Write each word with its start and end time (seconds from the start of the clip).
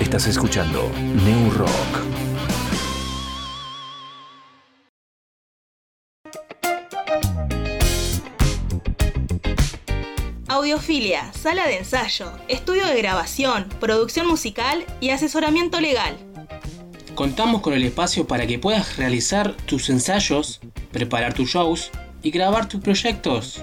Estás 0.00 0.26
escuchando 0.26 0.90
New 1.24 1.50
Rock. 1.50 1.70
Audiofilia, 10.48 11.30
sala 11.34 11.66
de 11.66 11.76
ensayo, 11.76 12.32
estudio 12.48 12.86
de 12.86 12.96
grabación, 12.96 13.68
producción 13.78 14.26
musical 14.26 14.86
y 15.00 15.10
asesoramiento 15.10 15.80
legal. 15.80 16.16
Contamos 17.14 17.60
con 17.60 17.74
el 17.74 17.84
espacio 17.84 18.26
para 18.26 18.46
que 18.46 18.58
puedas 18.58 18.96
realizar 18.96 19.54
tus 19.66 19.90
ensayos, 19.90 20.60
preparar 20.90 21.34
tus 21.34 21.50
shows 21.50 21.90
y 22.22 22.30
grabar 22.30 22.66
tus 22.68 22.80
proyectos. 22.80 23.62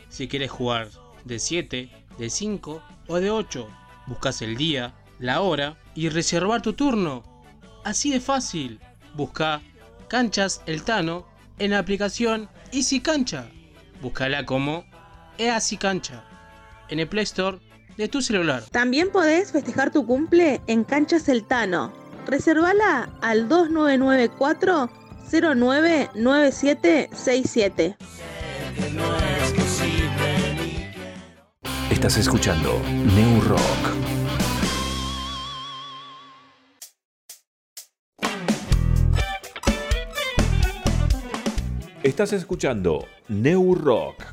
si 0.11 0.27
quieres 0.27 0.51
jugar 0.51 0.89
de 1.25 1.39
7, 1.39 1.89
de 2.19 2.29
5 2.29 2.83
o 3.07 3.15
de 3.15 3.31
8. 3.31 3.67
Buscas 4.05 4.43
el 4.43 4.57
día, 4.57 4.93
la 5.17 5.41
hora 5.41 5.79
y 5.95 6.09
reservar 6.09 6.61
tu 6.61 6.73
turno. 6.73 7.23
Así 7.83 8.11
de 8.11 8.19
fácil. 8.19 8.79
Busca 9.15 9.63
Canchas 10.07 10.61
El 10.67 10.83
Tano 10.83 11.25
en 11.57 11.71
la 11.71 11.79
aplicación 11.79 12.47
Easy 12.71 12.99
Cancha. 12.99 13.49
Búscala 14.01 14.45
como 14.45 14.85
Easy 15.37 15.77
Cancha 15.77 16.23
en 16.89 16.99
el 16.99 17.07
Play 17.07 17.23
Store 17.23 17.57
de 17.97 18.07
tu 18.07 18.21
celular. 18.21 18.63
También 18.71 19.11
podés 19.11 19.51
festejar 19.51 19.91
tu 19.91 20.05
cumple 20.05 20.61
en 20.67 20.83
Canchas 20.83 21.27
El 21.29 21.45
Tano. 21.45 21.91
Reservala 22.27 23.09
al 23.21 23.47
2994 23.47 24.91
099767. 25.31 27.95
Estás 31.91 32.17
escuchando 32.17 32.81
New 32.89 33.41
Rock. 33.41 33.59
Estás 42.01 42.31
escuchando 42.31 43.05
New 43.27 43.75
Rock. 43.75 44.23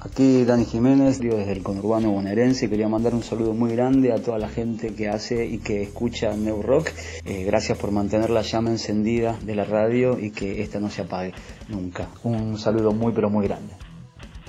Aquí 0.00 0.44
Dani 0.46 0.64
Jiménez, 0.64 1.20
digo 1.20 1.36
desde 1.36 1.52
el 1.52 1.62
conurbano 1.62 2.10
bonaerense, 2.10 2.70
quería 2.70 2.88
mandar 2.88 3.14
un 3.14 3.22
saludo 3.22 3.52
muy 3.52 3.72
grande 3.72 4.10
a 4.12 4.20
toda 4.20 4.38
la 4.38 4.48
gente 4.48 4.94
que 4.94 5.10
hace 5.10 5.44
y 5.44 5.58
que 5.58 5.82
escucha 5.82 6.34
New 6.34 6.62
Rock. 6.62 6.88
Eh, 7.26 7.44
gracias 7.44 7.76
por 7.76 7.92
mantener 7.92 8.30
la 8.30 8.40
llama 8.40 8.70
encendida 8.70 9.38
de 9.42 9.54
la 9.54 9.64
radio 9.64 10.18
y 10.18 10.30
que 10.30 10.62
esta 10.62 10.80
no 10.80 10.88
se 10.88 11.02
apague 11.02 11.34
nunca. 11.68 12.08
Un 12.24 12.58
saludo 12.58 12.92
muy 12.92 13.12
pero 13.12 13.28
muy 13.28 13.46
grande. 13.46 13.74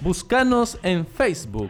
Búscanos 0.02 0.80
en 0.82 1.06
Facebook, 1.06 1.70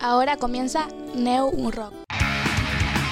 Ahora 0.00 0.36
comienza 0.36 0.88
New 1.14 1.70
Rock. 1.70 1.94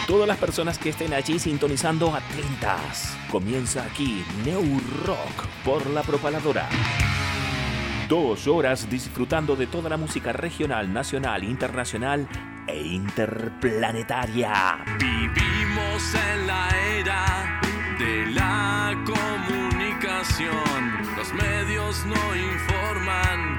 Todas 0.06 0.28
las 0.28 0.36
personas 0.36 0.78
que 0.78 0.90
estén 0.90 1.14
allí 1.14 1.38
sintonizando 1.38 2.14
atentas. 2.14 3.16
Comienza 3.30 3.84
aquí 3.84 4.22
New 4.44 4.80
Rock 5.06 5.46
por 5.64 5.86
la 5.88 6.02
propaladora. 6.02 6.68
Dos 8.08 8.46
horas 8.46 8.88
disfrutando 8.90 9.56
de 9.56 9.66
toda 9.66 9.88
la 9.88 9.96
música 9.96 10.32
regional, 10.32 10.92
nacional, 10.92 11.42
internacional 11.42 12.28
e 12.66 12.82
interplanetaria. 12.82 14.84
Vivimos 14.98 16.14
en 16.14 16.46
la 16.46 16.68
era 16.98 17.60
de 17.98 18.26
la 18.26 18.94
comunicación. 19.06 21.14
Los 21.16 21.32
medios 21.32 22.04
no 22.04 22.36
informan, 22.36 23.58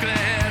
Quieren 0.00 0.45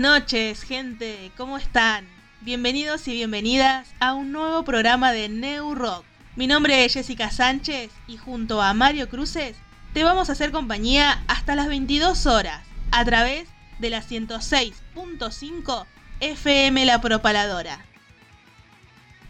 noches, 0.00 0.62
gente. 0.62 1.30
¿Cómo 1.36 1.58
están? 1.58 2.08
Bienvenidos 2.40 3.06
y 3.06 3.12
bienvenidas 3.12 3.86
a 4.00 4.14
un 4.14 4.32
nuevo 4.32 4.64
programa 4.64 5.12
de 5.12 5.28
New 5.28 5.74
Rock. 5.74 6.06
Mi 6.36 6.46
nombre 6.46 6.86
es 6.86 6.94
Jessica 6.94 7.30
Sánchez 7.30 7.90
y 8.06 8.16
junto 8.16 8.62
a 8.62 8.72
Mario 8.72 9.10
Cruces 9.10 9.56
te 9.92 10.02
vamos 10.02 10.30
a 10.30 10.32
hacer 10.32 10.52
compañía 10.52 11.22
hasta 11.28 11.54
las 11.54 11.68
22 11.68 12.24
horas 12.24 12.62
a 12.92 13.04
través 13.04 13.46
de 13.78 13.90
la 13.90 14.02
106.5 14.02 15.86
FM 16.20 16.86
La 16.86 17.02
Propaladora. 17.02 17.84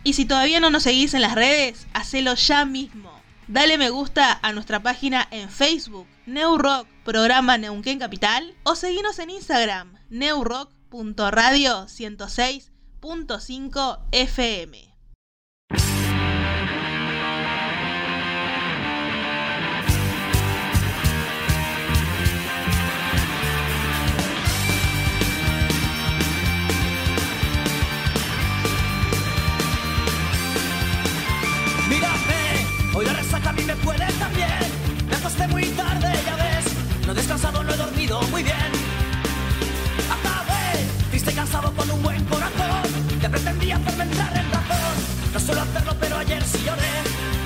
Y 0.04 0.12
si 0.12 0.24
todavía 0.24 0.60
no 0.60 0.70
nos 0.70 0.84
seguís 0.84 1.14
en 1.14 1.22
las 1.22 1.34
redes, 1.34 1.88
hacelo 1.94 2.36
ya 2.36 2.64
mismo. 2.64 3.10
Dale 3.48 3.76
me 3.76 3.90
gusta 3.90 4.38
a 4.40 4.52
nuestra 4.52 4.80
página 4.80 5.26
en 5.32 5.50
Facebook, 5.50 6.06
New 6.26 6.58
Rock, 6.58 6.86
programa 7.04 7.58
Neuquén 7.58 7.98
Capital, 7.98 8.54
o 8.62 8.76
seguinos 8.76 9.18
en 9.18 9.30
Instagram, 9.30 9.99
neurock.radio 10.10 11.86
106.5 11.86 13.98
FM. 14.12 14.90
Hoy 32.92 33.06
la 33.06 33.12
resaca 33.12 33.50
a 33.50 33.52
mí 33.52 33.62
me 33.62 33.76
puede 33.76 34.04
también. 34.18 34.48
Me 35.08 35.14
acosté 35.14 35.46
muy 35.48 35.64
tarde, 35.68 36.12
ya 36.26 36.36
ves. 36.36 36.64
No 37.06 37.12
he 37.12 37.14
descansado, 37.14 37.62
no 37.62 37.72
he 37.72 37.76
dormido 37.76 38.20
muy 38.22 38.42
bien. 38.42 38.89
Triste 41.20 41.38
cansado 41.38 41.70
con 41.72 41.90
un 41.90 42.02
buen 42.02 42.24
corazón. 42.24 42.80
Te 43.20 43.28
pretendía 43.28 43.76
hacerme 43.76 44.04
entrar 44.04 44.34
en 44.38 44.50
razón. 44.50 44.94
No 45.34 45.38
suelo 45.38 45.60
hacerlo, 45.60 45.94
pero 46.00 46.16
ayer 46.16 46.42
sí 46.42 46.62
lloré. 46.64 47.39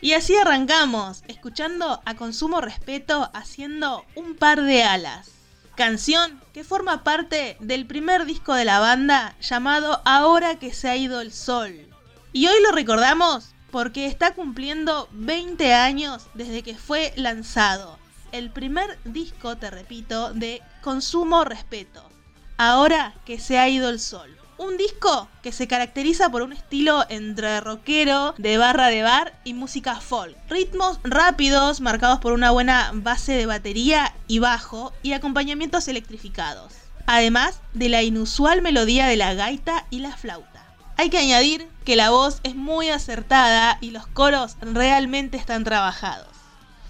Y 0.00 0.12
así 0.12 0.36
arrancamos, 0.36 1.24
escuchando 1.26 2.00
a 2.04 2.14
Consumo 2.14 2.60
Respeto 2.60 3.30
haciendo 3.34 4.04
un 4.14 4.36
par 4.36 4.62
de 4.62 4.84
alas. 4.84 5.30
Canción 5.74 6.40
que 6.52 6.62
forma 6.62 7.02
parte 7.02 7.56
del 7.58 7.84
primer 7.84 8.24
disco 8.24 8.54
de 8.54 8.64
la 8.64 8.78
banda 8.78 9.34
llamado 9.40 10.00
Ahora 10.04 10.56
que 10.60 10.72
se 10.72 10.88
ha 10.88 10.96
ido 10.96 11.20
el 11.20 11.32
sol. 11.32 11.88
Y 12.32 12.46
hoy 12.46 12.62
lo 12.62 12.70
recordamos 12.70 13.50
porque 13.72 14.06
está 14.06 14.34
cumpliendo 14.34 15.08
20 15.12 15.74
años 15.74 16.28
desde 16.34 16.62
que 16.62 16.76
fue 16.76 17.12
lanzado. 17.16 17.98
El 18.30 18.50
primer 18.50 18.98
disco, 19.04 19.56
te 19.56 19.68
repito, 19.68 20.32
de 20.32 20.62
Consumo 20.80 21.44
Respeto. 21.44 22.08
Ahora 22.56 23.14
que 23.24 23.40
se 23.40 23.58
ha 23.58 23.68
ido 23.68 23.88
el 23.88 23.98
sol. 23.98 24.37
Un 24.58 24.76
disco 24.76 25.28
que 25.40 25.52
se 25.52 25.68
caracteriza 25.68 26.30
por 26.30 26.42
un 26.42 26.52
estilo 26.52 27.04
entre 27.08 27.60
rockero, 27.60 28.34
de 28.38 28.58
barra 28.58 28.88
de 28.88 29.02
bar 29.04 29.38
y 29.44 29.54
música 29.54 30.00
folk. 30.00 30.36
Ritmos 30.48 30.98
rápidos, 31.04 31.80
marcados 31.80 32.18
por 32.18 32.32
una 32.32 32.50
buena 32.50 32.90
base 32.92 33.34
de 33.34 33.46
batería 33.46 34.16
y 34.26 34.40
bajo, 34.40 34.92
y 35.04 35.12
acompañamientos 35.12 35.86
electrificados. 35.86 36.72
Además 37.06 37.60
de 37.72 37.88
la 37.88 38.02
inusual 38.02 38.60
melodía 38.60 39.06
de 39.06 39.16
la 39.16 39.32
gaita 39.34 39.86
y 39.90 40.00
la 40.00 40.16
flauta. 40.16 40.66
Hay 40.96 41.08
que 41.08 41.18
añadir 41.18 41.68
que 41.84 41.94
la 41.94 42.10
voz 42.10 42.40
es 42.42 42.56
muy 42.56 42.90
acertada 42.90 43.78
y 43.80 43.92
los 43.92 44.08
coros 44.08 44.56
realmente 44.60 45.36
están 45.36 45.62
trabajados. 45.62 46.34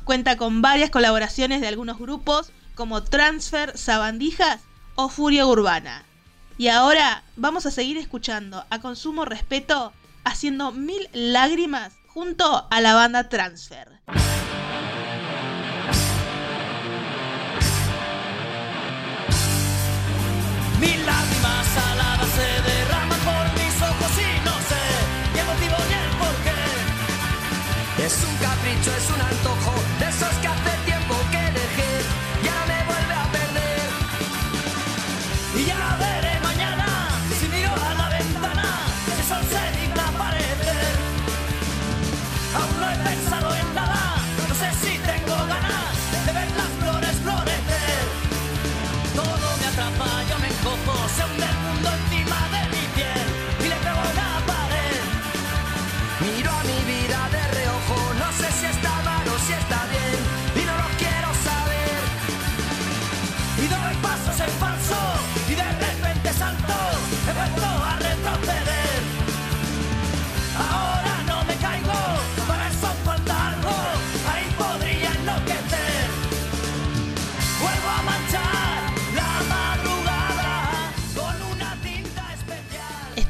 Cuenta 0.05 0.39
con 0.39 0.63
varias 0.63 0.89
colaboraciones 0.89 1.61
de 1.61 1.69
algunos 1.69 1.99
grupos 1.99 2.51
como 2.75 3.03
Transfer, 3.05 3.77
Sabandijas 3.77 4.63
o 4.95 5.11
Furia 5.11 5.47
Urbana. 5.47 6.08
Y 6.59 6.67
ahora 6.67 7.23
vamos 7.37 7.67
a 7.67 7.71
seguir 7.71 7.99
escuchando 7.99 8.65
a 8.69 8.81
Consumo 8.81 9.25
Respeto 9.25 9.93
haciendo 10.25 10.73
mil 10.73 11.09
lágrimas 11.13 11.93
junto 12.09 12.67
a 12.69 12.81
la 12.81 12.95
banda 12.95 13.29
Transfer. 13.29 14.01
Mil 20.81 21.07
lágrimas 21.07 21.67
saladas 21.75 22.29
se 22.35 22.63
derraman 22.69 23.21
por 23.21 23.45
mis 23.55 23.81
ojos 23.81 24.13
y 24.19 24.45
no 24.45 24.55
sé 24.67 24.83
ni 25.35 25.43
motivo 25.47 25.77
ni 25.89 25.95
el 25.95 26.11
porqué. 26.19 28.05
Es 28.05 28.19
un 28.29 28.37
capricho, 28.39 28.91
es 28.97 29.11
un 29.11 29.18
yourself 51.09 51.58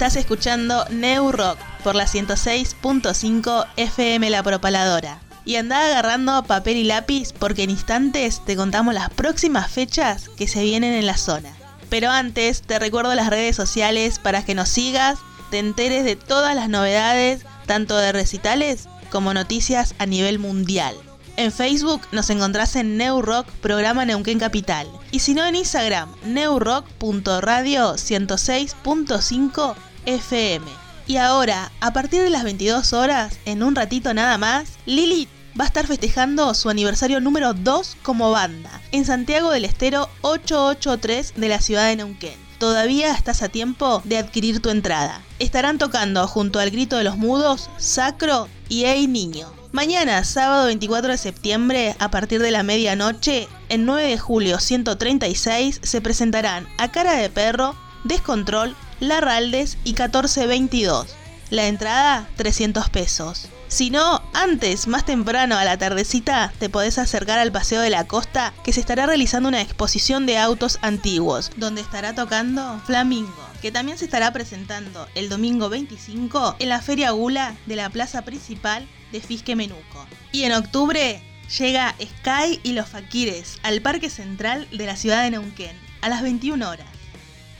Estás 0.08 0.24
escuchando 0.24 0.86
New 0.88 1.32
Rock 1.32 1.58
por 1.84 1.94
la 1.94 2.06
106.5 2.06 3.66
FM 3.76 4.30
La 4.30 4.42
Propaladora. 4.42 5.20
Y 5.44 5.56
anda 5.56 5.84
agarrando 5.84 6.44
papel 6.44 6.78
y 6.78 6.84
lápiz 6.84 7.34
porque 7.38 7.64
en 7.64 7.68
instantes 7.68 8.42
te 8.42 8.56
contamos 8.56 8.94
las 8.94 9.10
próximas 9.10 9.70
fechas 9.70 10.30
que 10.30 10.48
se 10.48 10.62
vienen 10.62 10.94
en 10.94 11.04
la 11.04 11.18
zona. 11.18 11.54
Pero 11.90 12.08
antes 12.08 12.62
te 12.62 12.78
recuerdo 12.78 13.14
las 13.14 13.28
redes 13.28 13.54
sociales 13.54 14.18
para 14.18 14.42
que 14.42 14.54
nos 14.54 14.70
sigas, 14.70 15.18
te 15.50 15.58
enteres 15.58 16.04
de 16.04 16.16
todas 16.16 16.56
las 16.56 16.70
novedades, 16.70 17.42
tanto 17.66 17.98
de 17.98 18.12
recitales 18.12 18.88
como 19.10 19.34
noticias 19.34 19.94
a 19.98 20.06
nivel 20.06 20.38
mundial. 20.38 20.96
En 21.36 21.52
Facebook 21.52 22.00
nos 22.12 22.30
encontrás 22.30 22.76
en 22.76 22.96
New 22.96 23.20
Rock 23.20 23.46
Programa 23.60 24.06
Neuquén 24.06 24.38
Capital. 24.38 24.88
Y 25.10 25.18
si 25.18 25.34
no 25.34 25.44
en 25.44 25.54
Instagram, 25.54 26.08
newrock.radio 26.24 27.92
106.5 27.92 29.76
FM. 30.08 30.66
Y 31.06 31.18
ahora, 31.18 31.70
a 31.80 31.92
partir 31.92 32.22
de 32.22 32.30
las 32.30 32.44
22 32.44 32.94
horas, 32.94 33.38
en 33.44 33.62
un 33.62 33.74
ratito 33.74 34.14
nada 34.14 34.38
más, 34.38 34.78
Lilith 34.86 35.28
va 35.58 35.64
a 35.64 35.66
estar 35.66 35.86
festejando 35.86 36.54
su 36.54 36.70
aniversario 36.70 37.20
número 37.20 37.52
2 37.52 37.98
como 38.02 38.30
banda, 38.30 38.80
en 38.90 39.04
Santiago 39.04 39.50
del 39.50 39.66
Estero 39.66 40.08
883 40.22 41.34
de 41.36 41.48
la 41.48 41.60
ciudad 41.60 41.88
de 41.88 41.96
Neuquén. 41.96 42.48
Todavía 42.58 43.12
estás 43.12 43.42
a 43.42 43.50
tiempo 43.50 44.00
de 44.04 44.16
adquirir 44.16 44.60
tu 44.60 44.70
entrada. 44.70 45.20
Estarán 45.38 45.76
tocando 45.76 46.26
junto 46.26 46.58
al 46.58 46.70
Grito 46.70 46.96
de 46.96 47.04
los 47.04 47.18
Mudos, 47.18 47.68
Sacro 47.76 48.48
y 48.68 48.84
Ey 48.84 49.06
Niño. 49.06 49.52
Mañana, 49.72 50.24
sábado 50.24 50.66
24 50.66 51.12
de 51.12 51.18
septiembre, 51.18 51.96
a 51.98 52.10
partir 52.10 52.40
de 52.40 52.50
la 52.50 52.62
medianoche, 52.62 53.46
en 53.68 53.84
9 53.84 54.08
de 54.08 54.18
julio 54.18 54.58
136, 54.58 55.80
se 55.82 56.00
presentarán 56.00 56.66
A 56.78 56.90
Cara 56.90 57.12
de 57.12 57.28
Perro, 57.28 57.76
Descontrol, 58.04 58.74
Larraldes 59.00 59.78
y 59.84 59.90
1422. 59.90 61.14
La 61.50 61.66
entrada, 61.66 62.28
300 62.36 62.90
pesos. 62.90 63.48
Si 63.68 63.90
no, 63.90 64.22
antes, 64.32 64.86
más 64.86 65.04
temprano, 65.04 65.56
a 65.56 65.64
la 65.64 65.76
tardecita, 65.76 66.52
te 66.58 66.70
podés 66.70 66.98
acercar 66.98 67.38
al 67.38 67.52
Paseo 67.52 67.82
de 67.82 67.90
la 67.90 68.06
Costa, 68.06 68.54
que 68.64 68.72
se 68.72 68.80
estará 68.80 69.06
realizando 69.06 69.48
una 69.48 69.60
exposición 69.60 70.24
de 70.24 70.38
autos 70.38 70.78
antiguos, 70.80 71.50
donde 71.56 71.82
estará 71.82 72.14
tocando 72.14 72.80
Flamingo, 72.86 73.46
que 73.60 73.70
también 73.70 73.98
se 73.98 74.06
estará 74.06 74.32
presentando 74.32 75.06
el 75.14 75.28
domingo 75.28 75.68
25 75.68 76.56
en 76.58 76.68
la 76.70 76.80
Feria 76.80 77.10
Gula 77.10 77.56
de 77.66 77.76
la 77.76 77.90
plaza 77.90 78.22
principal 78.22 78.88
de 79.12 79.20
Fisque 79.20 79.54
Menuco. 79.54 80.06
Y 80.32 80.44
en 80.44 80.52
octubre 80.52 81.22
llega 81.58 81.94
Sky 82.00 82.60
y 82.62 82.72
los 82.72 82.88
Fakires 82.88 83.58
al 83.62 83.82
Parque 83.82 84.10
Central 84.10 84.66
de 84.70 84.86
la 84.86 84.96
ciudad 84.96 85.22
de 85.22 85.30
Neuquén 85.32 85.76
a 86.00 86.08
las 86.08 86.22
21 86.22 86.68
horas. 86.68 86.97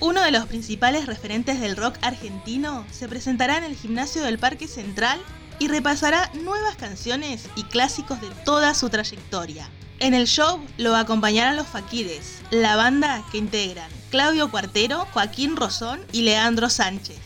Uno 0.01 0.23
de 0.23 0.31
los 0.31 0.47
principales 0.47 1.07
referentes 1.07 1.61
del 1.61 1.77
rock 1.77 1.97
argentino 2.03 2.87
se 2.93 3.09
presentará 3.09 3.59
en 3.59 3.65
el 3.65 3.75
gimnasio 3.75 4.23
del 4.23 4.39
Parque 4.39 4.69
Central 4.69 5.21
y 5.59 5.67
repasará 5.67 6.31
nuevas 6.35 6.77
canciones 6.77 7.49
y 7.57 7.65
clásicos 7.65 8.21
de 8.21 8.31
toda 8.45 8.75
su 8.75 8.91
trayectoria. 8.91 9.69
En 9.99 10.15
el 10.15 10.29
show 10.29 10.65
lo 10.77 10.95
acompañarán 10.95 11.57
los 11.57 11.67
Fakires, 11.67 12.43
la 12.53 12.77
banda 12.77 13.25
que 13.33 13.39
integran 13.39 13.91
Claudio 14.11 14.53
Cuartero, 14.53 15.05
Joaquín 15.13 15.57
Rosón 15.57 16.01
y 16.13 16.23
Leandro 16.23 16.71
Sánchez. 16.71 17.19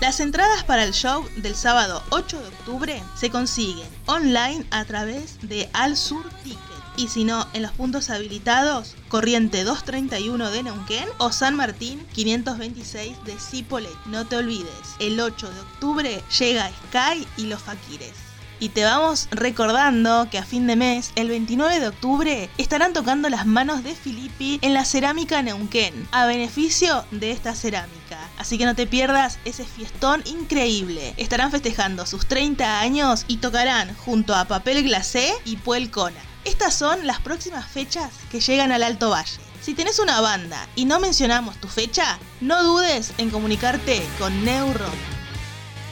Las 0.00 0.20
entradas 0.20 0.64
para 0.64 0.84
el 0.84 0.94
show 0.94 1.28
del 1.36 1.54
sábado 1.54 2.02
8 2.08 2.40
de 2.40 2.48
octubre 2.48 3.02
se 3.16 3.28
consiguen 3.28 3.88
online 4.06 4.64
a 4.70 4.86
través 4.86 5.38
de 5.42 5.68
Al 5.74 5.98
Sur 5.98 6.26
Ticket 6.42 6.67
y 6.98 7.06
si 7.06 7.22
no, 7.22 7.46
en 7.52 7.62
los 7.62 7.70
puntos 7.70 8.10
habilitados, 8.10 8.96
Corriente 9.08 9.62
231 9.62 10.50
de 10.50 10.64
Neuquén 10.64 11.08
o 11.18 11.30
San 11.30 11.54
Martín 11.54 12.04
526 12.12 13.24
de 13.24 13.38
Cipollet. 13.38 13.96
No 14.06 14.26
te 14.26 14.36
olvides, 14.36 14.96
el 14.98 15.20
8 15.20 15.48
de 15.48 15.60
octubre 15.60 16.22
llega 16.38 16.68
Sky 16.88 17.24
y 17.36 17.46
los 17.46 17.62
Fakires. 17.62 18.14
Y 18.58 18.70
te 18.70 18.82
vamos 18.82 19.28
recordando 19.30 20.28
que 20.28 20.38
a 20.38 20.44
fin 20.44 20.66
de 20.66 20.74
mes, 20.74 21.12
el 21.14 21.28
29 21.28 21.78
de 21.78 21.86
octubre, 21.86 22.50
estarán 22.58 22.92
tocando 22.92 23.28
las 23.28 23.46
manos 23.46 23.84
de 23.84 23.94
Filippi 23.94 24.58
en 24.62 24.74
la 24.74 24.84
cerámica 24.84 25.40
Neuquén, 25.40 26.08
a 26.10 26.26
beneficio 26.26 27.04
de 27.12 27.30
esta 27.30 27.54
cerámica. 27.54 28.18
Así 28.38 28.58
que 28.58 28.64
no 28.64 28.74
te 28.74 28.88
pierdas 28.88 29.38
ese 29.44 29.64
fiestón 29.64 30.24
increíble. 30.26 31.14
Estarán 31.16 31.52
festejando 31.52 32.06
sus 32.06 32.26
30 32.26 32.80
años 32.80 33.24
y 33.28 33.36
tocarán 33.36 33.94
junto 33.94 34.34
a 34.34 34.46
Papel 34.46 34.82
Glacé 34.82 35.32
y 35.44 35.56
Puel 35.58 35.92
Cona. 35.92 36.27
Estas 36.44 36.74
son 36.74 37.06
las 37.06 37.20
próximas 37.20 37.66
fechas 37.66 38.12
que 38.30 38.40
llegan 38.40 38.70
al 38.72 38.82
Alto 38.82 39.10
Valle. 39.10 39.38
Si 39.60 39.74
tenés 39.74 39.98
una 39.98 40.20
banda 40.20 40.68
y 40.76 40.84
no 40.84 41.00
mencionamos 41.00 41.56
tu 41.56 41.68
fecha, 41.68 42.18
no 42.40 42.62
dudes 42.62 43.12
en 43.18 43.30
comunicarte 43.30 44.02
con 44.18 44.44
Neuron. 44.44 45.18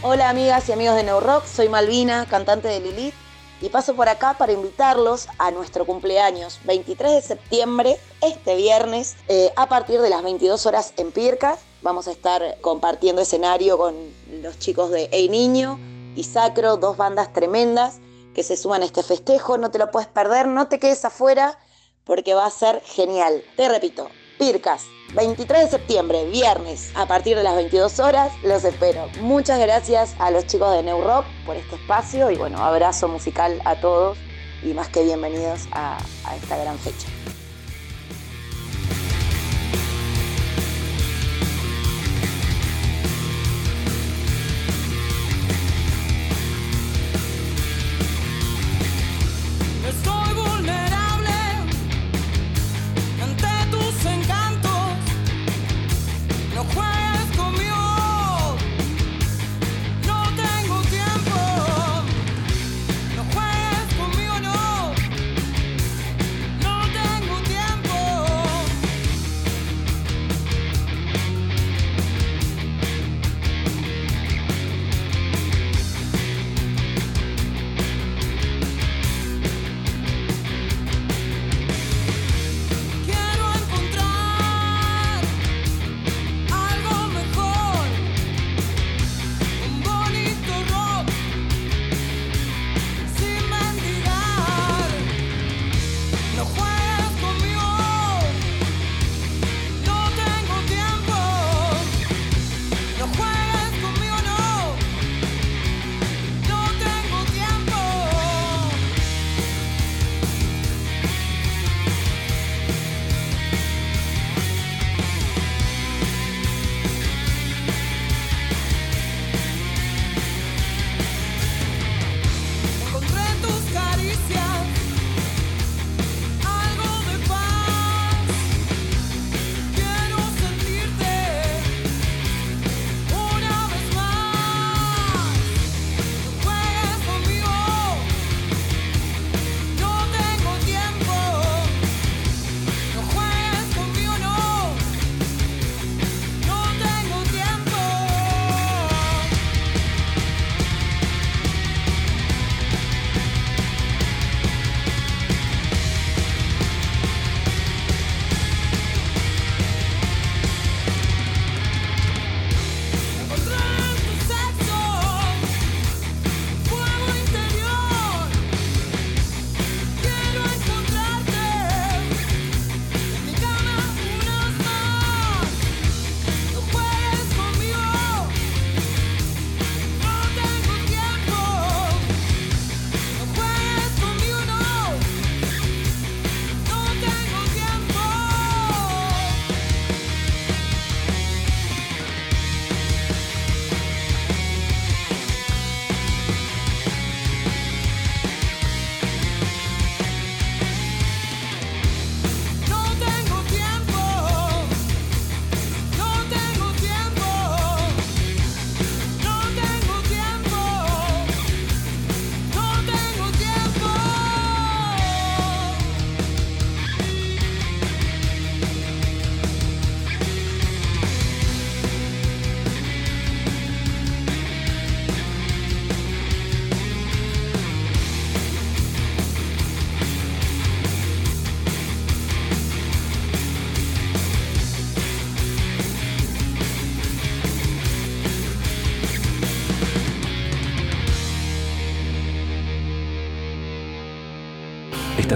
Hola 0.02 0.30
amigas 0.30 0.68
y 0.68 0.72
amigos 0.72 0.94
de 0.96 1.02
Neurock, 1.02 1.44
soy 1.46 1.68
Malvina, 1.68 2.26
cantante 2.26 2.68
de 2.68 2.80
Lilith, 2.80 3.14
y 3.60 3.70
paso 3.70 3.96
por 3.96 4.08
acá 4.08 4.34
para 4.38 4.52
invitarlos 4.52 5.28
a 5.38 5.50
nuestro 5.50 5.84
cumpleaños, 5.84 6.60
23 6.64 7.12
de 7.12 7.22
septiembre, 7.22 8.00
este 8.22 8.54
viernes, 8.54 9.16
eh, 9.28 9.52
a 9.56 9.68
partir 9.68 10.00
de 10.00 10.10
las 10.10 10.22
22 10.22 10.64
horas 10.66 10.92
en 10.96 11.10
Pircas. 11.10 11.58
Vamos 11.82 12.06
a 12.06 12.12
estar 12.12 12.58
compartiendo 12.60 13.20
escenario 13.20 13.78
con 13.78 13.94
los 14.42 14.58
chicos 14.58 14.90
de 14.90 15.08
Ey 15.10 15.28
Niño 15.28 15.78
y 16.14 16.24
Sacro, 16.24 16.76
dos 16.76 16.96
bandas 16.96 17.32
tremendas 17.32 17.98
que 18.36 18.42
se 18.42 18.58
suman 18.58 18.82
a 18.82 18.84
este 18.84 19.02
festejo. 19.02 19.56
No 19.56 19.70
te 19.70 19.78
lo 19.78 19.90
puedes 19.90 20.08
perder, 20.08 20.46
no 20.46 20.68
te 20.68 20.78
quedes 20.78 21.04
afuera 21.06 21.58
porque 22.04 22.34
va 22.34 22.44
a 22.44 22.50
ser 22.50 22.82
genial. 22.84 23.42
Te 23.56 23.66
repito, 23.68 24.10
Pircas, 24.38 24.84
23 25.14 25.64
de 25.64 25.70
septiembre, 25.70 26.26
viernes, 26.26 26.92
a 26.94 27.06
partir 27.06 27.38
de 27.38 27.42
las 27.42 27.56
22 27.56 27.98
horas, 27.98 28.30
los 28.44 28.62
espero. 28.64 29.08
Muchas 29.22 29.58
gracias 29.58 30.14
a 30.18 30.30
los 30.30 30.46
chicos 30.46 30.70
de 30.76 30.82
New 30.82 31.02
por 31.46 31.56
este 31.56 31.76
espacio 31.76 32.30
y 32.30 32.36
bueno, 32.36 32.62
abrazo 32.62 33.08
musical 33.08 33.58
a 33.64 33.80
todos 33.80 34.18
y 34.62 34.74
más 34.74 34.88
que 34.90 35.02
bienvenidos 35.02 35.66
a 35.72 35.96
esta 36.36 36.58
gran 36.58 36.78
fecha. 36.78 37.08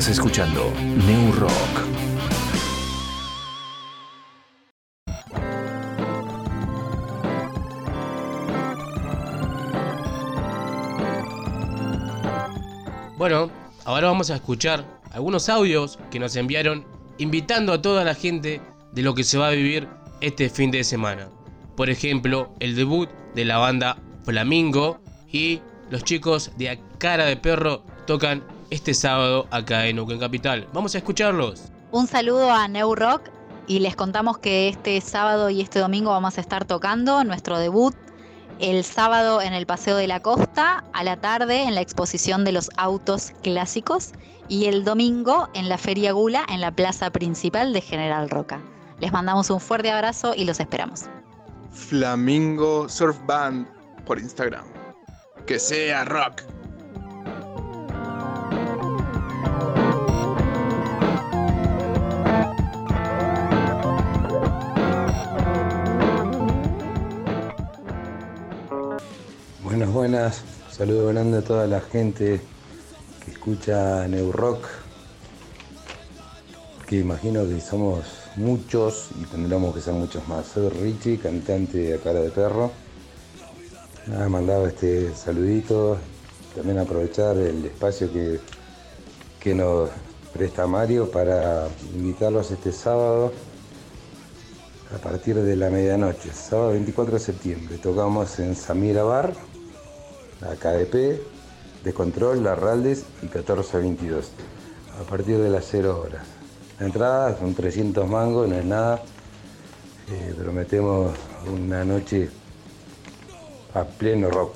Estás 0.01 0.15
escuchando 0.15 0.73
New 1.07 1.33
Rock. 1.33 1.53
Bueno, 13.19 13.51
ahora 13.85 14.07
vamos 14.07 14.31
a 14.31 14.37
escuchar 14.37 14.87
algunos 15.13 15.51
audios 15.51 15.99
que 16.11 16.19
nos 16.19 16.35
enviaron 16.37 16.87
invitando 17.19 17.75
a 17.75 17.83
toda 17.83 18.03
la 18.03 18.15
gente 18.15 18.63
de 18.93 19.03
lo 19.03 19.15
que 19.15 19.23
se 19.23 19.37
va 19.37 19.49
a 19.49 19.51
vivir 19.51 19.87
este 20.23 20.49
fin 20.49 20.71
de 20.71 20.83
semana. 20.83 21.29
Por 21.77 21.91
ejemplo, 21.91 22.55
el 22.59 22.75
debut 22.75 23.11
de 23.35 23.45
la 23.45 23.59
banda 23.59 23.99
Flamingo 24.25 24.99
y 25.31 25.61
los 25.91 26.05
chicos 26.05 26.53
de 26.57 26.71
A 26.71 26.79
Cara 26.97 27.27
de 27.27 27.37
Perro 27.37 27.83
tocan 28.07 28.43
este 28.71 28.95
sábado 28.95 29.47
acá 29.51 29.87
en 29.87 29.97
Neuquén 29.97 30.19
Capital. 30.19 30.67
Vamos 30.73 30.95
a 30.95 30.99
escucharlos. 30.99 31.65
Un 31.93 32.07
saludo 32.07 32.51
a 32.51 32.69
New 32.69 32.95
Rock 32.95 33.23
y 33.67 33.81
les 33.81 33.97
contamos 33.97 34.39
que 34.39 34.69
este 34.69 35.01
sábado 35.01 35.51
y 35.51 35.61
este 35.61 35.79
domingo 35.79 36.11
vamos 36.11 36.39
a 36.39 36.41
estar 36.41 36.65
tocando 36.65 37.23
nuestro 37.25 37.59
debut 37.59 37.95
el 38.61 38.85
sábado 38.85 39.41
en 39.41 39.55
el 39.55 39.67
Paseo 39.67 39.97
de 39.97 40.07
la 40.07 40.21
Costa, 40.21 40.85
a 40.93 41.03
la 41.03 41.17
tarde 41.17 41.63
en 41.63 41.75
la 41.75 41.81
exposición 41.81 42.45
de 42.45 42.53
los 42.53 42.71
autos 42.77 43.33
clásicos 43.43 44.13
y 44.49 44.67
el 44.67 44.85
domingo 44.85 45.49
en 45.55 45.69
la 45.69 45.79
Feria 45.79 46.13
Gula 46.13 46.45
en 46.49 46.61
la 46.61 46.71
plaza 46.71 47.11
principal 47.11 47.73
de 47.73 47.81
General 47.81 48.29
Roca. 48.29 48.61
Les 48.99 49.13
mandamos 49.13 49.49
un 49.49 49.61
fuerte 49.61 49.91
abrazo 49.91 50.35
y 50.37 50.45
los 50.45 50.61
esperamos. 50.61 51.07
Flamingo 51.73 52.89
Surf 52.89 53.17
Band 53.27 53.67
por 54.05 54.19
Instagram. 54.19 54.65
Que 55.47 55.59
sea 55.59 56.05
rock. 56.05 56.43
Buenas, 69.81 69.95
buenas. 69.95 70.43
Saludo 70.71 71.07
grande 71.07 71.39
a 71.39 71.41
toda 71.41 71.67
la 71.67 71.81
gente 71.81 72.39
que 73.25 73.31
escucha 73.31 74.07
New 74.09 74.31
Rock. 74.31 74.67
Que 76.87 76.99
imagino 76.99 77.49
que 77.49 77.63
somos 77.63 78.05
muchos 78.37 79.09
y 79.19 79.25
tendremos 79.25 79.75
que 79.75 79.81
ser 79.81 79.95
muchos 79.95 80.29
más. 80.29 80.49
Soy 80.49 80.69
Richie, 80.69 81.17
cantante 81.17 81.79
de 81.79 81.99
Cara 81.99 82.21
de 82.21 82.29
Perro. 82.29 82.71
Nada, 84.07 84.29
mandaba 84.29 84.69
este 84.69 85.15
saludito. 85.15 85.97
También 86.55 86.79
aprovechar 86.79 87.39
el 87.39 87.65
espacio 87.65 88.13
que, 88.13 88.39
que 89.41 89.55
nos 89.55 89.89
presta 90.35 90.67
Mario 90.67 91.11
para 91.11 91.69
invitarlos 91.95 92.51
este 92.51 92.71
sábado 92.71 93.33
a 94.95 94.99
partir 94.99 95.37
de 95.37 95.57
la 95.57 95.71
medianoche, 95.71 96.31
sábado 96.35 96.73
24 96.73 97.15
de 97.15 97.21
septiembre. 97.21 97.79
Tocamos 97.79 98.39
en 98.41 98.55
Samira 98.55 99.05
Bar, 99.05 99.33
AKDP, 100.43 101.21
Descontrol, 101.85 102.43
Larraldes 102.43 103.05
y 103.23 103.27
1422, 103.27 104.31
a 105.01 105.09
partir 105.09 105.39
de 105.39 105.51
las 105.51 105.67
0 105.71 106.03
horas. 106.03 106.27
La 106.79 106.87
entrada 106.87 107.39
son 107.39 107.55
300 107.55 108.09
mangos, 108.09 108.49
no 108.49 108.57
es 108.57 108.65
nada. 108.65 109.03
Eh, 110.11 110.35
prometemos 110.37 111.13
una 111.47 111.85
noche 111.85 112.31
a 113.75 113.85
pleno 113.85 114.31
rock, 114.31 114.55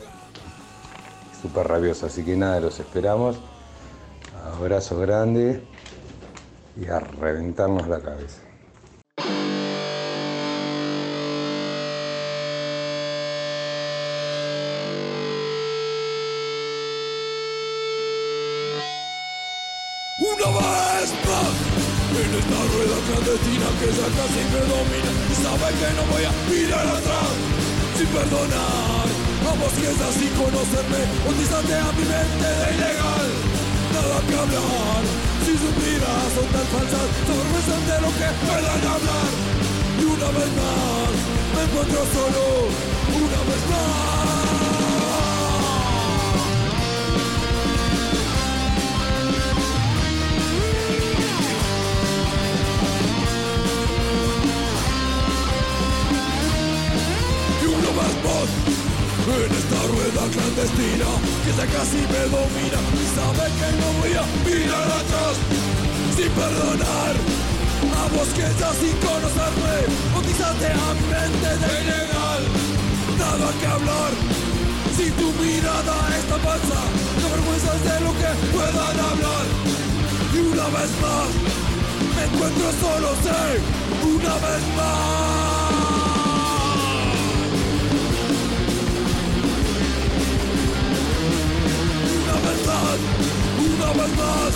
súper 1.41 1.69
rabiosa, 1.69 2.07
así 2.07 2.25
que 2.25 2.37
nada, 2.37 2.61
los 2.61 2.81
esperamos. 2.81 3.39
Abrazo 4.59 4.99
grande 4.99 5.63
y 6.81 6.87
a 6.87 6.99
reventarnos 7.01 7.89
la 7.89 8.01
cabeza. 8.01 8.44
Rueda 22.85 23.01
clandestina 23.09 23.69
que 23.81 23.89
ya 23.89 24.09
casi 24.13 24.41
me 24.53 24.61
domina 24.69 25.13
Y 25.31 25.35
sabe 25.41 25.69
que 25.79 25.89
no 25.97 26.03
voy 26.13 26.25
a 26.25 26.33
mirar 26.49 26.87
atrás 26.87 27.33
Sin 27.97 28.09
perdonar 28.09 29.07
A 29.49 29.53
vos 29.57 29.73
que 29.73 29.89
es 29.89 30.01
así 30.01 30.27
conocerme 30.37 31.01
Bautizate 31.25 31.75
a 31.75 31.91
mi 31.97 32.05
mente 32.05 32.49
de 32.61 32.67
ilegal 32.77 33.29
Nada 33.95 34.17
que 34.29 34.35
hablar 34.37 35.03
Si 35.45 35.53
sus 35.57 35.75
miradas 35.81 36.31
son 36.37 36.49
tan 36.53 36.67
falsas 36.73 37.09
Se 37.25 37.33
avergüenzan 37.33 37.83
de 37.89 37.97
lo 38.05 38.11
que 38.19 38.29
puedan 38.45 38.83
hablar 38.93 39.31
Y 40.01 40.05
una 40.05 40.29
vez 40.37 40.51
más 40.61 41.13
Me 41.55 41.63
encuentro 41.65 42.01
solo 42.13 42.45
Una 43.17 43.41
vez 43.49 43.63
más 43.73 44.44
en 59.33 59.53
esta 59.57 59.81
rueda 59.89 60.23
clandestina 60.33 61.09
que 61.45 61.53
ya 61.57 61.67
casi 61.73 61.97
me 62.13 62.23
domina 62.29 62.81
y 62.93 63.07
sabe 63.17 63.49
que 63.57 63.69
no 63.81 63.89
voy 64.01 64.13
a 64.21 64.25
mirar 64.45 64.89
atrás 65.01 65.37
sin 66.15 66.29
perdonar. 66.29 67.15
A 67.85 68.05
vos 68.13 68.29
que 68.37 68.45
ya 68.61 68.71
sin 68.77 68.93
conocerme 69.01 69.77
bautizaste 70.13 70.67
a 70.67 70.89
mi 70.93 71.05
mente 71.09 71.51
de 71.57 71.73
ilegal 71.85 72.43
nada 73.17 73.49
que 73.61 73.67
hablar 73.67 74.13
si 74.97 75.11
tu 75.13 75.33
mirada 75.41 75.97
está 76.21 76.37
falsa 76.45 76.81
te 77.17 77.27
avergüenzas 77.27 77.81
de 77.81 78.01
lo 78.05 78.13
que 78.21 78.31
puedan 78.53 78.97
hablar. 79.09 79.47
Y 80.35 80.39
una 80.53 80.67
vez 80.77 80.91
más 81.01 81.31
me 82.15 82.23
encuentro 82.29 82.67
solo 82.81 83.09
sé 83.25 83.41
una 84.05 84.35
vez 84.45 84.65
más 84.77 86.14
vez 92.97 94.17
más, 94.17 94.55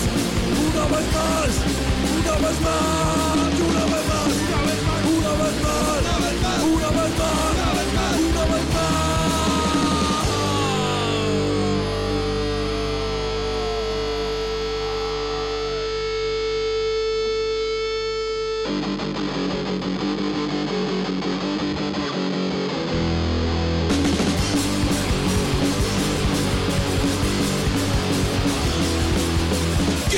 una 0.67 0.85
vez 0.87 1.07
más, 1.15 1.53
una 2.19 2.35
vez 2.37 2.61
más, 2.61 2.61
una 2.61 2.61
vez 2.61 2.61
más, 2.61 3.61
una 3.67 3.85
vez 3.85 4.05
más, 4.09 4.33
una 5.09 5.33
vez 5.33 5.63
más, 5.63 6.65
una 6.65 6.89
vez 6.89 7.19
más, 7.19 7.58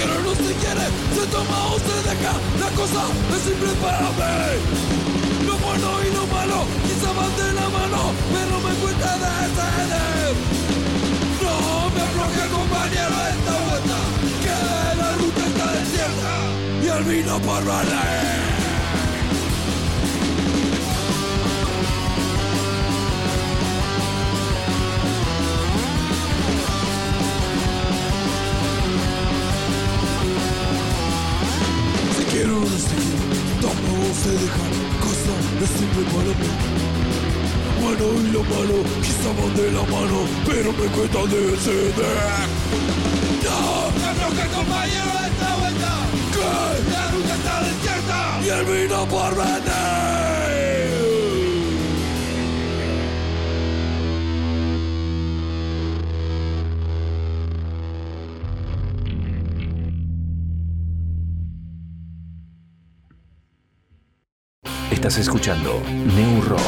Quiero 0.00 0.18
no 0.22 0.34
se 0.34 0.54
quiere, 0.54 0.86
se 1.14 1.26
toma 1.26 1.74
o 1.74 1.78
se 1.78 2.08
deja. 2.08 2.32
La 2.58 2.70
cosa 2.70 3.02
es 3.36 3.42
simple 3.42 3.68
para 3.82 4.00
mí 4.00 5.44
Lo 5.44 5.58
bueno 5.58 5.88
y 6.02 6.14
lo 6.16 6.26
malo 6.26 6.64
quizá 6.86 7.12
van 7.12 7.36
de 7.36 7.52
la 7.52 7.68
mano 7.68 8.14
Pero 8.32 8.60
me 8.64 8.74
cuesta 8.80 9.12
detener 9.12 10.32
No 11.42 11.90
me 11.90 12.00
afloje 12.00 12.48
compañero 12.48 13.16
esta 13.28 13.54
vuelta 13.68 13.98
Que 14.40 14.96
la 14.96 15.12
ruta 15.16 15.46
está 15.50 15.66
desierta 15.72 16.32
Y 16.82 16.88
el 16.96 17.04
vino 17.04 17.38
por 17.40 17.62
valer 17.62 18.39
mí 36.18 36.48
Bueno 37.82 38.04
y 38.20 38.32
lo 38.32 38.42
malo 38.44 38.82
quizá 39.02 39.28
van 39.38 39.56
de 39.56 39.72
la 39.72 39.82
mano 39.82 40.18
Pero 40.46 40.72
me 40.72 40.86
cuesta 40.86 41.18
decidir. 41.26 41.94
No, 43.44 43.90
me 43.98 44.04
afloje 44.04 44.48
compañero 44.54 45.10
de 45.20 45.28
esta 45.28 45.56
vuelta 45.56 45.92
Que 46.32 46.90
la 46.90 47.10
ruta 47.10 47.34
está 47.34 47.54
desierta 47.62 48.40
Y 48.44 48.48
el 48.48 48.64
vino 48.64 49.06
por 49.06 49.36
venir 49.36 50.09
Estás 65.10 65.26
escuchando 65.26 65.82
New 66.14 66.40
Rock. 66.42 66.60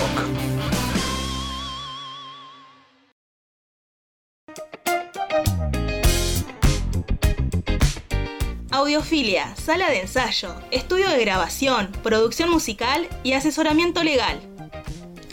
Audiofilia, 8.73 9.55
sala 9.55 9.89
de 9.91 10.01
ensayo, 10.01 10.57
estudio 10.73 11.09
de 11.09 11.21
grabación, 11.21 11.93
producción 12.03 12.51
musical 12.51 13.07
y 13.23 13.35
asesoramiento 13.35 14.03
legal. 14.03 14.41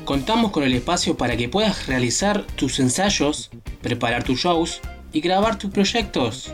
Contamos 0.05 0.51
con 0.51 0.61
el 0.61 0.75
espacio 0.75 1.17
para 1.17 1.35
que 1.35 1.49
puedas 1.49 1.87
realizar 1.87 2.43
tus 2.43 2.79
ensayos, 2.79 3.49
preparar 3.81 4.23
tus 4.23 4.41
shows 4.41 4.81
y 5.11 5.21
grabar 5.21 5.57
tus 5.57 5.71
proyectos. 5.71 6.53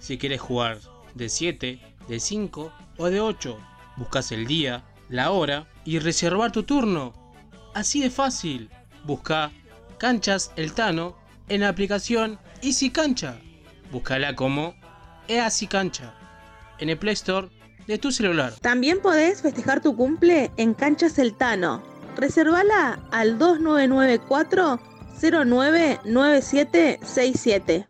si 0.00 0.18
quieres 0.18 0.40
jugar 0.40 0.78
de 1.14 1.28
7, 1.28 1.80
de 2.08 2.20
5 2.20 2.72
o 2.96 3.06
de 3.06 3.20
8. 3.20 3.56
Buscas 3.96 4.32
el 4.32 4.46
día, 4.46 4.82
la 5.08 5.30
hora 5.30 5.68
y 5.84 6.00
reservar 6.00 6.50
tu 6.50 6.64
turno. 6.64 7.12
Así 7.74 8.00
de 8.00 8.10
fácil. 8.10 8.70
Busca 9.04 9.52
Canchas 9.98 10.52
El 10.56 10.72
Tano 10.72 11.16
en 11.48 11.60
la 11.60 11.68
aplicación 11.68 12.38
Easy 12.62 12.90
Cancha. 12.90 13.38
Búscala 13.92 14.34
como 14.34 14.74
Easy 15.28 15.66
Cancha 15.66 16.14
en 16.78 16.88
el 16.88 16.98
Play 16.98 17.14
Store 17.14 17.48
de 17.86 17.98
tu 17.98 18.10
celular. 18.10 18.54
También 18.60 19.00
podés 19.00 19.42
festejar 19.42 19.80
tu 19.80 19.96
cumple 19.96 20.50
en 20.56 20.74
Canchas 20.74 21.18
El 21.18 21.34
Tano. 21.34 21.82
Reservala 22.16 22.98
al 23.12 23.38
2994 23.38 24.80
099767. 25.20 27.86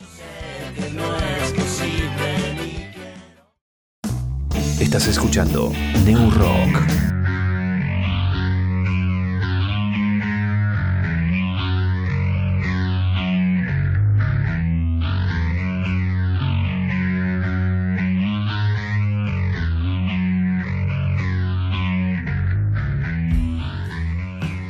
Estás 4.81 5.07
escuchando 5.09 5.73
New 6.07 6.31
Rock. 6.31 6.81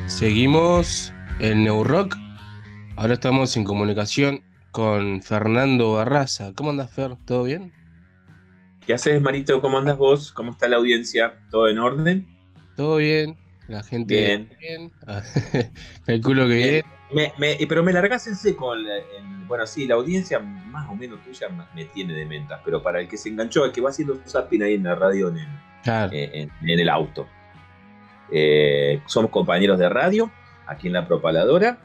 Seguimos 0.08 1.12
en 1.38 1.62
New 1.62 1.84
Rock. 1.84 2.16
Ahora 2.96 3.14
estamos 3.14 3.56
en 3.56 3.62
comunicación 3.62 4.42
con 4.72 5.22
Fernando 5.22 5.92
Barraza. 5.92 6.52
¿Cómo 6.56 6.70
andas, 6.70 6.90
Fer? 6.90 7.16
¿Todo 7.24 7.44
bien? 7.44 7.79
¿Qué 8.90 8.94
haces, 8.94 9.22
Marito? 9.22 9.60
¿Cómo 9.60 9.78
andas 9.78 9.96
vos? 9.96 10.32
¿Cómo 10.32 10.50
está 10.50 10.66
la 10.66 10.74
audiencia? 10.78 11.34
¿Todo 11.48 11.68
en 11.68 11.78
orden? 11.78 12.26
Todo 12.74 12.96
bien. 12.96 13.38
La 13.68 13.84
gente 13.84 14.16
Bien. 14.16 14.50
bien. 14.58 14.90
Calculo 16.04 16.48
que 16.48 16.54
bien. 16.56 16.84
Me- 17.12 17.32
me- 17.38 17.56
pero 17.68 17.84
me 17.84 17.92
largás 17.92 18.26
en 18.26 18.34
seco. 18.34 18.74
en 18.74 18.88
la- 18.88 18.96
en- 18.96 19.46
bueno, 19.46 19.64
sí, 19.64 19.86
la 19.86 19.94
audiencia 19.94 20.40
más 20.40 20.90
o 20.90 20.96
menos 20.96 21.22
tuya 21.22 21.46
me- 21.72 21.84
tiene 21.84 22.14
de 22.14 22.26
mentas, 22.26 22.62
pero 22.64 22.82
para 22.82 22.98
el 22.98 23.06
que 23.06 23.16
se 23.16 23.28
enganchó, 23.28 23.64
el 23.64 23.70
que 23.70 23.80
va 23.80 23.90
haciendo 23.90 24.18
zapping 24.26 24.64
ahí 24.64 24.74
en 24.74 24.82
la 24.82 24.96
radio 24.96 25.28
en 25.28 25.36
el, 25.38 25.48
Claro. 25.84 26.12
eh, 26.12 26.28
en, 26.60 26.68
en 26.68 26.80
el 26.80 26.88
auto. 26.88 27.28
Eh, 28.32 29.00
somos 29.06 29.30
compañeros 29.30 29.78
de 29.78 29.88
radio 29.88 30.32
aquí 30.66 30.88
en 30.88 30.94
la 30.94 31.06
propaladora 31.06 31.78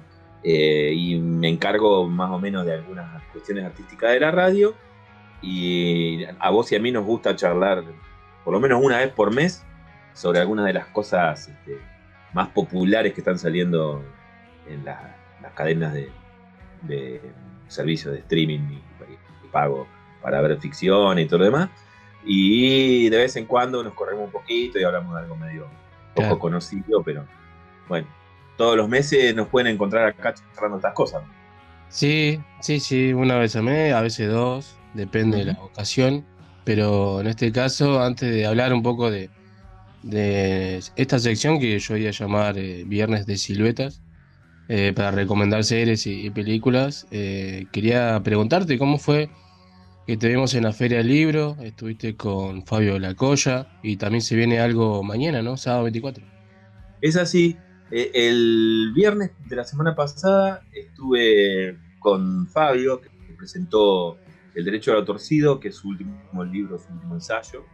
eh, 0.43 0.91
y 0.95 1.17
me 1.19 1.49
encargo 1.49 2.07
más 2.09 2.31
o 2.31 2.39
menos 2.39 2.65
de 2.65 2.73
algunas 2.73 3.21
cuestiones 3.31 3.63
artísticas 3.63 4.11
de 4.11 4.19
la 4.21 4.31
radio 4.31 4.73
y 5.45 6.25
a 6.39 6.49
vos 6.49 6.71
y 6.71 6.75
a 6.75 6.79
mí 6.79 6.91
nos 6.91 7.05
gusta 7.05 7.35
charlar 7.35 7.83
por 8.43 8.53
lo 8.53 8.59
menos 8.59 8.81
una 8.83 8.97
vez 8.97 9.09
por 9.11 9.31
mes 9.33 9.63
sobre 10.13 10.39
algunas 10.39 10.65
de 10.65 10.73
las 10.73 10.87
cosas 10.87 11.47
este, 11.47 11.79
más 12.33 12.47
populares 12.49 13.13
que 13.13 13.21
están 13.21 13.37
saliendo 13.37 14.03
en 14.67 14.83
la- 14.85 15.15
las 15.41 15.51
cadenas 15.53 15.93
de, 15.93 16.11
de 16.81 17.21
servicios 17.67 18.13
de 18.13 18.19
streaming 18.21 18.59
y, 18.71 18.75
y 19.43 19.47
pago 19.51 19.87
para 20.21 20.41
ver 20.41 20.57
ficción 20.59 21.19
y 21.19 21.25
todo 21.27 21.39
lo 21.39 21.45
demás. 21.45 21.69
Y 22.25 23.09
de 23.09 23.17
vez 23.17 23.35
en 23.35 23.45
cuando 23.45 23.83
nos 23.83 23.93
corremos 23.93 24.25
un 24.25 24.31
poquito 24.31 24.79
y 24.79 24.83
hablamos 24.83 25.13
de 25.15 25.21
algo 25.21 25.35
medio 25.35 25.63
poco 26.15 26.27
Claro. 26.27 26.39
conocido, 26.39 27.03
pero 27.03 27.25
bueno, 27.87 28.07
todos 28.57 28.75
los 28.77 28.87
meses 28.89 29.35
nos 29.35 29.47
pueden 29.49 29.73
encontrar 29.73 30.07
acá 30.07 30.33
charlando 30.53 30.77
estas 30.77 30.93
cosas. 30.93 31.21
Sí, 31.97 32.45
sí, 32.59 32.79
sí, 32.81 33.13
una 33.13 33.37
vez 33.37 33.55
a 33.55 33.61
mes, 33.61 33.93
a 33.93 34.01
veces 34.01 34.29
dos, 34.29 34.81
depende 34.91 35.37
de 35.39 35.45
la 35.45 35.53
ocasión. 35.61 36.27
Pero 36.63 37.21
en 37.21 37.27
este 37.27 37.51
caso, 37.51 38.01
antes 38.01 38.31
de 38.33 38.45
hablar 38.45 38.73
un 38.73 38.83
poco 38.83 39.09
de, 39.11 39.33
de 40.01 40.79
esta 40.95 41.19
sección 41.19 41.59
que 41.59 41.79
yo 41.79 41.95
voy 41.95 42.07
a 42.07 42.11
llamar 42.11 42.57
eh, 42.59 42.85
Viernes 42.87 43.25
de 43.25 43.37
Siluetas, 43.37 44.03
eh, 44.67 44.93
para 44.93 45.11
recomendar 45.11 45.63
series 45.65 46.07
y, 46.07 46.27
y 46.27 46.31
películas, 46.31 47.07
eh, 47.11 47.69
quería 47.71 48.21
preguntarte 48.23 48.77
cómo 48.79 48.99
fue 48.99 49.33
que 50.05 50.17
te 50.17 50.29
vimos 50.29 50.53
en 50.55 50.63
la 50.65 50.73
Feria 50.73 50.99
del 50.99 51.07
Libro, 51.09 51.57
estuviste 51.61 52.17
con 52.17 52.65
Fabio 52.65 52.99
Lacoya 52.99 53.69
y 53.81 53.97
también 53.97 54.21
se 54.23 54.35
viene 54.35 54.59
algo 54.59 55.03
mañana, 55.03 55.41
¿no? 55.43 55.57
Sábado 55.57 55.83
24. 55.85 56.27
Es 57.01 57.15
así. 57.17 57.63
eh, 57.89 58.11
el 58.13 58.91
viernes 58.95 59.31
de 59.39 59.55
la 59.55 59.63
semana 59.65 59.95
pasada 59.95 60.65
estuve 60.71 61.79
con 62.05 62.45
Fabio, 62.45 63.01
que 63.01 63.09
presentó 63.35 64.19
El 64.53 64.63
Derecho 64.63 64.95
al 64.95 65.03
Torcido, 65.05 65.59
que 65.59 65.69
es 65.69 65.77
su 65.77 65.89
último 65.89 66.43
libro, 66.43 66.77
su 66.77 66.93
último 66.93 67.15
ensayo. 67.15 67.65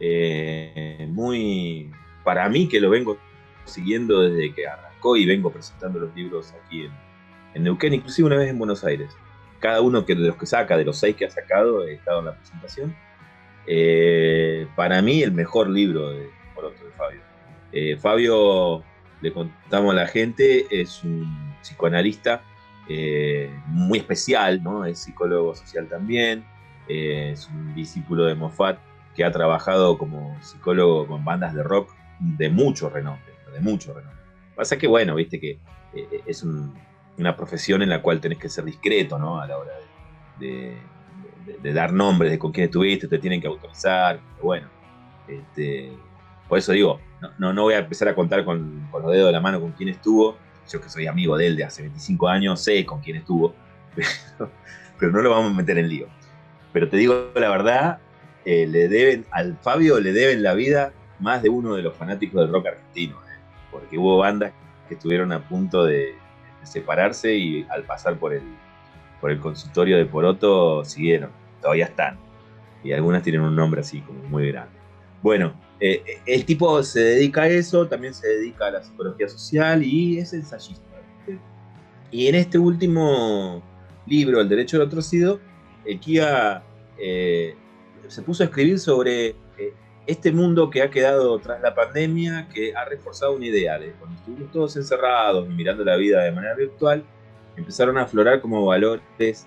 Eh, 0.00 1.06
muy. 1.08 1.92
Para 2.24 2.48
mí, 2.48 2.66
que 2.68 2.80
lo 2.80 2.90
vengo 2.90 3.16
siguiendo 3.64 4.22
desde 4.22 4.52
que 4.52 4.66
arrancó 4.66 5.16
y 5.16 5.24
vengo 5.24 5.52
presentando 5.52 6.00
los 6.00 6.12
libros 6.16 6.52
aquí 6.64 6.86
en, 6.86 6.92
en 7.54 7.62
Neuquén, 7.62 7.94
inclusive 7.94 8.26
una 8.26 8.38
vez 8.38 8.50
en 8.50 8.58
Buenos 8.58 8.82
Aires. 8.82 9.12
Cada 9.60 9.80
uno 9.80 10.04
que, 10.04 10.16
de 10.16 10.26
los 10.26 10.36
que 10.36 10.46
saca, 10.46 10.76
de 10.76 10.84
los 10.84 10.98
seis 10.98 11.14
que 11.14 11.26
ha 11.26 11.30
sacado, 11.30 11.86
he 11.86 11.94
estado 11.94 12.18
en 12.18 12.24
la 12.24 12.34
presentación. 12.34 12.96
Eh, 13.68 14.66
para 14.74 15.00
mí, 15.00 15.22
el 15.22 15.30
mejor 15.30 15.70
libro 15.70 16.10
de 16.10 16.28
Poroto 16.56 16.84
de 16.84 16.90
Fabio. 16.90 17.20
Eh, 17.70 17.96
Fabio, 17.96 18.82
le 19.20 19.32
contamos 19.32 19.92
a 19.92 19.96
la 19.96 20.08
gente, 20.08 20.66
es 20.72 21.04
un 21.04 21.54
psicoanalista 21.62 22.42
eh, 22.88 23.50
muy 23.66 23.98
especial, 23.98 24.62
¿no? 24.62 24.84
Es 24.84 25.00
psicólogo 25.00 25.54
social 25.54 25.88
también, 25.88 26.44
eh, 26.88 27.30
es 27.32 27.48
un 27.48 27.74
discípulo 27.74 28.24
de 28.24 28.34
Moffat 28.34 28.78
que 29.14 29.24
ha 29.24 29.30
trabajado 29.32 29.96
como 29.98 30.36
psicólogo 30.42 31.06
con 31.06 31.24
bandas 31.24 31.54
de 31.54 31.62
rock 31.62 31.92
de 32.20 32.48
mucho 32.50 32.88
renombre, 32.90 33.32
de 33.52 33.60
mucho 33.60 33.92
renombre. 33.94 34.20
Pasa 34.54 34.76
que, 34.78 34.86
bueno, 34.86 35.14
viste 35.14 35.40
que 35.40 35.58
eh, 35.94 36.22
es 36.26 36.42
un- 36.42 36.74
una 37.18 37.34
profesión 37.36 37.82
en 37.82 37.88
la 37.88 38.02
cual 38.02 38.20
tenés 38.20 38.38
que 38.38 38.48
ser 38.48 38.64
discreto, 38.64 39.18
¿no? 39.18 39.40
A 39.40 39.46
la 39.46 39.56
hora 39.58 39.72
de, 40.38 40.76
dar 41.72 41.92
nombres 41.92 42.30
de 42.30 42.38
con 42.38 42.52
quién 42.52 42.66
estuviste, 42.66 43.08
te 43.08 43.18
tienen 43.18 43.40
que 43.40 43.46
autorizar, 43.46 44.20
bueno. 44.42 44.68
Este, 45.26 45.92
por 46.48 46.58
eso 46.58 46.72
digo, 46.72 47.00
no, 47.20 47.30
no, 47.38 47.52
no 47.52 47.62
voy 47.62 47.74
a 47.74 47.78
empezar 47.78 48.08
a 48.08 48.14
contar 48.14 48.44
con, 48.44 48.86
con 48.90 49.02
los 49.02 49.12
dedos 49.12 49.26
de 49.28 49.32
la 49.32 49.40
mano 49.40 49.60
con 49.60 49.72
quién 49.72 49.88
estuvo. 49.88 50.36
Yo 50.68 50.80
que 50.80 50.88
soy 50.88 51.06
amigo 51.06 51.36
de 51.36 51.46
él 51.46 51.56
de 51.56 51.64
hace 51.64 51.82
25 51.82 52.28
años, 52.28 52.60
sé 52.60 52.84
con 52.84 53.00
quién 53.00 53.18
estuvo, 53.18 53.54
pero, 54.98 55.12
no 55.12 55.22
lo 55.22 55.30
vamos 55.30 55.52
a 55.52 55.54
meter 55.54 55.78
en 55.78 55.88
lío. 55.88 56.06
Pero 56.72 56.88
te 56.88 56.96
digo 56.96 57.30
la 57.34 57.48
verdad, 57.50 57.98
eh, 58.44 58.66
le 58.66 58.88
deben, 58.88 59.24
al 59.30 59.56
Fabio 59.58 60.00
le 60.00 60.12
deben 60.12 60.42
la 60.42 60.54
vida 60.54 60.92
más 61.20 61.42
de 61.42 61.48
uno 61.48 61.74
de 61.74 61.82
los 61.82 61.94
fanáticos 61.96 62.40
del 62.40 62.52
rock 62.52 62.66
argentino, 62.66 63.16
¿eh? 63.16 63.38
porque 63.70 63.98
hubo 63.98 64.18
bandas 64.18 64.52
que 64.88 64.94
estuvieron 64.94 65.32
a 65.32 65.40
punto 65.40 65.84
de, 65.84 66.14
de 66.60 66.66
separarse 66.66 67.34
y 67.34 67.66
al 67.70 67.84
pasar 67.84 68.16
por 68.16 68.34
el, 68.34 68.42
por 69.20 69.30
el 69.30 69.40
consultorio 69.40 69.96
de 69.96 70.06
Poroto 70.06 70.84
siguieron, 70.84 71.30
todavía 71.60 71.86
están. 71.86 72.18
Y 72.82 72.92
algunas 72.92 73.22
tienen 73.22 73.40
un 73.40 73.56
nombre 73.56 73.80
así 73.80 74.00
como 74.00 74.22
muy 74.24 74.48
grande. 74.48 74.76
Bueno, 75.22 75.54
eh, 75.78 76.20
el 76.24 76.44
tipo 76.44 76.82
se 76.82 77.00
dedica 77.00 77.42
a 77.42 77.48
eso, 77.48 77.86
también 77.86 78.14
se 78.14 78.26
dedica 78.26 78.66
a 78.66 78.70
la 78.70 78.82
psicología 78.82 79.28
social 79.28 79.82
y 79.82 80.18
es 80.18 80.32
ensayista. 80.32 80.84
Y 82.10 82.28
en 82.28 82.36
este 82.36 82.58
último 82.58 83.62
libro, 84.06 84.40
El 84.40 84.48
Derecho 84.48 84.76
al 84.76 84.86
Atrocido, 84.86 85.40
el 85.84 86.00
Kia 86.00 86.62
eh, 86.98 87.54
se 88.08 88.22
puso 88.22 88.42
a 88.42 88.46
escribir 88.46 88.78
sobre 88.78 89.28
eh, 89.58 89.74
este 90.06 90.32
mundo 90.32 90.70
que 90.70 90.82
ha 90.82 90.90
quedado 90.90 91.38
tras 91.40 91.60
la 91.60 91.74
pandemia, 91.74 92.48
que 92.54 92.74
ha 92.74 92.84
reforzado 92.84 93.34
una 93.34 93.46
idea. 93.46 93.78
de 93.78 93.92
Cuando 93.92 94.16
estuvimos 94.16 94.52
todos 94.52 94.76
encerrados 94.76 95.46
y 95.48 95.52
mirando 95.52 95.84
la 95.84 95.96
vida 95.96 96.22
de 96.22 96.32
manera 96.32 96.54
virtual, 96.54 97.04
empezaron 97.56 97.98
a 97.98 98.02
aflorar 98.02 98.40
como 98.40 98.64
valores 98.64 99.46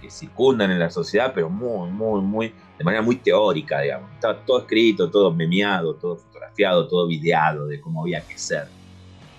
que, 0.00 0.10
circundan 0.10 0.70
en 0.70 0.78
la 0.78 0.90
sociedad, 0.90 1.32
pero 1.34 1.48
muy, 1.48 1.90
muy, 1.90 2.20
muy, 2.20 2.54
de 2.78 2.84
manera 2.84 3.02
muy 3.02 3.16
teórica, 3.16 3.80
digamos. 3.80 4.10
Estaba 4.14 4.44
todo 4.44 4.60
escrito, 4.60 5.10
todo 5.10 5.32
memeado, 5.32 5.94
todo 5.94 6.16
fotografiado, 6.16 6.88
todo 6.88 7.06
videado 7.06 7.66
de 7.66 7.80
cómo 7.80 8.02
había 8.02 8.20
que 8.20 8.38
ser. 8.38 8.66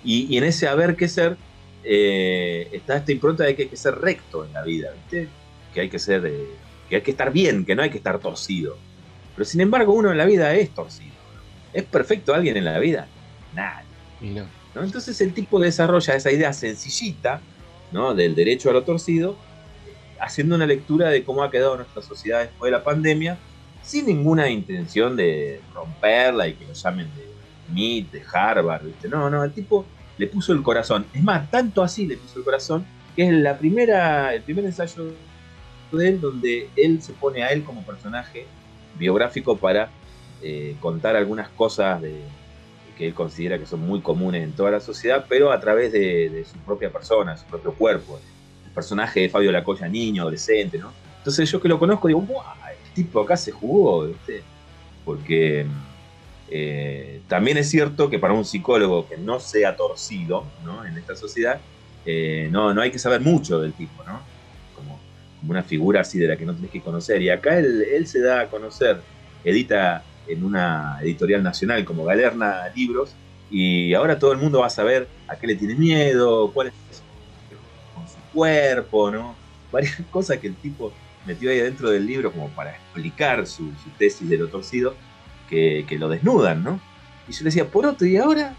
Y, 0.04 0.34
y 0.34 0.38
en 0.38 0.44
ese 0.44 0.68
haber 0.68 0.96
que 0.96 1.08
ser, 1.08 1.38
eh, 1.84 2.70
está 2.72 2.98
esta 2.98 3.12
impronta 3.12 3.44
de 3.44 3.56
que 3.56 3.64
hay 3.64 3.70
que 3.70 3.78
ser 3.78 3.96
recto 3.96 4.46
en 4.46 4.54
la 4.54 4.64
vida, 4.64 4.92
¿viste? 4.94 5.28
Que 5.74 5.82
hay 5.82 5.90
que 5.90 6.00
ser, 6.00 6.26
eh, 6.26 6.48
que 6.90 6.98
hay 6.98 7.02
que 7.02 7.12
estar 7.12 7.32
bien, 7.32 7.66
que 7.66 7.76
no 7.76 7.82
hay 7.82 7.90
que 7.90 7.98
estar 7.98 8.20
torcido. 8.20 8.78
Pero 9.36 9.46
sin 9.46 9.62
embargo, 9.62 9.94
uno 9.94 10.12
en 10.12 10.18
la 10.18 10.26
vida 10.26 10.54
es 10.54 10.70
torcido. 10.70 11.14
¿Es 11.74 11.84
perfecto 11.84 12.34
alguien 12.34 12.56
en 12.56 12.66
la 12.66 12.80
vida? 12.80 13.08
Nadie. 13.54 13.88
¿no? 14.76 14.84
Entonces 14.84 15.20
el 15.22 15.34
tipo 15.34 15.60
desarrolla 15.60 16.16
esa 16.16 16.32
idea 16.32 16.54
sencillita 16.54 17.42
¿no? 17.92 18.14
del 18.14 18.36
derecho 18.36 18.70
a 18.70 18.74
lo 18.74 18.84
torcido, 18.84 19.36
haciendo 20.24 20.56
una 20.56 20.66
lectura 20.66 21.10
de 21.10 21.24
cómo 21.24 21.44
ha 21.44 21.52
quedado 21.52 21.76
nuestra 21.76 22.02
sociedad 22.02 22.40
después 22.40 22.72
de 22.72 22.78
la 22.78 22.84
pandemia, 22.84 23.38
sin 23.82 24.06
ninguna 24.06 24.50
intención 24.50 25.16
de 25.16 25.60
romperla 25.74 26.48
y 26.48 26.54
que 26.54 26.66
lo 26.66 26.74
llamen 26.74 27.08
de 27.16 27.28
MIT, 27.72 28.12
de 28.12 28.24
Harvard, 28.32 28.86
¿viste? 28.86 29.10
No, 29.10 29.30
no, 29.30 29.44
el 29.44 29.52
tipo 29.52 29.86
le 30.18 30.28
puso 30.28 30.54
el 30.54 30.64
corazón. 30.64 31.06
Es 31.14 31.22
más, 31.22 31.52
tanto 31.52 31.84
así 31.84 32.08
le 32.08 32.18
puso 32.18 32.40
el 32.40 32.46
corazón, 32.46 32.86
que 33.16 33.28
es 33.28 33.34
la 33.34 33.58
primera, 33.58 34.34
el 34.34 34.42
primer 34.42 34.66
ensayo 34.66 35.12
de 35.92 36.10
él 36.10 36.22
donde 36.22 36.70
él 36.76 37.02
se 37.02 37.14
pone 37.14 37.44
a 37.44 37.52
él 37.52 37.64
como 37.64 37.84
personaje 37.84 38.46
biográfico 38.98 39.58
para 39.58 39.90
eh, 40.42 40.76
contar 40.80 41.16
algunas 41.16 41.50
cosas 41.50 42.02
de, 42.02 42.22
que 42.98 43.08
él 43.08 43.14
considera 43.14 43.60
que 43.60 43.66
son 43.66 43.82
muy 43.82 44.02
comunes 44.02 44.44
en 44.44 44.54
toda 44.54 44.72
la 44.72 44.80
sociedad, 44.80 45.26
pero 45.28 45.52
a 45.52 45.60
través 45.60 45.92
de, 45.92 46.30
de 46.30 46.46
su 46.46 46.58
propia 46.60 46.92
persona, 46.92 47.38
su 47.38 47.46
propio 47.46 47.74
cuerpo. 47.74 48.20
Personaje 48.74 49.22
de 49.22 49.30
Fabio 49.30 49.52
Lacoya, 49.52 49.88
niño, 49.88 50.24
adolescente, 50.24 50.78
¿no? 50.78 50.92
Entonces 51.18 51.50
yo 51.50 51.62
que 51.62 51.68
lo 51.68 51.80
conozco 51.80 52.08
digo, 52.08 52.22
¡guau! 52.22 52.44
El 52.86 52.94
tipo 52.94 53.22
acá 53.22 53.38
se 53.38 53.52
jugó, 53.52 54.08
¿viste? 54.08 54.44
Porque 55.06 55.66
eh, 56.50 57.22
también 57.28 57.58
es 57.58 57.70
cierto 57.70 58.10
que 58.10 58.20
para 58.20 58.34
un 58.34 58.46
psicólogo 58.46 59.08
que 59.08 59.18
no 59.18 59.40
sea 59.40 59.76
torcido, 59.76 60.46
¿no? 60.66 60.86
En 60.86 60.98
esta 60.98 61.16
sociedad, 61.16 61.60
eh, 62.06 62.50
no, 62.52 62.74
no 62.74 62.82
hay 62.82 62.92
que 62.92 63.00
saber 63.00 63.22
mucho 63.22 63.60
del 63.60 63.74
tipo, 63.74 64.04
¿no? 64.04 64.20
Como, 64.76 65.00
como 65.40 65.52
una 65.52 65.64
figura 65.64 66.02
así 66.02 66.20
de 66.20 66.28
la 66.28 66.38
que 66.38 66.46
no 66.46 66.54
tenés 66.54 66.72
que 66.72 66.82
conocer. 66.82 67.22
Y 67.22 67.30
acá 67.30 67.58
él, 67.58 67.84
él 67.84 68.08
se 68.08 68.20
da 68.20 68.42
a 68.42 68.48
conocer, 68.50 69.00
edita 69.44 70.04
en 70.28 70.44
una 70.44 71.00
editorial 71.02 71.44
nacional 71.44 71.84
como 71.86 72.04
Galerna 72.06 72.70
Libros, 72.76 73.16
y 73.50 73.94
ahora 73.94 74.18
todo 74.18 74.32
el 74.32 74.40
mundo 74.40 74.60
va 74.60 74.68
a 74.68 74.72
saber 74.72 75.08
a 75.28 75.36
qué 75.36 75.48
le 75.48 75.56
tiene 75.56 75.76
miedo, 75.76 76.52
cuál 76.52 76.68
es 76.68 76.74
cuerpo, 78.34 79.12
¿no? 79.12 79.36
Varias 79.72 80.02
cosas 80.12 80.38
que 80.38 80.48
el 80.48 80.56
tipo 80.56 80.92
metió 81.26 81.50
ahí 81.50 81.60
dentro 81.60 81.90
del 81.90 82.06
libro 82.06 82.32
como 82.32 82.50
para 82.50 82.72
explicar 82.72 83.48
su, 83.48 83.72
tesis 83.98 84.28
de 84.30 84.38
lo 84.38 84.48
torcido, 84.48 84.96
que, 85.50 85.86
que, 85.88 85.98
lo 85.98 86.10
desnudan, 86.10 86.64
¿no? 86.64 86.80
Y 87.28 87.32
yo 87.32 87.40
le 87.40 87.46
decía, 87.46 87.66
por 87.66 87.86
otro, 87.86 88.06
¿y 88.06 88.18
ahora? 88.18 88.56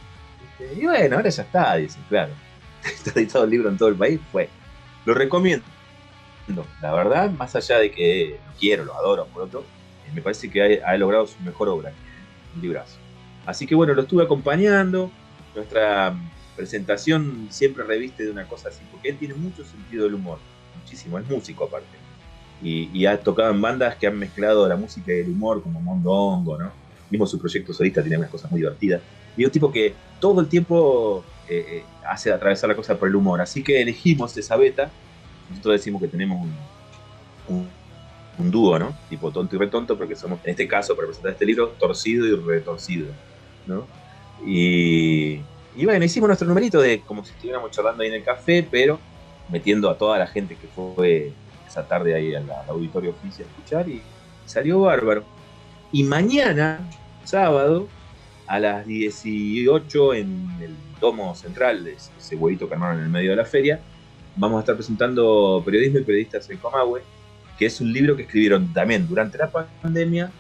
Este, 0.58 0.80
y 0.80 0.84
bueno, 0.87 1.16
ahora 1.16 1.28
ya 1.28 1.42
está, 1.42 1.76
dice, 1.76 1.98
claro. 2.08 2.32
Está 2.84 3.18
editado 3.18 3.44
el 3.44 3.50
libro 3.50 3.68
en 3.68 3.78
todo 3.78 3.88
el 3.88 3.96
país, 3.96 4.20
fue. 4.30 4.48
Lo 5.04 5.14
recomiendo. 5.14 5.64
La 6.82 6.92
verdad, 6.92 7.30
más 7.30 7.56
allá 7.56 7.78
de 7.78 7.90
que 7.90 8.38
lo 8.46 8.58
quiero, 8.58 8.84
lo 8.84 8.94
adoro, 8.94 9.26
por 9.26 9.42
otro, 9.42 9.64
me 10.14 10.20
parece 10.20 10.50
que 10.50 10.82
ha, 10.82 10.90
ha 10.90 10.96
logrado 10.98 11.26
su 11.26 11.40
mejor 11.42 11.68
obra, 11.68 11.92
un 12.54 12.60
librazo. 12.60 12.98
Así 13.46 13.66
que 13.66 13.74
bueno, 13.74 13.94
lo 13.94 14.02
estuve 14.02 14.24
acompañando. 14.24 15.10
Nuestra 15.54 16.14
presentación 16.56 17.48
siempre 17.50 17.84
reviste 17.84 18.24
de 18.24 18.30
una 18.30 18.44
cosa 18.46 18.68
así, 18.68 18.80
porque 18.90 19.10
él 19.10 19.18
tiene 19.18 19.34
mucho 19.34 19.64
sentido 19.64 20.04
del 20.04 20.14
humor, 20.14 20.38
muchísimo, 20.80 21.18
es 21.18 21.28
músico 21.28 21.64
aparte. 21.64 21.96
Y, 22.62 22.88
y 22.92 23.06
ha 23.06 23.20
tocado 23.20 23.50
en 23.50 23.60
bandas 23.60 23.96
que 23.96 24.06
han 24.06 24.18
mezclado 24.18 24.66
la 24.68 24.76
música 24.76 25.12
y 25.12 25.20
el 25.20 25.28
humor, 25.28 25.62
como 25.62 25.80
Mondongo, 25.80 26.58
¿no? 26.58 26.70
Mismo 27.10 27.26
su 27.26 27.38
proyecto 27.38 27.72
solista 27.72 28.00
tiene 28.00 28.18
unas 28.18 28.30
cosas 28.30 28.50
muy 28.50 28.60
divertidas. 28.60 29.02
Y 29.36 29.44
un 29.44 29.50
tipo 29.50 29.70
que 29.70 29.94
todo 30.20 30.40
el 30.40 30.48
tiempo 30.48 31.24
eh, 31.48 31.66
eh, 31.68 31.84
hace 32.08 32.32
atravesar 32.32 32.68
la 32.68 32.76
cosa 32.76 32.96
por 32.96 33.08
el 33.08 33.16
humor. 33.16 33.40
Así 33.40 33.62
que 33.62 33.82
elegimos 33.82 34.36
esa 34.36 34.56
beta. 34.56 34.90
Nosotros 35.50 35.74
decimos 35.74 36.00
que 36.00 36.08
tenemos 36.08 36.40
un, 36.40 37.56
un 37.56 37.68
un 38.38 38.50
dúo, 38.50 38.78
¿no? 38.78 38.94
Tipo 39.08 39.30
tonto 39.30 39.56
y 39.56 39.58
retonto, 39.58 39.96
porque 39.96 40.16
somos, 40.16 40.40
en 40.44 40.50
este 40.50 40.66
caso, 40.66 40.94
para 40.96 41.06
presentar 41.06 41.32
este 41.32 41.46
libro, 41.46 41.68
torcido 41.78 42.26
y 42.26 42.34
retorcido, 42.36 43.08
¿no? 43.66 43.86
Y, 44.46 45.40
y 45.76 45.84
bueno, 45.84 46.04
hicimos 46.04 46.28
nuestro 46.28 46.46
numerito 46.46 46.80
de 46.80 47.00
como 47.00 47.24
si 47.24 47.32
estuviéramos 47.32 47.70
charlando 47.70 48.02
ahí 48.02 48.08
en 48.08 48.14
el 48.14 48.24
café, 48.24 48.66
pero 48.68 48.98
metiendo 49.48 49.90
a 49.90 49.98
toda 49.98 50.18
la 50.18 50.26
gente 50.26 50.56
que 50.56 50.68
fue 50.68 51.32
esa 51.66 51.87
tarde 51.87 52.14
ahí 52.14 52.34
al, 52.34 52.48
auditorio 52.68 53.10
oficial 53.10 53.48
a 53.48 53.50
escuchar 53.50 53.88
y 53.88 54.00
salió 54.46 54.80
bárbaro. 54.80 55.24
Y 55.92 56.04
mañana, 56.04 56.80
sábado, 57.24 57.88
a 58.46 58.58
las 58.58 58.87
18 58.87 60.14
en 60.14 60.48
el 60.60 60.74
domo 61.00 61.34
central, 61.34 61.84
de 61.84 61.94
ese 61.94 62.37
huevito 62.37 62.68
que 62.68 62.74
armaron 62.74 62.98
en 62.98 63.04
el 63.04 63.10
medio 63.10 63.30
de 63.30 63.37
la 63.37 63.44
feria, 63.44 63.80
vamos 64.37 64.58
a 64.58 64.60
estar 64.60 64.76
presentando 64.76 65.62
Periodismo 65.64 65.98
y 65.98 66.04
Periodistas 66.04 66.48
en 66.50 66.58
Comahue, 66.58 67.02
que 67.58 67.66
es 67.66 67.80
un 67.80 67.92
libro 67.92 68.16
que 68.16 68.22
escribieron 68.22 68.72
también 68.72 69.06
durante 69.06 69.38
la 69.38 69.50
pandemia 69.50 70.30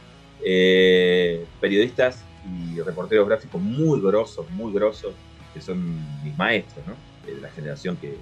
eh, 0.44 1.46
periodistas 1.60 2.22
y 2.44 2.80
reporteros 2.80 3.28
gráficos 3.28 3.60
muy 3.60 4.00
grosos, 4.00 4.50
muy 4.50 4.72
grosos, 4.72 5.14
que 5.52 5.60
son 5.60 5.82
mis 6.22 6.36
maestros, 6.36 6.84
¿no? 6.86 6.94
de 7.26 7.40
la 7.40 7.48
generación 7.50 7.96
que, 7.96 8.16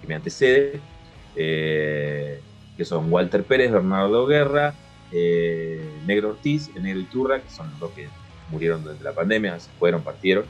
que 0.00 0.06
me 0.06 0.14
antecede, 0.14 0.80
eh, 1.36 2.40
que 2.76 2.84
son 2.84 3.12
Walter 3.12 3.44
Pérez, 3.44 3.70
Bernardo 3.70 4.26
Guerra, 4.26 4.74
eh, 5.12 5.88
Negro 6.06 6.30
Ortiz, 6.30 6.74
Negro 6.74 7.00
Iturra, 7.00 7.40
que 7.40 7.50
son 7.50 7.70
los 7.70 7.78
dos 7.78 7.90
que 7.92 8.08
murieron 8.50 8.82
durante 8.82 9.04
la 9.04 9.12
pandemia, 9.12 9.60
se 9.60 9.70
fueron, 9.78 10.02
partieron, 10.02 10.44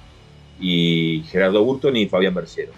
y 0.58 1.24
Gerardo 1.28 1.64
Burton 1.64 1.96
y 1.96 2.06
Fabián 2.06 2.34
Berciero. 2.34 2.72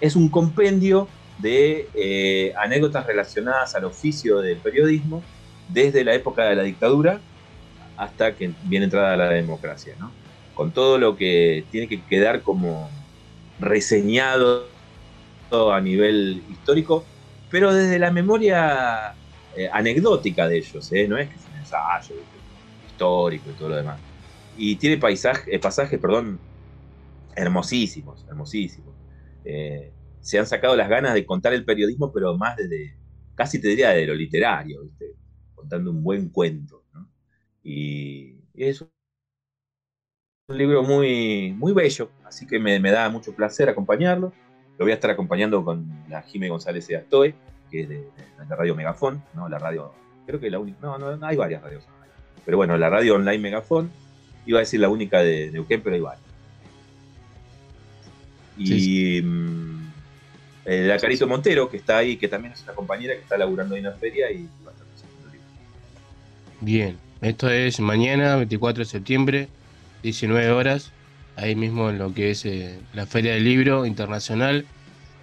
es 0.00 0.16
un 0.16 0.28
compendio 0.28 1.08
de 1.38 1.88
eh, 1.94 2.54
anécdotas 2.56 3.06
relacionadas 3.06 3.74
al 3.74 3.84
oficio 3.84 4.40
del 4.40 4.58
periodismo 4.58 5.22
desde 5.68 6.04
la 6.04 6.14
época 6.14 6.44
de 6.44 6.54
la 6.54 6.62
dictadura 6.62 7.20
hasta 7.96 8.34
que 8.34 8.52
viene 8.64 8.86
entrada 8.86 9.16
la 9.16 9.28
democracia, 9.28 9.94
¿no? 9.98 10.12
Con 10.54 10.72
todo 10.72 10.98
lo 10.98 11.16
que 11.16 11.64
tiene 11.70 11.88
que 11.88 12.02
quedar 12.04 12.42
como 12.42 12.90
reseñado 13.58 14.68
a 15.72 15.80
nivel 15.80 16.42
histórico, 16.50 17.04
pero 17.50 17.74
desde 17.74 17.98
la 17.98 18.10
memoria 18.10 19.14
eh, 19.56 19.68
anecdótica 19.70 20.48
de 20.48 20.58
ellos, 20.58 20.90
¿eh? 20.92 21.06
no 21.06 21.18
es 21.18 21.28
que 21.28 21.36
es 21.36 21.46
un 21.46 21.58
ensayo 21.58 22.14
histórico 22.86 23.50
y 23.50 23.52
todo 23.54 23.68
lo 23.70 23.76
demás. 23.76 24.00
Y 24.56 24.76
tiene 24.76 24.96
paisaje, 24.96 25.54
eh, 25.54 25.58
pasajes, 25.58 25.98
perdón, 26.00 26.40
hermosísimos, 27.36 28.24
hermosísimos. 28.28 28.94
Eh, 29.44 29.92
se 30.20 30.38
han 30.38 30.46
sacado 30.46 30.76
las 30.76 30.88
ganas 30.88 31.14
de 31.14 31.26
contar 31.26 31.52
el 31.52 31.64
periodismo, 31.64 32.12
pero 32.12 32.36
más 32.36 32.56
desde, 32.56 32.96
casi 33.34 33.60
te 33.60 33.68
diría 33.68 33.90
de 33.90 34.06
lo 34.06 34.14
literario, 34.14 34.80
contando 35.54 35.90
un 35.90 36.02
buen 36.02 36.30
cuento. 36.30 36.81
Y, 37.62 38.36
es 38.54 38.82
un 38.82 38.88
libro 40.48 40.82
muy, 40.82 41.54
muy 41.56 41.72
bello, 41.72 42.10
así 42.24 42.46
que 42.46 42.58
me, 42.58 42.78
me, 42.80 42.90
da 42.90 43.08
mucho 43.08 43.34
placer 43.34 43.68
acompañarlo. 43.68 44.32
Lo 44.78 44.84
voy 44.84 44.92
a 44.92 44.94
estar 44.94 45.10
acompañando 45.10 45.64
con 45.64 45.86
la 46.08 46.22
Jimé 46.22 46.48
González 46.48 46.86
de 46.88 46.96
Astoe, 46.96 47.34
que 47.70 47.82
es 47.82 47.88
de, 47.88 47.96
de, 47.96 48.46
la 48.48 48.56
radio 48.56 48.74
Megafón, 48.74 49.22
¿no? 49.34 49.48
la 49.48 49.58
radio, 49.58 49.92
creo 50.26 50.40
que 50.40 50.50
la 50.50 50.58
única, 50.58 50.78
no, 50.82 50.98
no, 50.98 51.26
hay 51.26 51.36
varias 51.36 51.62
radios 51.62 51.84
online, 51.84 52.12
pero 52.44 52.56
bueno, 52.56 52.76
la 52.76 52.90
radio 52.90 53.14
online 53.14 53.38
Megafón, 53.38 53.90
iba 54.44 54.58
a 54.58 54.60
decir 54.60 54.80
la 54.80 54.88
única 54.88 55.20
de 55.20 55.50
Neuquén, 55.50 55.82
pero 55.82 55.96
hay 55.96 56.02
varias. 56.02 56.26
Y... 58.58 58.66
Sí, 58.66 58.80
sí. 58.80 59.22
Mmm, 59.22 59.72
eh, 60.64 60.84
la 60.86 60.98
Carito 60.98 61.26
Montero, 61.26 61.68
que 61.68 61.76
está 61.76 61.98
ahí, 61.98 62.16
que 62.16 62.28
también 62.28 62.52
es 62.52 62.62
una 62.62 62.74
compañera 62.74 63.14
que 63.14 63.20
está 63.20 63.36
laburando 63.36 63.74
ahí 63.74 63.80
en 63.80 63.86
la 63.86 63.92
feria 63.92 64.30
y 64.30 64.48
va 64.64 64.70
a 64.70 64.72
estar 64.72 64.86
presentando 64.86 65.26
el 65.26 65.32
libro. 65.32 65.46
Bien. 66.60 67.11
Esto 67.22 67.48
es 67.48 67.78
mañana, 67.78 68.34
24 68.34 68.80
de 68.80 68.84
septiembre, 68.84 69.48
19 70.02 70.50
horas, 70.50 70.90
ahí 71.36 71.54
mismo 71.54 71.88
en 71.88 71.98
lo 71.98 72.12
que 72.12 72.32
es 72.32 72.44
eh, 72.44 72.80
la 72.94 73.06
Feria 73.06 73.34
del 73.34 73.44
Libro 73.44 73.86
Internacional, 73.86 74.66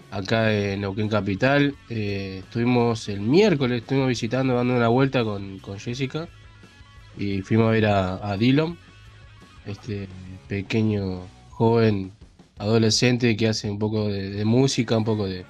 acá 0.10 0.50
en 0.54 0.80
Neuquén 0.80 1.10
Capital. 1.10 1.76
Eh, 1.90 2.38
estuvimos 2.46 3.10
el 3.10 3.20
miércoles, 3.20 3.82
estuvimos 3.82 4.08
visitando, 4.08 4.54
dando 4.54 4.78
una 4.78 4.88
vuelta 4.88 5.26
con, 5.26 5.60
con 5.60 5.78
Jessica 5.78 6.30
y 7.18 7.42
fuimos 7.42 7.68
a 7.68 7.72
ver 7.72 7.88
a, 7.88 8.32
a 8.32 8.38
Dylan, 8.38 8.78
este 9.66 10.08
pequeño 10.48 11.28
joven 11.50 12.14
adolescente 12.60 13.36
que 13.36 13.50
hace 13.50 13.70
un 13.70 13.78
poco 13.78 14.08
de, 14.08 14.46
música, 14.46 14.98
un 14.98 15.04
poco 15.04 15.28
de, 15.28 15.44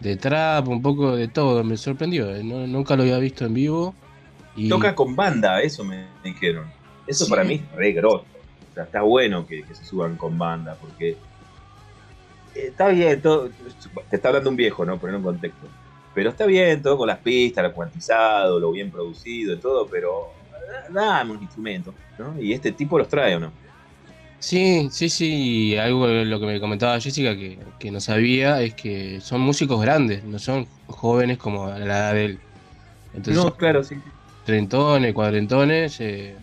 de 0.00 0.16
trap, 0.16 0.66
un 0.66 0.80
poco 0.80 1.14
de 1.14 1.28
todo. 1.28 1.62
Me 1.62 1.76
sorprendió, 1.76 2.34
eh, 2.34 2.42
nunca 2.42 2.96
lo 2.96 3.02
había 3.02 3.18
visto 3.18 3.44
en 3.44 3.52
vivo. 3.52 3.94
Y 4.58 4.68
Toca 4.68 4.94
con 4.94 5.14
banda, 5.16 5.60
eso 5.62 5.84
me 5.84 6.06
dijeron. 6.24 6.66
Eso 7.06 7.24
Sí. 7.24 7.30
para 7.30 7.44
mí 7.44 7.54
es 7.54 7.76
re 7.76 7.92
grosso. 7.92 8.24
O 8.70 8.74
sea, 8.74 8.84
está 8.84 9.02
bueno 9.02 9.46
que, 9.46 9.62
que 9.62 9.74
se 9.74 9.84
suban 9.84 10.16
con 10.16 10.36
banda, 10.38 10.76
porque 10.80 11.10
eh, 11.10 11.16
está 12.68 12.88
bien, 12.88 13.20
todo, 13.22 13.50
te 14.10 14.16
está 14.16 14.28
hablando 14.28 14.50
un 14.50 14.56
viejo, 14.56 14.84
¿no? 14.84 14.98
Poner 14.98 15.16
un 15.16 15.22
contexto. 15.22 15.66
Pero 16.14 16.30
está 16.30 16.46
bien, 16.46 16.82
todo 16.82 16.96
con 16.98 17.06
las 17.06 17.18
pistas, 17.18 17.62
lo 17.64 17.72
cuantizado, 17.72 18.58
lo 18.58 18.72
bien 18.72 18.90
producido 18.90 19.54
y 19.54 19.58
todo, 19.58 19.86
pero 19.86 20.32
eh, 20.52 20.92
dame 20.92 21.32
un 21.32 21.42
instrumento, 21.42 21.94
¿no? 22.18 22.40
Y 22.40 22.52
este 22.52 22.72
tipo 22.72 22.98
los 22.98 23.08
trae, 23.08 23.36
¿o 23.36 23.40
no? 23.40 23.52
Sí, 24.40 24.88
sí, 24.92 25.08
sí, 25.08 25.76
algo 25.76 26.06
de 26.06 26.24
lo 26.24 26.38
que 26.38 26.46
me 26.46 26.60
comentaba 26.60 27.00
Jessica 27.00 27.34
que, 27.34 27.58
que 27.80 27.90
no 27.90 28.00
sabía 28.00 28.62
es 28.62 28.74
que 28.74 29.20
son 29.20 29.40
músicos 29.40 29.80
grandes, 29.80 30.22
no 30.22 30.38
son 30.38 30.66
jóvenes 30.86 31.38
como 31.38 31.66
a 31.66 31.78
la 31.78 31.84
edad 31.84 32.14
de 32.14 32.24
él. 32.24 32.38
Entonces, 33.14 33.42
no, 33.44 33.54
claro, 33.56 33.82
sí. 33.82 33.96
Trentones, 34.48 35.14
cuadrentones 35.14 36.00
eh, 36.00 36.40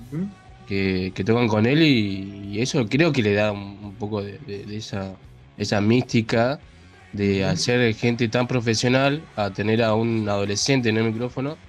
que, 0.65 1.13
que 1.15 1.23
tocan 1.23 1.47
con 1.47 1.65
él 1.65 1.81
y, 1.83 2.55
y 2.57 2.61
eso 2.61 2.85
creo 2.87 3.11
que 3.11 3.21
le 3.23 3.33
da 3.33 3.51
un, 3.51 3.59
un 3.85 3.97
poco 3.97 4.23
de, 4.23 4.39
de- 4.39 4.65
de 4.65 4.77
esa, 4.77 5.21
esa 5.57 5.81
mística 5.81 6.63
de 7.11 7.45
hacer 7.45 7.93
gente 7.95 8.27
tan 8.29 8.47
profesional 8.47 9.29
a 9.35 9.53
tener 9.53 9.83
a 9.83 9.95
un 9.95 10.27
adolescente 10.29 10.89
en 10.89 10.97
el 10.97 11.05
micrófono, 11.05 11.61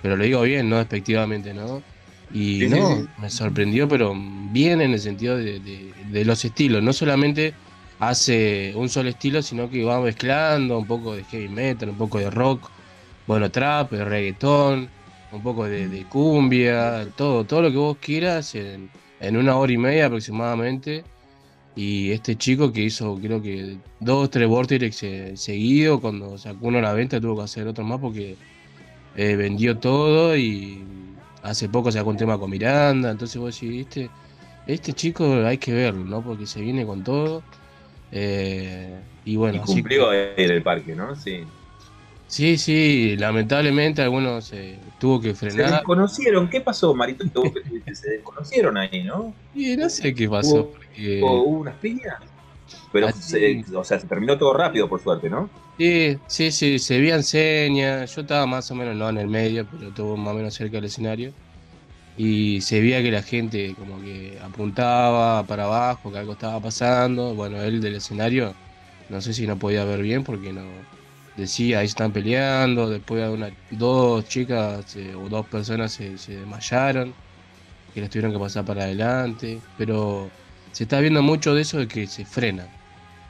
pero 0.00 0.16
lo 0.16 0.24
digo 0.24 0.42
bien, 0.42 0.68
no 0.68 0.78
despectivamente, 0.78 1.54
¿no? 1.54 1.86
Y 2.28 2.66
Sí, 2.68 2.68
no, 2.68 3.08
sí. 3.08 3.14
me 3.16 3.30
sorprendió, 3.30 3.88
pero 3.88 4.14
bien 4.16 4.80
en 4.80 4.92
el 4.92 5.00
sentido 5.00 5.36
de, 5.36 5.60
de- 5.60 6.02
de 6.06 6.24
los 6.24 6.44
estilos, 6.44 6.82
no 6.82 6.92
solamente 6.92 7.58
hace 7.98 8.72
un 8.76 8.88
solo 8.88 9.08
estilo, 9.10 9.42
sino 9.42 9.68
que 9.68 9.84
va 9.84 10.00
mezclando 10.00 10.78
un 10.78 10.86
poco 10.86 11.14
de 11.14 11.24
heavy 11.24 11.48
metal, 11.48 11.90
un 11.90 11.96
poco 11.98 12.18
de 12.18 12.30
rock, 12.30 12.72
bueno, 13.26 13.50
trap, 13.50 13.92
reggaetón, 13.92 14.94
un 15.32 15.42
poco 15.42 15.64
de, 15.64 15.88
de 15.88 16.04
cumbia, 16.06 17.06
todo, 17.16 17.44
todo 17.44 17.62
lo 17.62 17.70
que 17.70 17.76
vos 17.76 17.96
quieras 17.98 18.54
en, 18.54 18.88
en 19.20 19.36
una 19.36 19.56
hora 19.56 19.72
y 19.72 19.78
media 19.78 20.06
aproximadamente. 20.06 21.04
Y 21.76 22.10
este 22.10 22.36
chico 22.36 22.72
que 22.72 22.82
hizo 22.82 23.16
creo 23.16 23.40
que 23.40 23.76
dos, 24.00 24.28
tres 24.30 24.48
Vortex 24.48 25.04
seguidos, 25.40 26.00
cuando 26.00 26.36
sacó 26.36 26.66
uno 26.66 26.78
a 26.78 26.82
la 26.82 26.92
venta 26.92 27.20
tuvo 27.20 27.36
que 27.36 27.42
hacer 27.44 27.66
otro 27.68 27.84
más 27.84 28.00
porque 28.00 28.36
eh, 29.16 29.36
vendió 29.36 29.78
todo 29.78 30.36
y 30.36 30.84
hace 31.42 31.68
poco 31.68 31.90
sacó 31.92 32.10
un 32.10 32.16
tema 32.16 32.38
con 32.38 32.50
Miranda, 32.50 33.10
entonces 33.10 33.36
vos 33.40 33.54
decís, 33.54 33.70
"Viste, 33.70 34.10
este 34.66 34.92
chico 34.92 35.32
hay 35.46 35.58
que 35.58 35.72
verlo, 35.72 36.04
¿no? 36.04 36.22
Porque 36.22 36.46
se 36.46 36.60
viene 36.60 36.84
con 36.84 37.02
todo. 37.04 37.42
eh, 38.12 38.98
y 39.24 39.36
bueno, 39.36 39.58
y 39.58 39.60
así 39.60 39.74
cumplió 39.74 40.10
que- 40.10 40.34
en 40.36 40.50
el 40.50 40.62
parque, 40.62 40.94
¿no? 40.96 41.14
Sí. 41.14 41.44
Sí, 42.30 42.58
sí, 42.58 43.16
lamentablemente 43.16 44.02
algunos 44.02 44.52
eh, 44.52 44.92
tuvo 44.98 45.20
que 45.20 45.34
Se 45.46 45.62
frenar. 45.62 45.64
desconocieron. 45.64 46.48
¿Qué 46.48 46.60
pasó, 46.60 46.94
Marito? 46.94 47.24
Se 47.92 48.10
desconocieron 48.10 48.76
ahí, 48.78 49.04
¿no? 49.04 49.36
Y 49.52 49.76
no 49.76 49.88
sé 49.90 50.14
qué 50.14 50.28
pasó. 50.28 50.66
¿Hubo, 50.66 50.70
porque- 50.70 51.42
hubo- 51.42 51.58
unas 51.60 51.78
piñas? 51.78 52.18
Pero, 52.92 53.10
se, 53.12 53.62
o 53.76 53.84
sea, 53.84 54.00
se 54.00 54.08
terminó 54.08 54.38
todo 54.38 54.54
rápido, 54.54 54.88
por 54.88 55.00
suerte, 55.00 55.30
¿no? 55.30 55.50
Sí, 55.76 56.18
sí, 56.26 56.52
sí, 56.52 56.78
se 56.78 57.00
veían 57.00 57.22
señas. 57.24 58.14
Yo 58.14 58.20
estaba 58.20 58.44
más 58.46 58.70
o 58.70 58.74
menos 58.74 58.94
no 58.96 59.08
en 59.08 59.16
el 59.16 59.28
medio, 59.28 59.66
pero 59.68 59.88
estuvo 59.88 60.14
más 60.18 60.34
o 60.34 60.36
menos 60.36 60.54
cerca 60.54 60.76
del 60.76 60.84
escenario. 60.84 61.34
Y 62.14 62.62
se 62.62 62.80
veía 62.80 63.02
que 63.02 63.10
la 63.12 63.22
gente 63.22 63.76
como 63.76 64.00
que 64.00 64.38
apuntaba 64.40 65.46
para 65.46 65.64
abajo, 65.64 66.12
que 66.12 66.18
algo 66.18 66.32
estaba 66.32 66.60
pasando. 66.60 67.34
Bueno, 67.34 67.62
él 67.62 67.80
del 67.80 67.96
escenario, 67.96 68.58
no 69.08 69.20
sé 69.22 69.34
si 69.34 69.46
no 69.46 69.58
podía 69.58 69.84
ver 69.84 70.02
bien 70.02 70.24
porque 70.24 70.52
no 70.52 70.88
decía, 71.40 71.80
ahí 71.80 71.86
están 71.86 72.12
peleando. 72.12 72.88
Después 72.88 73.28
una, 73.28 73.50
dos 73.70 74.26
chicas 74.28 74.96
eh, 74.96 75.14
o 75.14 75.28
dos 75.28 75.46
personas 75.46 75.92
se, 75.92 76.18
se 76.18 76.36
desmayaron, 76.36 77.12
que 77.94 78.00
les 78.00 78.10
tuvieron 78.10 78.32
que 78.32 78.38
pasar 78.38 78.64
para 78.64 78.84
adelante. 78.84 79.60
Pero 79.76 80.30
se 80.72 80.84
está 80.84 81.00
viendo 81.00 81.22
mucho 81.22 81.54
de 81.54 81.62
eso 81.62 81.78
de 81.78 81.88
que 81.88 82.06
se 82.06 82.24
frena. 82.24 82.68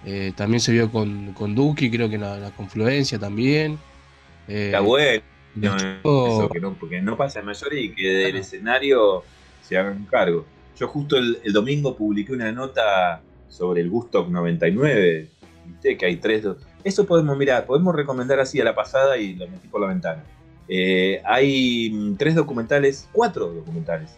Eh, 0.04 0.32
también 0.34 0.60
se 0.60 0.72
vio 0.72 0.90
con, 0.90 1.32
con 1.34 1.54
Duki, 1.54 1.90
creo 1.90 2.08
que 2.08 2.14
en 2.14 2.22
la, 2.22 2.38
la 2.38 2.50
confluencia 2.50 3.18
también. 3.18 3.78
Eh, 4.48 4.66
Está 4.66 4.80
bueno. 4.80 5.22
eso, 5.62 6.48
que 6.52 6.60
no, 6.60 6.74
porque 6.74 7.00
no 7.00 7.16
pasa 7.16 7.40
en 7.40 7.46
mayor 7.46 7.74
y 7.74 7.94
que 7.94 8.08
del 8.08 8.36
escenario 8.36 9.24
se 9.62 9.76
hagan 9.78 10.06
cargo. 10.06 10.46
Yo 10.78 10.88
justo 10.88 11.16
el, 11.18 11.38
el 11.44 11.52
domingo 11.52 11.96
publiqué 11.96 12.32
una 12.32 12.50
nota 12.50 13.22
sobre 13.48 13.82
el 13.82 13.90
Gusto 13.90 14.26
99. 14.26 15.28
Viste 15.66 15.96
que 15.98 16.06
hay 16.06 16.16
tres. 16.16 16.46
Eso 16.84 17.06
podemos 17.06 17.36
mirar, 17.36 17.66
podemos 17.66 17.94
recomendar 17.94 18.40
así 18.40 18.60
a 18.60 18.64
la 18.64 18.74
pasada 18.74 19.18
y 19.18 19.34
lo 19.34 19.46
metí 19.48 19.68
por 19.68 19.80
la 19.80 19.86
ventana. 19.88 20.22
Eh, 20.68 21.20
hay 21.24 21.90
mm, 21.92 22.16
tres 22.16 22.34
documentales, 22.34 23.08
cuatro 23.12 23.48
documentales 23.52 24.10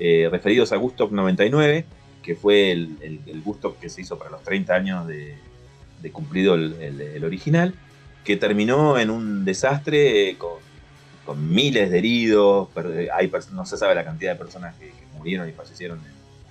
eh, 0.00 0.28
referidos 0.30 0.72
a 0.72 0.76
Gusto 0.76 1.08
99, 1.10 1.84
que 2.22 2.34
fue 2.34 2.72
el, 2.72 2.96
el, 3.02 3.20
el 3.26 3.42
que 3.80 3.88
se 3.88 4.00
hizo 4.00 4.18
para 4.18 4.30
los 4.30 4.42
30 4.42 4.74
años 4.74 5.06
de, 5.06 5.34
de 6.02 6.10
cumplido 6.10 6.54
el, 6.54 7.22
original, 7.24 7.74
que 8.24 8.36
terminó 8.36 8.98
en 8.98 9.10
un 9.10 9.44
desastre 9.44 10.30
eh, 10.30 10.38
con, 10.38 10.54
con 11.24 11.52
miles 11.52 11.90
de 11.90 11.98
heridos, 11.98 12.68
per- 12.70 13.10
hay 13.12 13.30
no 13.52 13.64
se 13.66 13.76
sabe 13.76 13.94
la 13.94 14.04
cantidad 14.04 14.32
de 14.32 14.38
personas 14.38 14.74
que, 14.76 14.86
que 14.86 15.06
murieron 15.16 15.48
y 15.48 15.52
fallecieron 15.52 16.00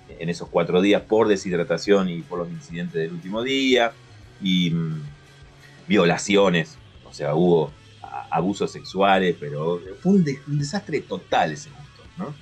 en, 0.08 0.22
en 0.22 0.28
esos 0.28 0.48
cuatro 0.48 0.80
días 0.80 1.02
por 1.02 1.28
deshidratación 1.28 2.08
y 2.08 2.20
por 2.22 2.38
los 2.38 2.48
incidentes 2.50 2.94
del 2.94 3.12
último 3.12 3.42
día, 3.42 3.92
y 4.40 4.70
mm, 4.70 5.02
violaciones, 5.88 6.78
o 7.04 7.12
sea, 7.12 7.34
hubo 7.34 7.72
abusos 8.30 8.70
sexuales, 8.70 9.36
pero 9.40 9.80
fue 10.00 10.12
un, 10.12 10.24
de- 10.24 10.38
un 10.46 10.58
desastre 10.58 11.00
total 11.00 11.52
ese 11.52 11.70
gusto, 11.70 12.02
¿no? 12.18 12.34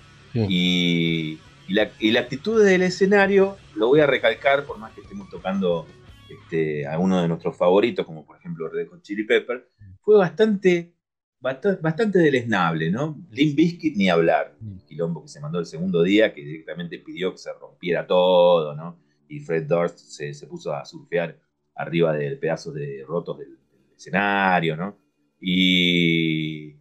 Y, 0.51 1.38
y 1.68 1.72
la, 1.74 1.90
y 1.99 2.11
la 2.11 2.20
actitud 2.20 2.62
del 2.64 2.82
escenario, 2.82 3.57
lo 3.74 3.88
voy 3.88 4.01
a 4.01 4.07
recalcar, 4.07 4.64
por 4.64 4.78
más 4.78 4.92
que 4.92 5.01
estemos 5.03 5.30
tocando 5.30 5.86
este, 6.28 6.86
a 6.86 6.99
uno 6.99 7.22
de 7.22 7.28
nuestros 7.28 7.57
favoritos, 7.57 8.05
como 8.05 8.26
por 8.26 8.36
ejemplo 8.36 8.68
Red 8.68 8.88
Hot 8.88 9.03
Chili 9.03 9.24
Pepper, 9.24 9.68
fue 10.03 10.18
bastante, 10.18 10.92
bastante, 11.40 11.80
bastante 11.80 12.18
deleznable, 12.18 12.90
¿no? 12.90 13.16
Limp 13.30 13.57
Bizkit 13.57 13.97
ni 13.97 14.09
hablar, 14.11 14.57
el 14.61 14.84
quilombo 14.86 15.22
que 15.22 15.28
se 15.28 15.40
mandó 15.40 15.59
el 15.61 15.66
segundo 15.66 16.03
día, 16.03 16.34
que 16.34 16.44
directamente 16.44 16.99
pidió 16.99 17.30
que 17.32 17.38
se 17.38 17.53
rompiera 17.53 18.07
todo, 18.07 18.74
¿no? 18.74 18.99
Y 19.28 19.40
Fred 19.40 19.64
Durst 19.66 19.99
se, 19.99 20.34
se 20.34 20.47
puso 20.47 20.72
a 20.74 20.84
surfear 20.84 21.38
arriba 21.76 22.14
de 22.14 22.36
pedazos 22.36 22.74
de 22.74 23.04
rotos 23.06 23.38
del, 23.38 23.56
escenario, 23.96 24.76
¿no? 24.76 24.98
Y 25.40 26.76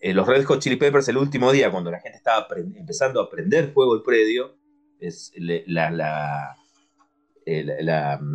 eh, 0.00 0.14
los 0.14 0.26
Red 0.26 0.44
Hot 0.44 0.60
Chili 0.60 0.76
Peppers 0.76 1.08
el 1.08 1.18
último 1.18 1.52
día, 1.52 1.70
cuando 1.70 1.90
la 1.90 2.00
gente 2.00 2.16
estaba 2.16 2.46
empezando 2.74 3.20
a 3.20 3.30
prender 3.30 3.72
fuego 3.72 3.94
el 3.94 4.02
predio, 4.02 4.56
es, 4.98 5.32
eh, 5.36 5.64
la- 5.66 6.56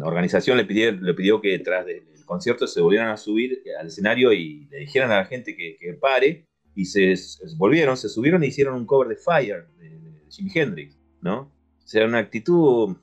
organización 0.03 0.57
le 0.57 0.65
pidió, 0.65 0.91
le 0.91 1.13
pidió 1.13 1.41
que 1.41 1.57
tras 1.59 1.85
del 1.85 2.03
concierto 2.25 2.67
se 2.67 2.79
volvieran 2.81 3.09
a 3.09 3.17
subir 3.17 3.61
al 3.79 3.87
escenario 3.87 4.31
y 4.31 4.67
le 4.69 4.77
dijeran 4.79 5.11
a 5.11 5.17
la 5.17 5.25
gente 5.25 5.55
que, 5.55 5.97
pare, 5.99 6.47
y 6.75 6.85
se, 6.85 7.15
se 7.17 7.43
volvieron, 7.57 7.97
se 7.97 8.07
subieron 8.07 8.43
e 8.43 8.47
hicieron 8.47 8.75
un 8.75 8.85
cover 8.85 9.09
de 9.09 9.17
Fire 9.17 9.67
de, 9.77 9.89
de 9.89 10.21
Jimi 10.29 10.51
Hendrix, 10.53 10.97
¿no? 11.21 11.51
O 11.83 11.87
sea, 11.87 12.05
una 12.05 12.19
actitud 12.19 12.95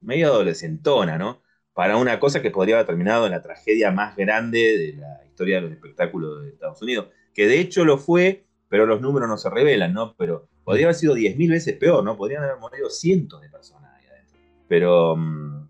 medio 0.00 0.26
adolescentona, 0.26 1.16
¿no? 1.16 1.40
Para 1.76 1.96
una 1.96 2.18
cosa 2.18 2.42
que 2.42 2.50
podría 2.50 2.74
haber 2.74 2.86
terminado 2.86 3.26
en 3.26 3.30
la 3.30 3.42
tragedia 3.42 3.92
más 3.92 4.16
grande 4.16 4.58
de 4.58 4.92
la 4.94 5.24
historia 5.24 5.56
de 5.56 5.62
los 5.62 5.72
espectáculos 5.72 6.42
de 6.42 6.48
Estados 6.48 6.82
Unidos 6.82 7.06
que 7.36 7.46
de 7.46 7.60
hecho 7.60 7.84
lo 7.84 7.98
fue, 7.98 8.46
pero 8.70 8.86
los 8.86 9.02
números 9.02 9.28
no 9.28 9.36
se 9.36 9.50
revelan, 9.50 9.92
¿no? 9.92 10.16
Pero 10.16 10.48
podría 10.64 10.86
haber 10.86 10.96
sido 10.96 11.14
10.000 11.14 11.50
veces 11.50 11.76
peor, 11.76 12.02
¿no? 12.02 12.16
Podrían 12.16 12.42
haber 12.42 12.56
morido 12.58 12.88
cientos 12.88 13.42
de 13.42 13.50
personas 13.50 13.92
ahí 13.94 14.06
adentro. 14.06 14.38
Pero, 14.66 15.16
mm, 15.16 15.68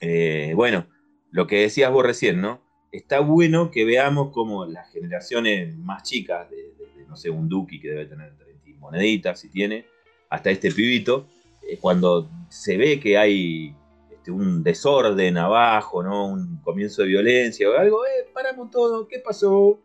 eh, 0.00 0.52
bueno, 0.56 0.88
lo 1.30 1.46
que 1.46 1.60
decías 1.60 1.92
vos 1.92 2.04
recién, 2.04 2.40
¿no? 2.40 2.60
Está 2.90 3.20
bueno 3.20 3.70
que 3.70 3.84
veamos 3.84 4.32
como 4.32 4.66
las 4.66 4.90
generaciones 4.92 5.76
más 5.78 6.02
chicas, 6.02 6.50
de, 6.50 6.74
no 7.06 7.16
sé, 7.16 7.30
un 7.30 7.48
Duki 7.48 7.80
que 7.80 7.90
debe 7.90 8.06
tener 8.06 8.36
30 8.36 8.70
y 8.70 8.74
moneditas, 8.74 9.38
si 9.38 9.48
tiene, 9.48 9.86
hasta 10.30 10.50
este 10.50 10.72
pibito, 10.72 11.28
eh, 11.62 11.78
cuando 11.80 12.28
se 12.48 12.76
ve 12.76 12.98
que 12.98 13.16
hay 13.18 13.76
este, 14.24 14.30
un 14.30 14.62
desorden 14.62 15.36
abajo, 15.36 16.02
¿no? 16.02 16.26
Un 16.28 16.56
comienzo 16.62 17.02
de 17.02 17.08
violencia 17.08 17.68
o 17.68 17.74
algo, 17.74 18.04
eh, 18.06 18.30
paramos 18.32 18.70
todo, 18.70 19.06
¿qué 19.06 19.18
pasó? 19.18 19.80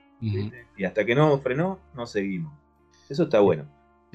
Y 0.78 0.86
hasta 0.86 1.06
que 1.06 1.14
no 1.16 1.38
frenó, 1.40 1.80
no 1.94 2.06
seguimos. 2.08 2.54
Eso 3.10 3.24
está 3.24 3.40
bueno. 3.42 3.66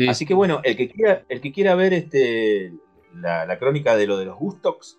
Así 0.09 0.25
que 0.27 0.35
bueno, 0.35 0.61
el 0.65 0.77
que 0.77 0.89
quiera, 0.89 1.25
el 1.29 1.41
que 1.41 1.53
quiera 1.53 1.75
ver 1.75 1.93
este, 1.93 2.73
la, 3.15 3.45
la 3.47 3.59
crónica 3.59 3.97
de 3.97 4.07
lo 4.07 4.17
de 4.19 4.25
los 4.25 4.39
Gustox, 4.39 4.99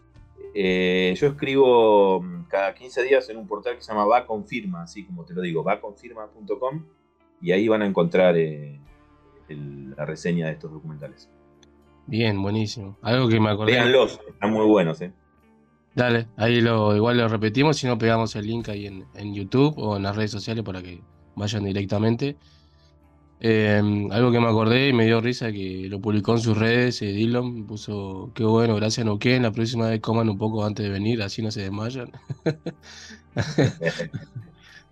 eh, 0.53 1.13
yo 1.17 1.27
escribo 1.27 2.21
mm, 2.21 2.43
cada 2.47 2.73
15 2.73 3.03
días 3.03 3.27
en 3.29 3.37
un 3.37 3.47
portal 3.47 3.75
que 3.75 3.81
se 3.81 3.91
llama 3.91 4.05
Va 4.05 4.25
Confirma, 4.25 4.83
así 4.83 5.05
como 5.05 5.25
te 5.25 5.33
lo 5.33 5.41
digo, 5.41 5.63
vaconfirma.com 5.63 6.85
y 7.41 7.51
ahí 7.51 7.67
van 7.67 7.81
a 7.81 7.85
encontrar 7.87 8.37
eh, 8.37 8.79
el- 9.49 9.91
la 9.91 10.05
reseña 10.05 10.47
de 10.47 10.53
estos 10.53 10.71
documentales. 10.71 11.29
Bien, 12.07 12.41
buenísimo. 12.41 12.97
Algo 13.01 13.27
que 13.27 13.39
me 13.39 13.49
acordé. 13.49 13.73
Véanlos, 13.73 14.19
están 14.27 14.51
muy 14.51 14.65
buenos, 14.65 15.01
¿eh? 15.01 15.11
Dale, 15.95 16.27
ahí 16.35 16.59
lo, 16.59 16.95
igual 16.95 17.17
lo 17.17 17.27
repetimos, 17.27 17.77
si 17.77 17.87
no 17.87 17.97
pegamos 17.97 18.35
el 18.35 18.45
link 18.47 18.67
ahí 18.67 18.85
en, 18.85 19.05
en 19.15 19.33
YouTube 19.33 19.77
o 19.77 19.95
en 19.95 20.03
las 20.03 20.15
redes 20.15 20.31
sociales 20.31 20.63
para 20.63 20.81
que 20.83 21.01
vayan 21.35 21.63
directamente. 21.63 22.35
Eh, 23.39 24.07
algo 24.11 24.31
que 24.31 24.39
me 24.39 24.47
acordé 24.47 24.89
y 24.89 24.93
me 24.93 25.05
dio 25.05 25.19
risa 25.19 25.51
que 25.51 25.87
lo 25.89 25.99
publicó 25.99 26.33
en 26.33 26.39
sus 26.39 26.57
redes, 26.57 27.01
eh, 27.01 27.07
Dylan 27.07 27.65
puso, 27.67 28.31
qué 28.33 28.43
bueno, 28.43 28.75
gracias 28.75 29.05
Neuquén, 29.05 29.43
la 29.43 29.51
próxima 29.51 29.89
vez 29.89 29.99
coman 29.99 30.29
un 30.29 30.37
poco 30.37 30.65
antes 30.65 30.85
de 30.85 30.91
venir, 30.91 31.21
así 31.21 31.41
no 31.41 31.51
se 31.51 31.61
desmayan. 31.61 32.11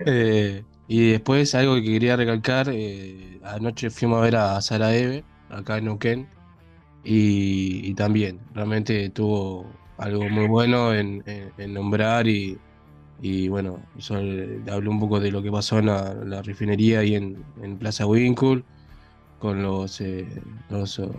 Eh, 0.05 0.65
y 0.87 1.11
después 1.11 1.55
algo 1.55 1.75
que 1.75 1.83
quería 1.83 2.17
recalcar, 2.17 2.67
eh, 2.69 3.39
anoche 3.43 3.89
fuimos 3.89 4.17
a 4.19 4.21
ver 4.21 4.35
a 4.35 4.59
Sara 4.61 4.93
Eve, 4.93 5.23
acá 5.49 5.77
en 5.77 5.85
Neuquén, 5.85 6.27
y, 7.03 7.89
y 7.89 7.93
también 7.95 8.39
realmente 8.53 9.09
tuvo 9.09 9.65
algo 9.97 10.27
muy 10.29 10.47
bueno 10.47 10.93
en, 10.93 11.23
nombrar 11.67 12.27
y, 12.27 12.57
y 13.21 13.47
bueno, 13.47 13.79
yo, 13.97 14.15
habló 14.71 14.91
un 14.91 14.99
poco 14.99 15.19
de 15.19 15.31
lo 15.31 15.41
que 15.41 15.51
pasó 15.51 15.79
en 15.79 15.87
la, 15.87 16.41
refinería 16.41 16.99
ahí 16.99 17.15
en, 17.15 17.43
Plaza 17.79 18.05
Winkle 18.05 18.63
con 19.39 19.61
los, 19.61 19.99
eh, 20.01 20.25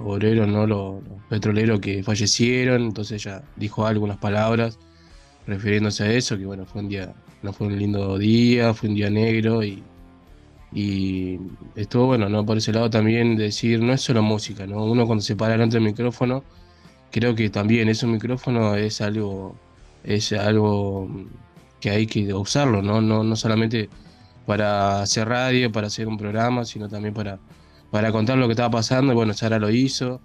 obreros, 0.02 0.48
¿no? 0.48 0.66
Los, 0.66 1.02
los 1.04 1.22
petroleros 1.28 1.80
que 1.80 2.02
fallecieron, 2.02 2.82
entonces 2.82 3.24
ella 3.24 3.42
dijo 3.56 3.86
algunas 3.86 4.18
palabras 4.18 4.78
refiriéndose 5.46 6.04
a 6.04 6.12
eso, 6.12 6.38
que 6.38 6.46
bueno, 6.46 6.64
fue 6.64 6.82
un 6.82 6.88
día, 6.88 7.14
no 7.42 7.52
fue 7.52 7.66
un 7.66 7.78
lindo 7.78 8.18
día, 8.18 8.72
fue 8.72 8.88
un 8.88 8.94
día 8.94 9.10
negro 9.10 9.62
y, 9.62 9.82
y 10.74 11.38
estuvo 11.76 12.06
bueno, 12.06 12.28
¿no? 12.28 12.44
Por 12.44 12.58
ese 12.58 12.72
lado 12.72 12.90
también 12.90 13.36
decir, 13.36 13.80
no 13.80 13.92
es 13.92 14.00
solo 14.00 14.22
música, 14.22 14.66
¿no? 14.66 14.84
Uno 14.84 15.06
cuando 15.06 15.22
se 15.22 15.36
para 15.36 15.52
delante 15.52 15.76
del 15.76 15.84
micrófono, 15.84 16.42
creo 17.12 17.34
que 17.34 17.48
también 17.50 17.88
ese 17.88 18.06
micrófono 18.08 18.74
es 18.74 19.00
algo, 19.00 19.54
es 20.02 20.32
algo 20.32 21.08
que 21.80 21.90
hay 21.90 22.06
que 22.06 22.34
usarlo, 22.34 22.82
¿no? 22.82 23.00
No, 23.00 23.22
no 23.22 23.36
solamente 23.36 23.88
para 24.46 25.00
hacer 25.02 25.28
radio, 25.28 25.70
para 25.70 25.86
hacer 25.86 26.08
un 26.08 26.18
programa, 26.18 26.64
sino 26.64 26.88
también 26.88 27.14
para, 27.14 27.38
para 27.90 28.10
contar 28.10 28.36
lo 28.36 28.46
que 28.46 28.52
estaba 28.52 28.70
pasando. 28.70 29.12
Y 29.12 29.14
bueno, 29.16 29.32
Sara 29.32 29.58
lo 29.58 29.70
hizo. 29.70 30.20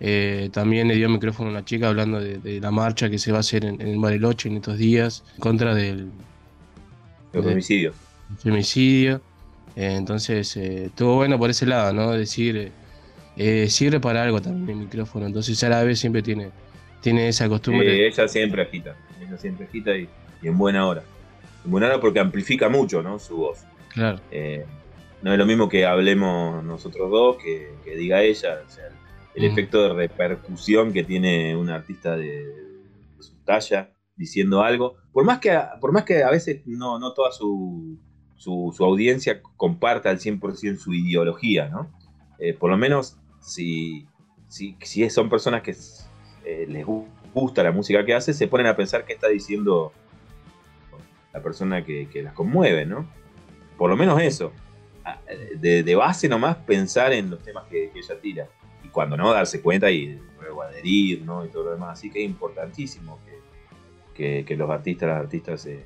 Eh, 0.00 0.48
también 0.52 0.88
le 0.88 0.94
dio 0.96 1.06
el 1.08 1.12
micrófono 1.12 1.50
a 1.50 1.52
una 1.52 1.64
chica 1.64 1.88
hablando 1.88 2.18
de, 2.20 2.38
de 2.38 2.58
la 2.58 2.70
marcha 2.70 3.10
que 3.10 3.18
se 3.18 3.32
va 3.32 3.36
a 3.38 3.40
hacer 3.40 3.66
en, 3.66 3.80
en 3.82 4.00
Bariloche 4.00 4.48
en 4.48 4.56
estos 4.56 4.78
días, 4.78 5.22
en 5.34 5.40
contra 5.40 5.74
del 5.74 6.08
Los 7.34 7.44
de- 7.44 7.52
homicidios. 7.52 7.94
femicidio. 8.42 9.20
Eh, 9.76 9.94
entonces, 9.96 10.56
eh, 10.56 10.86
estuvo 10.86 11.16
bueno 11.16 11.38
por 11.38 11.50
ese 11.50 11.66
lado, 11.66 11.92
¿no? 11.92 12.10
Decir, 12.12 12.72
eh, 13.36 13.68
sirve 13.68 14.00
para 14.00 14.22
algo 14.22 14.40
también 14.40 14.78
el 14.78 14.84
micrófono. 14.84 15.26
Entonces, 15.26 15.58
Sara 15.58 15.82
B 15.84 15.94
siempre 15.96 16.22
tiene, 16.22 16.50
tiene 17.00 17.28
esa 17.28 17.48
costumbre. 17.48 17.86
Eh, 17.88 18.08
ella 18.08 18.28
siempre 18.28 18.62
agita, 18.62 18.96
ella 19.20 19.38
siempre 19.38 19.66
agita 19.66 19.96
y, 19.96 20.08
y 20.42 20.48
en 20.48 20.58
buena 20.58 20.86
hora. 20.86 21.02
En 21.64 21.70
buena 21.70 21.86
hora 21.88 22.00
porque 22.00 22.20
amplifica 22.20 22.68
mucho, 22.68 23.02
¿no? 23.02 23.18
Su 23.18 23.36
voz. 23.36 23.60
Claro. 23.92 24.20
Eh, 24.30 24.64
no 25.22 25.32
es 25.32 25.38
lo 25.38 25.46
mismo 25.46 25.68
que 25.68 25.84
hablemos 25.86 26.64
nosotros 26.64 27.10
dos 27.10 27.36
que, 27.42 27.68
que 27.84 27.94
diga 27.96 28.22
ella. 28.22 28.60
O 28.66 28.70
sea, 28.70 28.84
el 29.34 29.42
Mm. 29.44 29.52
efecto 29.52 29.82
de 29.82 29.94
repercusión 29.94 30.92
que 30.92 31.04
tiene 31.04 31.54
un 31.54 31.70
artista 31.70 32.16
de, 32.16 32.46
de 32.46 33.22
su 33.22 33.36
talla 33.44 33.90
diciendo 34.16 34.62
algo. 34.62 34.96
Por 35.12 35.24
más 35.24 35.38
que, 35.38 35.50
a- 35.52 35.78
por 35.80 35.92
más 35.92 36.04
que 36.04 36.22
a 36.24 36.30
veces 36.30 36.62
no, 36.66 36.98
no 36.98 37.12
toda 37.14 37.30
su, 37.32 37.98
su, 38.40 38.74
audiencia 38.84 39.42
comparta 39.58 40.08
al 40.08 40.18
100% 40.18 40.78
su 40.78 40.94
ideología, 40.94 41.68
¿no? 41.68 41.90
Eh, 42.38 42.54
por 42.54 42.70
lo 42.70 42.78
menos 42.78 43.16
si, 43.40 44.06
si, 44.48 44.76
si 44.80 45.08
son 45.10 45.28
personas 45.28 45.60
que 45.62 45.76
eh, 46.46 46.64
les 46.66 46.86
gu- 46.86 47.04
gusta 47.34 47.62
la 47.62 47.70
música 47.70 48.02
que 48.06 48.14
hace, 48.14 48.32
se 48.32 48.48
ponen 48.48 48.66
a 48.66 48.74
pensar 48.76 49.04
qué 49.04 49.12
está 49.12 49.28
diciendo 49.28 49.92
la 51.34 51.42
persona 51.42 51.84
que, 51.84 52.08
las 52.22 52.32
conmueve, 52.32 52.86
¿no? 52.86 53.06
Por 53.76 53.90
lo 53.90 53.96
menos 53.96 54.20
eso. 54.22 54.52
Ah, 55.04 55.20
De, 55.60 55.82
de 55.82 55.94
base 55.94 56.26
nomás 56.28 56.56
pensar 56.56 57.12
en 57.12 57.30
los 57.30 57.40
temas 57.42 57.64
que, 57.68 57.90
que 57.92 57.98
ella 58.00 58.18
tira. 58.20 58.48
Y 58.82 58.88
cuando 58.88 59.16
no, 59.18 59.32
darse 59.32 59.60
cuenta 59.60 59.90
y 59.90 60.18
luego 60.40 60.62
adherir, 60.62 61.22
¿no? 61.22 61.44
Y 61.44 61.48
todo 61.48 61.64
lo 61.64 61.70
demás. 61.72 61.98
Así 61.98 62.10
que 62.10 62.24
es 62.24 62.30
importantísimo 62.30 63.18
que, 63.26 63.32
que- 64.14 64.44
que 64.46 64.56
los 64.56 64.70
artistas, 64.70 65.08
las 65.10 65.18
artistas 65.20 65.60
se, 65.60 65.84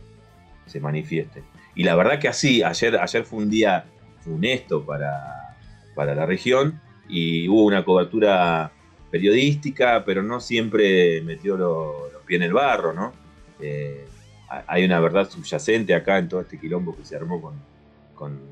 se 0.67 0.81
manifiesten. 0.81 1.43
Y 1.75 1.83
la 1.85 1.95
verdad 1.97 2.19
que 2.19 2.29
así, 2.29 2.63
ayer, 2.63 2.97
ayer 2.99 3.25
fue 3.25 3.39
un 3.41 3.51
día 3.51 3.85
funesto 4.21 4.85
para, 4.85 5.57
para 5.95 6.15
la 6.15 6.25
región 6.27 6.81
y 7.09 7.49
hubo 7.49 7.65
una 7.65 7.85
cobertura 7.85 8.71
periodística, 9.11 10.05
pero 10.05 10.23
no 10.23 10.41
siempre 10.41 11.21
metió 11.23 11.57
lo- 11.57 12.11
los 12.13 12.23
pies 12.23 12.39
en 12.41 12.47
el 12.47 12.53
barro, 12.53 12.93
¿no? 12.93 13.13
Eh, 13.61 14.05
ha- 14.49 14.65
hay 14.67 14.85
una 14.85 14.99
verdad 15.01 15.29
subyacente 15.29 15.95
acá 15.95 16.19
en 16.19 16.29
todo 16.29 16.41
este 16.41 16.59
quilombo 16.59 16.97
que 16.97 17.05
se 17.05 17.17
armó 17.17 17.41
con, 17.41 17.55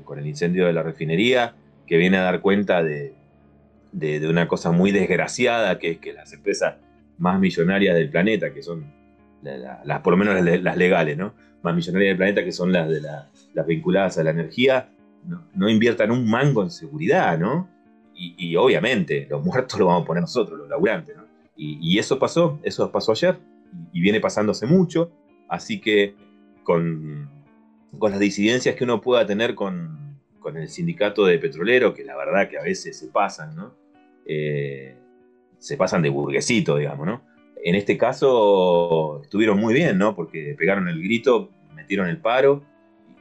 con- 0.05 0.19
el 0.19 0.27
incendio 0.27 0.65
de 0.67 0.73
la 0.73 0.83
refinería, 0.83 1.55
que 1.87 1.97
viene 1.97 2.17
a 2.17 2.21
dar 2.21 2.39
cuenta 2.41 2.83
de, 2.83 3.13
de- 3.91 4.27
una 4.27 4.47
cosa 4.47 4.71
muy 4.71 4.91
desgraciada, 4.91 5.79
que 5.79 5.91
es 5.91 5.97
que 5.99 6.13
las 6.13 6.31
empresas 6.33 6.75
más 7.17 7.39
millonarias 7.39 7.95
del 7.95 8.09
planeta, 8.09 8.53
que 8.53 8.61
son 8.61 8.85
la- 9.41 9.57
la- 9.57 9.81
las, 9.83 9.99
por 10.01 10.11
lo 10.13 10.17
menos 10.17 10.41
las, 10.43 10.61
las 10.61 10.77
legales, 10.77 11.17
¿no? 11.17 11.33
Más 11.63 11.75
millonarias 11.75 12.11
del 12.11 12.17
planeta, 12.17 12.43
que 12.43 12.51
son 12.51 12.71
las, 12.71 12.87
de 12.89 13.01
la- 13.01 13.29
las 13.53 13.65
vinculadas 13.65 14.17
a 14.17 14.23
la 14.23 14.29
energía, 14.31 14.89
no, 15.55 15.69
inviertan 15.69 16.11
un 16.11 16.29
mango 16.29 16.61
en 16.63 16.69
seguridad, 16.69 17.37
¿no? 17.39 17.69
Y, 18.15 18.55
obviamente, 18.55 19.25
los 19.29 19.43
muertos 19.45 19.79
los 19.79 19.87
vamos 19.87 20.03
a 20.03 20.05
poner 20.07 20.21
nosotros, 20.21 20.59
los 20.59 20.69
laburantes, 20.69 21.15
¿no? 21.17 21.23
Y, 21.55 21.79
y 21.81 21.97
eso 21.99 22.19
pasó, 22.19 22.59
eso 22.63 22.91
pasó 22.91 23.11
ayer, 23.13 23.39
y, 23.91 23.97
y 23.99 24.01
viene 24.01 24.19
pasándose 24.19 24.65
mucho, 24.67 25.11
así 25.49 25.79
que 25.81 26.15
con, 26.63 27.29
con 27.97 28.11
las 28.11 28.19
disidencias 28.19 28.75
que 28.75 28.83
uno 28.83 29.01
pueda 29.01 29.25
tener 29.25 29.55
con, 29.55 30.19
con 30.39 30.57
el 30.57 30.67
sindicato 30.67 31.25
de 31.25 31.39
petrolero, 31.39 31.93
que 31.93 32.03
la 32.03 32.15
verdad 32.17 32.49
que 32.49 32.57
a 32.57 32.63
veces 32.63 32.97
se 32.99 33.07
pasan, 33.07 33.55
¿no? 33.55 33.73
Eh, 34.25 34.95
se 35.59 35.77
pasan 35.77 36.01
de 36.01 36.09
burguesito, 36.09 36.77
digamos, 36.77 37.07
¿no? 37.07 37.21
En 37.63 37.75
este 37.75 37.97
caso 37.97 39.21
estuvieron 39.23 39.57
muy 39.57 39.73
bien, 39.73 39.97
¿no? 39.97 40.15
Porque 40.15 40.53
pegaron 40.57 40.87
el 40.89 41.01
grito, 41.01 41.49
metieron 41.75 42.07
el 42.09 42.17
paro 42.17 42.61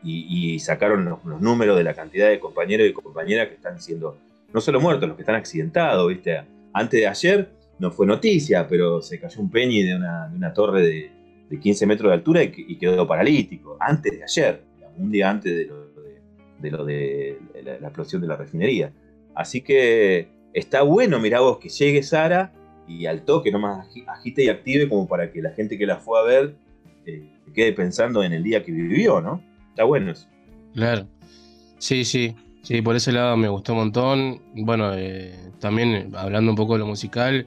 y, 0.05 0.59
sacaron 0.59 1.05
los, 1.05 1.25
números 1.41 1.77
de 1.79 1.85
la 1.85 1.95
cantidad 1.95 2.29
de 2.29 2.41
compañeros 2.41 2.89
y 2.89 2.93
compañeras 2.93 3.47
que 3.49 3.55
están 3.55 3.81
siendo, 3.81 4.19
no 4.53 4.61
solo 4.61 4.81
muertos, 4.81 5.09
los 5.09 5.17
que 5.17 5.23
están 5.23 5.37
accidentados, 5.37 6.09
¿viste? 6.09 6.43
Antes 6.73 7.01
de 7.01 7.07
ayer 7.07 7.49
no 7.79 7.93
fue 7.93 8.05
noticia, 8.07 8.67
pero 8.67 9.01
se 9.01 9.21
cayó 9.21 9.41
un 9.41 9.49
peñi 9.51 9.83
de 9.85 9.95
una, 9.95 10.53
torre 10.53 10.83
de, 10.83 11.11
de 11.49 11.61
15 11.61 11.87
metros 11.87 12.11
de 12.11 12.15
altura 12.15 12.43
y, 12.43 12.51
que- 12.51 12.65
y 12.67 12.77
quedó 12.79 13.07
paralítico. 13.07 13.77
Antes 13.79 14.19
de 14.19 14.25
ayer, 14.25 14.63
un 14.99 15.11
día 15.13 15.31
antes 15.31 15.57
de 15.57 15.67
lo 15.67 15.87
de, 15.87 16.21
de 16.59 16.71
lo 16.71 16.85
de 16.85 17.39
la, 17.63 17.79
la 17.79 17.87
explosión 17.87 18.21
de 18.21 18.27
la 18.29 18.37
refinería. 18.37 18.93
Así 19.37 19.61
que 19.61 20.27
está 20.53 20.83
bueno, 20.83 21.21
mirá 21.21 21.41
vos, 21.41 21.59
que 21.59 21.69
llegue 21.69 22.03
Sara 22.03 22.53
y 22.89 23.07
al 23.07 23.23
toque 23.25 23.51
nomás 23.51 23.87
agi- 23.89 24.05
agite 24.09 24.45
y 24.45 24.49
active 24.49 24.89
como 24.89 25.07
para 25.09 25.31
que 25.33 25.41
la 25.43 25.51
gente 25.51 25.79
que 25.79 25.87
la 25.87 25.97
fue 25.97 26.19
a 26.19 26.23
ver 26.23 26.57
eh, 27.07 27.29
quede 27.55 27.73
pensando 27.73 28.23
en 28.23 28.33
el 28.33 28.43
día 28.43 28.63
que 28.65 28.73
vivió, 28.73 29.21
¿no? 29.21 29.43
Está 29.71 29.85
bueno 29.85 30.11
eso. 30.13 30.27
Claro. 30.75 31.07
Sí, 31.79 32.05
sí. 32.05 32.35
Sí, 32.63 32.81
por 32.81 32.95
ese 32.95 33.11
lado 33.13 33.37
me 33.37 33.49
gustó 33.49 33.73
un 33.73 33.79
montón. 33.81 34.41
Bueno, 34.55 34.93
eh, 34.95 35.35
también 35.59 35.89
eh, 35.95 36.09
hablando 36.17 36.51
un 36.53 36.57
poco 36.57 36.75
de 36.75 36.79
lo 36.81 36.87
musical, 36.87 37.47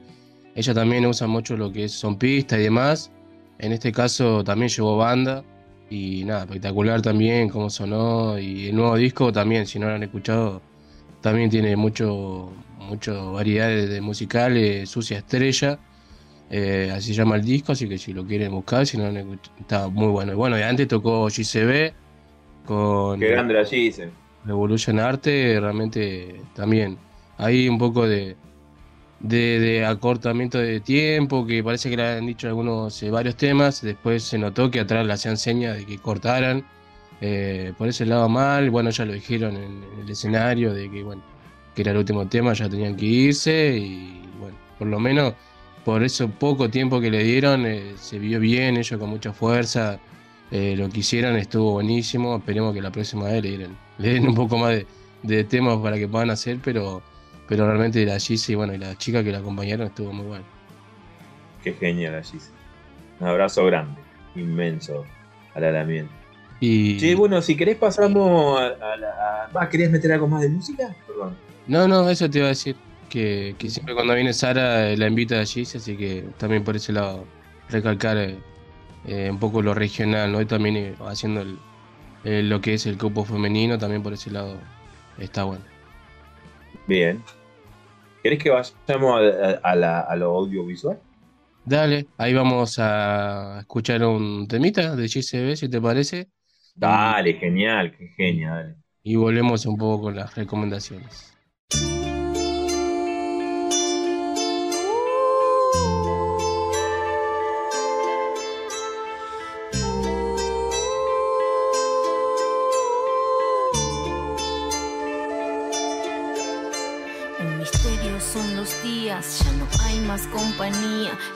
ella 0.54 0.74
también 0.74 1.06
usa 1.06 1.26
mucho 1.26 1.56
lo 1.56 1.72
que 1.72 1.84
es, 1.84 1.92
son 1.92 2.18
pistas 2.18 2.58
y 2.58 2.62
demás. 2.64 3.10
En 3.58 3.72
este 3.72 3.92
caso 3.92 4.44
también 4.44 4.68
llevó 4.68 4.96
banda. 4.98 5.42
Y 5.88 6.24
nada, 6.24 6.42
espectacular 6.42 7.00
también 7.00 7.48
cómo 7.48 7.70
sonó. 7.70 8.38
Y 8.38 8.68
el 8.68 8.76
nuevo 8.76 8.96
disco 8.96 9.32
también, 9.32 9.66
si 9.66 9.78
no 9.78 9.86
lo 9.88 9.94
han 9.94 10.02
escuchado, 10.02 10.60
también 11.22 11.48
tiene 11.48 11.76
mucho, 11.76 12.50
mucho 12.86 13.32
variedad 13.32 13.68
de, 13.68 14.00
musicales. 14.00 14.88
Sucia 14.88 15.18
Estrella, 15.18 15.78
eh, 16.50 16.92
así 16.94 17.08
se 17.08 17.14
llama 17.14 17.36
el 17.36 17.42
disco, 17.42 17.72
así 17.72 17.88
que 17.88 17.98
si 17.98 18.12
lo 18.12 18.24
quieren 18.24 18.52
buscar, 18.52 18.86
si 18.86 18.96
no 18.96 19.08
está 19.60 19.88
muy 19.88 20.08
bueno. 20.08 20.32
Y 20.32 20.36
bueno, 20.36 20.58
y 20.58 20.62
antes 20.62 20.88
tocó 20.88 21.26
GCB 21.26 21.92
con 22.64 23.20
Qué 23.20 23.28
grande 23.28 23.54
la. 23.54 23.64
Revolution 24.44 25.00
Arte, 25.00 25.58
realmente 25.60 26.40
también. 26.54 26.98
Hay 27.38 27.68
un 27.68 27.78
poco 27.78 28.06
de, 28.06 28.36
de, 29.20 29.58
de 29.58 29.84
acortamiento 29.84 30.58
de 30.58 30.80
tiempo, 30.80 31.46
que 31.46 31.62
parece 31.64 31.90
que 31.90 31.96
le 31.96 32.06
han 32.06 32.26
dicho 32.26 32.46
algunos 32.46 33.02
eh, 33.02 33.10
varios 33.10 33.36
temas, 33.36 33.82
después 33.82 34.22
se 34.22 34.38
notó 34.38 34.70
que 34.70 34.80
atrás 34.80 35.04
le 35.04 35.12
hacían 35.12 35.36
señas 35.36 35.76
de 35.76 35.84
que 35.84 35.98
cortaran. 35.98 36.64
Eh, 37.20 37.72
por 37.78 37.88
ese 37.88 38.04
lado 38.06 38.28
mal, 38.28 38.70
bueno, 38.70 38.90
ya 38.90 39.04
lo 39.04 39.14
dijeron 39.14 39.56
en, 39.56 39.82
en 39.94 40.00
el 40.02 40.10
escenario, 40.10 40.72
de 40.74 40.90
que 40.90 41.02
bueno, 41.02 41.22
que 41.76 41.82
era 41.82 41.92
el 41.92 41.98
último 41.98 42.26
tema, 42.26 42.54
ya 42.54 42.68
tenían 42.68 42.96
que 42.96 43.04
irse 43.06 43.76
y 43.76 44.22
bueno, 44.40 44.56
por 44.78 44.88
lo 44.88 44.98
menos 44.98 45.34
por 45.84 46.02
eso 46.02 46.28
poco 46.28 46.68
tiempo 46.70 47.00
que 47.00 47.10
le 47.10 47.22
dieron 47.22 47.64
eh, 47.66 47.92
se 47.96 48.18
vio 48.18 48.40
bien, 48.40 48.76
ellos 48.78 48.98
con 48.98 49.10
mucha 49.10 49.32
fuerza, 49.32 50.00
eh, 50.50 50.74
lo 50.76 50.88
que 50.88 51.00
hicieron 51.00 51.36
estuvo 51.36 51.72
buenísimo, 51.72 52.34
esperemos 52.36 52.74
que 52.74 52.80
la 52.80 52.90
próxima 52.90 53.24
vez 53.24 53.42
le 53.42 53.58
den, 53.58 53.76
le 53.98 54.14
den 54.14 54.26
un 54.26 54.34
poco 54.34 54.56
más 54.58 54.70
de, 54.70 54.86
de 55.22 55.44
temas 55.44 55.76
para 55.78 55.96
que 55.98 56.08
puedan 56.08 56.30
hacer, 56.30 56.58
pero, 56.64 57.02
pero 57.46 57.66
realmente 57.66 58.04
la 58.06 58.18
Gise 58.18 58.52
y 58.52 58.54
bueno, 58.54 58.72
y 58.74 58.78
la 58.78 58.96
chica 58.96 59.22
que 59.22 59.30
la 59.30 59.38
acompañaron 59.38 59.86
estuvo 59.88 60.12
muy 60.12 60.26
bueno. 60.26 60.44
Qué 61.62 61.74
genial 61.74 62.14
la 62.14 62.22
Gise. 62.22 62.50
Un 63.20 63.28
abrazo 63.28 63.64
grande, 63.66 64.00
inmenso 64.34 65.04
al 65.54 65.64
alamiento. 65.64 66.12
Y... 66.58 66.98
Sí, 66.98 67.14
bueno, 67.14 67.42
si 67.42 67.54
querés 67.54 67.76
pasamos 67.76 68.58
a, 68.58 68.66
a 68.66 68.96
la... 68.96 69.08
a- 69.08 69.50
ah, 69.54 69.68
¿Querías 69.68 69.90
meter 69.90 70.10
algo 70.12 70.26
más 70.26 70.40
de 70.42 70.48
música? 70.48 70.94
Perdón. 71.06 71.36
No, 71.66 71.88
no, 71.88 72.08
eso 72.10 72.30
te 72.30 72.38
iba 72.38 72.46
a 72.46 72.50
decir. 72.50 72.82
Que, 73.08 73.54
que 73.58 73.70
siempre 73.70 73.94
cuando 73.94 74.14
viene 74.14 74.32
Sara 74.32 74.90
eh, 74.90 74.96
la 74.96 75.06
invita 75.06 75.40
a 75.40 75.44
Gise, 75.46 75.78
así 75.78 75.96
que 75.96 76.34
también 76.38 76.64
por 76.64 76.74
ese 76.74 76.92
lado 76.92 77.32
recalcar 77.68 78.16
eh, 78.18 78.44
eh, 79.04 79.30
un 79.30 79.38
poco 79.38 79.62
lo 79.62 79.74
regional, 79.74 80.32
¿no? 80.32 80.40
Y 80.40 80.46
también 80.46 80.96
haciendo 81.00 81.42
el, 81.42 82.48
lo 82.48 82.60
que 82.60 82.74
es 82.74 82.86
el 82.86 82.98
cupo 82.98 83.24
femenino, 83.24 83.78
también 83.78 84.02
por 84.02 84.12
ese 84.14 84.30
lado 84.30 84.60
está 85.18 85.44
bueno. 85.44 85.64
Bien. 86.86 87.22
¿Querés 88.22 88.42
que 88.42 88.50
vayamos 88.50 89.20
a, 89.22 89.46
a- 89.68 89.72
a 89.72 89.76
la- 89.76 90.00
a 90.00 90.16
lo 90.16 90.36
audiovisual? 90.36 91.00
Dale, 91.64 92.08
ahí 92.16 92.32
vamos 92.32 92.78
a 92.78 93.58
escuchar 93.60 94.04
un 94.04 94.46
temita 94.48 94.94
de 94.96 95.08
GCB, 95.08 95.56
si 95.56 95.68
te 95.68 95.80
parece. 95.80 96.30
Dale, 96.74 97.34
genial, 97.34 97.90
qué 97.96 98.08
genial. 98.16 98.76
Y 99.02 99.16
volvemos 99.16 99.64
un 99.64 99.78
poco 99.78 100.02
con 100.02 100.16
las 100.16 100.34
recomendaciones. 100.34 101.35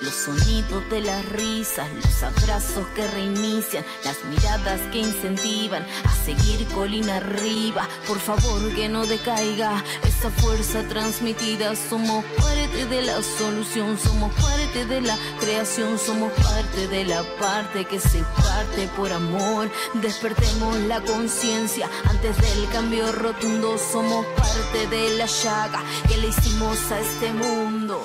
Los 0.00 0.14
sonidos 0.14 0.88
de 0.90 1.00
las 1.00 1.24
risas, 1.26 1.88
los 1.94 2.22
abrazos 2.22 2.86
que 2.94 3.06
reinician, 3.08 3.84
las 4.04 4.24
miradas 4.24 4.80
que 4.92 4.98
incentivan 4.98 5.86
a 6.04 6.14
seguir 6.24 6.66
colina 6.68 7.16
arriba. 7.16 7.88
Por 8.06 8.18
favor, 8.18 8.74
que 8.74 8.88
no 8.88 9.06
decaiga 9.06 9.82
esa 10.06 10.30
fuerza 10.30 10.82
transmitida. 10.88 11.74
Somos 11.76 12.24
parte 12.36 12.86
de 12.86 13.02
la 13.02 13.22
solución, 13.22 13.98
somos 13.98 14.32
parte 14.34 14.86
de 14.86 15.00
la 15.00 15.16
creación, 15.40 15.98
somos 15.98 16.32
parte 16.32 16.88
de 16.88 17.04
la 17.04 17.22
parte 17.38 17.84
que 17.84 18.00
se 18.00 18.22
parte 18.36 18.88
por 18.96 19.12
amor. 19.12 19.70
Despertemos 19.94 20.76
la 20.80 21.00
conciencia 21.00 21.88
antes 22.04 22.36
del 22.36 22.68
cambio 22.70 23.12
rotundo. 23.12 23.78
Somos 23.78 24.26
parte 24.36 24.86
de 24.88 25.16
la 25.16 25.26
llaga 25.26 25.82
que 26.08 26.16
le 26.16 26.28
hicimos 26.28 26.78
a 26.92 27.00
este 27.00 27.32
mundo. 27.32 28.04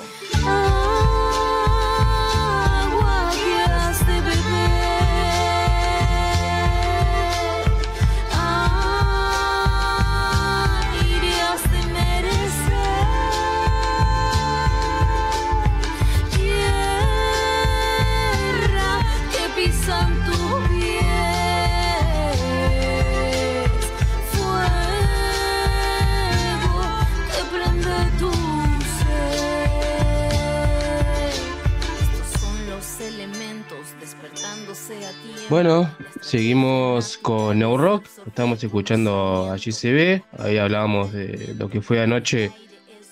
Bueno, 35.48 35.90
seguimos 36.20 37.18
con 37.18 37.58
New 37.58 37.76
Rock. 37.76 38.06
Estamos 38.26 38.62
escuchando 38.62 39.50
a 39.50 39.56
GCB. 39.56 40.22
Ahí 40.38 40.58
hablábamos 40.58 41.12
de 41.12 41.54
lo 41.58 41.68
que 41.68 41.80
fue 41.80 42.00
anoche 42.02 42.50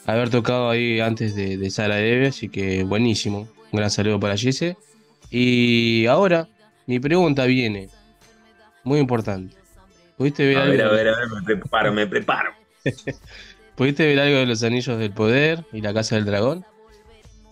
haber 0.06 0.30
tocado 0.30 0.70
ahí 0.70 1.00
antes 1.00 1.34
de, 1.34 1.56
de 1.56 1.70
Sara 1.70 2.00
Eve, 2.00 2.28
así 2.28 2.48
que 2.48 2.82
buenísimo. 2.82 3.48
Un 3.72 3.78
gran 3.78 3.90
saludo 3.90 4.18
para 4.20 4.34
GC. 4.34 4.76
Y 5.30 6.06
ahora, 6.06 6.48
mi 6.86 7.00
pregunta 7.00 7.44
viene. 7.46 7.88
Muy 8.82 8.98
importante. 8.98 9.54
¿Pudiste 10.16 10.46
ver 10.46 10.58
A 10.58 10.62
algo? 10.62 10.72
ver, 10.72 10.82
a 10.86 10.92
ver, 10.92 11.08
a 11.08 11.16
ver, 11.18 11.28
me 11.30 11.42
preparo, 11.42 11.92
me 11.92 12.06
preparo. 12.06 12.50
¿Pudiste 13.76 14.06
ver 14.06 14.20
algo 14.20 14.38
de 14.38 14.46
los 14.46 14.62
Anillos 14.62 14.98
del 14.98 15.12
Poder 15.12 15.64
y 15.72 15.80
la 15.80 15.92
Casa 15.94 16.16
del 16.16 16.24
Dragón? 16.26 16.64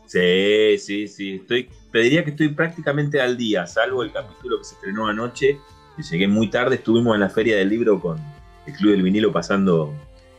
Sí, 0.06 0.76
sí, 0.78 1.08
sí. 1.08 1.36
Estoy, 1.40 1.68
te 1.92 1.98
diría 2.00 2.24
que 2.24 2.30
estoy 2.30 2.48
prácticamente 2.48 3.20
al 3.20 3.36
día, 3.36 3.66
salvo 3.66 4.02
el 4.02 4.12
capítulo 4.12 4.58
que 4.58 4.64
se 4.64 4.74
estrenó 4.74 5.06
anoche. 5.06 5.58
Que 5.96 6.02
llegué 6.02 6.26
muy 6.26 6.48
tarde, 6.48 6.76
estuvimos 6.76 7.14
en 7.14 7.20
la 7.20 7.28
feria 7.28 7.54
del 7.56 7.68
libro 7.68 8.00
con 8.00 8.18
el 8.66 8.72
Club 8.72 8.92
del 8.92 9.02
Vinilo 9.02 9.30
pasando 9.30 9.92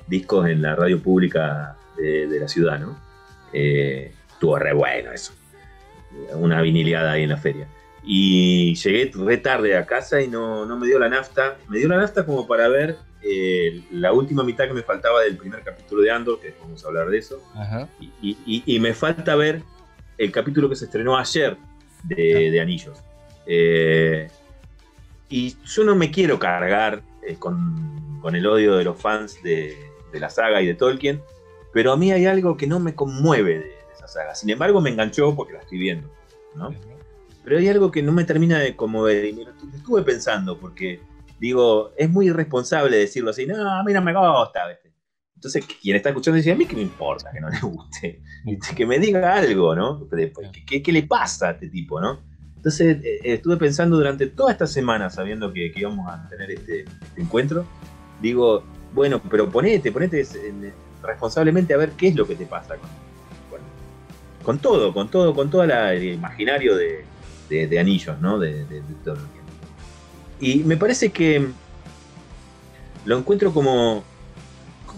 discos 0.08 0.48
en 0.50 0.64
la 0.64 0.76
radio 0.76 1.00
pública 1.02 1.78
de, 1.96 2.26
de 2.28 2.40
la 2.40 2.48
ciudad, 2.48 2.80
¿no? 2.80 2.98
Eh, 3.54 4.12
estuvo 4.32 4.58
re 4.58 4.74
bueno 4.74 5.12
eso. 5.12 5.32
Una 6.34 6.62
vinileada 6.62 7.12
ahí 7.12 7.24
en 7.24 7.30
la 7.30 7.38
feria. 7.38 7.68
Y 8.04 8.74
llegué 8.76 9.12
re 9.14 9.38
tarde 9.38 9.78
a 9.78 9.86
casa 9.86 10.22
y 10.22 10.28
no, 10.28 10.66
no 10.66 10.78
me 10.78 10.88
dio 10.88 10.98
la 11.00 11.08
nafta. 11.08 11.58
Me 11.70 11.78
dio 11.78 11.88
la 11.88 11.98
nafta 11.98 12.26
como 12.26 12.48
para 12.48 12.68
ver 12.68 12.98
eh, 13.22 13.84
la 13.92 14.12
última 14.12 14.44
mitad 14.44 14.68
que 14.68 14.74
me 14.74 14.82
faltaba 14.84 15.22
del 15.22 15.38
primer 15.38 15.62
capítulo 15.64 16.02
de 16.02 16.12
Andor, 16.12 16.40
que 16.42 16.54
vamos 16.62 16.84
a 16.84 16.88
hablar 16.88 17.10
de 17.10 17.18
eso. 17.20 17.42
Ajá. 17.56 17.88
Y, 18.00 18.38
y- 18.46 18.64
y 18.66 18.80
me 18.80 18.94
falta 18.94 19.36
ver 19.36 19.62
el 20.18 20.32
capítulo 20.32 20.70
que 20.70 20.76
se 20.76 20.86
estrenó 20.86 21.18
ayer 21.18 21.58
de, 22.04 22.52
de 22.52 22.62
Anillos. 22.62 23.00
Eh, 23.46 24.30
y 25.30 25.56
yo 25.66 25.84
no 25.84 25.96
me 25.96 26.12
quiero 26.12 26.40
cargar 26.40 27.02
eh, 27.28 27.36
con, 27.38 28.20
con 28.22 28.36
el 28.36 28.46
odio 28.46 28.76
de 28.76 28.84
los 28.84 29.00
fans 29.00 29.42
de, 29.44 29.76
de 30.12 30.20
la 30.20 30.30
saga 30.30 30.62
y 30.62 30.68
de 30.68 30.76
Tolkien, 30.76 31.22
pero 31.74 31.92
a 31.92 31.98
mí 31.98 32.12
hay 32.12 32.26
algo 32.26 32.56
que 32.56 32.68
no 32.68 32.80
me 32.80 32.94
conmueve 32.94 33.54
de, 33.54 33.66
de 33.66 33.94
esa 33.96 34.08
saga. 34.08 34.36
Sin 34.36 34.50
embargo, 34.50 34.80
me 34.82 34.92
enganchó 34.92 35.36
porque 35.36 35.54
la 35.54 35.60
estoy 35.60 35.80
viendo. 35.80 36.10
¿no? 36.56 36.74
Pero 37.44 37.58
hay 37.58 37.68
algo 37.68 37.92
que 37.92 38.02
no 38.02 38.12
me 38.12 38.24
termina 38.24 38.60
de 38.60 38.76
conmover 38.76 39.26
y 39.26 39.34
me 39.34 39.44
lo 39.44 39.52
estuve 39.76 40.04
pensando 40.04 40.58
porque 40.58 41.02
digo, 41.40 41.92
es 41.98 42.10
muy 42.10 42.28
irresponsable 42.28 42.98
decirlo 42.98 43.32
así, 43.32 43.46
no, 43.46 43.70
a 43.70 43.84
mí 43.84 43.92
no 43.92 44.02
me 44.02 44.14
gusta. 44.14 44.62
Entonces, 45.44 45.66
quien 45.82 45.98
está 45.98 46.08
escuchando 46.08 46.38
dice, 46.38 46.54
a 46.54 46.56
mí 46.56 46.66
qué 46.66 46.78
me 46.78 46.84
importa 46.84 47.30
que 47.34 47.42
no 47.42 47.50
le 47.50 47.60
guste, 47.60 48.22
que 48.78 48.86
me 48.86 48.98
diga 48.98 49.36
algo, 49.36 49.76
¿no? 49.76 50.08
¿qué, 50.66 50.82
qué, 50.82 50.92
le 50.94 51.04
pasa 51.04 51.50
a 51.50 51.52
este 51.52 51.68
tipo, 51.68 52.00
¿no? 52.00 52.22
Entonces, 52.56 53.00
eh, 53.04 53.20
estuve 53.26 53.58
pensando 53.58 53.98
durante 53.98 54.28
toda 54.28 54.54
esta 54.54 54.66
semana, 54.66 55.10
sabiendo 55.10 55.52
que, 55.52 55.70
que 55.74 55.82
íbamos 55.82 56.10
a 56.10 56.30
tener 56.30 56.50
este, 56.50 56.84
este 56.84 57.22
encuentro, 57.22 57.66
digo, 58.22 58.64
bueno, 58.94 59.22
pero 59.30 59.50
ponete, 59.52 59.92
ponete 59.92 60.22
en- 60.22 60.74
responsablemente 61.02 61.74
a 61.74 61.78
ver 61.78 61.92
qué 61.92 62.08
es 62.08 62.16
lo 62.16 62.26
que 62.26 62.36
te 62.36 62.46
pasa 62.46 62.78
con, 62.78 62.90
con, 63.50 63.60
con 64.46 64.60
todo, 64.60 64.94
con 64.94 65.10
todo, 65.12 65.36
con 65.36 65.50
todo 65.50 65.64
el 65.66 66.04
imaginario 66.06 66.78
de, 66.78 67.04
de- 67.50 67.68
de 67.68 67.80
anillos, 67.80 68.18
¿no? 68.22 68.40
De, 68.40 68.64
de, 68.64 68.76
de 68.82 68.94
Tolkien. 69.04 69.44
Y 70.40 70.64
me 70.64 70.78
parece 70.78 71.12
que 71.12 71.46
lo 73.04 73.18
encuentro 73.18 73.54
como, 73.54 74.06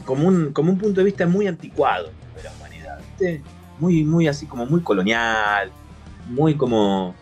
como, 0.06 0.28
un, 0.28 0.54
como 0.54 0.72
un 0.72 0.78
punto 0.78 1.02
de 1.02 1.06
vista 1.06 1.26
muy 1.28 1.48
anticuado 1.48 2.12
de 2.36 2.44
la 2.44 2.52
humanidad, 2.58 3.00
¿viste? 3.00 3.42
Muy, 3.80 4.04
muy 4.04 4.28
así 4.28 4.46
como 4.46 4.66
muy 4.66 4.82
colonial, 4.82 5.72
muy 6.28 6.56
como... 6.56 7.14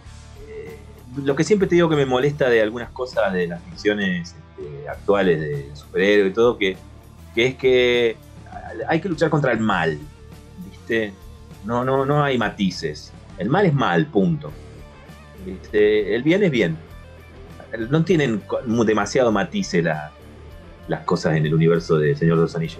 eh, 0.48 0.78
lo 1.24 1.36
que 1.36 1.44
siempre 1.44 1.68
te 1.68 1.76
digo 1.76 1.90
que 1.90 1.96
me 1.96 2.06
molesta 2.06 2.50
de 2.50 2.62
algunas 2.62 2.90
cosas 2.90 3.34
de 3.34 3.48
las 3.48 3.62
ficciones 3.64 4.36
este, 4.58 4.88
actuales 4.90 5.40
de 5.40 5.76
superhéroes 5.76 6.32
y 6.32 6.34
todo, 6.36 6.58
que, 6.58 6.78
que 7.34 7.48
es 7.48 7.56
que 7.56 8.18
hay 8.88 9.00
que 9.02 9.10
luchar 9.10 9.30
contra 9.30 9.52
el 9.52 9.60
mal, 9.60 9.98
¿viste? 10.70 11.14
No, 11.66 11.84
no, 11.86 12.06
no 12.06 12.24
hay 12.24 12.38
matices. 12.38 13.12
El 13.38 13.50
mal 13.50 13.66
es 13.66 13.74
mal, 13.74 14.06
punto. 14.08 14.52
¿Viste? 15.46 16.16
El 16.16 16.24
bien 16.24 16.44
es 16.44 16.52
bien. 16.52 16.78
No 17.90 18.04
tienen 18.04 18.42
demasiado 18.86 19.32
matices 19.32 19.84
la- 19.84 20.12
las 20.88 21.02
cosas 21.02 21.36
en 21.36 21.46
el 21.46 21.54
universo 21.54 21.98
de 21.98 22.16
Señor 22.16 22.38
de 22.38 22.44
los 22.44 22.56
Anillos. 22.56 22.80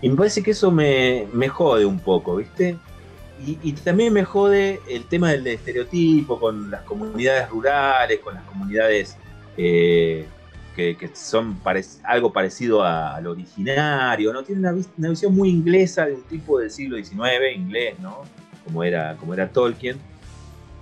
Y 0.00 0.08
me 0.08 0.16
parece 0.16 0.42
que 0.42 0.52
eso 0.52 0.70
me, 0.70 1.26
me 1.32 1.48
jode 1.48 1.84
un 1.84 1.98
poco, 1.98 2.36
¿viste? 2.36 2.76
Y, 3.46 3.72
también 3.72 4.12
me 4.12 4.24
jode 4.24 4.80
el 4.88 5.04
tema 5.04 5.30
del 5.30 5.46
estereotipo 5.46 6.40
con 6.40 6.72
las 6.72 6.82
comunidades 6.82 7.48
rurales, 7.48 8.18
con 8.18 8.34
las 8.34 8.42
comunidades 8.44 9.16
eh, 9.56 10.26
que, 10.74 11.10
son 11.14 11.56
algo 12.02 12.32
parecido 12.32 12.82
al 12.82 13.26
originario, 13.26 14.32
¿no? 14.32 14.42
Tiene 14.42 14.60
una, 14.60 14.72
vis- 14.72 14.90
una 14.96 15.10
visión 15.10 15.34
muy 15.36 15.50
inglesa 15.50 16.06
de 16.06 16.14
un 16.14 16.22
tipo 16.22 16.58
del 16.58 16.70
siglo 16.70 16.96
XIX, 16.96 17.54
inglés, 17.54 17.94
¿no? 18.00 18.22
Como 18.64 18.82
era, 18.82 19.16
como 19.16 19.34
era 19.34 19.48
Tolkien. 19.48 19.98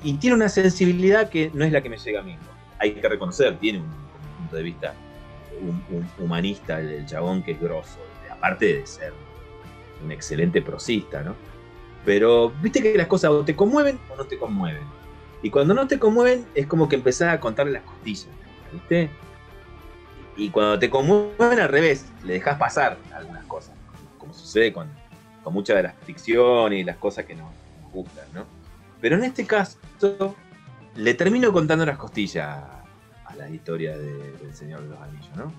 Y 0.03 0.15
tiene 0.15 0.37
una 0.37 0.49
sensibilidad 0.49 1.29
que 1.29 1.51
no 1.53 1.65
es 1.65 1.73
la 1.73 1.83
que 1.83 1.91
me 1.91 1.99
llega 1.99 2.21
a 2.21 2.23
mí. 2.23 2.37
Hay 2.79 2.93
que 2.93 3.09
reconocer, 3.09 3.57
tiene 3.59 3.81
un 3.81 3.91
punto 4.39 4.57
de 4.57 4.63
vista 4.63 4.95
un, 5.61 5.83
un 5.91 6.09
humanista 6.19 6.81
el, 6.81 6.91
el 6.91 7.07
chabón 7.07 7.43
que 7.43 7.53
es 7.53 7.61
grosso, 7.61 7.99
aparte 8.31 8.75
de 8.75 8.87
ser 8.87 9.13
un 10.03 10.13
excelente 10.13 10.63
prosista, 10.63 11.23
¿no? 11.23 11.35
Pero 12.05 12.51
viste 12.63 12.83
que 12.83 12.97
las 12.97 13.07
cosas 13.07 13.31
o 13.31 13.45
te 13.45 13.57
conmueven 13.57 13.99
o 14.11 14.17
no 14.17 14.25
te 14.25 14.39
conmueven. 14.39 14.85
Y 15.43 15.51
cuando 15.51 15.75
no 15.75 15.87
te 15.87 15.99
conmueven 15.99 16.47
es 16.55 16.67
como 16.67 16.89
que 16.89 16.97
empezás 16.97 17.35
a 17.35 17.41
contarle 17.41 17.73
las 17.73 17.83
costillas, 17.83 18.29
¿viste? 18.73 19.11
Y 20.37 20.51
cuando 20.51 20.79
te 20.79 20.91
conmueven 20.91 21.61
al 21.61 21.69
revés, 21.69 22.07
le 22.25 22.35
dejas 22.35 22.59
pasar 22.59 22.99
algunas 23.15 23.45
cosas, 23.47 23.75
como 24.19 24.33
sucede 24.35 24.73
con, 24.73 24.89
con 25.43 25.53
muchas 25.55 25.77
de 25.77 25.83
las 25.85 25.95
ficciones 26.05 26.81
y 26.81 26.85
las 26.85 26.97
cosas 26.97 27.25
que 27.25 27.35
nos, 27.35 27.51
nos 27.83 27.93
gustan, 27.93 28.27
¿no? 28.35 28.45
Pero 29.01 29.17
en 29.17 29.25
este 29.25 29.47
caso, 29.47 29.79
le 30.95 31.15
termino 31.15 31.53
contando 31.53 31.85
las 31.87 31.99
costillas 31.99 32.76
a, 33.41 33.45
a 33.45 33.49
la 33.49 33.55
historia 33.55 33.97
de- 33.97 34.33
del 34.39 34.55
Señor 34.55 34.83
de 34.83 34.89
los 34.89 35.01
Anillos, 35.01 35.37
¿no? 35.37 35.53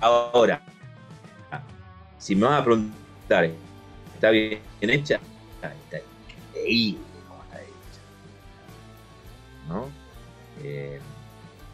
Ahora, 0.00 0.62
si 2.18 2.34
me 2.34 2.46
vas 2.46 2.60
a 2.60 2.64
preguntar, 2.64 3.50
¿está 4.14 4.30
bien 4.30 4.60
hecha? 4.80 5.20
Está 5.62 5.98
increíble 6.52 7.00
cómo 7.28 7.42
está 7.44 7.62
hecha. 7.62 8.00
Eh, 10.62 11.00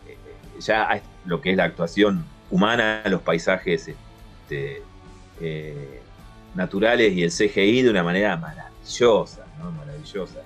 eh, 0.06 0.18
ya 0.60 1.02
lo 1.24 1.40
que 1.40 1.50
es 1.50 1.56
la 1.56 1.64
actuación 1.64 2.24
humana, 2.50 3.02
los 3.06 3.22
paisajes 3.22 3.88
este, 3.88 4.82
eh, 5.40 6.00
naturales 6.54 7.12
y 7.12 7.22
el 7.22 7.30
CGI 7.30 7.82
de 7.82 7.90
una 7.90 8.02
manera 8.02 8.36
maravillosa. 8.36 9.46
Maravillosa. 9.78 10.40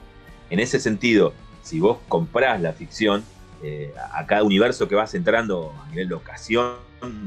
En 0.50 0.60
ese 0.60 0.78
sentido, 0.78 1.32
si 1.66 1.80
vos 1.80 1.98
comprás 2.06 2.60
la 2.60 2.72
ficción, 2.72 3.24
eh, 3.60 3.92
a 4.12 4.24
cada 4.24 4.44
universo 4.44 4.86
que 4.86 4.94
vas 4.94 5.12
entrando 5.16 5.74
a 5.82 5.88
nivel 5.90 6.06
locación, 6.06 6.76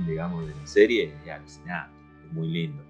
digamos, 0.08 0.48
de 0.48 0.56
la 0.56 0.66
serie, 0.66 1.14
es 1.26 1.30
alucinante, 1.30 1.94
es 2.26 2.32
muy 2.32 2.48
lindo. 2.48 2.82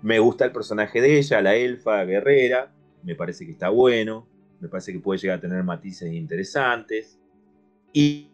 Me 0.00 0.18
gusta 0.18 0.46
el 0.46 0.52
personaje 0.52 1.02
de 1.02 1.18
ella, 1.18 1.42
la 1.42 1.56
elfa 1.56 2.02
guerrera, 2.04 2.72
me 3.02 3.14
parece 3.14 3.44
que 3.44 3.52
está 3.52 3.68
bueno, 3.68 4.26
me 4.60 4.68
parece 4.68 4.94
que 4.94 4.98
puede 4.98 5.20
llegar 5.20 5.36
a 5.36 5.40
tener 5.42 5.62
matices 5.62 6.10
interesantes. 6.10 7.18
Y, 7.92 8.30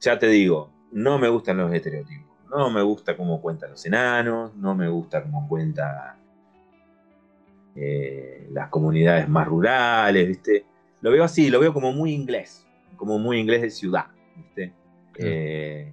ya 0.00 0.18
te 0.18 0.26
digo, 0.26 0.72
no 0.90 1.20
me 1.20 1.28
gustan 1.28 1.58
los 1.58 1.72
estereotipos. 1.72 2.26
No 2.50 2.70
me 2.70 2.82
gusta 2.82 3.16
cómo 3.16 3.40
cuentan 3.40 3.70
los 3.70 3.86
enanos, 3.86 4.56
no 4.56 4.74
me 4.74 4.88
gusta 4.88 5.22
cómo 5.22 5.46
cuenta 5.46 6.18
eh, 7.76 8.48
las 8.50 8.68
comunidades 8.68 9.28
más 9.28 9.46
rurales, 9.46 10.26
¿viste? 10.26 10.73
Lo 11.04 11.10
veo 11.10 11.22
así, 11.22 11.50
lo 11.50 11.60
veo 11.60 11.74
como 11.74 11.92
muy 11.92 12.12
inglés, 12.12 12.66
como 12.96 13.18
muy 13.18 13.38
inglés 13.38 13.60
de 13.60 13.68
ciudad, 13.70 14.06
¿viste? 14.34 14.72
Eh, 15.18 15.92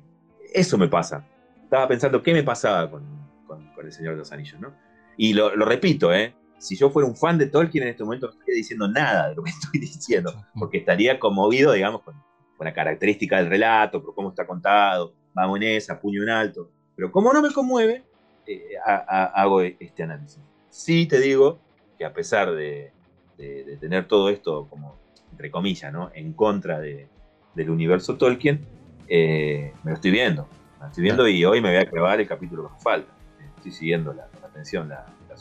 eso 0.53 0.77
me 0.77 0.87
pasa. 0.87 1.27
Estaba 1.63 1.85
pensando 1.89 2.23
qué 2.23 2.31
me 2.33 2.43
pasaba 2.43 2.89
con, 2.89 3.03
con- 3.45 3.67
con 3.73 3.85
El 3.85 3.91
Señor 3.91 4.13
de 4.13 4.19
los 4.19 4.31
Anillos, 4.31 4.57
¿no? 4.61 4.73
Y 5.17 5.33
lo, 5.33 5.53
lo 5.55 5.65
repito, 5.65 6.13
¿eh? 6.13 6.33
Si 6.57 6.77
yo 6.77 6.89
fuera 6.91 7.09
un 7.09 7.17
fan 7.17 7.37
de 7.37 7.47
Tolkien 7.47 7.83
en 7.83 7.89
este 7.89 8.05
momento 8.05 8.27
no 8.27 8.31
estaría 8.33 8.55
diciendo 8.55 8.87
nada 8.87 9.27
de 9.29 9.35
lo 9.35 9.43
que 9.43 9.49
estoy 9.61 9.79
diciendo, 9.81 10.31
porque 10.57 10.77
estaría 10.77 11.19
conmovido, 11.19 11.73
digamos, 11.73 12.03
con, 12.03 12.15
con 12.55 12.65
la 12.65 12.73
característica 12.73 13.35
del 13.37 13.47
relato, 13.49 14.01
por 14.01 14.15
cómo 14.15 14.29
está 14.29 14.47
contado, 14.47 15.13
vamos 15.33 15.57
en 15.57 15.63
esa, 15.63 15.99
puño 15.99 16.23
en 16.23 16.29
alto. 16.29 16.71
Pero 16.95 17.11
como 17.11 17.33
no 17.33 17.41
me 17.41 17.51
conmueve, 17.51 18.05
eh, 18.47 18.61
ha- 18.85 19.03
ha- 19.07 19.41
hago 19.41 19.61
este 19.61 20.03
análisis. 20.03 20.39
Sí 20.69 21.05
te 21.05 21.19
digo 21.19 21.59
que 21.97 22.05
a 22.05 22.13
pesar 22.13 22.51
de, 22.51 22.93
de- 23.37 23.63
de 23.65 23.77
tener 23.77 24.07
todo 24.07 24.29
esto 24.29 24.67
como, 24.69 25.00
entre 25.41 25.49
comillas, 25.49 25.91
¿no? 25.91 26.11
en 26.13 26.33
contra 26.33 26.79
de- 26.79 27.07
del 27.55 27.69
universo 27.71 28.15
Tolkien, 28.15 28.61
eh, 29.07 29.73
me 29.83 29.89
lo 29.91 29.95
estoy 29.95 30.11
viendo. 30.11 30.47
Me 30.77 30.81
lo 30.81 30.87
estoy 30.89 31.03
viendo 31.03 31.27
y 31.27 31.43
hoy 31.43 31.59
me 31.61 31.69
voy 31.69 31.79
a 31.79 31.89
clavar 31.89 32.21
el 32.21 32.27
capítulo 32.27 32.67
que 32.67 32.73
me 32.75 32.79
falta. 32.79 33.11
Estoy 33.57 33.71
siguiendo 33.71 34.13
la, 34.13 34.27
con 34.27 34.43
atención 34.43 34.87
la, 34.87 34.97
la- 35.27 35.35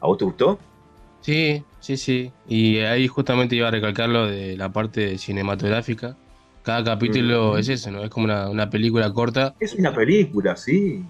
¿A 0.00 0.06
vos 0.06 0.16
te 0.16 0.24
gustó? 0.24 0.60
Sí, 1.22 1.62
sí, 1.80 1.96
sí. 1.96 2.32
Y 2.48 2.78
ahí 2.78 3.08
justamente 3.08 3.56
iba 3.56 3.66
a 3.68 3.70
recalcar 3.72 4.08
lo 4.08 4.26
de 4.28 4.56
la 4.56 4.72
parte 4.72 5.18
cinematográfica. 5.18 6.16
Cada 6.62 6.84
capítulo 6.84 7.54
Mm. 7.54 7.58
es 7.58 7.68
eso, 7.68 7.90
¿no? 7.90 8.04
Es 8.04 8.10
como 8.10 8.24
una, 8.26 8.48
una 8.48 8.70
película 8.70 9.12
corta. 9.12 9.54
Es 9.58 9.74
una 9.74 9.92
película, 9.92 10.56
sí. 10.56 11.04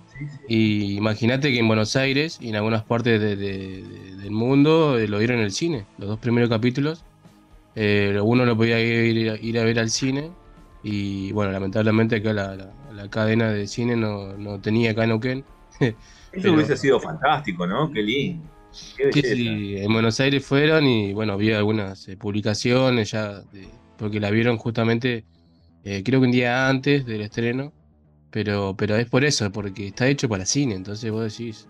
Y 0.49 0.95
imagínate 0.97 1.53
que 1.53 1.59
en 1.59 1.67
Buenos 1.69 1.95
Aires 1.97 2.39
y 2.41 2.49
en 2.49 2.57
algunas 2.57 2.83
partes 2.85 3.21
de- 3.21 3.37
de- 3.37 3.83
de- 3.83 4.17
del 4.17 4.31
mundo 4.31 4.99
eh, 4.99 5.07
lo 5.09 5.19
dieron 5.19 5.39
en 5.39 5.45
el 5.45 5.53
cine. 5.53 5.85
Los 5.99 6.09
dos 6.09 6.19
primeros 6.19 6.49
capítulos. 6.49 7.05
Eh, 7.75 8.19
uno 8.23 8.45
lo 8.45 8.57
podía 8.57 8.81
ir, 8.81 9.39
ir 9.43 9.59
a 9.59 9.65
ver 9.65 9.79
al 9.79 9.91
cine. 9.91 10.31
Y 10.83 11.33
bueno, 11.33 11.53
lamentablemente 11.53 12.17
acá 12.17 12.33
la, 12.33 12.57
la- 12.57 12.73
la 12.93 13.09
cadena 13.09 13.51
de 13.51 13.67
cine 13.67 13.97
no, 13.97 14.37
no 14.37 14.61
tenía 14.61 14.91
acá 14.91 15.05
en 15.05 15.11
Neuquén. 15.11 15.45
Eso 15.81 15.97
Pero- 16.33 16.55
hubiese 16.55 16.77
sido 16.77 16.99
fantástico, 17.01 17.67
¿no? 17.67 17.91
Qué 17.93 18.03
lindo. 18.03 18.49
Qué 18.97 19.23
Sí, 19.23 19.77
en 19.77 19.93
Buenos 19.93 20.19
Aires 20.21 20.45
fueron 20.47 20.87
y 20.87 21.13
bueno, 21.13 21.37
vi 21.37 21.53
algunas 21.53 22.09
eh, 22.09 22.17
publicaciones 22.17 23.11
ya, 23.11 23.41
de- 23.53 23.69
porque 23.99 24.19
la 24.19 24.31
vieron 24.31 24.57
justamente, 24.57 25.25
eh, 25.85 26.03
creo 26.03 26.21
que 26.21 26.27
un 26.27 26.33
día 26.33 26.69
antes 26.69 27.05
del 27.05 27.21
estreno, 27.21 27.73
pero, 28.31 28.75
pero 28.77 28.97
es 28.97 29.07
por 29.09 29.25
eso, 29.25 29.51
porque 29.53 29.89
está 29.89 30.09
hecho 30.09 30.27
para 30.29 30.47
cine, 30.47 30.75
entonces 30.75 31.11
vos 31.11 31.23
decís, 31.31 31.67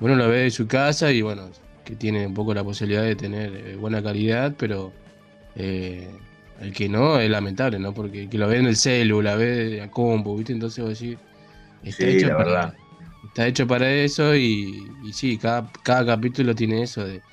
uno 0.00 0.14
lo 0.14 0.28
ve 0.28 0.38
de 0.44 0.50
su 0.52 0.68
casa 0.68 1.10
y 1.12 1.20
bueno, 1.20 1.50
que 1.84 1.96
tiene 1.96 2.26
un 2.28 2.34
poco 2.34 2.54
la 2.54 2.62
posibilidad 2.62 3.02
de 3.02 3.16
tener 3.16 3.54
eh, 3.56 3.76
buena 3.76 4.00
calidad, 4.02 4.54
pero 4.56 4.92
eh, 5.54 6.22
el 6.56 6.72
que 6.74 6.88
no 6.88 7.18
es 7.20 7.30
lamentable, 7.30 7.78
¿no? 7.78 7.94
Porque 7.94 8.22
el 8.24 8.30
que 8.30 8.38
lo 8.38 8.48
ve 8.48 8.58
en 8.58 8.66
el 8.66 8.76
celu, 8.76 9.22
la 9.22 9.36
ve 9.36 9.78
la 9.78 9.90
compu, 9.90 10.36
¿viste? 10.36 10.52
Entonces 10.52 10.84
vos 10.84 10.98
decís, 10.98 11.20
está 11.82 12.06
Sí, 12.06 12.06
hecho 12.08 12.34
para, 12.34 12.52
verdad. 12.54 12.74
Está 13.22 13.46
hecho 13.48 13.66
para 13.66 13.90
eso 13.92 14.34
y, 14.36 14.96
y 15.00 15.12
sí, 15.14 15.38
cada, 15.38 15.70
cada 15.84 16.06
capítulo 16.16 16.54
tiene 16.54 16.82
eso 16.82 17.04
de, 17.04 17.24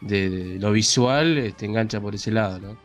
de- 0.00 0.30
de 0.30 0.58
lo 0.60 0.72
visual, 0.72 1.54
te 1.56 1.66
engancha 1.66 2.00
por 2.00 2.14
ese 2.14 2.32
lado, 2.32 2.60
¿no? 2.60 2.80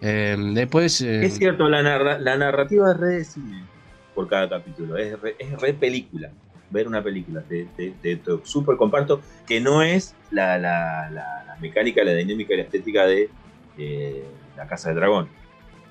Eh, 0.00 0.36
después... 0.54 1.00
eh, 1.02 1.20
Es 1.20 1.36
cierto, 1.36 1.68
la, 1.68 1.82
narra- 1.82 2.18
la 2.18 2.36
narrativa 2.36 2.90
es 2.92 2.96
re 2.98 3.08
de 3.14 3.24
cine 3.24 3.70
por 4.12 4.28
cada 4.28 4.48
capítulo. 4.48 4.96
Es 4.96 5.18
re, 5.20 5.36
es 5.38 5.52
re 5.60 5.74
película. 5.74 6.34
Ver 6.68 6.88
una 6.88 7.02
película. 7.02 7.44
Te, 7.46 7.66
te, 7.76 7.98
te- 8.00 8.16
te 8.16 8.30
súper 8.44 8.76
comparto 8.76 9.22
que 9.46 9.60
no 9.60 9.82
es 9.82 10.18
la, 10.30 10.58
la- 10.58 11.10
la- 11.10 11.44
la 11.46 11.56
mecánica, 11.60 12.02
la 12.04 12.12
dinámica 12.14 12.54
y 12.54 12.56
la 12.58 12.62
estética 12.64 13.06
de 13.06 13.36
eh, 13.78 14.24
La 14.56 14.66
Casa 14.66 14.88
del 14.88 14.96
Dragón. 14.98 15.28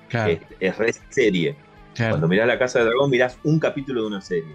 Claro. 0.08 0.32
Es, 0.32 0.40
es 0.60 0.78
re 0.78 0.92
serie. 1.10 1.56
Claro. 1.94 2.12
Cuando 2.12 2.28
mirás 2.28 2.46
La 2.46 2.58
Casa 2.58 2.78
del 2.80 2.88
Dragón, 2.88 3.10
mirás 3.10 3.38
un 3.44 3.58
capítulo 3.58 4.02
de 4.02 4.06
una 4.08 4.20
serie. 4.20 4.54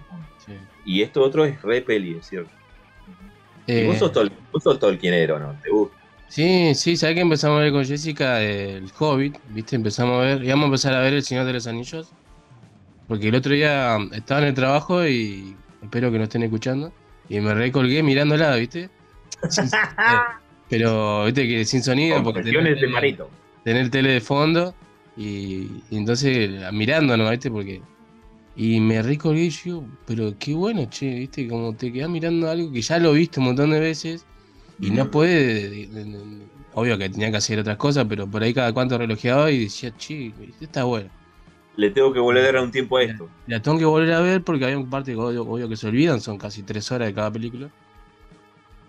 Y 0.86 1.02
esto 1.02 1.22
otro 1.22 1.46
es 1.46 1.62
re 1.62 1.82
peli, 1.82 2.18
es 2.18 2.28
cierto. 2.28 2.52
Y 3.68 3.86
vos 3.86 3.96
Eh, 3.96 4.00
sos, 4.00 4.12
tol, 4.12 4.32
vos 4.52 4.64
sos 4.64 4.80
tolkienero, 4.80 5.38
¿no? 5.40 5.56
¿Te 5.62 5.70
gusta? 5.70 5.96
Sí, 6.28 6.74
sí, 6.76 6.96
¿sabes 6.96 7.16
que 7.16 7.22
empezamos 7.22 7.60
a 7.60 7.64
ver 7.64 7.72
con 7.72 7.86
Jessica 7.86 8.42
el 8.42 8.92
Hobbit? 8.98 9.38
¿Viste? 9.50 9.76
Empezamos 9.76 10.18
a 10.18 10.26
ver, 10.26 10.44
íbamos 10.44 10.64
a 10.64 10.68
empezar 10.68 10.94
a 10.94 11.00
ver 11.02 11.14
El 11.14 11.24
Señor 11.24 11.46
de 11.46 11.54
los 11.54 11.66
Anillos. 11.68 12.12
Porque 13.08 13.30
el 13.30 13.36
otro 13.36 13.54
día 13.54 13.98
estaba 14.14 14.42
en 14.42 14.48
el 14.48 14.54
trabajo 14.54 15.06
y 15.08 15.56
espero 15.82 16.12
que 16.12 16.18
no 16.20 16.26
estén 16.26 16.44
escuchando. 16.44 16.92
Y 17.28 17.40
me 17.40 17.54
recolgué 17.54 18.04
mirándola, 18.04 18.56
¿viste? 18.56 18.90
Sin- 19.50 19.66
eh, 19.66 19.70
pero, 20.70 21.26
¿viste? 21.26 21.48
Que 21.48 21.66
sin 21.66 21.84
sonido. 21.84 22.22
Porque 22.24 22.40
Confesiones 22.42 22.80
de 22.82 22.88
Marito. 22.88 23.30
tener 23.64 23.90
tele 23.90 24.12
de 24.12 24.22
fondo 24.22 24.74
y, 25.18 25.68
y 25.90 25.98
entonces 25.98 26.50
mirándonos, 26.74 27.30
¿viste? 27.30 27.50
Porque. 27.52 27.82
Y 28.56 28.80
me 28.82 29.02
recolgué 29.02 29.44
y 29.46 29.50
yo, 29.52 29.86
pero 30.06 30.34
qué 30.38 30.54
bueno, 30.54 30.86
che, 30.90 31.14
¿viste? 31.16 31.48
Como 31.48 31.74
te 31.76 31.94
quedas 31.94 32.10
mirando 32.10 32.50
algo 32.50 32.72
que 32.72 32.82
ya 32.82 33.00
lo 33.00 33.14
viste 33.14 33.40
un 33.40 33.46
montón 33.48 33.70
de 33.72 33.80
veces 33.80 34.26
y 34.82 34.90
no 34.92 35.10
puede. 35.10 35.70
de- 35.70 35.88
de- 35.88 36.04
de- 36.06 36.50
obvio 36.74 36.98
que 36.98 37.10
tenía 37.10 37.32
que 37.32 37.38
hacer 37.38 37.60
otras 37.60 37.78
cosas, 37.78 38.06
pero 38.08 38.28
por 38.28 38.44
ahí 38.44 38.54
cada 38.54 38.72
cuanto 38.74 38.98
relojeaba 38.98 39.50
y 39.52 39.64
decía, 39.64 39.96
che, 39.98 40.32
está 40.62 40.84
bueno. 40.84 41.10
Le 41.78 41.90
tengo 41.92 42.12
que 42.14 42.20
volver 42.20 42.44
a 42.44 42.52
dar 42.52 42.64
un 42.64 42.72
tiempo 42.72 42.98
a 42.98 43.04
esto. 43.04 43.30
La 43.48 43.62
tengo 43.62 43.78
que 43.78 43.86
volver 43.86 44.12
a 44.14 44.20
ver 44.20 44.44
porque 44.44 44.66
hay 44.66 44.76
un 44.76 44.90
parte 44.90 45.12
que 45.14 45.18
obvio, 45.18 45.44
obvio 45.44 45.70
que 45.70 45.78
se 45.78 45.88
olvidan, 45.88 46.20
son 46.20 46.38
casi 46.38 46.62
tres 46.64 46.92
horas 46.92 47.08
de 47.08 47.14
cada 47.14 47.32
película. 47.32 47.70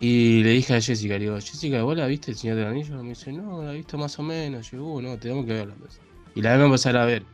Y 0.01 0.43
le 0.43 0.51
dije 0.53 0.75
a 0.75 0.81
Jessica, 0.81 1.15
le 1.15 1.21
digo, 1.21 1.35
Jessica, 1.37 1.83
¿vos 1.83 1.97
la 1.97 2.07
viste 2.07 2.31
el 2.33 2.37
Señor 2.37 2.57
del 2.57 2.67
Anillo? 2.69 3.03
Me 3.03 3.11
dice, 3.11 3.33
no, 3.33 3.63
la 3.63 3.73
he 3.73 3.77
visto 3.77 3.99
más 3.99 4.19
o 4.19 4.23
menos. 4.23 4.71
Yo, 4.71 4.83
"Uh, 4.85 5.03
no, 5.03 5.19
tenemos 5.19 5.45
que 5.47 5.53
verla. 5.53 5.75
pues". 5.79 6.01
Y 6.35 6.43
la 6.43 6.51
vamos 6.53 6.63
a 6.65 6.67
empezar 6.67 6.97
a 6.97 7.05
ver. 7.05 7.25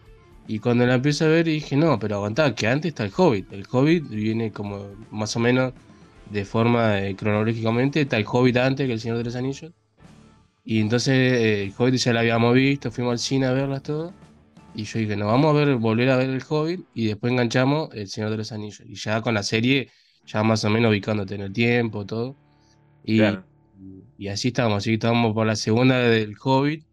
Y 0.49 0.59
cuando 0.61 0.87
la 0.87 0.95
empiezo 0.97 1.25
a 1.27 1.29
ver 1.29 1.47
dije, 1.47 1.77
no, 1.77 1.99
pero 1.99 2.17
aguantá, 2.17 2.55
que 2.55 2.67
antes 2.69 2.91
está 2.91 3.05
el 3.05 3.13
Hobbit. 3.17 3.53
El 3.53 3.67
Hobbit 3.71 4.09
viene 4.09 4.53
como 4.53 4.91
más 5.11 5.37
o 5.37 5.41
menos 5.41 5.75
de 6.31 6.45
forma 6.45 7.01
eh, 7.03 7.17
cronológicamente, 7.17 8.03
está 8.03 8.17
el 8.19 8.27
Hobbit 8.29 8.57
antes 8.59 8.87
que 8.87 8.93
el 8.95 9.01
Señor 9.01 9.19
de 9.19 9.25
los 9.25 9.37
Anillos. 9.37 9.73
Y 10.65 10.81
entonces 10.81 11.15
eh, 11.15 11.65
el 11.65 11.75
Hobbit 11.77 11.97
ya 11.97 12.13
la 12.13 12.21
habíamos 12.21 12.55
visto, 12.55 12.91
fuimos 12.91 13.13
al 13.13 13.19
cine 13.21 13.47
a 13.47 13.53
verlas 13.53 13.83
todo. 13.83 14.13
Y 14.75 14.85
yo 14.85 14.99
dije, 14.99 15.17
no, 15.17 15.27
vamos 15.27 15.55
a 15.55 15.59
ver, 15.59 15.77
volver 15.77 16.11
a 16.11 16.17
ver 16.17 16.31
el 16.31 16.43
Hobbit 16.49 16.87
y 16.95 17.07
después 17.07 17.33
enganchamos 17.33 17.91
El 17.95 18.09
Señor 18.09 18.31
de 18.31 18.39
los 18.39 18.53
Anillos. 18.53 18.83
Y 18.87 18.95
ya 18.97 19.23
con 19.23 19.35
la 19.35 19.43
serie, 19.43 19.91
ya 20.27 20.43
más 20.43 20.65
o 20.65 20.71
menos 20.71 20.91
ubicándote 20.91 21.35
en 21.37 21.43
el 21.43 21.53
tiempo, 21.53 22.05
todo. 22.07 22.37
Y, 23.07 23.45
y 24.17 24.29
así 24.29 24.49
estábamos, 24.49 24.79
así 24.79 24.91
que 24.91 24.95
estábamos 24.95 25.35
por 25.35 25.47
la 25.47 25.57
segunda 25.57 25.99
del 26.01 26.35
Hobbit. 26.43 26.87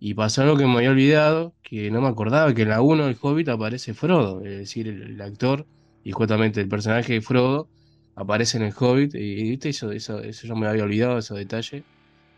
Y 0.00 0.14
pasó 0.14 0.42
algo 0.42 0.56
que 0.58 0.66
me 0.66 0.74
había 0.78 0.90
olvidado, 0.92 1.56
que 1.62 1.90
no 1.90 2.02
me 2.02 2.08
acordaba, 2.08 2.54
que 2.54 2.62
en 2.62 2.70
la 2.70 2.82
1 2.82 3.06
del 3.06 3.18
Hobbit 3.20 3.48
aparece 3.50 3.94
Frodo, 3.94 4.42
es 4.44 4.58
decir, 4.58 4.88
el, 4.88 5.02
el 5.02 5.20
actor 5.22 5.68
y 6.02 6.12
justamente 6.12 6.60
el 6.60 6.68
personaje 6.68 7.14
de 7.14 7.22
Frodo 7.22 7.70
aparece 8.14 8.58
en 8.58 8.64
el 8.64 8.74
Hobbit. 8.78 9.14
Y, 9.16 9.50
¿viste? 9.50 9.70
Eso, 9.70 9.92
eso, 9.92 10.20
eso 10.22 10.46
yo 10.48 10.56
me 10.56 10.66
había 10.68 10.84
olvidado, 10.84 11.18
esos 11.18 11.38
detalles. 11.38 11.86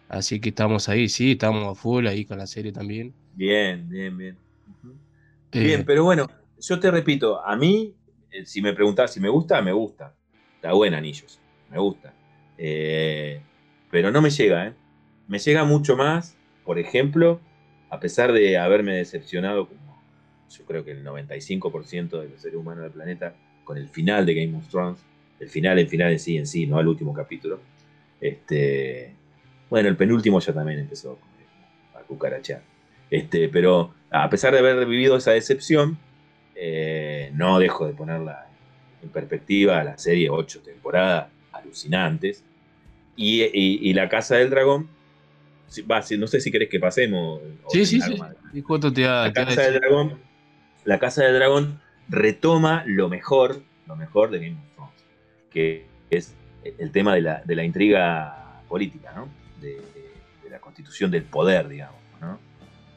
Así 0.08 0.40
que 0.40 0.50
estamos 0.50 0.88
ahí, 0.88 1.08
sí, 1.08 1.32
estamos 1.32 1.66
a 1.68 1.74
full 1.80 2.06
ahí 2.08 2.26
con 2.26 2.38
la 2.38 2.46
serie 2.48 2.72
también. 2.72 3.16
Bien, 3.32 3.88
bien, 3.88 4.16
bien. 4.18 4.38
Eh, 5.52 5.60
Bien, 5.62 5.84
pero 5.84 6.04
bueno, 6.04 6.26
yo 6.58 6.78
te 6.80 6.90
repito, 6.90 7.44
a 7.44 7.56
mí, 7.56 7.96
eh, 8.30 8.46
si 8.46 8.62
me 8.62 8.74
preguntás 8.74 9.12
si 9.12 9.20
me 9.20 9.28
gusta, 9.28 9.60
me 9.62 9.72
gusta. 9.72 10.16
Está 10.54 10.72
buena 10.72 10.98
Anillos, 10.98 11.42
me 11.68 11.78
gusta. 11.78 12.17
Eh, 12.58 13.40
pero 13.90 14.10
no 14.10 14.20
me 14.20 14.30
llega, 14.30 14.66
¿eh? 14.66 14.72
Me 15.28 15.38
llega 15.38 15.64
mucho 15.64 15.96
más, 15.96 16.36
por 16.64 16.78
ejemplo, 16.78 17.40
a 17.90 18.00
pesar 18.00 18.32
de 18.32 18.58
haberme 18.58 18.96
decepcionado 18.96 19.68
como 19.68 20.02
yo 20.50 20.64
creo 20.64 20.84
que 20.84 20.92
el 20.92 21.04
95% 21.04 22.20
de 22.20 22.28
los 22.28 22.40
seres 22.40 22.56
humanos 22.56 22.82
del 22.84 22.92
planeta 22.92 23.34
con 23.64 23.76
el 23.76 23.88
final 23.88 24.24
de 24.24 24.34
Game 24.34 24.56
of 24.56 24.68
Thrones, 24.68 24.98
el 25.40 25.48
final, 25.48 25.78
el 25.78 25.88
final 25.88 26.12
en 26.12 26.18
sí, 26.18 26.36
en 26.36 26.46
sí, 26.46 26.66
no 26.66 26.80
el 26.80 26.88
último 26.88 27.12
capítulo. 27.12 27.60
Este, 28.20 29.14
bueno, 29.70 29.88
el 29.88 29.96
penúltimo 29.96 30.40
ya 30.40 30.52
también 30.52 30.80
empezó 30.80 31.18
a 31.94 32.00
cucarachear. 32.00 32.62
Este, 33.10 33.48
pero 33.48 33.94
a 34.10 34.28
pesar 34.30 34.52
de 34.52 34.60
haber 34.60 34.86
vivido 34.86 35.16
esa 35.16 35.32
decepción, 35.32 35.98
eh, 36.54 37.30
no 37.34 37.58
dejo 37.58 37.86
de 37.86 37.92
ponerla 37.92 38.46
en 39.02 39.10
perspectiva 39.10 39.84
la 39.84 39.98
serie, 39.98 40.30
ocho 40.30 40.60
temporadas 40.60 41.28
alucinantes. 41.58 42.44
Y, 43.16 43.42
y- 43.42 43.78
y 43.82 43.92
La 43.94 44.08
Casa 44.08 44.36
del 44.36 44.50
Dragón, 44.50 44.88
va, 45.90 46.02
si- 46.02 46.16
no 46.16 46.26
sé 46.26 46.40
si 46.40 46.50
querés 46.50 46.68
que 46.68 46.78
pasemos. 46.80 47.40
Sí, 47.68 47.84
sí, 47.84 48.00
sí. 48.00 48.10
te 48.92 49.00
iba- 49.02 49.26
La 49.26 49.32
te 49.32 49.44
Casa 49.44 49.62
del 49.62 49.74
Dragón, 49.80 50.18
La 50.84 50.98
Casa 50.98 51.24
del 51.24 51.34
Dragón 51.34 51.80
retoma 52.08 52.84
lo 52.86 53.08
mejor, 53.08 53.62
lo 53.86 53.96
mejor 53.96 54.30
de 54.30 54.38
Game 54.38 54.56
of 54.56 54.74
Thrones, 54.74 55.04
que 55.50 55.86
es 56.10 56.34
el 56.78 56.90
tema 56.92 57.14
de 57.14 57.20
la, 57.22 57.42
de 57.44 57.54
la 57.54 57.64
intriga 57.64 58.62
política, 58.68 59.12
¿no? 59.14 59.28
De, 59.60 59.80
de 60.44 60.50
la 60.50 60.58
constitución 60.60 61.10
del 61.10 61.24
poder, 61.24 61.68
digamos, 61.68 61.98
¿no? 62.20 62.38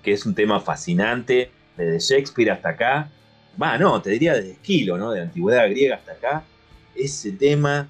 Que 0.03 0.14
es 0.14 0.26
un 0.26 0.36
tema 0.36 0.59
fascinante, 0.59 1.49
desde 1.78 1.99
Shakespeare 2.16 2.51
hasta 2.51 2.70
acá. 2.70 3.09
Va, 3.62 3.78
no, 3.78 4.01
te 4.01 4.12
diría 4.12 4.34
desde 4.36 4.51
Esquilo, 4.51 4.97
¿no? 4.97 5.12
De 5.12 5.20
la 5.20 5.26
antigüedad 5.26 5.70
griega 5.70 5.95
hasta 5.95 6.14
acá. 6.14 6.43
Ese 6.95 7.32
tema 7.34 7.89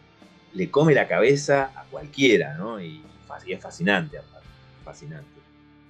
le 0.54 0.70
come 0.70 0.94
la 0.94 1.08
cabeza 1.08 1.72
a 1.76 1.84
cualquiera, 1.86 2.56
¿no? 2.56 2.82
Y, 2.82 3.02
es 3.48 3.62
fascinante, 3.62 4.20
fascinante. 4.84 5.26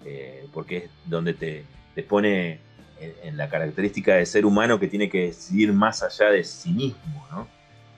Eh, 0.06 0.48
porque 0.54 0.78
es 0.78 0.90
donde 1.06 1.34
te, 1.34 1.64
te 1.96 2.04
pone 2.04 2.60
en, 3.00 3.14
en 3.24 3.38
la 3.38 3.50
característica 3.50 4.16
de 4.16 4.26
ser 4.26 4.46
humano 4.46 4.80
que 4.80 4.88
tiene 4.88 5.10
que 5.10 5.28
decidir 5.28 5.74
más 5.74 6.02
allá 6.04 6.30
de 6.32 6.44
sí 6.44 6.72
mismo, 6.72 7.28
¿no? 7.32 7.48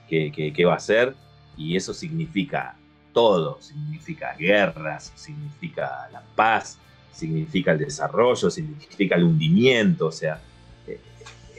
¿Qué, 0.08 0.32
qué- 0.34 0.52
qué 0.52 0.64
va 0.64 0.74
a 0.74 0.76
hacer? 0.76 1.14
Y 1.56 1.76
eso 1.76 1.94
significa 1.94 2.74
todo, 3.12 3.60
significa 3.62 4.34
guerras, 4.34 5.12
significa 5.14 6.08
la 6.12 6.22
paz, 6.34 6.78
significa 7.12 7.72
el 7.72 7.78
desarrollo, 7.78 8.50
significa 8.50 9.14
el 9.16 9.24
hundimiento, 9.24 10.06
o 10.06 10.12
sea, 10.12 10.40
eh, 10.86 10.98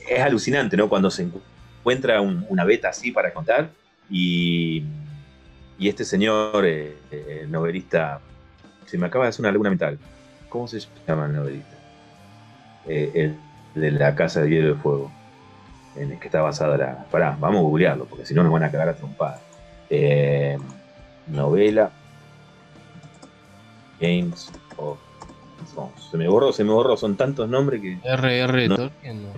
es 0.09 0.19
alucinante, 0.19 0.75
¿no? 0.75 0.89
Cuando 0.89 1.09
se 1.09 1.23
encuentra 1.79 2.19
un- 2.21 2.45
una 2.49 2.65
beta 2.65 2.89
así 2.89 3.11
para 3.11 3.33
contar 3.33 3.69
y, 4.09 4.83
y 5.77 5.89
este 5.89 6.05
señor, 6.05 6.65
eh, 6.65 6.97
eh, 7.11 7.45
novelista, 7.49 8.19
se 8.85 8.97
me 8.97 9.07
acaba 9.07 9.25
de 9.25 9.29
hacer 9.29 9.41
una 9.41 9.51
laguna 9.51 9.69
mental, 9.69 9.99
¿cómo 10.49 10.67
se 10.67 10.79
llama 11.07 11.25
el 11.25 11.33
novelista? 11.33 11.75
Eh, 12.87 13.11
el 13.15 13.81
de 13.81 13.91
la 13.91 14.15
Casa 14.15 14.41
de 14.41 14.49
Hielo 14.49 14.71
y 14.71 14.75
Fuego, 14.75 15.11
en 15.95 16.11
el 16.11 16.19
que 16.19 16.27
está 16.27 16.41
basada 16.41 16.77
la... 16.77 17.05
Pará, 17.11 17.35
vamos 17.39 17.59
a 17.59 17.61
googlearlo, 17.63 18.05
porque 18.05 18.25
si 18.25 18.33
no 18.33 18.43
nos 18.43 18.51
van 18.51 18.63
a 18.63 18.71
cagar 18.71 18.89
a 18.89 18.95
trompadas. 18.95 19.41
Eh, 19.89 20.57
novela 21.27 21.91
Games 23.99 24.51
of 24.77 24.97
Thrones. 25.73 25.93
Se 26.09 26.17
me 26.17 26.27
borró, 26.27 26.51
se 26.53 26.63
me 26.63 26.71
borró, 26.71 26.95
son 26.97 27.15
tantos 27.15 27.49
nombres 27.49 27.81
que... 27.81 27.97
R.R. 28.03 28.67
No. 28.67 28.75
Tolkien, 28.75 29.23
no. 29.23 29.29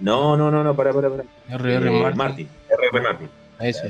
No, 0.00 0.36
no, 0.36 0.50
no, 0.50 0.64
no, 0.64 0.74
pará, 0.74 0.92
pará, 0.92 1.10
pará. 1.10 1.24
R.R. 1.48 1.88
Eh, 1.88 2.00
Martin. 2.00 2.16
Martin. 2.18 2.48
R.R. 2.70 3.02
Martin. 3.02 3.28
Ese. 3.60 3.88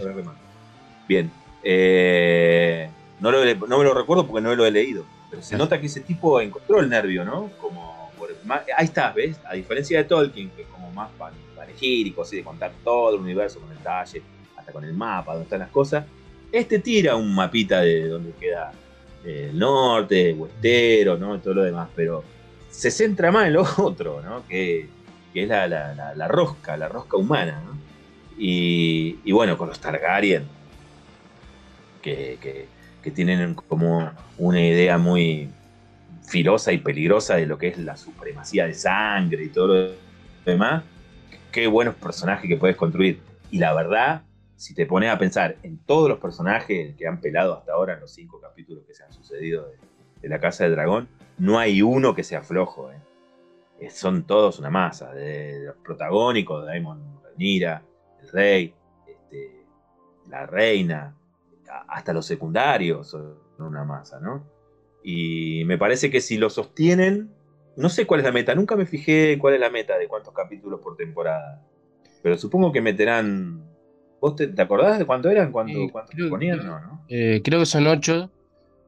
Bien. 1.08 1.30
Eh, 1.62 2.90
no, 3.20 3.30
lo, 3.30 3.38
no 3.66 3.78
me 3.78 3.84
lo 3.84 3.94
recuerdo 3.94 4.26
porque 4.26 4.42
no 4.42 4.54
lo 4.54 4.64
he 4.66 4.70
leído. 4.70 5.04
Pero 5.30 5.42
se 5.42 5.56
nota 5.56 5.80
que 5.80 5.86
ese 5.86 6.00
tipo 6.00 6.40
encontró 6.40 6.80
el 6.80 6.88
nervio, 6.88 7.24
¿no? 7.24 7.50
Como 7.60 8.10
por- 8.18 8.30
más- 8.44 8.62
ahí 8.76 8.84
está, 8.86 9.12
¿ves? 9.12 9.38
A 9.48 9.54
diferencia 9.54 9.98
de 9.98 10.04
Tolkien, 10.04 10.50
que 10.50 10.62
es 10.62 10.68
como 10.68 10.90
más 10.92 11.10
pan- 11.18 11.32
panegírico, 11.54 12.22
así 12.22 12.36
de 12.36 12.42
contar 12.44 12.72
todo 12.82 13.14
el 13.14 13.20
universo 13.20 13.60
con 13.60 13.68
detalle, 13.70 14.22
hasta 14.56 14.72
con 14.72 14.84
el 14.84 14.92
mapa, 14.94 15.32
donde 15.32 15.44
están 15.44 15.60
las 15.60 15.70
cosas. 15.70 16.04
Este 16.50 16.80
tira 16.80 17.14
un 17.14 17.32
mapita 17.34 17.80
de 17.80 18.08
donde 18.08 18.32
queda 18.32 18.72
eh, 19.24 19.48
el 19.50 19.58
norte, 19.58 20.32
Westero, 20.32 21.16
¿no? 21.16 21.36
Y 21.36 21.38
todo 21.38 21.54
lo 21.54 21.62
demás, 21.62 21.88
pero 21.94 22.24
se 22.70 22.90
centra 22.90 23.30
más 23.30 23.46
en 23.46 23.52
lo 23.52 23.64
otro, 23.78 24.20
¿no? 24.22 24.44
Que, 24.48 24.88
que 25.32 25.42
es 25.44 25.48
la, 25.48 25.68
la- 25.68 25.94
la- 25.94 26.14
la 26.14 26.28
rosca, 26.28 26.76
la 26.76 26.88
rosca 26.88 27.16
humana, 27.16 27.62
¿no? 27.64 27.78
Y, 28.42 29.32
bueno, 29.32 29.58
con 29.58 29.68
los 29.68 29.78
Targaryen, 29.80 30.44
que, 32.00 32.66
tienen 33.14 33.54
como 33.54 34.10
una 34.38 34.60
idea 34.62 34.96
muy 34.96 35.50
filosa 36.26 36.72
y 36.72 36.78
peligrosa 36.78 37.36
de 37.36 37.44
lo 37.44 37.58
que 37.58 37.68
es 37.68 37.78
la 37.78 37.98
supremacía 37.98 38.66
de 38.66 38.72
sangre 38.72 39.44
y 39.44 39.48
todo 39.48 39.66
lo 39.66 39.90
demás, 40.46 40.84
qué 41.52 41.66
buenos 41.66 41.96
personajes 41.96 42.48
que 42.48 42.56
puedes 42.56 42.76
construir. 42.76 43.20
Y 43.50 43.58
la 43.58 43.74
verdad, 43.74 44.22
si 44.56 44.74
te 44.74 44.86
pones 44.86 45.10
a 45.10 45.18
pensar 45.18 45.56
en 45.62 45.76
todos 45.76 46.08
los 46.08 46.18
personajes 46.18 46.94
que 46.96 47.06
han 47.06 47.20
pelado 47.20 47.58
hasta 47.58 47.72
ahora 47.72 47.94
en 47.94 48.00
los 48.00 48.12
cinco 48.12 48.40
capítulos 48.40 48.84
que 48.86 48.94
se 48.94 49.02
han 49.02 49.12
sucedido 49.12 49.68
de, 50.22 50.28
la 50.28 50.40
Casa 50.40 50.64
del 50.64 50.76
Dragón, 50.76 51.08
no 51.36 51.58
hay 51.58 51.82
uno 51.82 52.14
que 52.14 52.24
sea 52.24 52.42
flojo. 52.42 52.90
¿eh? 52.90 52.96
Eh, 53.80 53.90
Son 53.90 54.22
todos 54.22 54.58
una 54.58 54.70
masa, 54.70 55.12
de 55.12 55.64
los 55.66 55.76
protagónicos, 55.76 56.64
Daemon 56.64 57.20
el 57.36 57.89
rey, 58.32 58.74
este, 59.06 59.64
la 60.28 60.46
reina, 60.46 61.16
hasta 61.88 62.12
los 62.12 62.26
secundarios 62.26 63.08
son 63.08 63.36
una 63.58 63.84
masa, 63.84 64.20
¿no? 64.20 64.44
Y 65.02 65.64
me 65.66 65.78
parece 65.78 66.10
que 66.10 66.20
si 66.20 66.36
lo 66.36 66.50
sostienen, 66.50 67.30
no 67.76 67.88
sé 67.88 68.06
cuál 68.06 68.20
es 68.20 68.26
la 68.26 68.32
meta, 68.32 68.54
nunca 68.54 68.76
me 68.76 68.86
fijé 68.86 69.38
cuál 69.38 69.54
es 69.54 69.60
la 69.60 69.70
meta 69.70 69.96
de 69.98 70.08
cuántos 70.08 70.34
capítulos 70.34 70.80
por 70.80 70.96
temporada, 70.96 71.62
pero 72.22 72.36
supongo 72.36 72.72
que 72.72 72.80
meterán... 72.80 73.68
¿Vos 74.20 74.36
te, 74.36 74.48
te 74.48 74.60
acordás 74.60 74.98
de 74.98 75.06
cuánto 75.06 75.30
eran? 75.30 75.50
¿Cuánto, 75.50 75.78
cuánto 75.90 76.12
ponían? 76.28 76.58
No, 76.58 76.78
¿no? 76.78 77.04
Eh, 77.08 77.40
creo 77.42 77.58
que 77.60 77.64
son 77.64 77.86
ocho. 77.86 78.30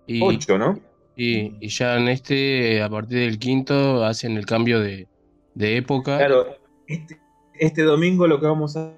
Y, 0.07 0.21
Ocho, 0.23 0.59
¿no? 0.59 0.79
Y, 1.17 1.57
y 1.59 1.69
ya 1.69 1.97
en 1.97 2.09
este, 2.09 2.83
a 2.83 2.91
partir 2.91 3.21
del 3.21 3.39
quinto, 3.39 4.05
hacen 4.05 4.37
el 4.37 4.45
cambio 4.45 4.79
de, 4.81 5.09
de 5.55 5.79
época. 5.79 6.19
Claro, 6.19 6.49
este, 6.87 7.19
este 7.55 7.83
domingo 7.83 8.27
lo 8.27 8.41
que 8.41 8.47
vamos 8.47 8.77
a 8.77 8.93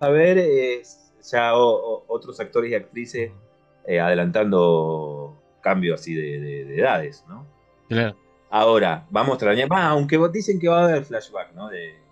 a 0.00 0.08
ver 0.10 0.82
ya 1.30 1.56
o- 1.56 1.94
o- 1.96 2.04
otros 2.08 2.38
actores 2.40 2.70
y 2.70 2.74
actrices 2.74 3.32
eh, 3.86 4.00
adelantando 4.00 5.40
cambios 5.60 6.00
así 6.00 6.14
de, 6.14 6.40
de- 6.40 6.64
de 6.64 6.78
edades, 6.80 7.24
¿no? 7.28 7.46
Claro. 7.88 8.16
Ahora, 8.50 9.06
vamos 9.10 9.30
a 9.32 9.34
extrañar, 9.34 9.70
va, 9.70 9.86
aunque 9.86 10.16
vos 10.16 10.30
dicen 10.32 10.58
que 10.60 10.68
va 10.68 10.80
a 10.82 10.84
haber 10.84 11.04
flashback, 11.04 11.52
¿no? 11.54 11.68
De, 11.68 12.04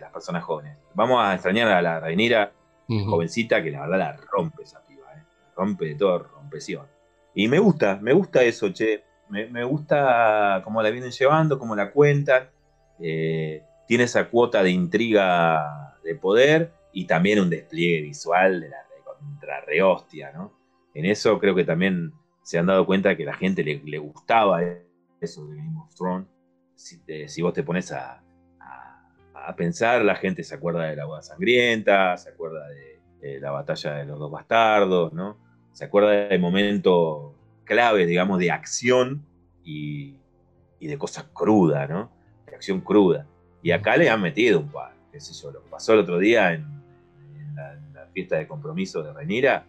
las 0.00 0.12
personas 0.12 0.44
jóvenes. 0.44 0.78
Vamos 0.94 1.20
a 1.20 1.34
extrañar 1.34 1.66
a 1.68 1.82
la 1.82 1.98
Reinira 1.98 2.52
Ujú. 2.88 3.10
jovencita 3.10 3.60
que 3.64 3.72
la 3.72 3.80
verdad 3.80 3.98
la 3.98 4.16
rompe 4.30 4.62
esa 4.62 4.80
piba, 4.86 5.06
¿eh? 5.12 5.24
La 5.48 5.52
rompe 5.56 5.86
de 5.86 5.94
todo, 5.96 6.20
rompeción. 6.20 6.86
Y 7.34 7.48
me 7.48 7.58
gusta, 7.58 7.98
me 8.00 8.12
gusta 8.12 8.44
eso, 8.44 8.72
che. 8.72 9.02
Me, 9.28 9.46
me 9.48 9.64
gusta 9.64 10.60
cómo 10.62 10.80
la 10.82 10.90
vienen 10.90 11.10
llevando, 11.10 11.58
cómo 11.58 11.74
la 11.74 11.90
cuentan. 11.90 12.48
Eh, 13.00 13.64
tiene 13.88 14.04
esa 14.04 14.28
cuota 14.28 14.62
de 14.62 14.70
intriga 14.70 15.96
de 16.04 16.14
poder 16.14 16.70
y 16.92 17.06
también 17.06 17.40
un 17.40 17.50
despliegue 17.50 18.02
visual 18.02 18.60
de 18.60 18.68
la 18.70 18.76
contra 19.18 19.60
rehostia, 19.62 20.32
¿no? 20.32 20.52
En 20.94 21.04
eso 21.04 21.38
creo 21.38 21.54
que 21.54 21.64
también 21.64 22.12
se 22.42 22.58
han 22.58 22.66
dado 22.66 22.86
cuenta 22.86 23.16
que 23.16 23.24
la 23.24 23.34
gente 23.34 23.62
le, 23.64 23.82
le 23.84 23.98
gustaba 23.98 24.62
eso 25.20 25.46
de 25.48 25.56
Game 25.56 25.76
of 25.78 25.94
Thrones. 25.94 26.28
Si, 26.74 27.04
te- 27.04 27.28
si 27.28 27.42
vos 27.42 27.52
te 27.52 27.62
pones 27.62 27.90
a, 27.92 28.22
a- 28.60 29.12
a 29.34 29.56
pensar, 29.56 30.04
la 30.04 30.14
gente 30.16 30.44
se 30.44 30.54
acuerda 30.54 30.84
de 30.84 30.96
la 30.96 31.04
boda 31.04 31.22
sangrienta, 31.22 32.16
se 32.16 32.30
acuerda 32.30 32.66
de, 32.68 33.00
de 33.20 33.40
la 33.40 33.50
batalla 33.50 33.94
de 33.94 34.06
los 34.06 34.18
dos 34.18 34.30
bastardos, 34.30 35.12
¿no? 35.12 35.38
Se 35.72 35.84
acuerda 35.84 36.10
de 36.28 36.38
momentos 36.38 37.34
claves, 37.64 38.06
digamos, 38.08 38.38
de 38.38 38.50
acción 38.50 39.26
y, 39.64 40.16
y 40.80 40.86
de 40.86 40.96
cosas 40.98 41.24
crudas, 41.32 41.88
¿no? 41.90 42.10
de 42.46 42.54
acción 42.54 42.80
cruda. 42.80 43.26
Y 43.62 43.72
acá 43.72 43.96
le 43.96 44.08
han 44.08 44.22
metido 44.22 44.60
un 44.60 44.70
par, 44.70 44.94
qué 45.12 45.20
sé 45.20 45.34
yo, 45.34 45.50
lo 45.50 45.62
que 45.62 45.70
pasó 45.70 45.92
el 45.92 45.98
otro 46.00 46.18
día 46.18 46.52
en 46.54 46.77
la, 47.58 47.74
la 47.94 48.06
fiesta 48.12 48.36
de 48.36 48.46
compromiso 48.46 49.02
de 49.02 49.12
Renira, 49.12 49.64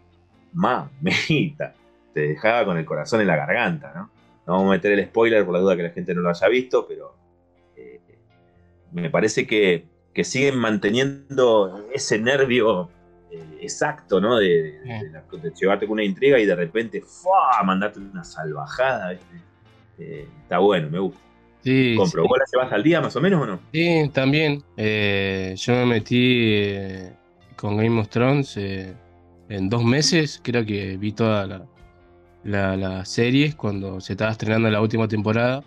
mamita, 0.53 1.73
te 2.13 2.21
dejaba 2.21 2.65
con 2.65 2.77
el 2.77 2.85
corazón 2.85 3.21
en 3.21 3.27
la 3.27 3.35
garganta, 3.35 3.91
¿no? 3.95 4.09
No 4.47 4.53
vamos 4.53 4.67
a 4.67 4.71
meter 4.71 4.91
el 4.93 5.05
spoiler 5.05 5.45
por 5.45 5.53
la 5.53 5.59
duda 5.59 5.75
que 5.75 5.83
la 5.83 5.89
gente 5.91 6.13
no 6.15 6.21
lo 6.21 6.29
haya 6.29 6.47
visto, 6.47 6.87
pero 6.87 7.13
eh, 7.75 7.99
me 8.91 9.09
parece 9.09 9.45
que, 9.45 9.85
que 10.13 10.23
siguen 10.23 10.57
manteniendo 10.57 11.85
ese 11.93 12.17
nervio 12.19 12.89
eh, 13.31 13.43
exacto, 13.61 14.19
¿no? 14.19 14.37
De, 14.37 14.47
de- 14.47 14.79
de 14.79 15.09
la- 15.11 15.21
de 15.41 15.51
llevarte 15.55 15.85
con 15.85 15.93
una 15.93 16.03
intriga 16.03 16.39
y 16.39 16.45
de 16.45 16.55
repente, 16.55 17.01
¡fua! 17.01 17.61
mandarte 17.63 17.99
una 17.99 18.23
salvajada, 18.23 19.11
¿viste? 19.11 19.35
Eh, 19.99 20.27
está 20.43 20.57
bueno, 20.59 20.89
me 20.89 20.97
gusta. 20.99 21.19
Sí, 21.61 21.93
Compro. 21.97 22.23
sí. 22.23 22.27
¿Vos 22.29 22.37
la 22.39 22.45
llevas 22.51 22.73
al 22.73 22.81
día 22.83 23.01
más 23.01 23.15
o 23.17 23.21
menos 23.21 23.41
o 23.43 23.45
no? 23.45 23.59
Sí, 23.73 24.09
también. 24.13 24.63
Yo 24.77 25.73
me 25.73 25.85
metí 25.85 26.95
con 27.59 27.75
Game 27.77 27.99
of 27.99 28.07
Thrones 28.09 28.55
eh, 28.57 28.93
en 29.49 29.69
dos 29.69 29.83
meses. 29.83 30.39
Creo 30.43 30.65
que 30.65 30.97
vi 30.97 31.11
toda 31.11 31.45
la, 31.45 31.65
la, 32.43 32.77
la 32.77 33.05
series 33.05 33.55
cuando 33.55 33.99
se 33.99 34.13
estaba 34.13 34.31
estrenando 34.31 34.69
la 34.69 34.81
última 34.81 35.07
temporada. 35.07 35.63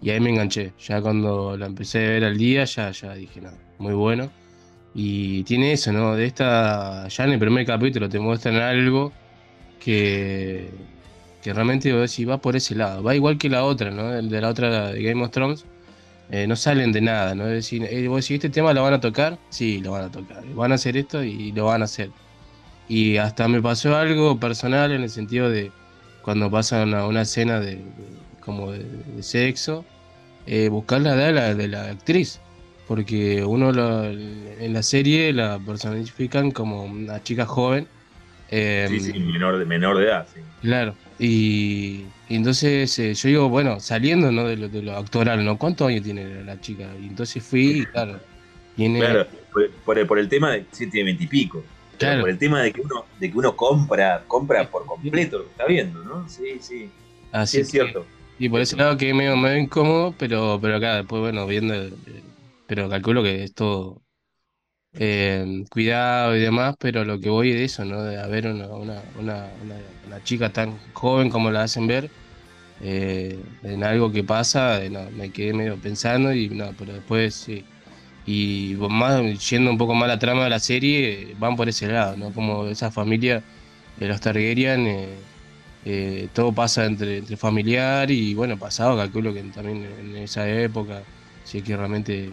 Y 0.00 0.10
ahí 0.10 0.20
me 0.20 0.30
enganché. 0.30 0.72
Ya 0.78 1.00
cuando 1.02 1.56
la 1.56 1.66
empecé 1.66 1.98
a 2.06 2.10
ver 2.10 2.24
al 2.24 2.38
día, 2.38 2.64
ya, 2.64 2.90
ya 2.90 3.14
dije, 3.14 3.40
no, 3.40 3.50
muy 3.78 3.94
bueno. 3.94 4.30
Y 4.94 5.42
tiene 5.44 5.72
eso, 5.72 5.92
¿no? 5.92 6.14
De 6.14 6.24
esta, 6.24 7.06
ya 7.08 7.24
en 7.24 7.32
el 7.32 7.38
primer 7.38 7.66
capítulo 7.66 8.08
te 8.08 8.18
muestran 8.18 8.56
algo 8.56 9.12
que, 9.78 10.70
que 11.42 11.52
realmente 11.52 11.92
decís, 11.92 12.28
va 12.28 12.38
por 12.38 12.56
ese 12.56 12.74
lado. 12.74 13.02
Va 13.02 13.14
igual 13.14 13.36
que 13.36 13.50
la 13.50 13.64
otra, 13.64 13.90
¿no? 13.90 14.10
De 14.10 14.40
la 14.40 14.48
otra 14.48 14.92
de 14.92 15.02
Game 15.02 15.22
of 15.22 15.30
Thrones. 15.30 15.66
Eh, 16.30 16.46
no 16.46 16.56
salen 16.56 16.92
de 16.92 17.00
nada, 17.00 17.34
¿no? 17.34 17.46
Es 17.46 17.52
decir, 17.52 17.84
eh, 17.84 18.08
vos 18.08 18.22
decís, 18.24 18.36
¿este 18.36 18.50
tema 18.50 18.72
lo 18.72 18.82
van 18.82 18.94
a 18.94 19.00
tocar? 19.00 19.38
Sí, 19.50 19.78
lo 19.80 19.92
van 19.92 20.04
a 20.04 20.10
tocar. 20.10 20.44
Van 20.54 20.72
a 20.72 20.76
hacer 20.76 20.96
esto 20.96 21.22
y 21.22 21.52
lo 21.52 21.66
van 21.66 21.82
a 21.82 21.84
hacer. 21.86 22.10
Y 22.88 23.16
hasta 23.16 23.48
me 23.48 23.60
pasó 23.62 23.96
algo 23.96 24.38
personal 24.38 24.92
en 24.92 25.02
el 25.02 25.10
sentido 25.10 25.50
de 25.50 25.72
cuando 26.22 26.50
pasa 26.50 26.82
una, 26.84 27.06
una 27.06 27.22
escena 27.22 27.60
de, 27.60 27.76
de- 27.76 27.82
como 28.40 28.70
de, 28.72 28.84
de 28.84 29.22
sexo, 29.22 29.84
eh, 30.46 30.68
buscar 30.68 31.00
la 31.00 31.14
edad 31.14 31.26
de 31.26 31.32
la, 31.32 31.54
de 31.54 31.68
la 31.68 31.84
actriz. 31.90 32.40
Porque 32.86 33.44
uno 33.44 33.72
lo- 33.72 34.04
en 34.04 34.72
la 34.72 34.82
serie 34.84 35.32
la 35.32 35.58
personifican 35.58 36.52
como 36.52 36.84
una 36.84 37.20
chica 37.22 37.44
joven. 37.46 37.88
Sí, 38.48 39.00
sí, 39.00 39.12
menor 39.18 39.58
de, 39.58 39.64
menor 39.64 39.98
de 39.98 40.04
edad, 40.04 40.28
sí. 40.32 40.40
Claro. 40.60 40.94
Y, 41.18 42.04
y 42.28 42.36
entonces 42.36 42.98
eh, 42.98 43.14
yo 43.14 43.28
digo, 43.28 43.48
bueno, 43.48 43.80
saliendo 43.80 44.30
¿no? 44.30 44.44
de, 44.46 44.56
lo, 44.56 44.68
de 44.68 44.82
lo 44.82 44.96
actoral, 44.96 45.44
¿no? 45.44 45.56
¿Cuántos 45.58 45.88
años 45.88 46.02
tiene 46.02 46.44
la, 46.44 46.60
chica? 46.60 46.88
Y 47.00 47.06
entonces 47.06 47.42
fui, 47.42 47.80
y 47.80 47.86
claro, 47.86 48.20
tiene... 48.76 49.00
Claro, 49.00 49.26
por, 49.52 49.70
por 49.70 49.98
el, 49.98 50.06
por 50.06 50.18
el 50.18 50.28
tema 50.28 50.52
de 50.52 50.66
sí, 50.72 50.88
tiene 50.88 51.06
veintipico. 51.06 51.62
Claro. 51.98 52.20
Por 52.20 52.30
el 52.30 52.38
tema 52.38 52.62
de 52.62 52.72
que 52.72 52.82
uno, 52.82 53.06
de 53.18 53.30
que 53.30 53.38
uno 53.38 53.56
compra, 53.56 54.22
compra 54.28 54.70
por 54.70 54.84
completo 54.84 55.38
lo 55.38 55.44
que 55.44 55.50
está 55.50 55.64
viendo, 55.66 56.04
¿no? 56.04 56.28
Sí, 56.28 56.58
sí. 56.60 56.90
Así 57.32 57.56
sí, 57.56 57.60
es 57.62 57.66
que- 57.68 57.70
cierto. 57.72 58.06
Y 58.38 58.50
por 58.50 58.60
ese 58.60 58.76
lado 58.76 58.98
que 58.98 59.14
medio, 59.14 59.34
medio 59.34 59.56
incómodo, 59.56 60.14
pero, 60.18 60.58
pero 60.60 60.76
acá 60.76 60.96
después, 60.96 61.22
bueno, 61.22 61.46
viendo, 61.46 61.72
el- 61.72 61.94
pero 62.66 62.90
calculo 62.90 63.22
que 63.22 63.44
es 63.44 63.54
todo 63.54 64.02
eh, 64.98 65.64
cuidado 65.70 66.36
y 66.36 66.40
demás, 66.40 66.76
pero 66.78 67.04
lo 67.04 67.20
que 67.20 67.28
voy 67.28 67.52
de 67.52 67.64
eso, 67.64 67.84
¿no? 67.84 68.02
De 68.02 68.18
haber 68.18 68.46
una, 68.46 68.66
una, 68.68 69.02
una, 69.20 70.24
chica 70.24 70.50
tan 70.50 70.78
joven 70.94 71.28
como 71.30 71.50
la 71.50 71.64
hacen 71.64 71.86
ver, 71.86 72.10
eh, 72.80 73.38
en 73.62 73.84
algo 73.84 74.10
que 74.12 74.24
pasa, 74.24 74.82
eh, 74.82 74.90
me 74.90 75.30
quedé 75.30 75.52
medio 75.52 75.76
pensando 75.76 76.32
y 76.32 76.48
no, 76.48 76.72
pero 76.78 76.94
después 76.94 77.34
sí. 77.34 77.64
Y 78.26 78.76
más, 78.90 79.22
yendo 79.50 79.70
un 79.70 79.78
poco 79.78 79.94
más 79.94 80.08
la 80.08 80.18
trama 80.18 80.44
de 80.44 80.50
la 80.50 80.58
serie, 80.60 81.36
van 81.38 81.56
por 81.56 81.68
ese 81.68 81.88
lado, 81.88 82.16
¿no? 82.16 82.32
Como 82.32 82.66
esa 82.66 82.90
familia 82.90 83.42
de 83.98 84.08
los 84.08 84.20
Targaryen, 84.20 85.08
todo 86.32 86.52
pasa 86.52 86.86
entre, 86.86 87.18
entre 87.18 87.36
familiar 87.36 88.10
y 88.10 88.34
bueno, 88.34 88.58
pasado, 88.58 88.96
calculo 88.96 89.32
que 89.34 89.42
también 89.44 89.86
en 90.00 90.16
esa 90.16 90.48
época, 90.48 91.02
si 91.44 91.58
es 91.58 91.64
que 91.64 91.76
realmente 91.76 92.32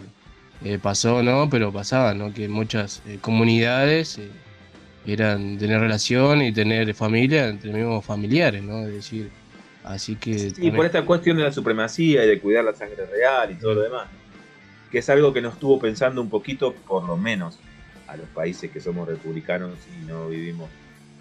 eh, 0.64 0.78
pasó, 0.78 1.22
¿no? 1.22 1.48
Pero 1.50 1.72
pasaba, 1.72 2.14
¿no? 2.14 2.32
Que 2.32 2.48
muchas 2.48 3.02
eh, 3.06 3.18
comunidades 3.20 4.18
eh, 4.18 4.30
eran 5.06 5.58
tener 5.58 5.80
relación 5.80 6.42
y 6.42 6.52
tener 6.52 6.92
familia 6.94 7.48
entre 7.48 7.72
mismos 7.72 8.04
familiares, 8.04 8.62
¿no? 8.62 8.86
Es 8.86 8.92
decir, 8.94 9.30
así 9.84 10.16
que... 10.16 10.38
Sí, 10.38 10.52
también- 10.52 10.76
por 10.76 10.86
esta 10.86 11.04
cuestión 11.04 11.36
de 11.36 11.42
la 11.44 11.52
supremacía 11.52 12.24
y 12.24 12.28
de 12.28 12.40
cuidar 12.40 12.64
la 12.64 12.74
sangre 12.74 13.04
real 13.06 13.50
y 13.50 13.54
todo 13.54 13.74
lo 13.74 13.82
demás. 13.82 14.08
Que 14.90 14.98
es 14.98 15.08
algo 15.10 15.32
que 15.32 15.42
nos 15.42 15.54
estuvo 15.54 15.78
pensando 15.78 16.20
un 16.22 16.30
poquito, 16.30 16.72
por 16.72 17.04
lo 17.04 17.16
menos, 17.16 17.58
a 18.06 18.16
los 18.16 18.28
países 18.28 18.70
que 18.70 18.80
somos 18.80 19.08
republicanos 19.08 19.72
y 20.00 20.06
no 20.06 20.28
vivimos 20.28 20.70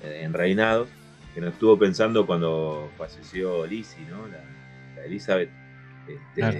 en 0.03 0.33
reinados, 0.33 0.87
que 1.33 1.41
nos 1.41 1.53
estuvo 1.53 1.77
pensando 1.79 2.25
cuando 2.27 2.89
falleció 2.97 3.65
Lizzie, 3.65 4.05
¿no? 4.09 4.27
La, 4.27 4.37
la 4.95 5.05
Elizabeth. 5.05 5.49
Este, 6.07 6.21
Claro. 6.35 6.59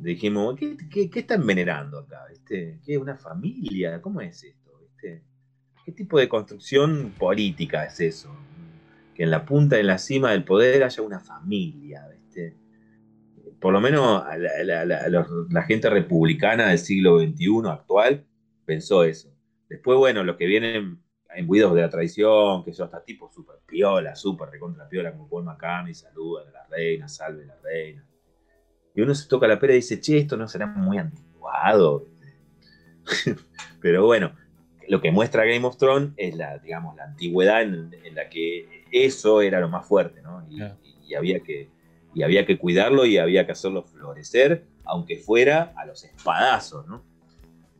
Dijimos, 0.00 0.56
¿qué, 0.56 0.76
qué, 0.90 1.10
qué 1.10 1.20
están 1.20 1.46
venerando 1.46 1.98
acá? 1.98 2.26
¿Viste? 2.30 2.80
¿Qué 2.84 2.98
una 2.98 3.16
familia? 3.16 4.00
¿Cómo 4.00 4.20
es 4.20 4.44
esto? 4.44 4.78
¿Viste? 4.80 5.22
¿Qué 5.84 5.92
tipo 5.92 6.18
de 6.18 6.28
construcción 6.28 7.14
política 7.18 7.84
es 7.84 8.00
eso? 8.00 8.30
Que 9.14 9.24
en 9.24 9.30
la 9.30 9.44
punta, 9.44 9.78
en 9.78 9.86
la 9.86 9.98
cima 9.98 10.30
del 10.30 10.44
poder 10.44 10.84
haya 10.84 11.02
una 11.02 11.18
familia, 11.18 12.06
¿viste? 12.08 12.54
Por 13.58 13.72
lo 13.72 13.80
menos 13.80 14.22
la, 14.38 15.62
gente 15.62 15.90
republicana 15.90 16.68
del 16.68 16.78
siglo 16.78 17.18
XXI 17.18 17.70
actual 17.70 18.24
pensó 18.64 19.02
eso. 19.02 19.34
Después, 19.68 19.98
bueno, 19.98 20.22
los 20.22 20.36
que 20.36 20.46
vienen 20.46 21.02
imbuidos 21.36 21.74
de 21.74 21.80
la 21.80 21.90
tradición, 21.90 22.64
que 22.64 22.72
son 22.72 22.84
hasta 22.86 23.04
tipos 23.04 23.34
super 23.34 23.56
piola, 23.66 24.14
super 24.14 24.48
recontra 24.48 24.88
piola, 24.88 25.12
como 25.12 25.28
Paul 25.28 25.44
McCartney, 25.44 25.94
saludan 25.94 26.48
a 26.48 26.50
la 26.50 26.66
reina, 26.66 27.08
salve 27.08 27.44
a 27.44 27.46
la 27.46 27.56
reina. 27.62 28.07
Y 28.98 29.00
uno 29.00 29.14
se 29.14 29.28
toca 29.28 29.46
la 29.46 29.60
pera 29.60 29.74
y 29.74 29.76
dice, 29.76 30.00
che, 30.00 30.18
esto 30.18 30.36
no 30.36 30.48
será 30.48 30.66
muy 30.66 30.98
antiguado. 30.98 32.04
Pero 33.80 34.04
bueno, 34.04 34.32
lo 34.88 35.00
que 35.00 35.12
muestra 35.12 35.44
Game 35.44 35.64
of 35.64 35.76
Thrones 35.76 36.10
es 36.16 36.34
la, 36.34 36.58
digamos, 36.58 36.96
la 36.96 37.04
antigüedad 37.04 37.62
en, 37.62 37.94
en 38.02 38.14
la 38.16 38.28
que 38.28 38.86
eso 38.90 39.40
era 39.40 39.60
lo 39.60 39.68
más 39.68 39.86
fuerte, 39.86 40.20
¿no? 40.20 40.44
Y, 40.50 40.60
y 41.06 41.14
había 41.14 41.38
que, 41.44 41.68
y 42.12 42.24
había 42.24 42.44
que 42.44 42.58
cuidarlo 42.58 43.06
y 43.06 43.18
había 43.18 43.46
que 43.46 43.52
hacerlo 43.52 43.84
florecer, 43.84 44.64
aunque 44.82 45.16
fuera 45.16 45.72
a 45.76 45.86
los 45.86 46.02
espadazos, 46.02 46.88
¿no? 46.88 47.04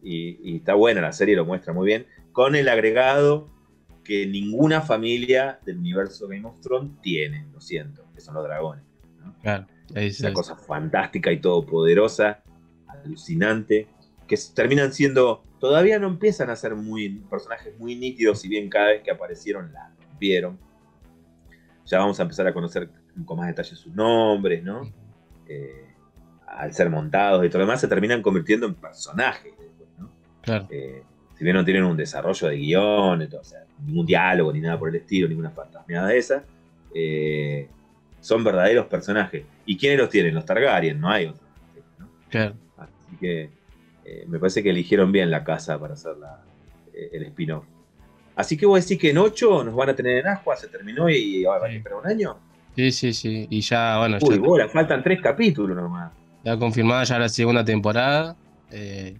Y, 0.00 0.38
y 0.48 0.58
está 0.58 0.74
buena, 0.74 1.00
la 1.00 1.12
serie 1.12 1.34
lo 1.34 1.44
muestra 1.44 1.72
muy 1.72 1.86
bien, 1.88 2.06
con 2.30 2.54
el 2.54 2.68
agregado 2.68 3.50
que 4.04 4.24
ninguna 4.24 4.82
familia 4.82 5.58
del 5.66 5.78
universo 5.78 6.28
Game 6.28 6.46
of 6.46 6.60
Thrones 6.60 6.92
tiene, 7.02 7.44
lo 7.52 7.60
siento, 7.60 8.04
que 8.14 8.20
son 8.20 8.34
los 8.36 8.44
dragones. 8.44 8.84
Claro, 9.42 9.66
Esa 9.94 10.28
se- 10.28 10.32
cosa 10.32 10.56
fantástica 10.56 11.32
y 11.32 11.40
todopoderosa, 11.40 12.42
alucinante, 12.86 13.86
que 14.26 14.36
terminan 14.54 14.92
siendo, 14.92 15.42
todavía 15.58 15.98
no 15.98 16.08
empiezan 16.08 16.50
a 16.50 16.56
ser 16.56 16.74
muy 16.74 17.08
personajes 17.30 17.78
muy 17.78 17.94
nítidos, 17.96 18.40
si 18.40 18.48
bien 18.48 18.68
cada 18.68 18.88
vez 18.88 19.02
que 19.02 19.10
aparecieron 19.10 19.72
la 19.72 19.90
rompieron. 20.08 20.58
Ya 21.86 21.98
vamos 21.98 22.18
a 22.20 22.22
empezar 22.22 22.46
a 22.46 22.52
conocer 22.52 22.90
con 23.24 23.38
más 23.38 23.46
detalle 23.48 23.74
sus 23.74 23.94
nombres, 23.94 24.62
¿no? 24.62 24.82
Eh, 25.46 25.86
al 26.46 26.72
ser 26.74 26.90
montados 26.90 27.44
y 27.44 27.48
todo 27.48 27.58
lo 27.60 27.64
demás, 27.66 27.80
se 27.80 27.88
terminan 27.88 28.20
convirtiendo 28.20 28.66
en 28.66 28.74
personajes. 28.74 29.52
¿no? 29.98 30.10
Claro. 30.42 30.66
Eh, 30.70 31.02
si 31.36 31.44
bien 31.44 31.56
no 31.56 31.64
tienen 31.64 31.84
un 31.84 31.96
desarrollo 31.96 32.48
de 32.48 32.56
guion, 32.56 33.22
o 33.22 33.44
sea, 33.44 33.64
ningún 33.86 34.04
diálogo 34.04 34.52
ni 34.52 34.60
nada 34.60 34.78
por 34.78 34.88
el 34.88 34.96
estilo, 34.96 35.28
ninguna 35.28 35.50
fantasmeada 35.50 36.08
de 36.08 36.18
esa, 36.18 36.44
eh, 36.94 37.68
son 38.20 38.42
verdaderos 38.44 38.86
personajes. 38.86 39.44
¿Y 39.66 39.76
quiénes 39.76 39.98
los 39.98 40.08
tienen? 40.10 40.34
Los 40.34 40.44
Targaryen, 40.44 41.00
no 41.00 41.10
hay 41.10 41.26
otros. 41.26 41.46
Claro. 42.28 42.54
Así 42.76 43.16
que 43.20 43.50
eh, 44.04 44.24
me 44.28 44.38
parece 44.38 44.62
que 44.62 44.70
eligieron 44.70 45.12
bien 45.12 45.30
la 45.30 45.44
casa 45.44 45.78
para 45.78 45.94
hacer 45.94 46.16
la- 46.16 46.42
eh, 46.94 47.10
el 47.12 47.22
spin-off. 47.24 47.64
Así 48.36 48.56
que 48.56 48.66
vos 48.66 48.80
decís 48.82 49.00
que 49.00 49.10
en 49.10 49.18
8 49.18 49.64
nos 49.64 49.74
van 49.74 49.88
a 49.90 49.94
tener 49.96 50.18
en 50.18 50.26
Ascua, 50.28 50.56
se 50.56 50.68
terminó 50.68 51.08
y 51.10 51.44
ahora 51.44 51.60
van 51.62 51.70
a 51.72 51.74
esperar 51.74 51.98
un 51.98 52.06
año. 52.06 52.36
Sí, 52.76 52.92
sí, 52.92 53.12
sí. 53.12 53.46
Y 53.50 53.60
ya, 53.60 53.98
bueno, 53.98 54.18
Uy, 54.20 54.36
ya 54.36 54.40
bola, 54.40 54.68
faltan 54.68 55.02
tres 55.02 55.20
capítulos 55.20 55.76
nomás. 55.76 56.12
está 56.38 56.56
confirmada 56.58 57.02
ya 57.04 57.18
la 57.18 57.28
segunda 57.28 57.64
temporada. 57.64 58.36
Eh, 58.70 59.16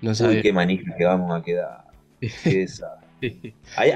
no 0.00 0.14
sabe. 0.14 0.40
qué 0.40 0.52
manija 0.52 0.94
que 0.96 1.04
vamos 1.04 1.38
a 1.38 1.42
quedar. 1.42 1.84
Ahí, 3.76 3.92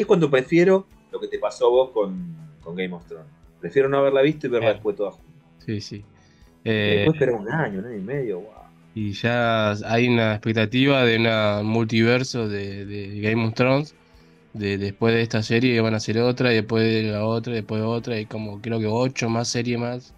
es 0.00 0.06
cuando 0.06 0.30
prefiero 0.30 0.86
lo 1.12 1.20
que 1.20 1.28
te 1.28 1.38
pasó 1.38 1.70
vos 1.70 1.90
con, 1.90 2.34
con 2.62 2.74
Game 2.74 2.92
of 2.94 3.04
Thrones. 3.06 3.28
Prefiero 3.60 3.88
no 3.88 3.98
haberla 3.98 4.22
visto 4.22 4.46
y 4.46 4.50
verla 4.50 4.72
después 4.72 4.96
toda 4.96 5.12
junta. 5.12 5.30
Sí, 5.58 5.80
sí. 5.80 6.04
Eh, 6.64 7.04
después 7.04 7.16
esperar 7.16 7.40
un 7.40 7.50
año, 7.50 7.78
un 7.80 7.86
año 7.86 7.96
y 7.96 8.00
medio, 8.00 8.40
wow. 8.40 8.50
y 8.94 9.12
ya 9.12 9.72
hay 9.86 10.08
una 10.08 10.32
expectativa 10.32 11.04
de 11.04 11.16
un 11.16 11.66
multiverso 11.66 12.48
de, 12.48 12.84
de 12.84 13.20
Game 13.20 13.46
of 13.46 13.54
Thrones. 13.54 13.94
De, 14.52 14.78
después 14.78 15.14
de 15.14 15.22
esta 15.22 15.44
serie 15.44 15.80
van 15.80 15.94
a 15.94 15.98
hacer 15.98 16.18
otra, 16.18 16.52
y 16.52 16.56
después 16.56 16.82
de 16.82 17.12
la 17.12 17.24
otra, 17.24 17.52
y 17.52 17.56
después 17.56 17.82
otra, 17.82 18.18
y 18.18 18.26
como 18.26 18.60
creo 18.60 18.80
que 18.80 18.86
ocho 18.86 19.28
más 19.28 19.48
series 19.48 19.78
más. 19.78 20.14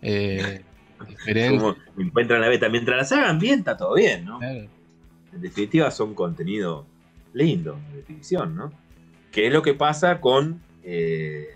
Eh, 0.00 0.62
diferente. 1.08 1.58
Como 1.58 1.76
encuentran 1.98 2.40
la 2.40 2.48
beta. 2.48 2.68
Mientras 2.68 2.96
las 2.96 3.12
hagan 3.12 3.38
bien, 3.38 3.60
está 3.60 3.76
todo 3.76 3.94
bien, 3.94 4.24
¿no? 4.24 4.40
En 4.42 5.40
definitiva, 5.40 5.90
son 5.90 6.14
contenido 6.14 6.86
lindo 7.32 7.78
de 7.94 8.02
ficción, 8.02 8.56
¿no? 8.56 8.72
Que 9.30 9.48
es 9.48 9.52
lo 9.52 9.62
que 9.62 9.74
pasa 9.74 10.20
con, 10.20 10.62
eh, 10.82 11.48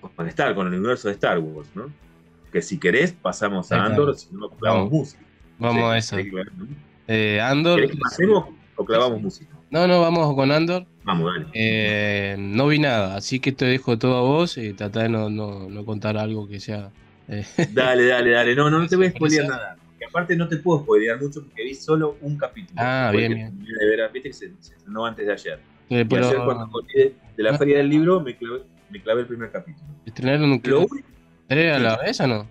con 0.00 0.26
Star, 0.28 0.54
con 0.54 0.66
el 0.68 0.74
universo 0.74 1.08
de 1.08 1.14
Star 1.14 1.38
Wars, 1.38 1.68
¿no? 1.74 1.90
Que 2.52 2.62
si 2.62 2.78
querés, 2.78 3.12
pasamos 3.12 3.70
a 3.70 3.74
Ahí 3.76 3.80
está. 3.82 3.90
Andor, 3.92 4.16
si 4.16 4.28
no, 4.34 4.48
clavamos 4.50 4.90
Vamos. 4.90 4.92
música. 4.92 5.22
Vamos 5.58 5.84
a 5.92 5.98
eso. 5.98 6.16
¿querés 6.16 6.32
que- 6.32 6.44
Eh, 7.08 7.40
Andor. 7.40 7.76
¿Querés 7.76 7.92
que 7.92 7.98
pasemos 7.98 8.44
o 8.76 8.84
clavamos 8.84 9.20
música? 9.20 9.54
No, 9.70 9.86
no, 9.86 10.00
vamos 10.00 10.34
con 10.34 10.50
Andor. 10.50 10.84
Vamos, 11.04 11.32
dale. 11.32 11.46
Eh, 11.54 12.36
no 12.38 12.66
vi 12.66 12.78
nada, 12.78 13.16
así 13.16 13.38
que 13.40 13.52
te 13.52 13.64
dejo 13.66 13.98
todo 13.98 14.16
a 14.16 14.22
vos 14.22 14.56
y 14.58 14.72
trata 14.72 15.02
de 15.02 15.08
no, 15.08 15.30
no, 15.30 15.68
no 15.68 15.84
contar 15.84 16.16
algo 16.16 16.48
que 16.48 16.60
sea. 16.60 16.90
eh, 17.28 17.44
Dale, 17.72 18.06
dale, 18.06 18.30
dale. 18.30 18.54
No, 18.56 18.68
no, 18.70 18.78
no 18.80 18.88
te 18.88 18.96
voy 18.96 19.06
a 19.06 19.10
spoilear 19.10 19.46
nada. 19.48 19.76
Que 19.98 20.06
aparte 20.06 20.34
no 20.34 20.48
te 20.48 20.56
puedo 20.56 20.80
spoilear 20.82 21.20
mucho 21.20 21.42
porque 21.44 21.62
vi 21.62 21.74
solo 21.74 22.16
un 22.22 22.36
capítulo. 22.38 22.80
Ah, 22.82 23.10
bien, 23.14 23.34
bien. 23.34 23.58
De 23.64 23.86
ver, 23.86 24.10
viste 24.12 24.30
que 24.30 24.32
se, 24.32 24.52
se 24.60 24.74
estrenó 24.74 25.04
antes 25.06 25.26
de 25.26 25.32
ayer. 25.32 25.60
Y 25.88 25.94
ayer 25.96 26.36
cuando 26.44 26.66
volví 26.68 26.92
de, 26.94 27.14
de 27.36 27.42
la 27.42 27.56
feria 27.58 27.78
del 27.78 27.88
libro 27.90 28.20
me 28.20 28.36
clavé, 28.36 28.62
me 28.90 29.00
clavé 29.02 29.22
el 29.22 29.26
primer 29.26 29.50
capítulo. 29.50 29.86
¿Estrenaron 30.06 30.60
Lo 30.64 30.78
único- 30.80 30.96
tres 31.46 31.74
a 31.74 31.78
la 31.78 31.96
vez 31.98 32.20
o 32.20 32.26
no? 32.26 32.46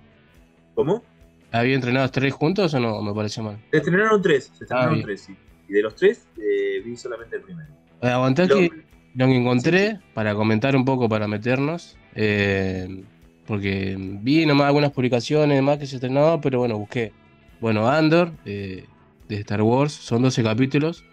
¿Cómo? 0.75 1.03
¿Había 1.51 1.75
entrenados 1.75 2.11
tres 2.11 2.33
juntos 2.33 2.73
o 2.73 2.79
no? 2.79 3.01
Me 3.01 3.13
parece 3.13 3.41
mal. 3.41 3.57
Se 3.71 3.77
estrenaron 3.77 4.21
tres, 4.21 4.51
se 4.57 4.63
estrenaron 4.65 4.89
Ah, 4.91 4.93
bien. 4.93 5.05
tres, 5.05 5.21
sí. 5.21 5.35
Y 5.67 5.73
de 5.73 5.81
los 5.81 5.95
tres 5.95 6.27
eh, 6.37 6.81
vi 6.85 6.95
solamente 6.95 7.35
el 7.37 7.41
primero. 7.43 7.69
Eh, 8.01 8.07
aguantá 8.07 8.45
Lo- 8.45 8.55
que 8.57 8.69
lo 9.15 9.25
que 9.25 9.35
encontré 9.35 9.99
para 10.13 10.35
comentar 10.35 10.75
un 10.75 10.85
poco, 10.85 11.09
para 11.09 11.27
meternos. 11.27 11.97
eh, 12.15 13.03
porque 13.45 13.95
vi 13.97 14.45
nomás 14.45 14.67
algunas 14.67 14.91
publicaciones 14.91 15.55
demás 15.57 15.77
que 15.79 15.87
se 15.87 15.95
estrenó, 15.95 16.39
pero 16.41 16.59
bueno, 16.59 16.77
busqué. 16.77 17.11
Bueno, 17.59 17.87
Andor, 17.87 18.31
eh, 18.45 18.85
de 19.27 19.35
Star 19.37 19.61
Wars, 19.63 19.91
son 19.93 20.21
12 20.21 20.43
capítulos. 20.43 21.03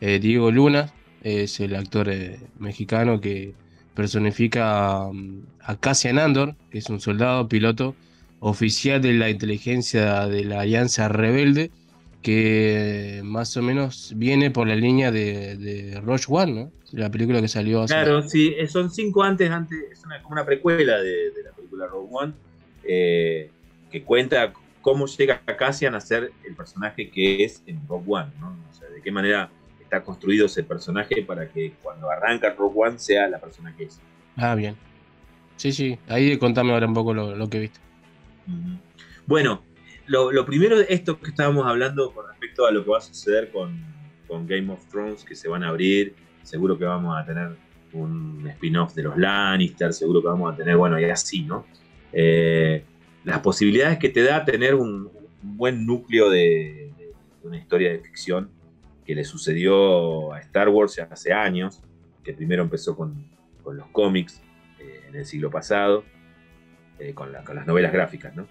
Diego 0.00 0.50
Luna 0.50 0.92
es 1.22 1.58
el 1.60 1.74
actor 1.76 2.08
mexicano 2.58 3.20
que 3.20 3.54
personifica 3.94 5.06
a 5.06 5.76
Cassian 5.80 6.18
Andor, 6.18 6.54
que 6.70 6.78
es 6.78 6.88
un 6.90 7.00
soldado 7.00 7.48
piloto 7.48 7.94
oficial 8.40 9.00
de 9.00 9.12
la 9.12 9.30
inteligencia 9.30 10.26
de 10.26 10.44
la 10.44 10.62
Alianza 10.62 11.08
Rebelde, 11.08 11.70
que 12.22 13.20
más 13.24 13.56
o 13.56 13.62
menos 13.62 14.12
viene 14.16 14.50
por 14.50 14.68
la 14.68 14.76
línea 14.76 15.10
de, 15.10 15.56
de 15.56 16.00
Rogue 16.00 16.24
One, 16.28 16.52
¿no? 16.52 16.72
La 16.92 17.10
película 17.10 17.40
que 17.40 17.48
salió 17.48 17.82
hace 17.82 17.94
Claro, 17.94 18.28
sí, 18.28 18.54
eh, 18.56 18.68
son 18.68 18.90
cinco 18.90 19.22
antes, 19.22 19.50
antes 19.50 19.78
es 19.90 20.04
una, 20.04 20.22
como 20.22 20.34
una 20.34 20.44
precuela 20.44 20.98
de, 20.98 21.30
de 21.30 21.42
la 21.42 21.52
película 21.52 21.86
Rogue 21.86 22.08
One, 22.10 22.32
eh, 22.84 23.50
que 23.90 24.02
cuenta 24.02 24.52
cómo 24.80 25.06
llega 25.06 25.40
Cassian 25.56 25.94
a 25.94 26.00
ser 26.00 26.32
el 26.46 26.54
personaje 26.54 27.10
que 27.10 27.44
es 27.44 27.62
en 27.66 27.80
Rogue 27.88 28.04
One, 28.08 28.30
¿no? 28.40 28.56
O 28.70 28.74
sea, 28.74 28.88
de 28.88 29.00
qué 29.00 29.10
manera 29.10 29.50
está 29.92 30.02
construido 30.02 30.46
ese 30.46 30.64
personaje 30.64 31.22
para 31.22 31.50
que 31.50 31.74
cuando 31.82 32.10
arranca 32.10 32.54
Rogue 32.54 32.74
One 32.76 32.98
sea 32.98 33.28
la 33.28 33.38
persona 33.38 33.74
que 33.76 33.84
es. 33.84 34.00
Ah, 34.36 34.54
bien. 34.54 34.74
Sí, 35.56 35.70
sí. 35.70 35.98
Ahí 36.08 36.38
contame 36.38 36.72
ahora 36.72 36.86
un 36.86 36.94
poco 36.94 37.12
lo, 37.12 37.36
lo 37.36 37.50
que 37.50 37.58
viste. 37.58 37.78
Ujú. 38.46 38.78
Bueno, 39.26 39.62
lo, 40.06 40.32
lo 40.32 40.46
primero 40.46 40.78
de 40.78 40.86
esto 40.88 41.20
que 41.20 41.28
estábamos 41.28 41.66
hablando 41.66 42.10
con 42.14 42.26
respecto 42.26 42.66
a 42.66 42.70
lo 42.70 42.82
que 42.82 42.90
va 42.90 42.98
a 42.98 43.02
suceder 43.02 43.52
con, 43.52 43.78
con 44.26 44.46
Game 44.46 44.72
of 44.72 44.82
Thrones, 44.86 45.24
que 45.24 45.34
se 45.34 45.46
van 45.46 45.62
a 45.62 45.68
abrir, 45.68 46.14
seguro 46.42 46.78
que 46.78 46.86
vamos 46.86 47.14
a 47.14 47.26
tener 47.26 47.50
un 47.92 48.46
spin-off 48.48 48.94
de 48.94 49.02
los 49.02 49.18
Lannister, 49.18 49.92
seguro 49.92 50.22
que 50.22 50.28
vamos 50.28 50.54
a 50.54 50.56
tener, 50.56 50.74
bueno, 50.78 50.98
y 50.98 51.04
así, 51.04 51.42
¿no? 51.42 51.66
Eh, 52.14 52.82
las 53.24 53.40
posibilidades 53.40 53.98
que 53.98 54.08
te 54.08 54.22
da 54.22 54.42
tener 54.42 54.74
un, 54.74 55.10
un 55.42 55.56
buen 55.58 55.84
núcleo 55.84 56.30
de, 56.30 56.90
de 56.96 57.12
una 57.42 57.58
historia 57.58 57.92
de 57.92 57.98
ficción 57.98 58.61
que 59.12 59.16
le 59.16 59.24
sucedió 59.24 60.32
a 60.32 60.40
Star 60.40 60.70
Wars 60.70 60.98
hace 60.98 61.34
años, 61.34 61.82
que 62.24 62.32
primero 62.32 62.62
empezó 62.62 62.96
con, 62.96 63.26
con 63.62 63.76
los 63.76 63.86
cómics 63.88 64.40
eh, 64.80 65.04
en 65.06 65.14
el 65.16 65.26
siglo 65.26 65.50
pasado, 65.50 66.02
eh, 66.98 67.12
con, 67.12 67.30
la- 67.30 67.44
con 67.44 67.56
las 67.56 67.66
novelas 67.66 67.92
gráficas, 67.92 68.34
¿no? 68.34 68.46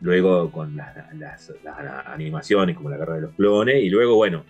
Luego 0.00 0.52
con 0.52 0.76
las, 0.76 0.94
animaciones 2.06 2.76
como 2.76 2.88
La 2.88 2.98
Guerra 2.98 3.16
de 3.16 3.22
los 3.22 3.32
Clones, 3.32 3.82
y 3.82 3.90
luego, 3.90 4.14
bueno, 4.14 4.44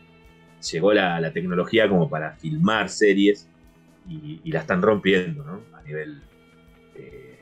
llegó 0.70 0.92
la, 0.92 1.32
tecnología 1.32 1.88
como 1.88 2.10
para 2.10 2.32
filmar 2.32 2.90
series 2.90 3.48
y, 4.06 4.52
la 4.52 4.60
están 4.60 4.82
rompiendo, 4.82 5.42
¿no? 5.42 5.62
A 5.74 5.80
nivel 5.84 6.20
eh, 6.96 7.38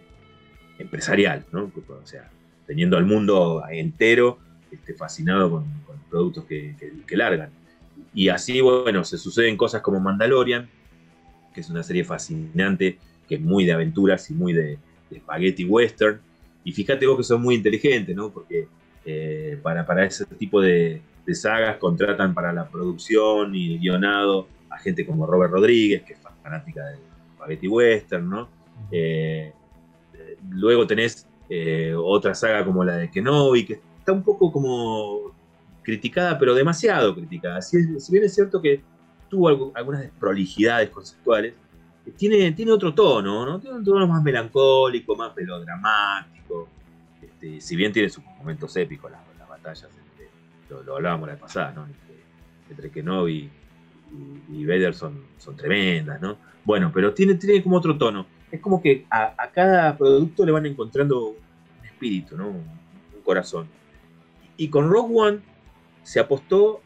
empresarial, 0.78 1.46
¿no? 1.50 1.72
O 1.88 2.06
sea, 2.06 2.30
teniendo 2.64 2.96
al 2.96 3.06
mundo 3.06 3.64
entero 3.68 4.38
este, 4.70 4.94
fascinado 4.94 5.50
con, 5.50 5.64
productos 6.08 6.44
que- 6.44 6.76
que 7.08 7.16
largan. 7.16 7.63
Y 8.14 8.28
así, 8.28 8.60
bueno, 8.60 9.04
se 9.04 9.18
suceden 9.18 9.56
cosas 9.56 9.82
como 9.82 10.00
Mandalorian, 10.00 10.68
que 11.52 11.60
es 11.60 11.70
una 11.70 11.82
serie 11.82 12.04
fascinante, 12.04 12.98
que 13.28 13.36
es 13.36 13.40
muy 13.40 13.64
de 13.64 13.72
aventuras 13.72 14.30
y 14.30 14.34
muy 14.34 14.52
de, 14.52 14.78
de 15.10 15.18
spaghetti 15.18 15.64
western. 15.64 16.20
Y 16.64 16.72
fíjate 16.72 17.06
vos 17.06 17.16
que 17.16 17.24
son 17.24 17.42
muy 17.42 17.56
inteligentes, 17.56 18.14
¿no? 18.14 18.30
Porque 18.30 18.68
eh, 19.04 19.58
para, 19.62 19.84
para 19.84 20.04
ese 20.06 20.24
tipo 20.26 20.60
de, 20.60 21.02
de 21.26 21.34
sagas 21.34 21.76
contratan 21.76 22.34
para 22.34 22.52
la 22.52 22.68
producción 22.68 23.54
y 23.54 23.74
el 23.74 23.80
guionado 23.80 24.48
a 24.70 24.78
gente 24.78 25.06
como 25.06 25.26
Robert 25.26 25.52
Rodríguez, 25.52 26.02
que 26.02 26.14
es 26.14 26.18
fanática 26.42 26.84
del 26.86 26.98
spaghetti 27.36 27.68
western, 27.68 28.28
¿no? 28.28 28.48
Eh, 28.90 29.52
luego 30.50 30.86
tenés 30.86 31.26
eh, 31.48 31.94
otra 31.96 32.34
saga 32.34 32.64
como 32.64 32.84
la 32.84 32.96
de 32.96 33.10
Kenobi, 33.10 33.64
que 33.64 33.80
está 33.98 34.12
un 34.12 34.22
poco 34.22 34.52
como 34.52 35.33
criticada, 35.84 36.38
pero 36.38 36.54
demasiado 36.54 37.14
criticada. 37.14 37.62
Si, 37.62 38.00
si 38.00 38.12
bien 38.12 38.24
es 38.24 38.34
cierto 38.34 38.60
que 38.60 38.82
tuvo 39.28 39.72
algunas 39.74 40.00
desprolijidades 40.00 40.90
conceptuales, 40.90 41.54
tiene, 42.16 42.52
tiene 42.52 42.72
otro 42.72 42.92
tono, 42.92 43.46
¿no? 43.46 43.60
Tiene 43.60 43.76
un 43.76 43.84
tono 43.84 44.06
más 44.06 44.22
melancólico, 44.22 45.14
más 45.14 45.34
melodramático. 45.36 46.68
Este, 47.22 47.60
si 47.60 47.76
bien 47.76 47.92
tiene 47.92 48.08
sus 48.08 48.24
momentos 48.38 48.76
épicos, 48.76 49.10
las, 49.10 49.20
las 49.38 49.48
batallas, 49.48 49.84
entre- 49.84 50.84
lo, 50.84 50.96
hablábamos 50.96 51.28
la 51.28 51.34
vez 51.34 51.42
pasada, 51.42 51.72
¿no? 51.72 51.86
Entre, 51.86 52.14
entre 52.70 52.90
Kenobi 52.90 53.50
y, 54.50 54.54
y 54.54 54.66
Vader 54.66 54.94
son, 54.94 55.24
son 55.38 55.56
tremendas, 55.56 56.20
¿no? 56.20 56.36
Bueno, 56.64 56.90
pero 56.92 57.12
tiene, 57.12 57.34
tiene 57.34 57.62
como 57.62 57.76
otro 57.76 57.96
tono. 57.96 58.26
Es 58.50 58.60
como 58.60 58.80
que 58.80 59.06
a, 59.10 59.34
cada 59.52 59.96
producto 59.96 60.44
le 60.44 60.52
van 60.52 60.66
encontrando 60.66 61.28
un 61.28 61.86
espíritu, 61.86 62.36
¿no? 62.36 62.48
Un, 62.48 62.84
corazón. 63.24 63.66
Y 64.58 64.68
con 64.68 64.90
Rogue 64.90 65.14
One 65.16 65.38
se 66.04 66.20
apostó 66.20 66.82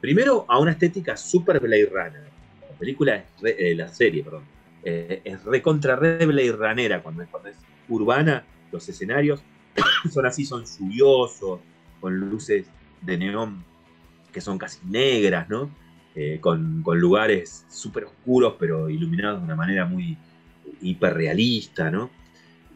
primero 0.00 0.44
a 0.48 0.58
una 0.58 0.72
estética 0.72 1.16
super 1.16 1.60
Blade. 1.60 1.88
La 1.92 2.76
película 2.78 3.14
es 3.16 3.24
re- 3.40 3.70
eh, 3.70 3.74
la 3.74 3.88
serie, 3.88 4.22
perdón, 4.22 4.42
eh, 4.82 5.22
es 5.24 5.42
recontra 5.44 5.96
re 5.96 6.26
Blade 6.26 7.00
cuando 7.02 7.22
es, 7.22 7.56
urbana, 7.88 8.44
los 8.72 8.88
escenarios 8.88 9.42
son 10.12 10.26
así, 10.26 10.44
son 10.44 10.64
lluviosos, 10.64 11.60
con 12.00 12.18
luces 12.18 12.66
de 13.00 13.16
neón 13.16 13.64
que 14.32 14.40
son 14.40 14.58
casi 14.58 14.80
negras. 14.86 15.46
Eh, 16.16 16.38
con, 16.40 16.82
lugares 16.84 17.64
súper 17.70 18.04
oscuros, 18.04 18.56
pero 18.58 18.90
iluminados 18.90 19.38
de 19.38 19.44
una 19.44 19.54
manera 19.54 19.84
muy 19.86 20.18
hiperrealista, 20.82 21.92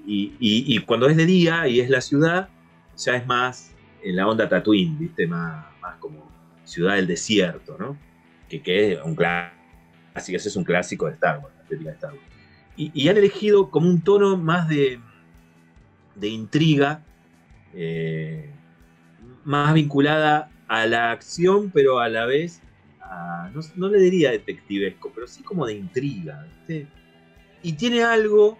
y 0.07 0.78
cuando 0.80 1.09
es 1.09 1.16
de 1.16 1.26
día 1.26 1.66
y 1.66 1.80
es 1.80 1.91
la 1.91 2.01
ciudad, 2.01 2.49
ya 2.97 3.16
es 3.16 3.26
más 3.26 3.74
en 4.05 4.16
la 4.16 4.28
onda 4.28 4.48
Tatooine, 4.48 4.98
¿viste? 4.98 5.26
Más, 5.26 5.64
como 5.98 6.30
ciudad 6.64 6.96
del 6.96 7.07
desierto, 7.07 7.76
¿no? 7.78 7.96
Que, 8.48 8.92
es 8.92 9.00
un 9.02 9.16
clásico, 9.16 9.57
ese 10.14 10.48
es 10.48 10.57
un 10.57 10.64
clásico 10.64 11.07
de 11.07 11.12
Star 11.12 11.38
Wars, 11.38 11.55
la 11.57 11.62
estética 11.62 11.90
de 11.90 11.94
Star 11.96 12.12
Wars. 12.12 12.24
Y, 12.76 13.09
han 13.09 13.16
elegido 13.16 13.70
como 13.70 13.88
un 13.88 14.02
tono 14.02 14.36
más 14.36 14.68
de, 14.68 15.00
de 16.16 16.28
intriga, 16.28 17.02
eh, 17.72 18.50
más 19.44 19.72
vinculada 19.74 20.50
a 20.68 20.86
la 20.86 21.12
acción, 21.12 21.70
pero 21.72 22.00
a 22.00 22.09
la 22.09 22.26
vez, 22.26 22.61
a- 23.00 23.50
no, 23.76 23.88
le 23.88 23.98
diría 23.98 24.30
detectivesco, 24.30 25.12
pero 25.14 25.26
sí 25.26 25.42
como 25.42 25.66
de 25.66 25.74
intriga. 25.74 26.46
Y 27.62 27.72
tiene 27.74 28.02
algo 28.02 28.59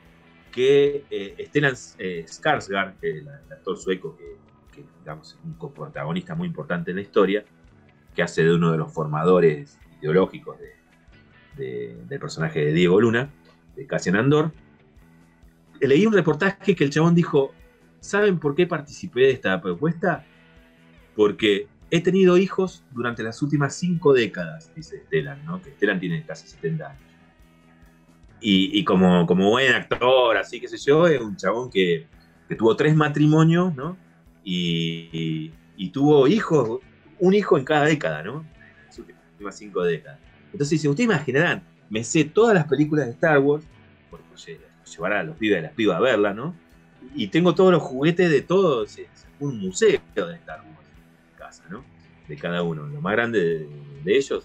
que 0.53 1.05
eh, 1.11 1.45
Stellan 1.49 1.75
eh, 1.99 2.25
Skarsgård, 2.27 2.95
el 3.03 3.29
actor 3.29 3.77
sueco 3.77 4.17
que, 4.17 4.45
que, 4.75 4.85
digamos, 5.01 5.33
es 5.33 5.39
un 5.45 5.55
protagonista 5.73 6.35
muy 6.35 6.49
importante 6.49 6.91
en 6.91 6.97
la 6.97 7.03
historia, 7.03 7.45
que 8.15 8.23
hace 8.23 8.45
de 8.45 8.55
uno 8.55 8.73
de 8.73 8.79
los 8.79 8.93
formadores 8.93 9.79
ideológicos 10.01 10.59
de- 10.59 10.75
de- 11.57 11.97
del 12.09 12.21
personaje 12.21 12.65
de 12.65 12.73
Diego 12.73 13.01
Luna, 13.01 13.31
de 13.77 13.87
Cassian 13.87 14.17
Andor. 14.17 14.53
Leí 15.81 16.07
un 16.07 16.13
reportaje 16.13 16.75
que 16.75 16.85
el 16.85 16.91
chabón 16.91 17.15
dijo, 17.15 17.53
¿saben 18.01 18.39
por 18.39 18.55
qué 18.55 18.67
participé 18.67 19.21
de 19.23 19.31
esta 19.33 19.61
propuesta? 19.61 20.25
Porque 21.17 21.69
he 21.91 22.01
tenido 22.01 22.39
hijos 22.39 22.85
durante 22.93 23.23
las 23.23 23.41
últimas 23.43 23.75
cinco 23.75 24.13
décadas, 24.13 24.73
dice 24.75 25.03
Stellan, 25.07 25.45
¿no? 25.45 25.61
que 25.61 25.71
Stellan 25.73 26.01
tiene 26.01 26.25
casi 26.25 26.49
70 26.49 26.91
años. 26.91 27.01
Y, 28.41 28.79
y 28.79 28.85
como, 28.85 29.27
como 29.27 29.51
buen 29.51 29.73
actor, 29.75 30.37
así 30.37 30.61
que 30.61 30.69
sé 30.69 30.77
yo, 30.79 31.07
es 31.07 31.21
un 31.21 31.37
chabón 31.37 31.71
que 31.71 32.07
que 32.47 32.57
tuvo 32.57 32.77
tres 32.77 32.95
matrimonios, 32.95 33.75
¿no? 33.75 33.97
Y, 34.45 35.53
tuvo 35.93 36.29
hijos, 36.29 36.81
un 37.19 37.35
hijo 37.35 37.57
en 37.57 37.65
cada 37.65 37.87
década, 37.87 38.23
¿no? 38.23 38.45
Las 38.87 38.99
últimas 38.99 39.57
cinco 39.57 39.83
décadas. 39.83 40.19
Entonces 40.47 40.71
dice, 40.71 40.89
ustedes 40.89 41.09
imaginarán, 41.09 41.63
me 41.89 42.05
sé 42.05 42.25
todas 42.25 42.55
las 42.55 42.67
películas 42.67 43.07
de 43.07 43.13
Star 43.13 43.39
Wars, 43.39 43.65
porque 44.11 44.25
lle- 44.37 44.59
llevará 44.95 45.21
a 45.21 45.23
los 45.25 45.37
pibes 45.37 45.59
y 45.59 45.63
las 45.63 45.73
pibas 45.73 45.97
a 45.97 46.01
verlas, 46.01 46.37
¿no? 46.37 46.55
Y 47.15 47.29
tengo 47.29 47.55
todos 47.55 47.73
los 47.73 47.83
juguetes 47.83 48.31
de 48.31 48.43
todos, 48.43 48.97
un 49.41 49.59
museo 49.59 50.01
de 50.15 50.35
Star 50.35 50.61
Wars 50.61 50.89
en 51.33 51.39
casa, 51.39 51.65
¿no? 51.71 51.85
De 52.29 52.37
cada 52.37 52.63
uno. 52.63 52.87
Lo 52.87 53.01
más 53.01 53.13
grande 53.13 53.69
de, 54.05 54.17
ellos 54.17 54.45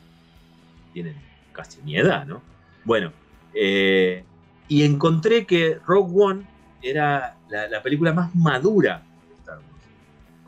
tienen 0.93 1.15
casi 1.53 1.81
mi 1.81 1.97
edad, 1.97 2.25
¿no? 2.25 2.41
Bueno, 2.85 3.11
eh, 3.53 4.23
y 4.67 4.83
encontré 4.83 5.45
que 5.45 5.79
Rogue 5.85 6.13
One 6.15 6.45
era 6.81 7.37
la, 7.49 7.67
la 7.67 7.81
película 7.81 8.13
más 8.13 8.33
madura. 8.35 9.03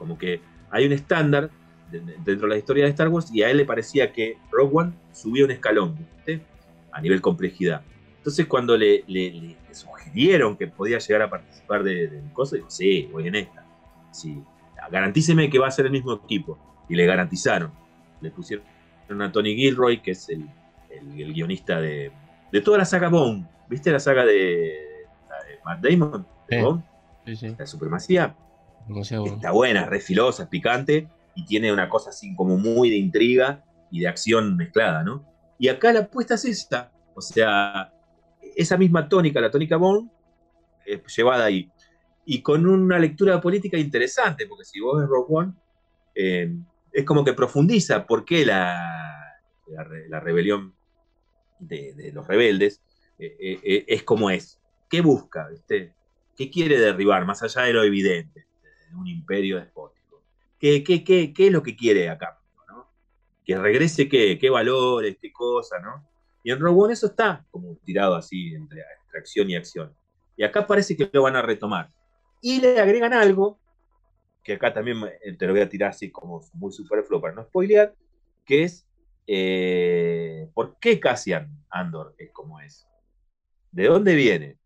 Como 0.02 0.18
que 0.18 0.42
hay 0.72 0.88
un 0.88 0.94
estándar 0.94 1.52
de- 1.92 2.00
de- 2.00 2.14
dentro 2.26 2.48
de 2.48 2.56
la 2.56 2.58
historia 2.58 2.86
de 2.86 2.90
Star 2.90 3.08
Wars 3.10 3.30
y 3.32 3.44
a 3.44 3.52
él 3.52 3.58
le 3.58 3.66
parecía 3.66 4.12
que 4.12 4.38
Rogue 4.52 4.72
One 4.74 4.94
subía 5.12 5.46
un 5.46 5.52
escalón. 5.52 5.96
A 6.92 7.00
nivel 7.02 7.22
complejidad. 7.22 7.84
Entonces 8.18 8.48
cuando 8.48 8.76
le, 8.76 9.04
le- 9.08 9.32
le- 9.32 9.58
sugirieron 9.76 10.58
que 10.58 10.66
podía 10.68 10.98
llegar 10.98 11.22
a 11.22 11.30
participar 11.30 11.84
de, 11.84 12.08
de 12.08 12.34
cosas, 12.34 12.54
dijo, 12.58 12.70
sí, 12.72 13.08
voy 13.12 13.28
en 13.28 13.36
esta. 13.36 13.64
Sí, 14.12 14.42
garantíceme 14.92 15.50
que 15.52 15.60
va 15.60 15.68
a 15.68 15.72
ser 15.72 15.86
el 15.86 15.92
mismo 15.92 16.14
equipo. 16.14 16.58
Y 16.90 16.96
le 16.96 17.06
garantizaron. 17.06 17.72
Le 18.22 18.32
pusieron 18.32 18.66
a 19.22 19.32
Tony 19.32 19.56
Gilroy, 19.56 20.02
que 20.02 20.12
es 20.12 20.28
el, 20.30 20.50
el- 20.90 21.22
el 21.22 21.34
guionista 21.34 21.80
de, 21.80 22.12
de 22.52 22.62
toda 22.62 22.80
la 22.80 22.86
saga 22.86 23.08
Bond. 23.10 23.46
¿Viste 23.70 23.92
la 23.92 24.00
saga 24.00 24.26
de, 24.26 24.74
la 25.30 25.44
de 25.48 25.60
Matt 25.64 25.80
Damon? 25.86 26.26
de 26.50 26.58
Sí. 26.58 26.62
Bond? 26.64 26.84
Sí. 27.38 27.56
La 27.58 27.66
supremacía. 27.68 28.36
Está 29.26 29.52
buena, 29.52 29.86
re 29.86 30.00
filosa, 30.00 30.44
es 30.44 30.50
picante 30.50 31.08
y 31.36 31.46
tiene 31.46 31.72
una 31.72 31.88
cosa 31.90 32.10
así 32.10 32.36
como 32.36 32.58
muy 32.58 32.90
de 32.90 32.98
intriga 32.98 33.64
y 33.92 34.02
de 34.02 34.08
acción 34.08 34.58
mezclada, 34.58 35.04
¿no? 35.04 35.26
Y 35.60 35.68
acá 35.70 35.94
la 35.94 36.02
apuesta 36.02 36.36
es 36.36 36.46
esta. 36.46 36.92
O 37.14 37.22
sea, 37.22 37.94
esa 38.56 38.78
misma 38.78 39.08
tónica, 39.08 39.40
la 39.42 39.52
tónica 39.52 39.78
Bond, 39.78 40.10
eh, 40.86 41.02
llevada 41.16 41.46
ahí. 41.46 41.70
Y 42.26 42.42
con 42.42 42.66
una 42.66 43.00
lectura 43.00 43.40
política 43.42 43.78
interesante, 43.78 44.48
porque 44.48 44.66
si 44.66 44.80
vos 44.80 45.00
ves 45.00 45.08
Rogue 45.10 45.28
One, 45.30 45.54
eh, 46.16 46.54
es 46.92 47.06
como 47.06 47.24
que 47.24 47.34
profundiza 47.34 48.06
por 48.06 48.26
qué 48.26 48.46
la, 48.46 49.40
la, 49.68 49.84
re- 49.84 50.10
la 50.10 50.20
rebelión 50.20 50.74
de, 51.60 52.12
los 52.14 52.28
rebeldes 52.28 52.82
eh, 53.20 53.86
es 53.88 54.04
como 54.04 54.30
es. 54.30 54.60
¿Qué 54.90 55.02
busca? 55.02 55.48
¿viste? 55.50 55.94
¿Qué 56.36 56.50
quiere 56.50 56.80
derribar, 56.80 57.26
más 57.26 57.44
allá 57.44 57.62
de 57.64 57.74
lo 57.74 57.84
evidente, 57.84 58.46
de 58.92 58.98
un 58.98 59.08
imperio 59.08 59.58
despótico? 59.58 60.24
¿Qué, 60.60 60.84
qué, 60.84 61.04
qué, 61.04 61.34
qué 61.34 61.48
es 61.48 61.54
lo 61.54 61.64
que 61.64 61.76
quiere 61.76 62.10
acá? 62.10 62.38
Que 63.44 63.58
regrese 63.58 64.08
qué, 64.08 64.38
qué 64.40 64.50
valores, 64.50 65.18
qué 65.20 65.32
cosa, 65.32 65.80
¿no? 65.80 66.08
Y 66.44 66.52
en 66.52 66.60
Rogue 66.60 66.82
One 66.84 66.94
eso 66.94 67.08
está 67.08 67.46
como 67.52 67.76
tirado 67.84 68.16
así 68.16 68.54
entre, 68.54 68.82
entre 68.82 69.20
acción 69.20 69.50
y 69.50 69.56
acción. 69.56 69.96
Y 70.38 70.44
acá 70.44 70.66
parece 70.68 70.96
que 70.96 71.10
lo 71.12 71.24
van 71.24 71.36
a 71.36 71.42
retomar. 71.42 71.92
Y 72.42 72.62
le 72.62 72.80
agregan 72.80 73.14
algo, 73.14 73.60
que 74.44 74.54
acá 74.54 74.74
también 74.74 75.00
me- 75.00 75.12
te 75.38 75.48
lo 75.48 75.54
voy 75.54 75.62
a 75.62 75.70
tirar 75.70 75.92
así 75.92 76.12
como 76.12 76.42
muy 76.54 76.72
superfluo 76.72 77.22
para 77.22 77.34
no 77.36 77.44
spoilear, 77.44 77.96
que 78.46 78.64
es 78.64 78.88
eh, 79.28 80.50
¿por 80.54 80.78
qué 80.80 81.00
Cassian 81.00 81.50
Andor 81.70 82.16
es 82.18 82.32
como 82.32 82.60
es? 82.60 82.88
¿De 83.72 83.86
dónde 83.88 84.16
viene? 84.16 84.58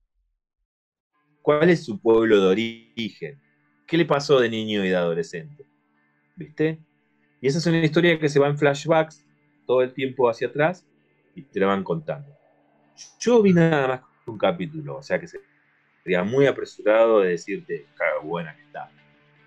¿Cuál 1.41 1.69
es 1.69 1.85
su 1.85 1.99
pueblo 2.01 2.41
de 2.41 2.47
origen? 2.47 3.41
¿Qué 3.85 3.97
le 3.97 4.05
pasó 4.05 4.39
de 4.39 4.49
niño 4.49 4.83
y 4.83 4.89
de 4.89 4.95
adolescente? 4.95 5.65
¿Viste? 6.35 6.79
Y 7.39 7.47
esa 7.47 7.59
es 7.59 7.65
una 7.67 7.83
historia 7.83 8.19
que 8.19 8.29
se 8.29 8.39
va 8.39 8.47
en 8.47 8.57
flashbacks 8.57 9.25
todo 9.67 9.81
el 9.81 9.93
tiempo 9.93 10.29
hacia 10.29 10.47
atrás 10.47 10.85
y 11.35 11.43
te 11.43 11.59
la 11.59 11.67
van 11.67 11.83
contando. 11.83 12.35
Yo 13.19 13.41
vi 13.41 13.53
nada 13.53 13.87
más 13.87 13.99
que 14.23 14.31
un 14.31 14.37
capítulo, 14.37 14.97
o 14.97 15.03
sea 15.03 15.19
que 15.19 15.27
sería 15.27 16.23
muy 16.23 16.47
apresurado 16.47 17.21
de 17.21 17.31
decirte, 17.31 17.85
claro, 17.95 18.23
buena 18.23 18.55
que 18.55 18.63
está. 18.63 18.89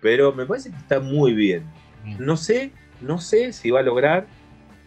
Pero 0.01 0.31
me 0.33 0.45
parece 0.45 0.69
que 0.69 0.77
está 0.77 0.99
muy 0.99 1.33
bien. 1.33 1.65
No 2.17 2.37
sé, 2.37 2.71
no 3.01 3.19
sé 3.19 3.51
si 3.51 3.71
va 3.71 3.81
a 3.81 3.83
lograr 3.83 4.27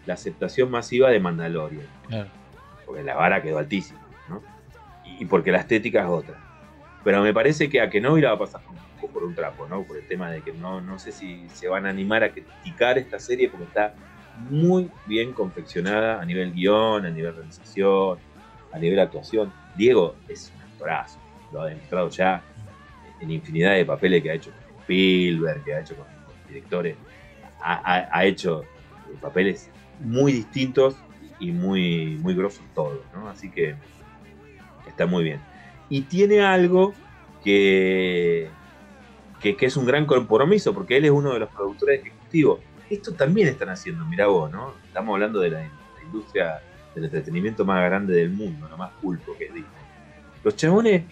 la 0.07 0.15
aceptación 0.15 0.71
masiva 0.71 1.11
de 1.11 1.21
Mandalorian. 1.21 1.87
Claro. 2.09 2.31
Porque 2.87 3.03
la 3.03 3.15
vara 3.15 3.43
quedó 3.43 3.59
altísima, 3.59 4.01
¿no? 4.29 4.43
Y 5.19 5.27
porque 5.27 5.53
la 5.53 5.59
estética 5.59 6.01
es 6.03 6.09
otra. 6.09 6.52
Pero 7.03 7.23
me 7.23 7.35
parece 7.35 7.69
que 7.69 7.81
a 7.81 7.91
que 7.91 8.01
no 8.01 8.15
va 8.21 8.33
a 8.33 8.39
pasar 8.39 8.63
por 9.13 9.25
un 9.25 9.35
trapo, 9.35 9.67
¿no? 9.69 9.87
Por 9.87 9.99
el 9.99 10.07
tema 10.07 10.31
de 10.31 10.43
que 10.43 10.53
no, 10.55 10.81
no 10.81 10.99
sé 10.99 11.13
si 11.13 11.51
se 11.51 11.69
van 11.69 11.87
a 11.87 11.91
animar 11.91 12.23
a 12.25 12.33
criticar 12.33 12.99
esta 12.99 13.19
serie 13.19 13.49
porque 13.51 13.67
está 13.67 13.97
muy 14.35 14.95
bien 15.05 15.35
confeccionada 15.35 16.21
a 16.21 16.25
nivel 16.25 16.53
guion, 16.53 17.05
a 17.05 17.11
nivel 17.11 17.35
realización, 17.35 18.23
a 18.71 18.79
nivel 18.79 19.01
actuación. 19.01 19.57
Diego 19.73 20.23
es 20.27 20.53
un 20.55 20.63
actorazo, 20.63 21.21
lo 21.51 21.63
ha 21.63 21.67
demostrado 21.69 22.09
ya 22.11 22.47
en 23.19 23.31
infinidad 23.31 23.75
de 23.77 23.85
papeles 23.87 24.23
que 24.23 24.31
ha 24.31 24.35
hecho 24.35 24.53
con 24.53 24.65
Spielberg, 24.69 25.65
que 25.65 25.75
ha 25.75 25.81
hecho 25.81 25.97
con, 25.97 26.09
directores, 26.47 27.01
ha, 27.61 27.75
ha- 27.99 28.09
ha 28.19 28.25
hecho 28.27 28.71
papeles 29.21 29.73
muy 29.99 30.33
distintos 30.33 31.07
y 31.39 31.53
muy, 31.53 32.19
muy 32.21 32.35
grosos 32.35 32.71
todos, 32.73 33.11
¿no? 33.13 33.29
Así 33.29 33.51
que 33.51 33.81
está 34.85 35.07
muy 35.07 35.25
bien. 35.25 35.52
Y 35.93 36.01
tiene 36.01 36.41
algo 36.41 36.95
que, 37.45 38.49
que, 39.43 39.55
es 39.61 39.77
un 39.77 39.85
gran 39.85 40.07
compromiso, 40.07 40.73
porque 40.73 40.97
él 40.97 41.05
es 41.05 41.11
uno 41.11 41.35
de 41.35 41.41
los 41.41 41.51
productores 41.51 42.01
ejecutivos. 42.01 42.61
Esto 42.89 43.13
también 43.13 43.49
están 43.49 43.69
haciendo, 43.69 44.03
mirá 44.07 44.27
vos, 44.27 44.51
¿no? 44.51 44.73
Estamos 44.87 45.13
hablando 45.13 45.39
de 45.41 45.51
la, 45.51 45.71
industria 46.03 46.63
del 46.95 47.05
entretenimiento 47.05 47.67
más 47.67 47.85
grande 47.85 48.15
del 48.15 48.31
mundo, 48.31 48.71
lo 48.71 48.79
más 48.79 48.91
pulpo 49.03 49.37
que 49.37 49.45
es 49.45 49.53
Disney. 49.53 49.71
Los 50.43 50.57
chabones, 50.57 51.03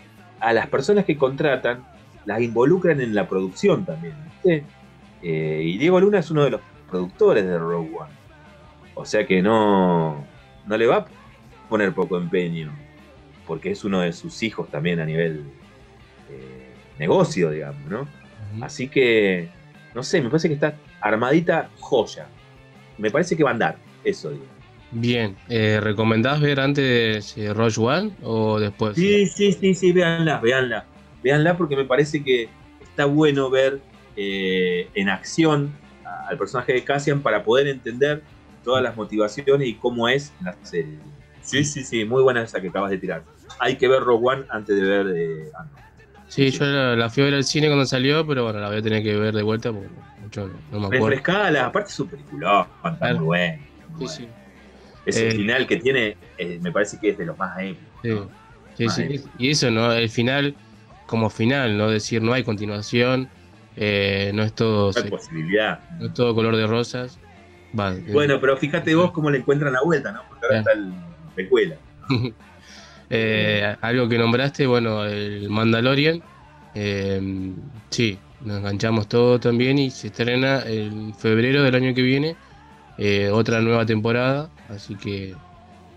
a 0.40 0.54
las 0.54 0.66
personas 0.68 1.04
que 1.04 1.18
contratan, 1.18 1.84
las 2.24 2.40
involucran 2.40 3.02
en 3.02 3.14
la 3.14 3.28
producción 3.28 3.84
también. 3.84 4.14
Eh, 4.46 5.62
y 5.62 5.76
Diego 5.76 6.00
Luna 6.00 6.20
es 6.20 6.30
uno 6.30 6.44
de 6.44 6.52
los 6.52 6.62
productores 6.88 7.44
de 7.44 7.58
Rogue 7.58 7.94
One. 7.98 8.14
O 8.94 9.04
sea 9.04 9.26
que 9.26 9.42
no, 9.42 10.24
no 10.66 10.76
le 10.78 10.86
va 10.86 10.96
a 10.96 11.06
poner 11.68 11.92
poco 11.92 12.16
empeño, 12.16 12.72
porque 13.50 13.72
es 13.72 13.82
uno 13.82 14.00
de 14.02 14.12
sus 14.12 14.44
hijos 14.44 14.70
también 14.70 15.00
a 15.00 15.04
nivel 15.04 15.44
eh, 16.30 16.72
negocio, 17.00 17.50
digamos, 17.50 17.90
¿no? 17.90 18.08
Así 18.62 18.86
que, 18.86 19.48
no 19.92 20.04
sé, 20.04 20.22
me 20.22 20.28
parece 20.30 20.46
que 20.46 20.54
está 20.54 20.76
armadita 21.00 21.68
joya. 21.80 22.28
Me 22.96 23.10
parece 23.10 23.36
que 23.36 23.42
va 23.42 23.50
a 23.50 23.54
andar, 23.54 23.76
eso 24.04 24.30
digo. 24.30 24.44
Bien, 24.92 25.34
eh, 25.48 25.80
¿recomendás 25.82 26.40
ver 26.40 26.60
antes 26.60 27.36
eh, 27.36 27.52
Rogue 27.52 27.74
One 27.80 28.12
o 28.22 28.60
después? 28.60 28.94
Sí, 28.94 29.26
sí, 29.26 29.52
sí, 29.52 29.74
sí, 29.74 29.90
véanla, 29.90 30.38
véanla. 30.38 30.86
Véanla 31.20 31.56
porque 31.56 31.74
me 31.74 31.86
parece 31.86 32.22
que 32.22 32.48
está 32.80 33.06
bueno 33.06 33.50
ver 33.50 33.80
eh, 34.14 34.88
en 34.94 35.08
acción 35.08 35.72
a- 36.04 36.28
al 36.28 36.38
personaje 36.38 36.72
de 36.72 36.84
Cassian 36.84 37.20
para 37.20 37.42
poder 37.42 37.66
entender 37.66 38.22
todas 38.62 38.80
las 38.80 38.94
motivaciones 38.94 39.66
y 39.66 39.74
cómo 39.74 40.08
es 40.08 40.32
en 40.38 40.44
la 40.44 40.56
serie. 40.64 40.98
Sí, 41.42 41.64
sí, 41.64 41.82
sí, 41.82 42.04
muy 42.04 42.22
buena 42.22 42.42
esa 42.42 42.60
que 42.60 42.68
acabas 42.68 42.90
de 42.92 42.98
tirar. 42.98 43.24
Hay 43.60 43.76
que 43.76 43.86
ver 43.88 44.02
Rogue 44.02 44.26
One 44.26 44.44
antes 44.50 44.74
de 44.74 44.82
ver 44.82 45.06
eh. 45.16 45.50
Sí, 46.28 46.50
yo 46.50 46.64
la, 46.64 46.94
la 46.96 47.10
fui 47.10 47.22
a 47.22 47.26
ver 47.26 47.34
al 47.34 47.44
cine 47.44 47.66
cuando 47.66 47.84
salió, 47.84 48.26
pero 48.26 48.44
bueno, 48.44 48.60
la 48.60 48.68
voy 48.68 48.78
a 48.78 48.82
tener 48.82 49.02
que 49.02 49.16
ver 49.16 49.34
de 49.34 49.42
vuelta 49.42 49.72
porque 49.72 49.88
mucho 50.22 50.46
no, 50.46 50.52
no 50.70 50.80
me 50.80 50.86
acuerdo. 50.86 51.06
Refrescala, 51.08 51.66
aparte 51.66 51.90
es 51.90 52.00
un 52.00 52.08
peliculón, 52.08 52.66
está 52.84 53.14
muy 53.14 53.24
bueno. 53.24 53.62
muy 53.96 54.08
Sí, 54.08 54.22
bueno. 54.22 54.40
Ese 55.06 55.28
Eh, 55.28 55.30
final 55.32 55.66
que 55.66 55.76
tiene, 55.76 56.16
eh, 56.38 56.58
me 56.62 56.70
parece 56.70 56.98
que 57.00 57.10
es 57.10 57.18
de 57.18 57.26
los 57.26 57.36
más 57.36 57.58
épicos. 57.58 57.84
Sí, 58.02 58.18
sí, 58.76 58.84
Más 58.84 58.94
sí. 58.94 59.24
Y 59.38 59.50
eso, 59.50 59.70
¿no? 59.70 59.92
El 59.92 60.08
final, 60.08 60.54
como 61.06 61.30
final, 61.30 61.76
¿no? 61.76 61.88
Decir, 61.90 62.22
no 62.22 62.32
hay 62.32 62.44
continuación, 62.44 63.28
eh, 63.76 64.30
no 64.34 64.42
es 64.44 64.52
todo. 64.54 64.92
No 64.92 65.02
hay 65.02 65.10
posibilidad. 65.10 65.80
no 65.98 66.06
es 66.06 66.14
todo 66.14 66.34
color 66.34 66.54
de 66.56 66.66
rosas. 66.66 67.18
Va, 67.78 67.92
eh, 67.92 68.04
Bueno, 68.12 68.40
pero 68.40 68.56
fíjate 68.56 68.94
vos 68.94 69.10
cómo 69.10 69.30
le 69.30 69.38
encuentran 69.38 69.72
la 69.72 69.82
vuelta, 69.82 70.12
¿no? 70.12 70.22
Porque 70.28 70.46
ahora 70.46 70.58
está 70.58 70.72
el 70.72 70.92
precuela. 71.34 71.76
Eh, 73.10 73.76
algo 73.80 74.08
que 74.08 74.18
nombraste, 74.18 74.66
bueno, 74.68 75.04
el 75.06 75.50
Mandalorian. 75.50 76.24
eh, 76.74 77.20
sí, 77.90 78.24
nos 78.40 78.58
enganchamos 78.60 79.08
todo 79.08 79.40
también 79.40 79.78
y 79.78 79.90
se 79.92 80.08
estrena 80.08 80.62
en 80.66 81.14
febrero 81.14 81.62
del 81.64 81.74
año 81.76 81.94
que 81.94 82.02
viene 82.02 82.40
eh, 82.96 83.30
otra 83.30 83.60
nueva 83.62 83.86
temporada. 83.86 84.54
Así 84.68 84.98
que 84.98 85.42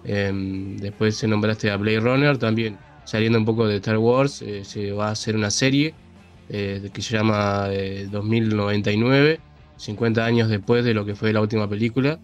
em, 0.04 0.78
después 0.78 1.18
se 1.18 1.28
nombraste 1.28 1.72
a 1.72 1.78
Blade 1.78 2.00
Runner 2.02 2.38
también, 2.40 2.86
saliendo 3.04 3.40
un 3.40 3.46
poco 3.46 3.68
de 3.68 3.78
Star 3.78 3.98
Wars. 4.00 4.42
eh, 4.42 4.66
se 4.66 4.92
va 4.94 5.10
a 5.10 5.12
hacer 5.12 5.36
una 5.36 5.52
serie 5.52 6.00
que 6.48 7.02
se 7.02 7.16
llama 7.16 7.68
eh, 7.72 8.08
2099, 8.10 9.44
50 9.76 10.26
años 10.26 10.50
después 10.50 10.86
de 10.86 10.94
lo 10.94 11.06
que 11.06 11.16
fue 11.16 11.34
la 11.34 11.42
última 11.42 11.70
película. 11.70 12.22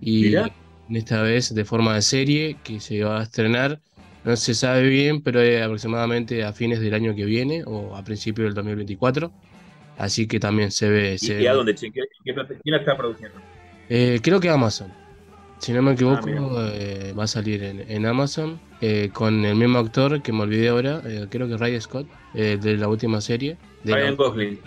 Y 0.00 0.36
Mirá. 0.36 0.54
esta 0.88 1.22
vez 1.22 1.54
de 1.54 1.64
forma 1.64 1.94
de 1.96 2.02
serie 2.02 2.60
que 2.62 2.80
se 2.80 3.02
va 3.04 3.20
a 3.20 3.22
estrenar 3.24 3.82
No 4.24 4.36
se 4.36 4.54
sabe 4.54 4.88
bien, 4.88 5.22
pero 5.22 5.40
es 5.40 5.62
aproximadamente 5.62 6.44
a 6.44 6.52
fines 6.52 6.80
del 6.80 6.94
año 6.94 7.14
que 7.14 7.24
viene 7.24 7.62
o 7.66 7.94
a 7.96 8.02
principios 8.04 8.46
del 8.46 8.54
2024. 8.54 9.32
Así 9.96 10.26
que 10.26 10.40
también 10.40 10.70
se 10.70 10.88
ve. 10.88 11.18
¿Y, 11.20 11.28
se 11.28 11.42
y 11.42 11.46
a 11.46 11.52
dónde? 11.54 11.74
¿Quién 11.74 11.92
la 12.64 12.78
está 12.78 12.96
produciendo? 12.96 13.38
Eh, 13.88 14.20
creo 14.22 14.40
que 14.40 14.48
Amazon. 14.48 14.92
Si 15.58 15.72
no 15.72 15.82
me 15.82 15.92
equivoco, 15.92 16.26
mira. 16.26 16.40
eh, 16.74 17.14
va 17.18 17.24
a 17.24 17.26
salir 17.26 17.62
en, 17.62 17.80
en 17.90 18.06
Amazon 18.06 18.60
eh, 18.80 19.10
con 19.12 19.44
el 19.44 19.54
mismo 19.56 19.78
actor 19.78 20.20
que 20.22 20.32
me 20.32 20.42
olvidé 20.42 20.68
ahora, 20.68 21.00
eh, 21.06 21.26
creo 21.30 21.48
que 21.48 21.56
Ray 21.56 21.80
Scott, 21.80 22.06
eh, 22.34 22.58
de 22.60 22.76
la 22.76 22.88
última 22.88 23.20
serie. 23.20 23.56
De 23.82 23.94
Ryan 23.94 24.16
Gosling. 24.16 24.60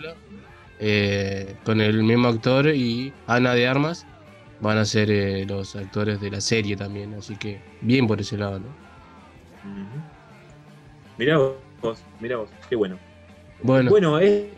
Eh, 0.80 1.56
con 1.64 1.80
el 1.80 2.02
mismo 2.04 2.28
actor 2.28 2.68
y 2.68 3.12
Ana 3.26 3.54
de 3.54 3.66
Armas 3.66 4.06
van 4.60 4.78
a 4.78 4.84
ser 4.84 5.10
eh, 5.10 5.44
los 5.46 5.74
actores 5.76 6.20
de 6.20 6.30
la 6.30 6.40
serie 6.40 6.76
también, 6.76 7.14
así 7.14 7.36
que 7.36 7.60
bien 7.80 8.06
por 8.06 8.20
ese 8.20 8.38
lado, 8.38 8.60
¿no? 8.60 8.87
Mirá 11.16 11.36
vos, 11.38 12.02
mirá 12.20 12.36
vos, 12.36 12.50
qué 12.68 12.76
bueno. 12.76 12.98
Bueno, 13.62 13.90
Bueno, 13.90 14.20
eh, 14.20 14.52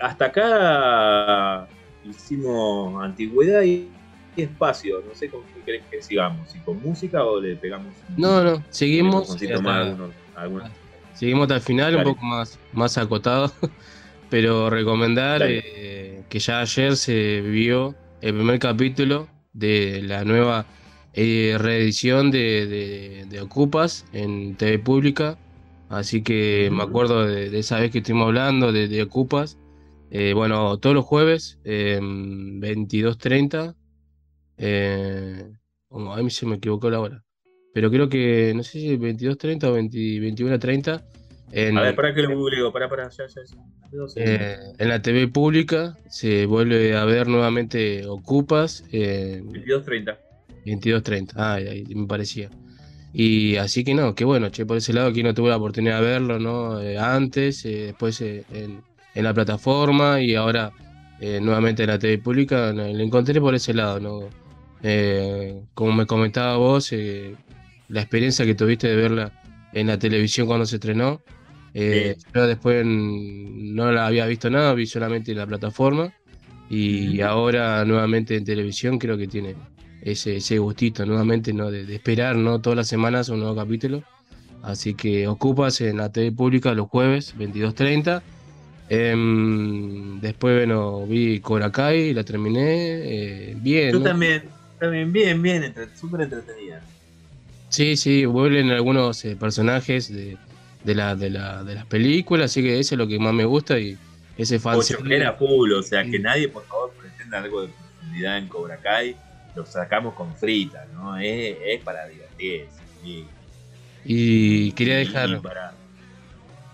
hasta 0.00 0.26
acá 0.26 1.68
hicimos 2.04 3.02
antigüedad 3.02 3.62
y, 3.62 3.90
espacio. 4.36 5.00
No 5.06 5.14
sé 5.14 5.30
con 5.30 5.42
qué 5.54 5.62
querés 5.64 5.82
que 5.90 6.02
sigamos, 6.02 6.50
si 6.50 6.58
con 6.60 6.80
música 6.80 7.24
o 7.24 7.40
le 7.40 7.56
pegamos 7.56 7.94
no, 8.16 8.42
no, 8.42 8.64
seguimos. 8.70 9.30
hasta- 9.30 9.60
más 9.60 9.86
algunos- 9.86 10.14
algunos- 10.34 10.72
Seguimos 11.14 11.42
hasta 11.44 11.54
el 11.56 11.60
final, 11.60 11.94
Dale. 11.94 12.08
un 12.08 12.14
poco 12.14 12.26
más, 12.26 12.58
más 12.72 12.98
acotado, 12.98 13.52
pero 14.30 14.68
recomendar 14.70 15.42
eh, 15.44 16.24
que 16.28 16.38
ya 16.40 16.60
ayer 16.60 16.96
se 16.96 17.40
vio 17.42 17.94
el 18.20 18.34
primer 18.34 18.58
capítulo 18.58 19.28
de 19.52 20.02
la 20.02 20.24
nueva 20.24 20.66
eh, 21.14 21.56
reedición 21.58 22.30
de, 22.30 22.66
de- 22.66 23.26
de 23.30 23.40
Ocupas 23.40 24.04
en 24.12 24.56
TV 24.56 24.78
Pública. 24.78 25.38
Así 25.88 26.22
que 26.22 26.70
me 26.72 26.82
acuerdo 26.82 27.26
de, 27.26 27.50
de 27.50 27.58
esa 27.58 27.78
vez 27.78 27.90
que 27.92 27.98
estuvimos 27.98 28.26
hablando 28.26 28.72
de, 28.72 29.02
Ocupas. 29.02 29.58
Eh, 30.10 30.32
bueno, 30.34 30.76
todos 30.78 30.94
los 30.94 31.04
jueves, 31.04 31.58
eh, 31.64 31.98
22.30. 32.00 33.74
Eh, 34.56 35.44
oh, 35.88 36.12
a 36.12 36.22
mí 36.22 36.30
se 36.30 36.46
me 36.46 36.56
equivocó 36.56 36.90
la 36.90 37.00
hora. 37.00 37.22
Pero 37.72 37.90
creo 37.90 38.08
que, 38.08 38.52
no 38.54 38.62
sé 38.62 38.78
si 38.80 38.96
22.30 38.96 39.64
o 39.64 39.72
20 39.72 39.98
21.30. 39.98 41.02
En, 41.52 41.76
A 41.78 41.82
ver, 41.82 41.94
para 41.96 42.14
que 42.14 42.22
lo 42.22 42.36
googleo, 42.36 42.72
para, 42.72 42.88
para, 42.88 43.08
ya, 43.10 43.26
ya, 43.26 43.42
ya. 43.44 43.56
No 43.92 44.08
sé. 44.08 44.22
eh, 44.24 44.56
en 44.78 44.88
la 44.88 45.00
TV 45.02 45.28
pública 45.28 45.96
se 46.08 46.46
vuelve 46.46 46.96
a 46.96 47.04
ver 47.04 47.28
nuevamente 47.28 48.06
Ocupas. 48.06 48.84
Eh, 48.92 49.42
22.30. 49.44 50.18
22.30, 50.64 51.32
ah, 51.36 51.54
ahí, 51.54 51.68
ahí 51.68 51.94
me 51.94 52.06
parecía. 52.06 52.50
Y 53.12 53.56
así 53.56 53.84
que 53.84 53.94
no, 53.94 54.14
que 54.14 54.24
bueno, 54.24 54.48
che, 54.50 54.66
por 54.66 54.76
ese 54.76 54.92
lado 54.92 55.08
aquí 55.08 55.22
no 55.22 55.34
tuve 55.34 55.50
la 55.50 55.56
oportunidad 55.56 56.00
de 56.00 56.06
verlo, 56.06 56.38
¿no? 56.40 56.80
Eh, 56.80 56.98
antes, 56.98 57.64
eh, 57.64 57.86
después 57.86 58.20
eh, 58.20 58.44
en, 58.52 58.82
en 59.14 59.24
la 59.24 59.32
plataforma 59.32 60.20
y 60.20 60.34
ahora 60.34 60.72
eh, 61.20 61.38
nuevamente 61.40 61.84
en 61.84 61.90
la 61.90 61.98
TV 61.98 62.18
pública, 62.18 62.72
no, 62.72 62.82
lo 62.84 63.04
encontré 63.04 63.40
por 63.40 63.54
ese 63.54 63.74
lado, 63.74 64.00
¿no? 64.00 64.28
Como 65.74 65.92
me 65.92 66.06
comentaba 66.06 66.56
vos, 66.58 66.92
la 67.88 68.00
experiencia 68.00 68.44
que 68.44 68.54
tuviste 68.54 68.88
de 68.88 68.96
verla 68.96 69.32
en 69.72 69.86
la 69.86 69.98
televisión 69.98 70.46
cuando 70.46 70.66
se 70.66 70.76
estrenó, 70.76 71.22
eh, 71.76 72.16
yo 72.32 72.46
después 72.46 72.86
no 72.86 73.90
la 73.90 74.06
había 74.06 74.26
visto 74.26 74.48
nada, 74.48 74.72
vi 74.74 74.86
solamente 74.86 75.32
en 75.32 75.38
la 75.38 75.46
plataforma 75.46 76.14
y 76.70 77.20
ahora 77.20 77.84
nuevamente 77.84 78.36
en 78.36 78.44
televisión 78.44 78.98
creo 78.98 79.18
que 79.18 79.26
tiene 79.26 79.56
ese, 80.04 80.36
ese 80.36 80.58
gustito 80.58 81.04
nuevamente 81.06 81.52
¿no? 81.52 81.70
de, 81.70 81.84
de 81.86 81.94
esperar 81.96 82.36
¿no? 82.36 82.60
todas 82.60 82.76
las 82.76 82.86
semanas 82.88 83.28
un 83.30 83.40
nuevo 83.40 83.56
capítulo. 83.56 84.02
Así 84.62 84.94
que 84.94 85.26
ocupas 85.28 85.80
en 85.80 85.96
la 85.98 86.10
TV 86.12 86.30
pública 86.32 86.72
los 86.74 86.88
jueves 86.88 87.34
22.30. 87.36 88.22
Em, 88.88 90.20
después, 90.20 90.56
bueno, 90.56 91.06
vi 91.06 91.40
Cobra 91.40 91.70
Kai, 91.72 92.12
la 92.14 92.22
terminé. 92.24 92.60
eh, 93.50 93.56
bien. 93.60 93.92
Yo 93.92 93.98
¿no? 93.98 94.04
también, 94.04 94.44
también, 94.78 95.12
bien, 95.12 95.42
bien, 95.42 95.64
entre- 95.64 95.88
súper 95.96 96.22
entretenida. 96.22 96.82
Sí, 97.70 97.96
sí, 97.96 98.24
vuelven 98.24 98.70
algunos 98.70 99.24
eh, 99.24 99.36
personajes 99.36 100.12
de, 100.14 100.36
de, 100.84 100.94
la, 100.94 101.16
de, 101.16 101.30
la, 101.30 101.64
de 101.64 101.74
las 101.74 101.86
películas, 101.86 102.50
así 102.52 102.62
que 102.62 102.78
eso 102.78 102.94
es 102.94 102.98
lo 102.98 103.08
que 103.08 103.18
más 103.18 103.34
me 103.34 103.44
gusta 103.44 103.78
y 103.78 103.96
ese 104.38 104.58
fan 104.58 104.76
Pochojera 104.76 105.32
full, 105.32 105.72
o 105.72 105.82
sea, 105.82 106.04
que 106.04 106.18
nadie, 106.18 106.48
por 106.48 106.64
favor, 106.66 106.92
pretenda 107.00 107.38
algo 107.38 107.62
de 107.62 107.68
profundidad 107.68 108.38
en 108.38 108.48
Cobra 108.48 108.76
Kai. 108.78 109.16
Lo 109.54 109.64
sacamos 109.64 110.14
con 110.14 110.34
frita, 110.36 110.84
¿no? 110.86 111.16
Es, 111.16 111.56
es 111.64 111.82
para 111.82 112.06
divertirse. 112.08 112.82
sí. 113.02 113.26
Y 114.06 114.72
quería 114.72 115.00
Y 115.00 115.06
dejar. 115.06 115.40
para, 115.40 115.72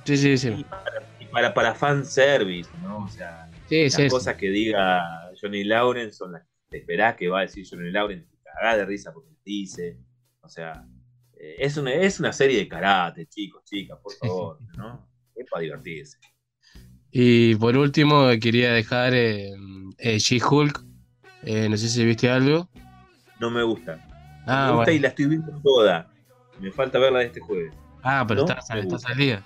Sí, 0.04 0.16
sí, 0.16 0.36
sí. 0.38 0.48
y 0.56 0.64
para, 0.64 1.16
y 1.20 1.26
para, 1.26 1.54
para 1.54 1.74
fanservice, 1.74 2.70
¿no? 2.82 3.04
O 3.04 3.08
sea, 3.08 3.48
Sí, 3.68 3.84
las 3.84 3.94
sí, 3.94 4.08
cosas 4.08 4.36
que 4.36 4.48
diga 4.50 5.30
Johnny 5.40 5.62
Lawrence 5.64 6.16
son 6.16 6.32
las 6.32 6.42
que 6.42 6.48
te 6.70 6.78
esperás 6.78 7.16
que 7.16 7.28
va 7.28 7.38
a 7.40 7.42
decir 7.42 7.64
Johnny 7.70 7.90
Lawrence, 7.90 8.26
te 8.28 8.38
cagás 8.42 8.78
de 8.78 8.84
risa 8.86 9.12
porque 9.12 9.30
te 9.30 9.38
dice. 9.44 9.96
O 10.40 10.48
sea, 10.48 10.84
eh, 11.38 11.56
es 11.58 11.76
una, 11.76 11.92
es 11.92 12.18
una 12.18 12.32
serie 12.32 12.58
de 12.58 12.68
karate, 12.68 13.26
chicos, 13.26 13.62
chicas, 13.64 13.98
por 14.02 14.12
favor, 14.14 14.58
¿no? 14.76 15.08
Es 15.36 15.46
para 15.48 15.62
divertirse. 15.62 16.18
Y 17.12 17.54
por 17.56 17.76
último, 17.76 18.28
quería 18.40 18.72
dejar 18.72 19.14
eh, 19.14 19.50
eh, 19.98 20.18
She-Hulk. 20.18 20.84
Eh, 21.42 21.68
no 21.68 21.76
sé 21.76 21.88
si 21.88 22.04
viste 22.04 22.30
algo. 22.30 22.68
No 23.38 23.50
me 23.50 23.62
gusta. 23.62 23.98
Ah, 24.46 24.66
me 24.66 24.72
gusta 24.72 24.84
bueno. 24.84 24.92
y 24.92 24.98
la 24.98 25.08
estoy 25.08 25.26
viendo 25.26 25.52
toda. 25.62 26.12
Me 26.60 26.70
falta 26.72 26.98
verla 26.98 27.20
de 27.20 27.26
este 27.26 27.40
jueves. 27.40 27.72
Ah, 28.02 28.24
pero 28.26 28.42
¿No? 28.42 28.48
estás, 28.48 28.70
estás 28.70 29.06
al 29.06 29.16
día. 29.16 29.42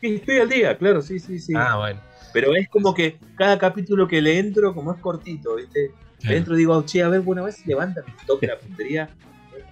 Sí, 0.00 0.14
estoy 0.16 0.38
al 0.38 0.48
día, 0.48 0.78
claro, 0.78 1.02
sí, 1.02 1.18
sí, 1.18 1.38
sí. 1.38 1.52
Ah, 1.56 1.76
bueno. 1.76 2.00
Pero 2.32 2.54
es 2.54 2.68
como 2.68 2.94
que 2.94 3.18
cada 3.36 3.58
capítulo 3.58 4.06
que 4.06 4.20
le 4.22 4.38
entro, 4.38 4.74
como 4.74 4.92
es 4.92 5.00
cortito, 5.00 5.56
¿viste? 5.56 5.92
Le 6.22 6.36
entro 6.36 6.54
y 6.54 6.58
digo, 6.58 6.84
che, 6.84 7.02
a 7.02 7.08
ver, 7.08 7.20
bueno, 7.20 7.42
a 7.42 7.44
ver 7.46 7.54
si 7.54 7.68
levanta, 7.68 8.02
toca 8.26 8.46
la 8.46 8.58
puntería. 8.58 9.08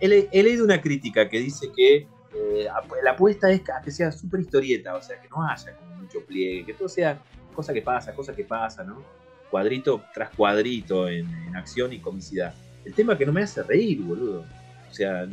He, 0.01 0.09
le- 0.09 0.29
he 0.33 0.43
leído 0.43 0.65
una 0.65 0.81
crítica 0.81 1.29
que 1.29 1.39
dice 1.39 1.69
que 1.75 1.97
eh, 2.35 2.67
la 3.03 3.11
apuesta 3.13 3.51
es 3.51 3.63
que 3.85 3.91
sea 3.91 4.11
súper 4.13 4.41
historieta, 4.41 4.95
o 4.97 5.03
sea, 5.03 5.21
que 5.21 5.29
no 5.29 5.43
haya 5.47 5.77
como 5.77 5.95
mucho 5.97 6.25
pliegue, 6.27 6.65
que 6.67 6.75
todo 6.75 6.89
sea 6.89 7.19
cosa 7.55 7.73
que 7.73 7.83
pasa, 7.83 8.15
cosa 8.15 8.35
que 8.35 8.45
pasa, 8.45 8.85
¿no? 8.85 9.03
Cuadrito 9.51 10.05
tras 10.12 10.31
cuadrito 10.31 11.09
en, 11.09 11.27
acción 11.55 11.93
y 11.93 11.98
comicidad. 11.98 12.55
El 12.85 12.93
tema 12.93 13.14
es 13.14 13.18
que 13.18 13.27
no 13.27 13.32
me 13.32 13.43
hace 13.43 13.62
reír, 13.62 14.01
boludo. 14.02 14.44
O 14.90 14.94
sea, 14.94 15.27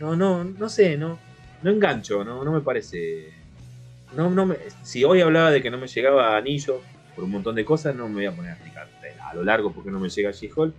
no, 0.00 0.16
no, 0.16 0.44
no, 0.44 0.68
sé, 0.68 0.96
no, 0.96 1.18
no 1.62 1.70
engancho, 1.70 2.24
no, 2.24 2.44
no 2.44 2.52
me 2.52 2.60
parece. 2.60 3.32
No, 4.14 4.30
no 4.30 4.46
me, 4.46 4.56
si 4.82 5.04
hoy 5.04 5.20
hablaba 5.20 5.50
de 5.50 5.62
que 5.62 5.70
no 5.70 5.78
me 5.78 5.86
llegaba 5.86 6.36
anillo 6.36 6.80
por 7.14 7.24
un 7.24 7.30
montón 7.30 7.54
de 7.54 7.64
cosas, 7.64 7.94
no 7.94 8.08
me 8.08 8.14
voy 8.14 8.26
a 8.26 8.32
poner 8.32 8.52
a 8.52 8.54
explicar 8.54 8.88
a 9.26 9.34
lo 9.34 9.42
largo 9.42 9.72
porque 9.72 9.90
no 9.90 9.98
me 9.98 10.08
llega 10.08 10.30
She-Hulk, 10.30 10.74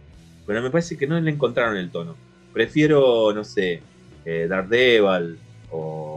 pero 0.45 0.61
me 0.61 0.69
parece 0.71 0.97
que 0.97 1.07
no 1.07 1.19
le 1.19 1.31
encontraron 1.31 1.77
el 1.77 1.89
tono. 1.89 2.15
Prefiero, 2.53 3.33
no 3.33 3.43
sé, 3.43 3.81
eh, 4.25 4.47
Daredevil 4.49 5.37
o, 5.71 6.16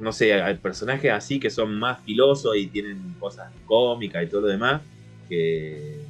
no 0.00 0.12
sé, 0.12 0.32
hay 0.34 0.54
personajes 0.56 1.12
así 1.12 1.38
que 1.38 1.50
son 1.50 1.78
más 1.78 2.00
filosos 2.00 2.56
y 2.56 2.66
tienen 2.66 3.14
cosas 3.20 3.50
cómicas 3.66 4.24
y 4.24 4.26
todo 4.26 4.42
lo 4.42 4.46
demás 4.48 4.80
que, 5.28 6.00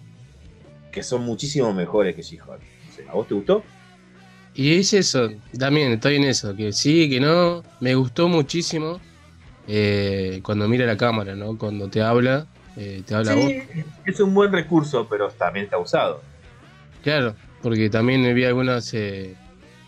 que 0.91 1.03
son 1.03 1.23
muchísimo 1.23 1.73
mejores 1.73 2.15
que 2.15 2.23
She-Hulk. 2.23 2.61
No 2.61 2.93
sé, 2.93 3.05
¿A 3.09 3.15
vos 3.15 3.29
te 3.29 3.35
gustó? 3.35 3.63
Y 4.55 4.75
es 4.75 4.93
eso, 4.95 5.31
también 5.59 5.93
estoy 5.93 6.17
en 6.17 6.25
eso, 6.25 6.57
que 6.57 6.73
sí, 6.73 7.09
que 7.09 7.21
no. 7.21 7.63
Me 7.81 7.95
gustó 7.95 8.29
muchísimo 8.29 9.01
eh, 9.69 10.41
cuando 10.43 10.67
mira 10.69 10.87
la 10.87 10.97
cámara, 10.97 11.37
¿no? 11.37 11.57
Cuando 11.57 11.89
te 11.89 12.03
habla, 12.03 12.47
eh, 12.77 13.03
te 13.07 13.15
habla 13.15 13.33
a 13.33 13.35
vos. 13.37 13.45
Sí, 13.47 13.63
es 14.07 14.21
un 14.21 14.35
buen 14.35 14.51
recurso, 14.51 15.07
pero 15.09 15.29
también 15.29 15.67
está 15.67 15.79
usado. 15.79 16.21
Claro, 17.03 17.37
porque 17.63 17.89
también 17.91 18.35
vi 18.35 18.45
algunas 18.45 18.93
eh, 18.95 19.37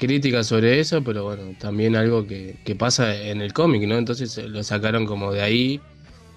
críticas 0.07 0.47
sobre 0.49 0.81
eso, 0.81 1.05
pero 1.05 1.25
bueno, 1.25 1.57
también 1.57 1.97
algo 1.97 2.27
que, 2.27 2.61
que 2.65 2.77
pasa 2.77 3.15
en 3.17 3.41
el 3.43 3.53
cómic, 3.53 3.85
¿no? 3.89 3.97
Entonces 3.99 4.37
eh, 4.39 4.49
lo 4.49 4.63
sacaron 4.65 5.07
como 5.07 5.33
de 5.33 5.43
ahí, 5.43 5.87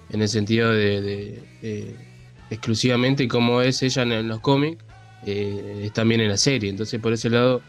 en 0.10 0.22
el 0.22 0.30
sentido 0.30 0.72
de, 0.72 1.02
de- 1.02 1.50
de 1.62 2.12
exclusivamente 2.50 3.28
cómo 3.28 3.62
es 3.62 3.82
ella 3.84 4.04
en, 4.04 4.12
en 4.14 4.28
los 4.28 4.42
cómics, 4.42 4.86
eh, 5.22 5.84
es 5.86 5.94
también 5.94 6.22
en 6.22 6.30
la 6.30 6.38
serie. 6.38 6.70
Entonces 6.70 7.00
por 7.02 7.14
ese 7.14 7.30
lado 7.30 7.68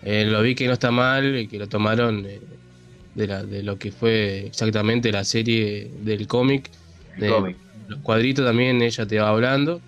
eh, 0.00 0.24
lo 0.26 0.42
vi 0.42 0.54
que 0.54 0.66
no 0.66 0.72
está 0.74 0.90
mal 0.90 1.36
y 1.38 1.48
que 1.48 1.58
lo 1.58 1.68
tomaron 1.68 2.26
eh, 2.26 2.40
de, 3.14 3.26
la- 3.26 3.44
de 3.44 3.62
lo 3.62 3.78
que 3.78 3.92
fue 3.92 4.46
exactamente 4.46 5.12
la 5.12 5.24
serie 5.24 5.90
del 5.98 6.26
cómic. 6.26 6.70
de 7.16 7.28
cómic. 7.28 7.62
Los 7.86 8.00
cuadritos 8.02 8.44
también 8.44 8.82
ella 8.82 9.06
te 9.06 9.18
va 9.20 9.28
hablando. 9.30 9.84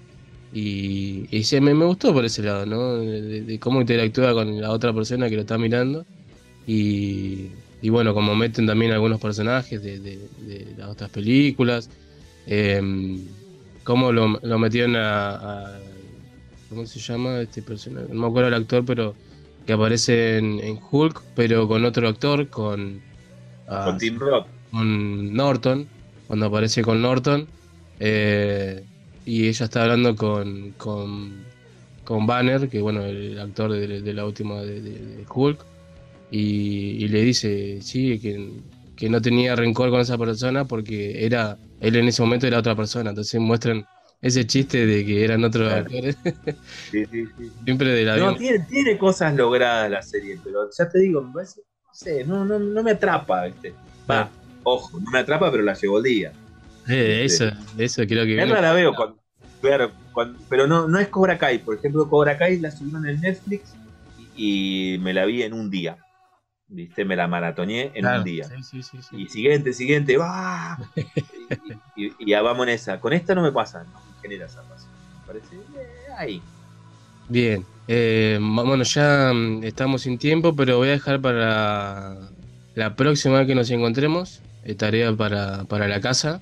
Y, 0.51 1.29
y 1.37 1.45
sí, 1.45 1.61
me, 1.61 1.75
me 1.75 1.85
gustó 1.85 2.12
por 2.15 2.25
ese 2.25 2.43
lado, 2.43 2.65
¿no? 2.66 2.99
De, 2.99 3.59
cómo 3.61 3.81
interactúa 3.81 4.33
con 4.35 4.61
la 4.61 4.70
otra 4.73 4.95
persona 4.95 5.29
que 5.29 5.35
lo 5.37 5.43
está 5.43 5.59
mirando. 5.59 6.07
Y, 6.65 7.65
y 7.81 7.89
bueno, 7.91 8.15
como 8.15 8.37
meten 8.37 8.66
también 8.66 8.93
algunos 8.93 9.20
personajes 9.20 9.83
de, 9.83 10.01
de- 10.01 10.31
de 10.37 10.75
las 10.77 10.89
otras 10.91 11.11
películas. 11.11 11.91
em, 12.45 13.37
cómo 13.85 14.12
lo, 14.12 14.39
lo 14.43 14.59
metieron 14.59 14.97
a, 14.97 15.77
a- 15.79 15.83
¿Cómo 16.69 16.87
se 16.87 17.01
llama 17.01 17.41
este 17.43 17.62
personaje? 17.62 18.09
No 18.11 18.20
me 18.23 18.27
acuerdo 18.29 18.49
el 18.49 18.55
actor, 18.55 18.85
pero 18.85 19.19
que 19.65 19.73
aparece 19.75 20.39
en, 20.39 20.61
en 20.61 20.79
Hulk, 20.91 21.27
pero 21.35 21.66
con 21.69 21.85
otro 21.85 22.09
actor, 22.09 22.51
con, 22.51 23.07
ah, 23.66 23.85
Con 23.87 23.99
Team 23.99 24.19
Rock. 24.20 24.47
con 24.70 25.33
Norton, 25.35 25.93
cuando 26.27 26.47
aparece 26.47 26.83
con 26.83 27.03
Norton, 27.03 27.53
eh, 27.99 28.87
y 29.28 29.48
ella 29.48 29.64
está 29.66 29.82
hablando 29.82 30.16
con, 30.16 30.72
con, 30.72 31.44
con 32.05 32.26
Banner, 32.26 32.68
que 32.68 32.80
bueno, 32.80 33.05
el 33.05 33.38
actor 33.38 33.72
de, 33.72 34.00
de 34.02 34.14
la 34.14 34.24
última 34.26 34.62
de, 34.62 34.80
de- 34.80 35.06
de 35.18 35.26
Hulk, 35.32 35.64
y, 36.30 37.05
y 37.05 37.09
le 37.09 37.22
dice, 37.22 37.80
sí, 37.82 38.18
que, 38.20 38.62
que 38.96 39.09
no 39.09 39.20
tenía 39.20 39.55
rencor 39.56 39.90
con 39.90 40.00
esa 40.00 40.18
persona 40.18 40.64
porque 40.64 41.24
era, 41.24 41.59
él 41.80 41.96
en 41.96 42.09
ese 42.09 42.22
momento 42.22 42.46
era 42.46 42.59
otra 42.59 42.74
persona, 42.76 43.10
entonces 43.10 43.40
muestran 43.40 43.84
ese 44.20 44.46
chiste 44.46 44.84
de 44.86 45.05
que 45.06 45.24
eran 45.24 45.44
otros 45.44 45.68
Claro. 45.68 45.82
actores, 45.84 46.16
Sí, 46.90 47.05
sí, 47.10 47.24
sí. 47.36 47.52
siempre 47.64 47.88
de 47.90 48.05
la 48.05 48.16
No, 48.16 48.34
tiene, 48.34 48.64
tiene 48.68 48.96
cosas 48.98 49.34
logradas 49.34 49.90
la 49.90 50.00
serie, 50.02 50.40
pero 50.42 50.68
ya 50.76 50.88
te 50.88 50.98
digo, 51.00 51.22
me 51.22 51.32
parece, 51.34 51.60
no 51.60 51.94
sé, 51.94 52.24
no, 52.24 52.44
no, 52.44 52.59
no 52.59 52.82
me 52.82 52.92
atrapa, 52.92 53.44
¿viste? 53.44 53.74
Va, 54.10 54.30
ojo, 54.62 54.98
no 55.00 55.10
me 55.10 55.18
atrapa, 55.18 55.50
pero 55.50 55.62
la 55.62 55.74
llevo 55.74 55.98
el 55.98 56.05
día. 56.05 56.32
Eh, 56.88 57.24
eso, 57.26 57.44
eso 57.76 58.02
creo 58.06 58.24
que 58.24 58.34
viene- 58.36 58.46
la 58.60 58.72
veo, 58.72 58.94
cuando, 58.94 59.18
claro, 59.60 59.93
cuando- 60.12 60.39
pero 60.48 60.66
no, 60.66 60.89
no 60.89 60.98
es 60.98 61.09
Cobra 61.09 61.39
Kai. 61.39 61.59
Por 61.59 61.76
ejemplo, 61.76 62.09
Cobra 62.09 62.36
Kai 62.39 62.59
la 62.60 62.70
subieron 62.70 63.06
en 63.09 63.20
Netflix 63.20 63.74
y, 64.36 64.94
y 64.94 64.98
me 64.98 65.12
la 65.14 65.24
vi 65.26 65.43
en 65.43 65.52
un 65.52 65.70
día. 65.70 65.97
¿Viste? 66.70 67.05
Me 67.06 67.16
la 67.16 67.26
maratoneé 67.26 67.93
en 67.94 68.02
Claro, 68.02 68.18
un 68.18 68.24
día. 68.24 68.44
sí, 68.44 68.62
sí, 68.62 68.82
sí, 68.82 68.98
sí. 69.02 69.16
Y 69.22 69.28
siguiente, 69.28 69.72
siguiente, 69.72 70.16
va. 70.18 70.78
y, 71.97 72.05
y- 72.06 72.12
y 72.18 72.26
ya 72.26 72.43
vamos 72.43 72.66
en 72.66 72.74
esa. 72.74 73.01
Con 73.01 73.12
esta 73.14 73.35
no 73.35 73.43
me 73.43 73.52
pasa, 73.52 73.85
no 73.85 73.90
me 73.90 74.20
genera 74.20 74.47
esa 74.47 74.62
pasión. 74.62 74.90
Me 75.20 75.26
parece 75.32 75.56
eh, 75.56 76.12
ahí. 76.18 76.43
Bien, 77.30 77.64
eh, 77.86 78.39
bueno, 78.40 78.82
ya 78.85 79.32
mm, 79.35 79.64
estamos 79.64 80.02
sin 80.02 80.18
tiempo, 80.18 80.55
pero 80.55 80.76
voy 80.78 80.89
a 80.89 80.93
dejar 80.93 81.20
para 81.20 82.16
la 82.74 82.94
próxima 82.94 83.39
vez 83.39 83.47
que 83.47 83.55
nos 83.55 83.70
encontremos, 83.70 84.40
eh, 84.64 84.74
tarea 84.74 85.12
para, 85.14 85.64
para 85.64 85.89
la 85.89 86.01
casa. 86.01 86.40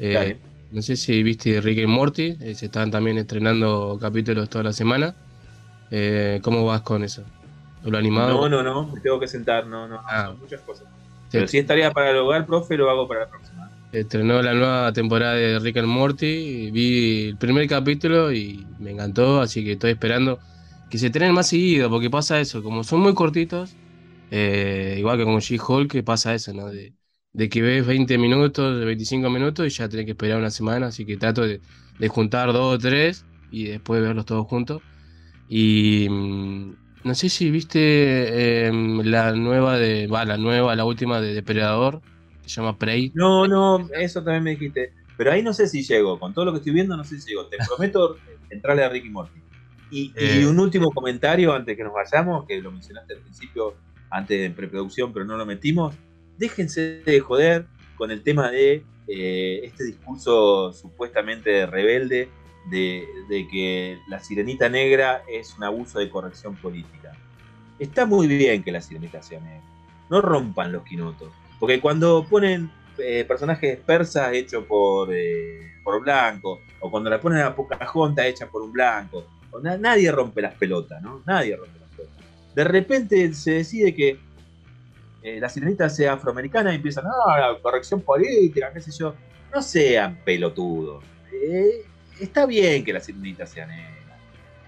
Eh. 0.00 0.36
No 0.70 0.82
sé 0.82 0.96
si 0.96 1.22
viste 1.22 1.60
Rick 1.60 1.78
y 1.80 1.86
Morty, 1.86 2.36
eh, 2.40 2.54
se 2.54 2.66
están 2.66 2.90
también 2.90 3.18
estrenando 3.18 3.98
capítulos 4.00 4.48
toda 4.48 4.64
la 4.64 4.72
semana. 4.72 5.16
Eh, 5.90 6.40
¿Cómo 6.42 6.64
vas 6.66 6.82
con 6.82 7.04
eso? 7.04 7.24
¿Lo 7.82 7.98
animado? 7.98 8.36
No, 8.36 8.48
no, 8.48 8.62
no, 8.62 8.86
me 8.88 9.00
tengo 9.00 9.18
que 9.20 9.28
sentar, 9.28 9.66
no, 9.66 9.88
no, 9.88 10.00
Ah. 10.06 10.26
son 10.26 10.38
muchas 10.38 10.60
cosas. 10.62 10.88
Pero 11.30 11.46
si 11.46 11.58
es 11.58 11.66
tarea 11.66 11.92
para 11.92 12.10
el 12.10 12.16
hogar, 12.18 12.46
profe, 12.46 12.76
lo 12.76 12.90
hago 12.90 13.06
para 13.08 13.20
la 13.20 13.30
próxima. 13.30 13.70
Estrenó 13.92 14.40
la 14.42 14.54
nueva 14.54 14.92
temporada 14.92 15.34
de 15.34 15.58
Rick 15.58 15.78
and 15.78 15.88
Morty, 15.88 16.70
vi 16.70 17.28
el 17.30 17.38
primer 17.38 17.66
capítulo 17.68 18.32
y 18.32 18.64
me 18.78 18.92
encantó, 18.92 19.40
así 19.40 19.64
que 19.64 19.72
estoy 19.72 19.92
esperando 19.92 20.38
que 20.88 20.96
se 20.98 21.06
estrenen 21.06 21.34
más 21.34 21.48
seguido, 21.48 21.90
porque 21.90 22.08
pasa 22.10 22.38
eso, 22.40 22.62
como 22.62 22.84
son 22.84 23.00
muy 23.00 23.14
cortitos, 23.14 23.78
eh, 24.30 24.94
igual 24.98 25.18
que 25.18 25.24
con 25.24 25.38
She-Hulk, 25.40 25.90
que 25.90 26.02
pasa 26.04 26.34
eso, 26.34 26.52
¿no? 26.54 26.66
De, 26.68 26.94
de 27.32 27.48
que 27.48 27.62
ves 27.62 27.86
20 27.86 28.18
minutos, 28.18 28.84
25 28.84 29.30
minutos 29.30 29.66
y 29.66 29.70
ya 29.70 29.88
tenés 29.88 30.04
que 30.06 30.12
esperar 30.12 30.38
una 30.38 30.50
semana, 30.50 30.86
así 30.88 31.04
que 31.06 31.16
trato 31.16 31.42
de, 31.46 31.60
de 31.98 32.08
juntar 32.08 32.52
dos 32.52 32.74
o 32.74 32.78
tres 32.78 33.24
y 33.50 33.64
después 33.64 34.00
verlos 34.02 34.26
todos 34.26 34.46
juntos. 34.46 34.82
Y 35.48 36.08
mm, 36.08 36.74
no 37.04 37.14
sé 37.14 37.28
si 37.28 37.50
viste 37.50 38.66
em, 38.66 39.00
la 39.02 39.32
nueva 39.32 39.78
de, 39.78 40.06
va, 40.06 40.24
la 40.24 40.36
nueva, 40.36 40.74
la 40.76 40.84
última 40.84 41.20
de 41.20 41.34
Depredador, 41.34 42.00
que 42.42 42.48
se 42.48 42.56
llama 42.60 42.78
Prey. 42.78 43.10
No, 43.14 43.46
no, 43.46 43.88
eso 43.98 44.22
también 44.22 44.44
me 44.44 44.50
dijiste. 44.50 44.92
Pero 45.16 45.32
ahí 45.32 45.42
no 45.42 45.52
sé 45.52 45.66
si 45.68 45.82
llego. 45.82 46.18
Con 46.18 46.32
todo 46.34 46.46
lo 46.46 46.52
que 46.52 46.58
estoy 46.58 46.72
viendo, 46.72 46.96
no 46.96 47.04
sé 47.04 47.20
si 47.20 47.30
llego. 47.30 47.46
Te 47.46 47.58
prometo 47.66 48.16
entrarle 48.50 48.84
a 48.84 48.88
Ricky 48.88 49.10
Morty. 49.10 49.40
Y, 49.90 50.12
y 50.16 50.42
Eh. 50.42 50.46
un 50.46 50.58
último 50.60 50.90
comentario 50.92 51.52
antes 51.52 51.76
que 51.76 51.82
nos 51.84 51.92
vayamos, 51.92 52.46
que 52.46 52.60
lo 52.60 52.70
mencionaste 52.70 53.14
al 53.14 53.20
principio, 53.20 53.74
antes 54.10 54.40
de 54.40 54.50
preproducción, 54.50 55.12
pero 55.12 55.24
no 55.24 55.36
lo 55.36 55.44
metimos. 55.44 55.94
Déjense 56.40 57.02
de 57.04 57.20
joder 57.20 57.66
con 57.96 58.10
el 58.10 58.22
tema 58.22 58.50
de 58.50 58.82
eh, 59.06 59.60
este 59.62 59.84
discurso 59.84 60.72
supuestamente 60.72 61.66
rebelde 61.66 62.30
de, 62.70 63.06
que 63.50 63.98
la 64.08 64.20
sirenita 64.20 64.70
negra 64.70 65.22
es 65.30 65.54
un 65.58 65.64
abuso 65.64 65.98
de 65.98 66.08
corrección 66.08 66.56
política. 66.56 67.12
Está 67.78 68.06
muy 68.06 68.26
bien 68.26 68.62
que 68.62 68.72
la 68.72 68.80
sirenita 68.80 69.22
sea 69.22 69.38
negra. 69.38 69.62
No 70.08 70.22
rompan 70.22 70.72
los 70.72 70.82
quinotos. 70.82 71.30
Porque 71.58 71.78
cuando 71.78 72.24
ponen 72.26 72.70
eh, 72.96 73.26
personajes 73.28 73.78
persas 73.78 74.32
hechos 74.32 74.64
por, 74.64 75.10
eh, 75.12 75.74
por 75.84 76.00
blanco, 76.00 76.62
o 76.80 76.90
cuando 76.90 77.10
la 77.10 77.20
ponen 77.20 77.40
a 77.42 77.54
Pocahontas 77.54 78.24
hecha 78.24 78.46
por 78.46 78.62
un 78.62 78.72
blanco, 78.72 79.26
nadie 79.62 80.10
rompe 80.10 80.40
las 80.40 80.54
pelotas, 80.54 81.02
¿no? 81.02 81.22
Nadie 81.26 81.54
rompe 81.54 81.78
las 81.80 81.90
pelotas. 81.90 82.16
De 82.54 82.64
repente 82.64 83.34
se 83.34 83.50
decide 83.52 83.94
que 83.94 84.29
eh, 85.22 85.38
la 85.40 85.48
sirenita 85.48 85.88
sea 85.88 86.14
afroamericana 86.14 86.72
y 86.72 86.76
empiezan, 86.76 87.04
ah, 87.06 87.56
corrección 87.62 88.00
política, 88.00 88.70
qué 88.72 88.80
sé 88.80 88.90
yo. 88.92 89.14
No 89.54 89.62
sean 89.62 90.16
pelotudos. 90.24 91.04
Eh, 91.32 91.82
está 92.20 92.46
bien 92.46 92.84
que 92.84 92.92
la 92.92 93.00
sirenita 93.00 93.46
sea 93.46 93.66
negra. 93.66 94.18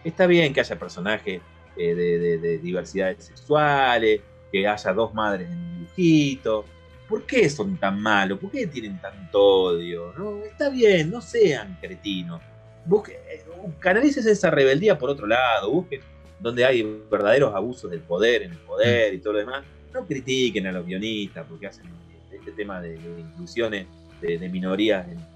Está 0.05 0.27
bien 0.27 0.53
que 0.53 0.61
haya 0.61 0.79
personajes 0.79 1.41
eh, 1.77 1.95
de, 1.95 2.19
de- 2.19 2.39
de 2.39 2.59
diversidades 2.59 3.25
sexuales, 3.25 4.21
que 4.51 4.67
haya 4.67 4.93
dos 4.93 5.15
madres 5.15 5.49
en 5.51 5.57
un 5.59 5.79
dibujito. 5.81 6.65
¿Por 7.09 7.25
qué 7.25 7.49
son 7.49 7.77
tan 7.77 8.01
malos? 8.01 8.39
¿Por 8.39 8.51
qué 8.51 8.67
tienen 8.67 9.01
tanto 9.01 9.41
odio? 9.41 10.13
¿No? 10.19 10.39
Está 10.45 10.69
bien, 10.71 11.11
no 11.11 11.21
sean 11.21 11.79
cretinos. 11.81 12.41
Busque, 12.85 13.13
eh, 13.31 13.45
canalices 13.79 14.27
esa 14.27 14.51
rebeldía 14.51 14.99
por 14.99 15.11
otro 15.11 15.27
lado, 15.27 15.71
busquen 15.71 16.01
donde 16.41 16.65
hay 16.65 16.83
verdaderos 17.09 17.55
abusos 17.55 17.89
del 17.91 18.01
poder 18.01 18.43
en 18.43 18.53
el 18.53 18.59
poder 18.59 19.15
y 19.15 19.19
todo 19.19 19.35
lo 19.35 19.39
demás. 19.39 19.63
No 19.93 20.07
critiquen 20.07 20.67
a 20.67 20.73
los 20.73 20.87
guionistas 20.87 21.47
porque 21.49 21.67
hacen 21.67 22.01
este 22.31 22.53
tema 22.53 22.81
de, 22.81 23.01
de 23.01 23.21
inclusiones 23.21 23.89
de, 24.21 24.39
de 24.39 24.49
minorías 24.49 25.09
en- 25.09 25.29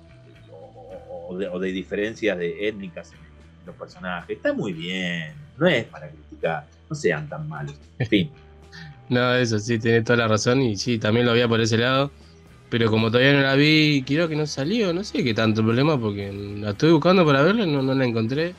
o, 0.49 1.29
o 1.31 1.39
de, 1.39 1.49
o 1.49 1.59
de 1.59 1.73
diferencias 1.73 2.39
de 2.39 2.69
étnicas 2.69 3.15
en 3.15 3.27
los 3.65 3.77
personajes. 3.77 4.37
Está 4.37 4.53
muy 4.55 4.73
bien, 4.73 5.53
no 5.57 5.67
es 5.67 5.87
para 5.89 6.11
criticar, 6.11 6.71
no 6.89 6.95
sean 6.97 7.29
tan 7.29 7.49
malos. 7.49 7.79
En 7.99 8.07
fin. 8.09 8.39
No, 9.09 9.35
eso 9.35 9.59
sí, 9.59 9.79
tenés 9.79 10.05
toda 10.05 10.17
la 10.19 10.29
razón 10.29 10.63
y 10.63 10.77
sí, 10.77 10.99
también 10.99 11.27
lo 11.27 11.33
había 11.33 11.49
por 11.49 11.61
ese 11.61 11.79
lado. 11.79 12.15
Pero 12.69 12.91
como 12.91 13.11
todavía 13.11 13.35
no 13.35 13.43
la 13.43 13.55
vi, 13.57 14.05
creo 14.07 14.29
que 14.29 14.37
no 14.37 14.47
salió, 14.47 14.93
no 14.95 15.05
sé 15.05 15.25
qué 15.25 15.35
tanto 15.35 15.63
problema 15.65 16.01
porque 16.01 16.33
la 16.33 16.71
estoy 16.73 16.93
buscando 16.93 17.25
para 17.27 17.43
verla, 17.43 17.67
no, 17.67 17.83
no 17.83 17.95
la 17.95 18.05
encontré. 18.07 18.59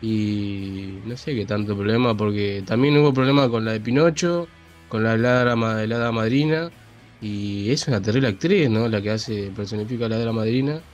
Y 0.00 1.02
no 1.04 1.16
sé 1.16 1.34
qué 1.34 1.46
tanto 1.46 1.76
problema 1.76 2.16
porque 2.16 2.62
también 2.66 2.96
hubo 2.98 3.12
problema 3.14 3.48
con 3.50 3.64
la 3.64 3.72
de 3.72 3.80
Pinocho, 3.82 4.52
con 4.88 5.04
la 5.04 5.16
la 5.16 5.42
hada 5.42 6.12
madrina. 6.12 6.72
Y 7.20 7.70
es 7.72 7.88
una 7.88 8.00
terrible 8.02 8.28
actriz, 8.28 8.70
¿no? 8.70 8.88
La 8.88 9.02
que 9.02 9.10
hace, 9.10 9.52
personifica 9.52 10.06
a 10.06 10.08
la 10.08 10.16
hada 10.16 10.32
madrina. 10.32 10.84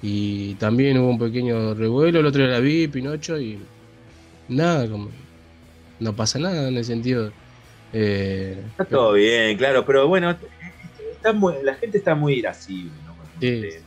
Y 0.00 0.56
también 0.56 0.98
hubo 0.98 1.10
un 1.10 1.18
pequeño 1.18 1.74
revuelo, 1.74 2.20
el 2.20 2.26
otro 2.26 2.42
día 2.44 2.52
la 2.52 2.60
vi, 2.60 2.88
Pinocho, 2.88 3.40
y 3.40 3.70
nada, 4.48 4.88
como 4.90 5.14
no 5.98 6.16
pasa 6.16 6.38
nada 6.38 6.68
en 6.68 6.76
el 6.78 6.84
sentido. 6.84 7.36
Eh, 7.92 8.72
Está 8.76 8.88
todo 8.88 9.12
bien, 9.12 9.56
claro, 9.56 9.84
pero 9.86 10.08
bueno, 10.08 10.30
está 11.12 11.32
muy- 11.32 11.62
la 11.62 11.74
gente 11.76 11.98
está 11.98 12.14
muy 12.14 12.34
irascible, 12.34 13.02
¿no? 13.02 13.16
Con 13.16 13.30
Sí. 13.40 13.84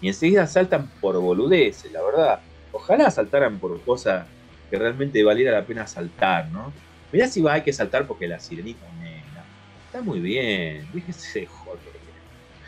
Y 0.00 0.08
enseguida 0.08 0.46
saltan 0.46 0.92
por 1.00 1.18
boludeces, 1.20 1.92
la 1.92 2.02
verdad. 2.02 2.40
Ojalá 2.70 3.10
saltaran 3.10 3.60
por 3.60 3.82
cosas 3.84 4.30
que 4.70 4.78
realmente 4.78 5.22
valiera 5.24 5.52
la 5.52 5.66
pena 5.66 5.86
saltar, 5.86 6.50
¿no? 6.50 6.78
Mirá 7.12 7.26
si 7.28 7.40
va, 7.40 7.54
hay 7.54 7.62
que 7.62 7.72
saltar 7.72 8.06
porque 8.06 8.28
la 8.28 8.38
sirenita 8.38 8.86
negra. 9.00 9.44
Está 9.86 10.02
muy 10.02 10.20
bien, 10.20 10.86
déjese 10.92 11.40
de 11.40 11.46
joder. 11.46 11.80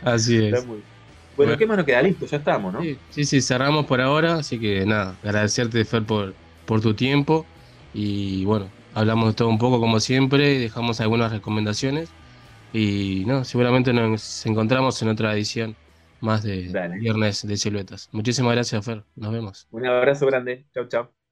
Así 0.03 0.37
es. 0.37 0.53
Está 0.53 0.65
muy- 0.67 0.81
Bueno, 1.35 1.49
Bueno. 1.51 1.57
¿qué 1.57 1.65
más 1.65 1.77
nos 1.77 1.85
queda? 1.85 2.01
Listo, 2.01 2.25
ya 2.27 2.37
estamos, 2.37 2.73
¿no? 2.73 2.81
Sí, 3.09 3.25
sí, 3.25 3.41
cerramos 3.41 3.85
por 3.87 3.99
ahora, 4.01 4.35
así 4.35 4.59
que 4.59 4.85
nada, 4.85 5.15
agradecerte 5.23 5.83
Fer 5.85 6.03
por, 6.03 6.35
por 6.65 6.79
tu 6.81 6.93
tiempo 6.93 7.45
y 7.93 8.45
bueno, 8.45 8.69
hablamos 8.93 9.29
de 9.29 9.33
todo 9.33 9.47
un 9.49 9.57
poco 9.57 9.79
como 9.79 9.99
siempre, 9.99 10.59
dejamos 10.59 10.99
algunas 11.01 11.31
recomendaciones 11.31 12.09
y 12.71 13.23
no, 13.25 13.45
seguramente 13.45 13.93
nos 13.93 14.45
encontramos 14.45 15.01
en 15.01 15.07
otra 15.09 15.33
edición 15.33 15.75
más 16.19 16.43
de 16.43 16.69
Dale. 16.69 16.99
Viernes 16.99 17.47
de 17.47 17.57
Siluetas. 17.57 18.09
Muchísimas 18.11 18.53
gracias 18.53 18.85
Fer, 18.85 19.03
nos 19.15 19.31
vemos. 19.33 19.67
Un 19.71 19.87
abrazo 19.87 20.27
grande. 20.27 20.65
Chau, 20.73 20.87
chau. 20.87 21.22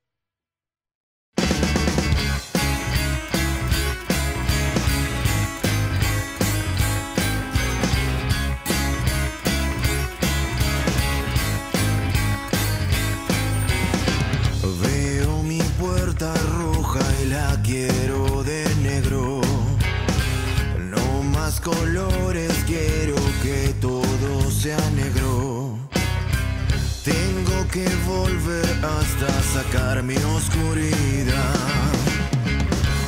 que 27.72 27.88
volver 28.06 28.66
hasta 28.84 29.30
sacar 29.54 30.04
mi 30.04 30.18
oscuridad. 30.18 31.56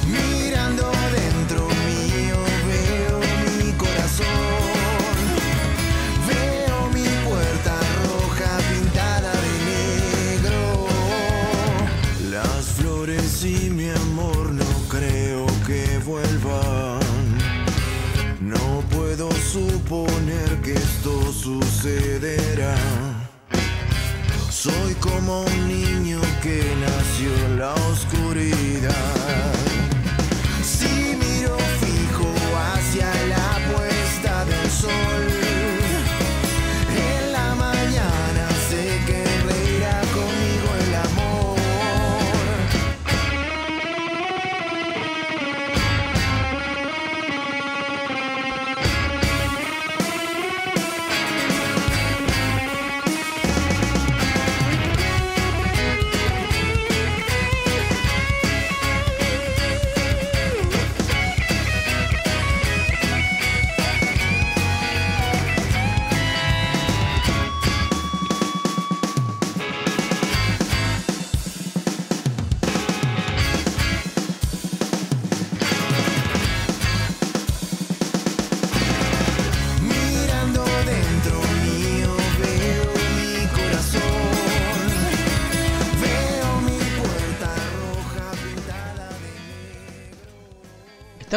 Mirando 0.08 0.90
dentro 1.12 1.68
mío 1.90 2.38
veo 2.70 3.20
mi 3.58 3.74
corazón, 3.74 4.26
veo 6.30 6.78
mi 6.96 7.08
puerta 7.28 7.76
roja 8.06 8.52
pintada 8.72 9.34
de 9.46 9.56
negro. 9.72 10.88
Las 12.32 12.64
flores 12.78 13.44
y 13.44 13.70
mi 13.70 13.90
amor 13.90 14.54
no 14.54 14.72
creo 14.88 15.46
que 15.68 16.00
vuelvan. 16.06 17.02
No 18.40 18.82
puedo 18.96 19.30
suponer 19.32 20.62
que 20.62 20.74
esto 20.74 21.34
sucede 21.34 22.38
como 25.04 25.42
un 25.42 25.68
niño 25.68 26.22
que 26.42 26.64
nació 26.80 27.36
en 27.46 27.60
la 27.60 27.74
oscuridad. 27.92 29.23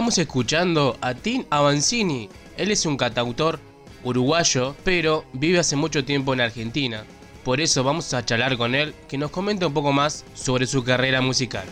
Estamos 0.07 0.19
escuchando 0.19 0.97
a 1.01 1.15
Tim 1.15 1.47
Avanzini. 1.51 2.29
Él 2.57 2.71
es 2.71 2.87
un 2.87 2.97
cantautor 2.97 3.59
uruguayo, 4.05 4.77
pero 4.85 5.25
vive 5.33 5.59
hace 5.59 5.75
mucho 5.75 6.05
tiempo 6.05 6.33
en 6.33 6.43
Argentina. 6.43 7.05
Por 7.43 7.61
eso 7.61 7.83
vamos 7.83 8.15
a 8.15 8.25
charlar 8.25 8.57
con 8.57 8.77
él, 8.77 8.95
que 9.09 9.19
nos 9.19 9.33
comente 9.33 9.67
un 9.67 9.75
poco 9.75 9.91
más 9.91 10.25
sobre 10.33 10.69
su 10.69 10.85
carrera 10.85 11.21
musical. 11.23 11.65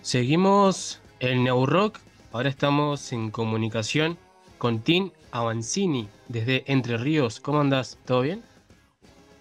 Seguimos 0.00 1.01
el 1.22 1.44
New 1.44 1.66
Rock. 1.66 2.00
Ahora 2.32 2.48
estamos 2.48 3.12
en 3.12 3.30
comunicación 3.30 4.18
con 4.58 4.80
Tim 4.80 5.12
Avanzini 5.30 6.08
desde 6.26 6.64
Entre 6.66 6.98
Ríos. 6.98 7.38
¿Cómo 7.38 7.60
andas? 7.60 7.96
¿Todo 8.04 8.22
bien? 8.22 8.42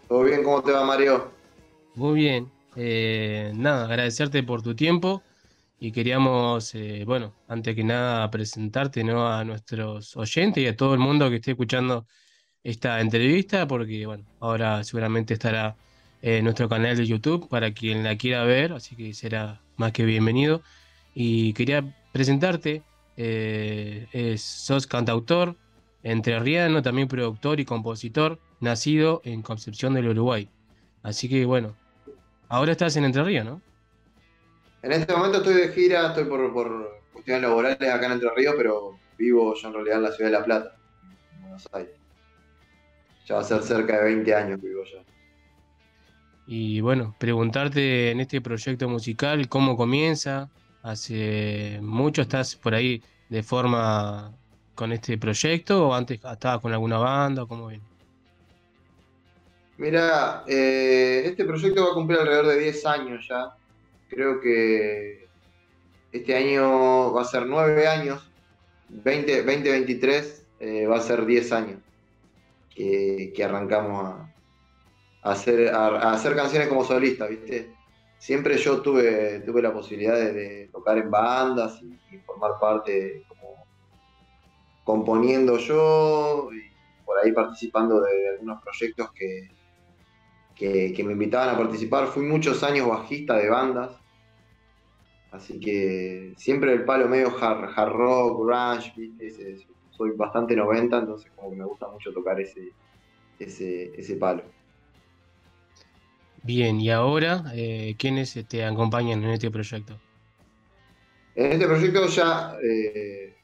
¿Todo 0.08 0.24
bien? 0.24 0.44
¿Cómo 0.44 0.62
te 0.62 0.72
va, 0.72 0.86
Mario? 0.86 1.32
Muy 1.95 2.20
bien. 2.20 2.52
Eh, 2.76 3.52
nada, 3.56 3.86
agradecerte 3.86 4.44
por 4.44 4.62
tu 4.62 4.76
tiempo 4.76 5.24
y 5.80 5.91
queríamos, 5.91 6.76
eh, 6.76 7.03
bueno, 7.03 7.34
antes 7.48 7.76
que 7.76 7.84
nada 7.84 8.30
presentarte 8.30 9.03
¿no? 9.03 9.28
a 9.28 9.44
nuestros 9.44 10.16
oyentes 10.16 10.64
y 10.64 10.68
a 10.68 10.76
todo 10.76 10.94
el 10.94 10.99
mundo 10.99 11.32
que 11.32 11.38
esté 11.38 11.52
escuchando 11.52 12.06
esta 12.64 13.02
entrevista, 13.02 13.68
porque 13.68 14.06
bueno, 14.06 14.24
ahora 14.40 14.84
seguramente 14.84 15.34
estará 15.34 15.76
en 16.22 16.44
nuestro 16.44 16.70
canal 16.70 16.95
de 16.95 17.08
YouTube 17.08 17.49
para 17.49 17.74
quien 17.74 18.03
la 18.03 18.16
quiera 18.18 18.44
ver, 18.44 18.74
así 18.74 18.95
que 18.95 19.16
será 19.16 19.62
más 19.78 19.91
que 19.94 20.06
bienvenido. 20.06 20.62
Y 21.14 21.54
quería 21.54 21.84
presentarte, 22.12 22.84
eh, 23.18 24.08
es- 24.12 24.42
sos 24.44 24.88
cantautor, 24.88 25.56
entrerriano, 26.04 26.82
también 26.82 27.08
productor 27.08 27.60
y 27.60 27.66
compositor, 27.66 28.40
nacido 28.60 29.22
en 29.24 29.42
Concepción 29.42 29.94
del 29.94 30.10
Uruguay. 30.10 30.50
Así 31.04 31.30
que 31.30 31.46
bueno, 31.46 31.76
ahora 32.50 32.72
estás 32.72 32.96
en 32.96 33.06
Entre 33.06 33.24
Ríos, 33.24 33.46
¿no? 33.46 33.62
En 34.84 34.92
este 34.92 35.14
momento 35.14 35.38
estoy 35.40 35.54
de 35.56 35.70
gira, 35.70 36.08
estoy 36.10 36.26
por, 36.26 36.52
por 36.54 37.02
cuestiones 37.14 37.44
laborales 37.44 37.78
acá 37.82 38.06
en 38.08 38.14
Entre 38.14 38.30
Ríos, 38.36 38.56
pero 38.58 39.00
vivo 39.18 39.54
yo 39.56 39.68
en 39.68 39.74
realidad 39.74 39.98
en 39.98 40.04
la 40.04 40.12
ciudad 40.12 40.32
de 40.32 40.38
La 40.38 40.46
Plata, 40.46 40.76
en 41.36 41.42
Buenos 41.42 41.68
Aires. 41.74 41.94
Ya 43.28 43.36
va 43.36 43.42
a 43.42 43.44
ser 43.44 43.62
cerca 43.62 43.98
de 43.98 44.04
20 44.06 44.34
años 44.34 44.60
que 44.60 44.68
vivo 44.68 44.84
ya. 44.84 45.04
Y 46.48 46.82
bueno, 46.82 47.16
preguntarte 47.20 48.12
en 48.12 48.20
este 48.20 48.42
proyecto 48.42 48.90
musical 48.90 49.48
cómo 49.48 49.78
comienza. 49.78 50.50
¿Hace 50.84 51.80
mucho 51.82 52.24
estás 52.24 52.56
por 52.56 52.74
ahí 52.74 53.03
de 53.30 53.44
forma 53.44 54.34
con 54.74 54.91
este 54.91 55.18
proyecto 55.18 55.90
o 55.90 55.94
antes 55.94 56.20
estabas 56.24 56.60
con 56.60 56.74
alguna 56.74 56.98
banda? 56.98 57.45
¿Cómo 57.45 57.68
ven? 57.68 57.82
Mira, 59.78 60.44
eh, 60.48 61.24
este 61.26 61.45
proyecto 61.45 61.86
va 61.86 61.91
a 61.91 61.94
cumplir 61.94 62.20
alrededor 62.20 62.48
de 62.48 62.60
10 62.60 62.86
años 62.86 63.28
ya. 63.28 63.56
Creo 64.10 64.41
que 64.41 65.28
este 66.12 66.36
año 66.36 67.14
va 67.14 67.22
a 67.22 67.26
ser 67.26 67.45
9 67.45 67.88
años. 67.88 68.28
20, 68.90 69.44
2023 69.44 70.45
eh, 70.60 70.86
va 70.86 70.98
a 70.98 71.02
ser 71.02 71.26
10 71.26 71.52
años 71.53 71.80
que, 72.76 73.34
arrancamos 73.44 74.16
a, 75.24 75.32
hacer, 75.32 75.74
a 75.74 76.12
hacer 76.12 76.36
canciones 76.36 76.68
como 76.68 76.84
solista, 76.84 77.28
¿viste? 77.28 77.72
Siempre 78.22 78.56
yo 78.60 78.84
tuve, 78.84 79.39
tuve 79.39 79.64
la 79.64 79.73
posibilidad 79.73 80.14
de, 80.14 80.69
tocar 80.72 80.95
en 80.99 81.10
bandas 81.10 81.81
y, 81.81 82.19
formar 82.19 82.52
parte 82.61 83.26
como 83.27 83.65
componiendo 84.84 85.57
yo 85.57 86.49
y 86.53 87.03
por 87.03 87.18
ahí 87.18 87.31
participando 87.31 87.99
de 87.99 88.30
algunos 88.30 88.61
proyectos 88.61 89.11
que, 89.14 89.49
que, 90.56 91.03
me 91.03 91.14
invitaban 91.14 91.56
a 91.56 91.57
participar. 91.57 92.06
Fui 92.10 92.23
muchos 92.23 92.61
años 92.61 92.88
bajista 92.88 93.38
de 93.38 93.49
bandas, 93.49 93.99
así 95.31 95.60
que 95.60 96.35
siempre 96.38 96.73
el 96.73 96.85
palo 96.85 97.10
medio 97.10 97.35
hard, 97.35 97.72
hard 97.76 97.91
rock, 97.91 98.45
grunge, 98.45 98.93
¿viste? 98.98 99.65
Soy 99.89 100.11
bastante 100.11 100.56
90, 100.56 100.95
entonces 100.95 101.31
como 101.35 101.49
que 101.49 101.56
me 101.56 101.65
gusta 101.65 101.88
mucho 101.88 102.14
tocar 102.14 102.39
ese, 102.39 102.72
ese, 103.39 103.99
ese 103.99 104.15
palo. 104.15 104.43
Bien, 106.44 106.82
y 106.82 106.90
ahora, 106.90 107.44
eh, 107.54 107.96
¿quiénes 108.00 108.34
te 108.48 108.66
acompañan 108.66 109.24
en 109.24 109.30
este 109.32 109.52
proyecto? 109.52 110.00
En 111.36 111.52
este 111.52 111.68
proyecto 111.68 112.08
ya 112.08 112.56
eh, 112.64 113.36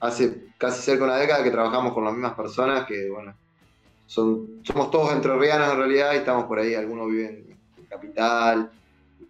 hace 0.00 0.48
casi 0.56 0.82
cerca 0.82 1.04
de 1.04 1.10
una 1.10 1.18
década 1.18 1.44
que 1.44 1.50
trabajamos 1.50 1.92
con 1.92 2.04
las 2.04 2.14
mismas 2.14 2.34
personas, 2.34 2.86
que 2.86 3.10
bueno, 3.10 3.34
son, 4.06 4.62
somos 4.64 4.90
todos 4.90 5.12
entrerrianos 5.12 5.72
en 5.72 5.78
realidad 5.78 6.14
y 6.14 6.16
estamos 6.16 6.44
por 6.46 6.58
ahí, 6.58 6.74
algunos 6.74 7.08
viven 7.08 7.58
en 7.76 7.84
Capital 7.84 8.70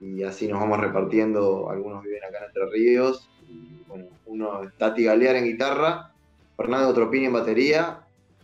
y 0.00 0.22
así 0.22 0.46
nos 0.46 0.60
vamos 0.60 0.78
repartiendo, 0.78 1.68
algunos 1.70 2.04
viven 2.04 2.22
acá 2.22 2.38
en 2.38 2.44
Entre 2.44 2.66
Ríos, 2.70 3.28
y, 3.48 3.82
bueno, 3.88 4.06
uno 4.26 4.62
es 4.62 4.72
Tati 4.74 5.02
Galear 5.02 5.36
en 5.36 5.44
guitarra, 5.44 6.12
Fernando 6.56 6.94
Tropini 6.94 7.26
en 7.26 7.32
batería 7.32 8.00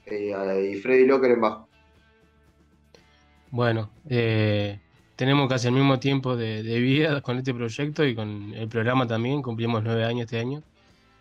eh, 0.07 0.73
y 0.73 0.81
Freddy 0.81 1.07
Locker 1.07 1.31
en 1.31 1.41
bajo. 1.41 1.64
Bueno, 3.55 3.89
eh, 4.09 4.81
tenemos 5.14 5.48
casi 5.48 5.68
el 5.68 5.74
mismo 5.74 6.01
tiempo 6.01 6.35
de, 6.36 6.64
de 6.64 6.81
vida 6.81 7.20
con 7.22 7.39
este 7.39 7.55
proyecto 7.55 8.05
y 8.05 8.14
con 8.16 8.52
el 8.52 8.66
programa 8.68 9.06
también. 9.06 9.43
Cumplimos 9.43 9.85
nueve 9.85 10.05
años 10.05 10.22
este 10.24 10.40
año. 10.40 10.60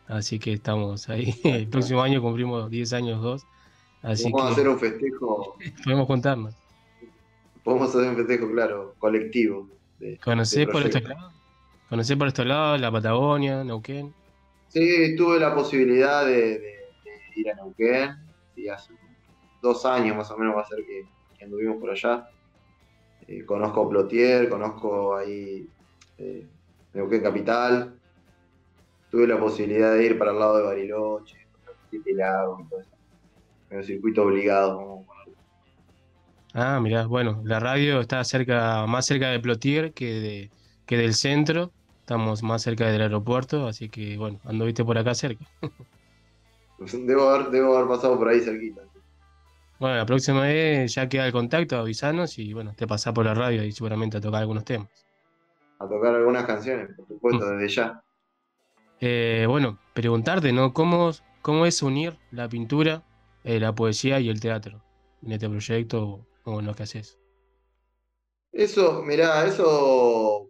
Así 0.07 0.39
que 0.39 0.53
estamos 0.53 1.09
ahí. 1.09 1.33
El 1.43 1.67
próximo 1.67 2.01
año 2.01 2.21
cumplimos 2.23 2.69
10 2.71 2.91
años 2.93 3.21
dos. 3.21 3.45
Así 4.01 4.23
Vamos 4.31 4.41
a 4.41 4.45
que 4.47 4.51
hacer 4.53 4.67
un 4.69 4.79
festejo, 4.79 5.55
podemos 5.83 6.07
contarnos. 6.07 6.55
podemos 7.63 7.89
hacer 7.95 8.09
un 8.09 8.15
festejo, 8.17 8.51
claro, 8.51 8.95
colectivo. 8.97 9.69
de- 9.99 10.17
¿Conocés 10.17 10.65
de 10.65 10.67
por 10.67 10.81
estos 10.81 11.03
lados? 11.03 11.33
¿Conocés 11.87 12.17
por 12.17 12.27
estos 12.27 12.45
lados 12.47 12.81
la 12.81 12.91
Patagonia, 12.91 13.63
Neuquén? 13.63 14.11
Sí, 14.69 15.15
tuve 15.15 15.39
la 15.39 15.53
posibilidad 15.53 16.25
de, 16.25 16.33
de- 16.33 16.59
de 16.59 17.21
ir 17.35 17.49
a 17.51 17.55
Neuquén, 17.55 18.15
y 18.57 18.67
hace 18.69 18.91
dos 19.61 19.85
años 19.85 20.17
más 20.17 20.29
o 20.31 20.37
menos 20.37 20.57
va 20.57 20.61
a 20.63 20.67
ser 20.67 20.79
que, 20.79 21.05
que 21.43 21.45
anduvimos 21.45 21.77
por 21.79 21.91
allá. 21.91 22.29
Eh, 23.27 23.45
conozco 23.45 23.89
Plotier, 23.89 24.49
conozco 24.49 25.15
ahí 25.15 25.73
eh, 26.17 26.49
Neuquén 26.93 27.21
Capital. 27.23 27.99
Tuve 29.09 29.27
la 29.27 29.39
posibilidad 29.39 29.93
de 29.93 30.05
ir 30.05 30.17
para 30.17 30.31
el 30.31 30.39
lado 30.39 30.57
de 30.57 30.63
Bariloche, 30.63 31.37
Siete 31.89 32.13
Lagos 32.15 32.61
y 32.61 32.67
todo 32.69 32.81
eso. 32.81 32.91
En 33.69 33.79
el 33.79 33.85
circuito 33.85 34.23
obligado. 34.23 35.05
Ah, 36.53 36.79
mirá, 36.79 37.07
bueno, 37.07 37.41
la 37.45 37.59
radio 37.59 37.99
está 37.99 38.23
cerca, 38.23 38.85
más 38.85 39.05
cerca 39.07 39.29
de 39.31 39.39
Plotier 39.39 39.93
que, 39.93 40.05
de, 40.19 40.53
que 40.85 40.97
del 40.97 41.13
centro. 41.15 41.73
estamos 42.01 42.43
más 42.43 42.61
cerca 42.63 42.87
del 42.91 43.01
aeropuerto, 43.01 43.67
así 43.67 43.89
que 43.89 44.17
bueno, 44.17 44.39
anduviste 44.43 44.85
por 44.85 44.97
acá 44.97 45.15
cerca. 45.15 45.45
Debo 47.07 47.29
haber, 47.29 47.49
debo 47.51 47.75
haber 47.75 47.87
pasado 47.87 48.17
por 48.17 48.27
ahí 48.27 48.39
cerquita. 48.41 48.81
Bueno, 49.83 49.97
la 49.97 50.05
próxima 50.05 50.43
vez 50.43 50.95
ya 50.95 51.09
queda 51.09 51.25
el 51.25 51.33
contacto, 51.33 51.75
avisanos 51.75 52.39
y 52.39 52.53
bueno, 52.53 52.73
te 52.73 52.87
pasás 52.87 53.11
por 53.11 53.25
la 53.25 53.33
radio 53.33 53.65
y 53.65 53.73
seguramente 53.73 54.15
a 54.15 54.21
tocar 54.21 54.39
algunos 54.39 54.63
temas. 54.63 54.87
A 55.77 55.89
tocar 55.89 56.15
algunas 56.15 56.45
canciones, 56.45 56.95
por 56.95 57.05
supuesto, 57.05 57.49
desde 57.49 57.67
ya. 57.67 58.01
Eh, 59.01 59.45
bueno, 59.45 59.77
preguntarte, 59.93 60.53
¿no? 60.53 60.73
¿Cómo, 60.73 61.11
cómo 61.41 61.65
es 61.65 61.83
unir 61.83 62.17
la 62.31 62.47
pintura, 62.47 63.03
eh, 63.43 63.59
la 63.59 63.75
poesía 63.75 64.21
y 64.21 64.29
el 64.29 64.39
teatro 64.39 64.81
en 65.21 65.33
este 65.33 65.49
proyecto 65.49 66.25
o 66.45 66.59
en 66.61 66.65
lo 66.65 66.73
que 66.75 66.83
haces? 66.83 67.19
Eso, 68.53 69.01
mirá, 69.03 69.45
eso 69.45 70.49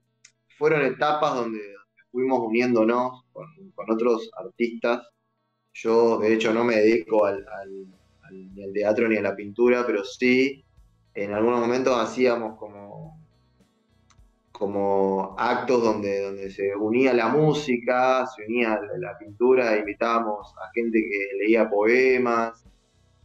fueron 0.59 0.83
etapas 0.83 1.33
donde 1.33 1.59
fuimos 2.11 2.39
uniéndonos 2.41 3.23
con, 3.33 3.47
con 3.73 3.89
otros 3.89 4.29
artistas. 4.37 5.01
Yo, 5.73 6.19
de 6.19 6.35
hecho, 6.35 6.53
no 6.53 6.63
me 6.63 6.75
dedico 6.75 7.25
al- 7.25 7.45
ni 8.33 8.63
al 8.63 8.73
teatro 8.73 9.07
ni 9.07 9.17
a 9.17 9.21
la 9.21 9.35
pintura, 9.35 9.85
pero 9.85 10.03
sí, 10.03 10.63
en 11.13 11.33
algunos 11.33 11.59
momentos 11.59 11.97
hacíamos 11.97 12.57
como, 12.57 13.19
como 14.51 15.35
actos 15.37 15.83
donde, 15.83 16.21
donde 16.21 16.49
se 16.49 16.75
unía 16.75 17.13
la 17.13 17.27
música, 17.27 18.25
se 18.27 18.45
unía 18.45 18.79
la, 18.97 19.17
pintura, 19.17 19.77
invitábamos 19.77 20.53
a 20.57 20.71
gente 20.73 20.99
que 20.99 21.37
leía 21.37 21.69
poemas, 21.69 22.65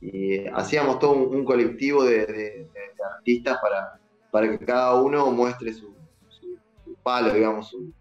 y 0.01 0.47
hacíamos 0.47 0.99
todo 0.99 1.13
un, 1.13 1.45
colectivo 1.45 2.05
de, 2.05 2.69
artistas 3.17 3.59
para, 3.61 4.01
para 4.31 4.51
que 4.51 4.65
cada 4.65 5.01
uno 5.01 5.31
muestre 5.31 5.73
su, 5.73 5.95
su- 6.29 6.59
palo, 7.03 7.33
digamos, 7.33 7.69
su, 7.69 7.93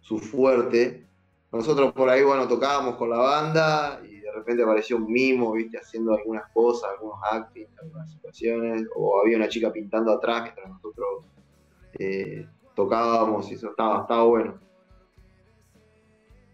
su 0.00 0.18
fuerte. 0.18 1.06
Nosotros 1.52 1.92
por 1.92 2.08
ahí, 2.08 2.22
bueno, 2.22 2.46
tocábamos 2.46 2.96
con 2.96 3.10
la 3.10 3.18
banda 3.18 4.00
repente 4.40 4.62
apareció 4.62 4.96
un 4.96 5.06
mimo, 5.10 5.52
viste, 5.52 5.78
haciendo 5.78 6.12
algunas 6.14 6.50
cosas, 6.52 6.90
algunos 6.90 7.18
acting, 7.30 7.66
algunas 7.80 8.10
situaciones, 8.10 8.86
o 8.96 9.20
había 9.20 9.36
una 9.36 9.48
chica 9.48 9.72
pintando 9.72 10.12
atrás 10.12 10.42
mientras 10.42 10.68
nosotros 10.68 11.24
eh, 11.98 12.46
tocábamos 12.74 13.50
y 13.50 13.54
eso 13.54 13.70
estaba, 13.70 14.02
estaba 14.02 14.24
bueno. 14.24 14.58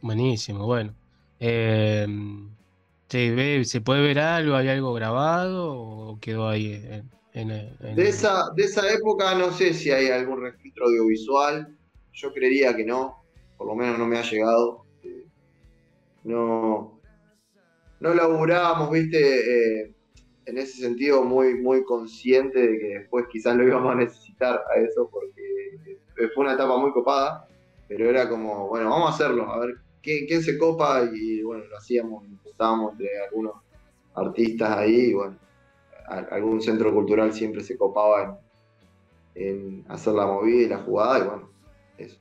Buenísimo, 0.00 0.66
bueno. 0.66 0.94
Eh, 1.40 2.06
¿se 3.08 3.30
ve, 3.34 3.64
se 3.64 3.80
puede 3.80 4.02
ver 4.02 4.18
algo? 4.18 4.54
¿Hay 4.56 4.68
algo 4.68 4.92
grabado 4.94 5.72
o 5.74 6.18
quedó 6.20 6.48
ahí 6.48 6.74
en, 6.74 7.10
en- 7.32 7.50
en- 7.80 7.96
De 7.96 8.08
esa, 8.08 8.50
de 8.54 8.64
esa 8.64 8.88
época 8.92 9.34
no 9.34 9.52
sé 9.52 9.74
si 9.74 9.90
hay 9.90 10.08
algún 10.08 10.40
registro 10.42 10.86
audiovisual, 10.86 11.76
yo 12.12 12.32
creería 12.32 12.74
que 12.74 12.84
no, 12.84 13.16
por 13.58 13.66
lo 13.66 13.74
menos 13.74 13.98
no 13.98 14.06
me 14.06 14.18
ha 14.18 14.22
llegado. 14.22 14.84
Eh, 15.02 15.26
No, 16.24 16.95
no 18.00 18.14
laburábamos, 18.14 18.90
viste, 18.90 19.80
eh, 19.82 19.92
en 20.46 20.58
ese 20.58 20.80
sentido 20.80 21.24
muy, 21.24 21.54
muy 21.54 21.84
consciente 21.84 22.60
de 22.60 22.78
que 22.78 22.86
después 22.98 23.26
quizás 23.30 23.56
lo 23.56 23.66
íbamos 23.66 23.92
a 23.92 23.96
necesitar 23.96 24.62
a 24.70 24.80
eso, 24.80 25.08
porque 25.10 25.78
fue 26.34 26.44
una 26.44 26.54
etapa 26.54 26.78
muy 26.78 26.92
copada, 26.92 27.48
pero 27.88 28.08
era 28.08 28.28
como, 28.28 28.68
bueno, 28.68 28.90
vamos 28.90 29.10
a 29.10 29.14
hacerlo, 29.14 29.50
a 29.50 29.58
ver 29.58 29.76
quién, 30.02 30.42
se 30.42 30.56
copa, 30.56 31.08
y 31.12 31.42
bueno, 31.42 31.64
lo 31.64 31.76
hacíamos, 31.76 32.24
estábamos 32.44 32.92
entre 32.92 33.08
algunos 33.24 33.54
artistas 34.14 34.76
ahí, 34.76 35.10
y 35.10 35.14
bueno, 35.14 35.36
algún 36.30 36.62
centro 36.62 36.94
cultural 36.94 37.32
siempre 37.32 37.62
se 37.62 37.76
copaba 37.76 38.40
en, 39.34 39.48
en 39.48 39.84
hacer 39.88 40.14
la 40.14 40.26
movida 40.26 40.62
y 40.62 40.68
la 40.68 40.78
jugada, 40.78 41.18
y 41.18 41.28
bueno, 41.28 41.50
eso. 41.98 42.16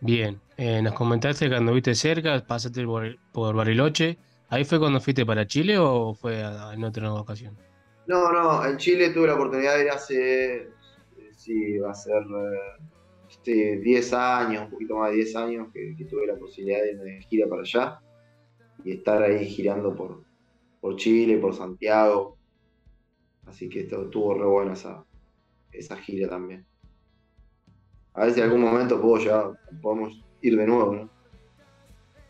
Bien, 0.00 0.38
eh, 0.56 0.80
nos 0.80 0.94
comentaste 0.94 1.48
que 1.48 1.54
anduviste 1.54 1.94
cerca, 1.94 2.44
pasaste 2.46 2.84
por, 2.84 3.54
Bariloche. 3.54 4.18
¿Ahí 4.48 4.64
fue 4.64 4.78
cuando 4.78 5.00
fuiste 5.00 5.26
para 5.26 5.46
Chile 5.46 5.76
o 5.78 6.14
fue 6.14 6.40
en 6.40 6.84
otra 6.84 7.12
ocasión? 7.12 7.56
No, 8.06 8.32
no, 8.32 8.64
en 8.64 8.76
Chile 8.76 9.10
tuve 9.10 9.26
la 9.26 9.34
oportunidad 9.34 9.76
de 9.76 9.84
ir 9.84 9.90
hace, 9.90 10.56
eh, 10.56 10.70
sí, 11.32 11.78
va 11.78 11.90
a 11.90 11.94
ser 11.94 12.22
eh, 12.22 12.84
este, 13.28 13.78
10 13.78 14.12
años, 14.12 14.64
un 14.64 14.70
poquito 14.70 14.96
más 14.96 15.10
de 15.10 15.16
10 15.16 15.36
años 15.36 15.68
que, 15.74 15.96
tuve 16.08 16.26
la 16.26 16.36
posibilidad 16.36 16.80
de 16.82 16.96
de 16.96 17.20
gira 17.22 17.48
para 17.48 17.62
allá 17.62 18.00
y 18.84 18.92
estar 18.92 19.22
ahí 19.22 19.44
girando 19.46 19.94
por, 19.94 20.22
por 20.80 20.96
Chile, 20.96 21.36
por 21.38 21.54
Santiago. 21.54 22.38
Así 23.46 23.68
que 23.68 23.80
esto 23.80 24.04
estuvo 24.04 24.34
re 24.34 24.46
buena 24.46 24.72
esa, 24.74 25.04
esa 25.72 25.96
gira 25.96 26.28
también. 26.28 26.64
A 28.14 28.24
ver 28.24 28.32
si 28.32 28.40
en 28.40 28.46
algún 28.46 28.62
momento 28.62 29.00
puedo 29.00 29.18
llegar, 29.18 29.58
podemos 29.82 30.25
ir 30.48 30.56
de 30.58 30.66
nuevo, 30.66 30.94
¿no? 30.94 31.10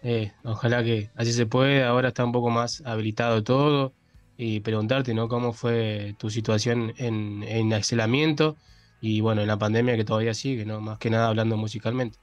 Eh, 0.02 0.32
ojalá 0.44 0.84
que 0.84 1.10
así 1.14 1.32
se 1.32 1.46
puede, 1.46 1.82
ahora 1.84 2.08
está 2.08 2.24
un 2.24 2.32
poco 2.32 2.50
más 2.50 2.80
habilitado 2.86 3.42
todo 3.42 3.96
y 4.36 4.60
preguntarte, 4.60 5.14
¿no? 5.14 5.28
¿Cómo 5.28 5.52
fue 5.52 6.14
tu 6.18 6.30
situación 6.30 6.92
en, 6.96 7.42
en 7.42 7.72
aislamiento 7.72 8.56
y 9.00 9.20
bueno, 9.20 9.40
en 9.42 9.48
la 9.48 9.58
pandemia 9.58 9.96
que 9.96 10.04
todavía 10.04 10.34
sigue, 10.34 10.64
¿no? 10.66 10.80
Más 10.80 10.98
que 10.98 11.10
nada 11.10 11.28
hablando 11.28 11.56
musicalmente. 11.56 12.18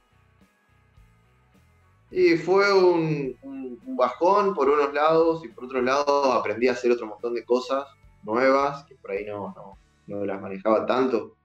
Y 2.10 2.38
fue 2.38 2.72
un, 2.74 3.36
un- 3.41 3.80
un 3.86 3.95
bajón 3.98 4.53
por 4.53 4.70
unos 4.70 4.94
lados 4.94 5.44
y 5.45 5.49
por 5.49 5.65
otros 5.65 5.84
lados 5.84 6.36
aprendí 6.36 6.68
a 6.68 6.74
hacer 6.74 6.91
otro 6.91 7.07
montón 7.07 7.34
de 7.34 7.44
cosas 7.44 7.86
nuevas 8.22 8.86
que 8.86 8.95
por 8.95 9.11
ahí 9.11 9.26
no, 9.26 9.53
no, 9.56 9.80
no 10.07 10.26
las 10.26 10.40
manejaba 10.41 10.86
tanto. 10.86 11.38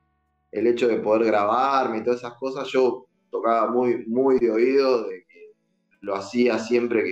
El 0.52 0.68
hecho 0.68 0.88
de 0.88 0.98
poder 1.00 1.26
grabarme 1.26 1.98
y 2.00 2.04
todas 2.04 2.20
esas 2.20 2.34
cosas, 2.36 2.68
yo 2.68 3.07
tocaba 3.30 3.70
muy, 3.70 4.04
muy 4.06 4.38
de 4.38 4.50
oído, 4.50 5.08
de 5.08 5.24
que 5.28 5.52
lo 6.00 6.14
hacía 6.16 6.58
siempre 6.58 7.04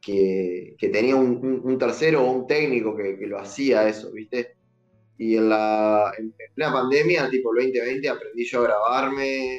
que, 0.00 0.74
que, 0.78 0.88
tenía 0.88 1.16
un, 1.16 1.36
un- 1.44 1.60
un 1.64 1.78
tercero 1.78 2.22
o 2.24 2.30
un 2.32 2.46
técnico 2.46 2.96
que, 2.96 3.18
que 3.18 3.26
lo 3.26 3.38
hacía 3.38 3.88
eso, 3.88 4.10
¿viste? 4.12 4.56
Y 5.18 5.36
en 5.36 5.50
la 5.50 6.12
en, 6.18 6.26
en 6.26 6.54
plena 6.54 6.72
pandemia, 6.72 7.28
tipo 7.30 7.52
el 7.54 7.66
2020, 7.66 8.08
aprendí 8.08 8.44
yo 8.46 8.60
a 8.60 8.64
grabarme, 8.64 9.54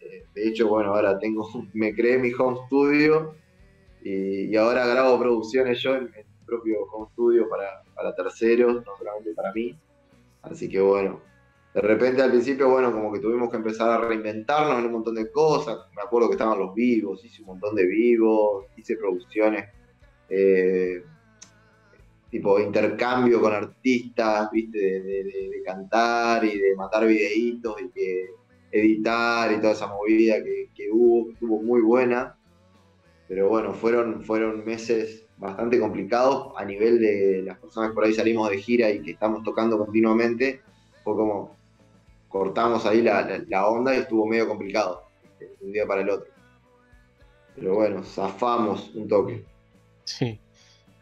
eh, 0.00 0.26
de 0.34 0.48
hecho, 0.48 0.68
bueno, 0.68 0.94
ahora 0.94 1.18
tengo, 1.18 1.46
me 1.74 1.94
creé 1.94 2.18
mi 2.18 2.32
home 2.32 2.58
studio 2.66 3.34
y, 4.02 4.46
y 4.52 4.56
ahora 4.56 4.86
grabo 4.86 5.18
producciones 5.18 5.80
yo 5.82 5.94
en 5.96 6.04
mi 6.06 6.10
propio 6.46 6.84
home 6.92 7.08
studio 7.12 7.48
para, 7.48 7.82
para 7.94 8.14
terceros, 8.14 8.84
no 8.86 8.96
solamente 8.98 9.32
para 9.34 9.52
mí. 9.52 9.78
Así 10.42 10.68
que 10.68 10.80
bueno, 10.80 11.22
de 11.74 11.80
repente 11.80 12.20
al 12.20 12.30
principio, 12.30 12.68
bueno, 12.68 12.92
como 12.92 13.10
que 13.12 13.18
tuvimos 13.18 13.50
que 13.50 13.56
empezar 13.56 13.88
a 13.88 14.06
reinventarnos 14.06 14.78
en 14.78 14.86
un 14.86 14.92
montón 14.92 15.14
de 15.14 15.30
cosas. 15.30 15.78
Me 15.96 16.02
acuerdo 16.02 16.28
que 16.28 16.34
estaban 16.34 16.58
los 16.58 16.74
vivos, 16.74 17.24
hice 17.24 17.40
un 17.40 17.48
montón 17.48 17.74
de 17.74 17.86
vivos, 17.86 18.66
hice 18.76 18.96
producciones, 18.96 19.70
eh, 20.28 21.02
tipo 22.30 22.60
intercambio 22.60 23.40
con 23.40 23.54
artistas, 23.54 24.50
viste, 24.50 24.78
de, 24.78 25.62
cantar 25.64 26.44
y 26.44 26.58
de 26.58 26.76
matar 26.76 27.06
videitos 27.06 27.80
y 27.80 27.88
que 27.90 28.26
editar 28.70 29.52
y 29.52 29.60
toda 29.60 29.72
esa 29.72 29.86
movida 29.86 30.42
que, 30.42 30.70
que 30.74 30.90
hubo, 30.90 31.26
que 31.26 31.32
estuvo 31.32 31.62
muy 31.62 31.80
buena. 31.80 32.36
Pero 33.28 33.48
bueno, 33.48 33.72
fueron, 33.72 34.22
fueron 34.24 34.62
meses 34.64 35.26
bastante 35.38 35.80
complicados 35.80 36.52
a 36.56 36.66
nivel 36.66 37.00
de 37.00 37.42
las 37.46 37.58
personas 37.58 37.90
que 37.90 37.94
por 37.94 38.04
ahí 38.04 38.12
salimos 38.12 38.50
de 38.50 38.58
gira 38.58 38.90
y 38.90 39.00
que 39.02 39.12
estamos 39.12 39.42
tocando 39.42 39.78
continuamente. 39.78 40.60
Fue 41.02 41.16
como 41.16 41.61
cortamos 42.32 42.86
ahí 42.86 43.02
la, 43.02 43.66
onda 43.66 43.94
y 43.94 43.98
estuvo 43.98 44.26
medio 44.26 44.48
complicado 44.48 45.04
de 45.38 45.54
un 45.60 45.72
día 45.72 45.86
para 45.86 46.00
el 46.00 46.10
otro. 46.10 46.32
Pero 47.54 47.74
bueno, 47.74 48.02
zafamos 48.02 48.90
un 48.94 49.06
toque. 49.06 49.44
Sí, 50.04 50.40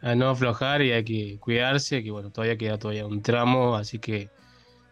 a 0.01 0.13
no 0.13 0.29
aflojar 0.29 0.81
y 0.81 0.91
hay 0.91 1.03
que 1.03 1.39
cuidarse, 1.39 2.03
que 2.03 2.11
bueno, 2.11 2.29
todavía 2.29 2.57
queda 2.57 2.77
todavía 2.77 3.07
un 3.07 3.21
tramo, 3.21 3.75
así 3.75 3.97
que 3.97 4.29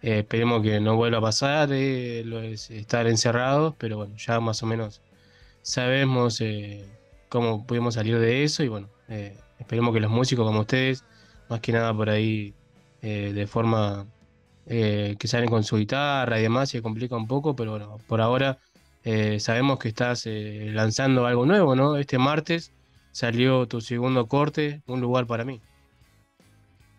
eh, 0.02 0.20
esperemos 0.20 0.64
que 0.64 0.80
no 0.80 0.96
vuelva 0.96 1.18
a 1.18 1.22
pasar, 1.22 1.70
eh, 1.72 2.24
estar 2.54 3.06
encerrados, 3.06 3.76
pero 3.78 3.98
bueno, 3.98 4.16
ya 4.18 4.40
más 4.40 4.64
o 4.64 4.66
menos 4.66 5.02
sabemos 5.62 6.42
eh, 6.42 6.86
cómo 7.30 7.66
pudimos 7.66 7.94
salir 7.96 8.18
de 8.18 8.44
eso 8.44 8.64
y 8.64 8.68
bueno, 8.68 8.90
eh, 9.08 9.38
esperemos 9.60 9.94
que 9.94 10.00
los 10.00 10.12
músicos 10.12 10.46
como 10.46 10.62
ustedes, 10.62 11.04
más 11.50 11.60
que 11.60 11.72
nada 11.72 11.94
por 11.94 12.10
ahí, 12.10 12.54
eh, 13.02 13.32
de 13.34 13.48
forma 13.48 14.08
eh, 14.70 15.18
que 15.20 15.28
salen 15.30 15.50
con 15.50 15.66
su 15.66 15.78
guitarra 15.78 16.40
y 16.40 16.44
demás, 16.44 16.70
se 16.72 16.82
complica 16.84 17.18
un 17.18 17.28
poco, 17.28 17.56
pero 17.56 17.72
bueno, 17.74 18.04
por 18.08 18.22
ahora 18.22 18.60
eh, 19.04 19.40
sabemos 19.42 19.80
que 19.80 19.90
estás 19.90 20.26
eh, 20.28 20.72
lanzando 20.74 21.28
algo 21.28 21.46
nuevo, 21.48 21.76
¿no? 21.76 21.98
Este 21.98 22.20
martes 22.20 22.74
salió 23.12 23.68
tu 23.68 23.82
segundo 23.82 24.28
corte, 24.30 24.84
Un 24.88 25.02
lugar 25.02 25.28
para 25.28 25.46
mí. 25.46 25.64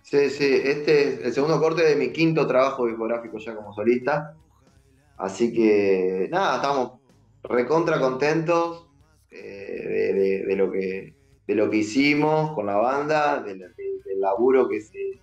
Sí, 0.03 0.31
sí, 0.31 0.45
este 0.65 1.03
es 1.15 1.21
el 1.27 1.33
segundo 1.33 1.61
corte 1.61 1.83
de 1.85 1.95
mi 1.97 2.13
quinto 2.13 2.47
trabajo 2.47 2.87
discográfico 2.87 3.39
ya 3.39 3.55
como 3.55 3.73
solista. 3.73 4.37
Así 5.17 5.53
que 5.53 6.29
nada, 6.31 6.57
estamos 6.57 7.01
recontra 7.45 8.01
contentos 8.01 8.91
eh, 9.31 10.45
de, 10.47 10.57
lo 10.57 10.73
que, 10.73 11.17
de 11.47 11.57
lo 11.57 11.71
que 11.71 11.79
hicimos 11.79 12.55
con 12.55 12.67
la 12.67 12.77
banda, 12.77 13.43
del, 13.43 13.61
laburo 14.19 14.69
que 14.69 14.81
se, 14.83 15.23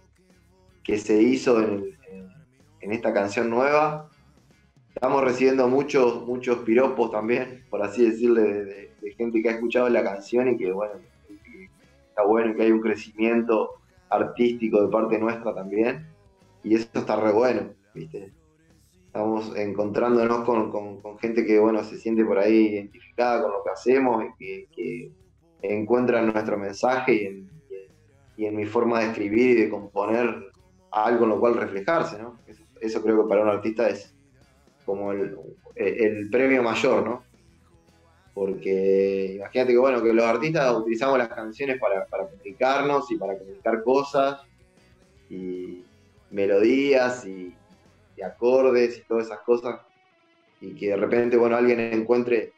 que 0.83 0.97
se 0.99 1.21
hizo 1.21 1.59
en, 1.61 1.75
en- 1.83 1.96
en 2.87 2.93
esta 2.93 3.13
canción 3.13 3.49
nueva. 3.49 4.09
estamos 4.95 5.21
recibiendo 5.21 5.67
muchos, 5.67 6.25
muchos 6.25 6.59
piropos 6.59 7.11
también, 7.11 7.65
por 7.69 7.83
así 7.83 8.09
decirle, 8.09 8.41
de, 8.41 8.87
gente 9.17 9.41
que 9.41 9.49
ha 9.49 9.53
escuchado 9.53 9.89
la 9.89 10.03
canción 10.03 10.47
y 10.49 10.57
que 10.57 10.71
bueno, 10.71 10.93
que 11.27 11.69
está 12.09 12.23
bueno 12.23 12.55
que 12.55 12.63
hay 12.63 12.71
un 12.71 12.81
crecimiento 12.81 13.75
artístico 14.09 14.81
de 14.81 14.89
parte 14.89 15.17
nuestra 15.17 15.55
también. 15.55 16.07
Y 16.63 16.75
eso 16.75 16.87
está 16.93 17.15
re 17.15 17.31
bueno, 17.31 17.69
¿viste? 17.93 18.31
Estamos 19.07 19.55
encontrándonos 19.55 20.43
con, 20.45 20.71
con- 20.71 21.17
gente 21.19 21.45
que 21.45 21.57
bueno, 21.57 21.83
se 21.83 21.97
siente 21.97 22.23
por 22.23 22.37
ahí 22.37 22.67
identificada 22.67 23.41
con 23.41 23.51
lo 23.51 23.63
que 23.63 23.71
hacemos 23.71 24.25
y 24.39 24.65
que, 24.67 25.11
encuentra 25.61 26.19
en 26.19 26.31
nuestro 26.31 26.57
mensaje 26.57 27.13
y 27.13 27.25
en, 27.25 27.49
y 28.37 28.45
en 28.45 28.55
mi 28.55 28.65
forma 28.65 28.99
de 28.99 29.07
escribir 29.07 29.57
y 29.57 29.61
de 29.63 29.69
componer 29.69 30.51
algo 30.91 31.23
en 31.23 31.29
lo 31.29 31.39
cual 31.39 31.55
reflejarse, 31.55 32.21
¿no? 32.21 32.37
Eso, 32.45 32.66
eso 32.81 33.01
creo 33.01 33.23
que 33.23 33.29
para 33.29 33.41
un 33.41 33.49
artista 33.49 33.89
es 33.89 34.13
como 34.85 35.11
el, 35.11 35.37
el 35.75 36.29
premio 36.29 36.63
mayor, 36.63 37.03
¿no? 37.05 37.23
Porque 38.33 39.33
imagínate 39.35 39.71
que 39.71 39.77
bueno, 39.77 40.01
que 40.01 40.13
los 40.13 40.25
artistas 40.25 40.75
utilizamos 40.75 41.17
las 41.17 41.29
canciones 41.29 41.79
para, 41.79 42.05
para 42.05 42.27
comunicarnos 42.27 43.11
y 43.11 43.17
para 43.17 43.37
comunicar 43.37 43.83
cosas 43.83 44.41
y 45.29 45.83
melodías 46.29 47.25
y, 47.25 47.55
y 48.15 48.21
acordes 48.21 48.97
y 48.97 49.07
todas 49.07 49.25
esas 49.27 49.39
cosas 49.39 49.81
y 50.59 50.75
que 50.75 50.89
de 50.89 50.97
repente 50.97 51.37
bueno 51.37 51.55
alguien 51.55 51.79
encuentre 51.79 52.53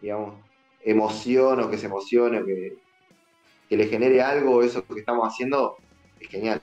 digamos 0.00 0.36
emoción 0.82 1.60
o 1.60 1.70
que 1.70 1.78
se 1.78 1.86
emocione 1.86 2.40
o 2.40 2.46
que, 2.46 2.76
que 3.68 3.76
le 3.76 3.86
genere 3.86 4.22
algo 4.22 4.62
eso 4.62 4.86
que 4.86 5.00
estamos 5.00 5.26
haciendo 5.26 5.76
es 6.18 6.28
genial. 6.28 6.60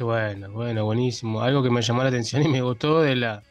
Qué 0.00 0.04
bueno, 0.04 0.50
bueno, 0.50 0.86
buenísimo. 0.86 1.42
Algo 1.42 1.62
que 1.62 1.68
me 1.68 1.82
llamó 1.82 2.02
la 2.02 2.08
atención 2.08 2.42
y 2.42 2.48
me 2.48 2.62
gustó 2.62 3.02
de 3.02 3.16
la, 3.16 3.42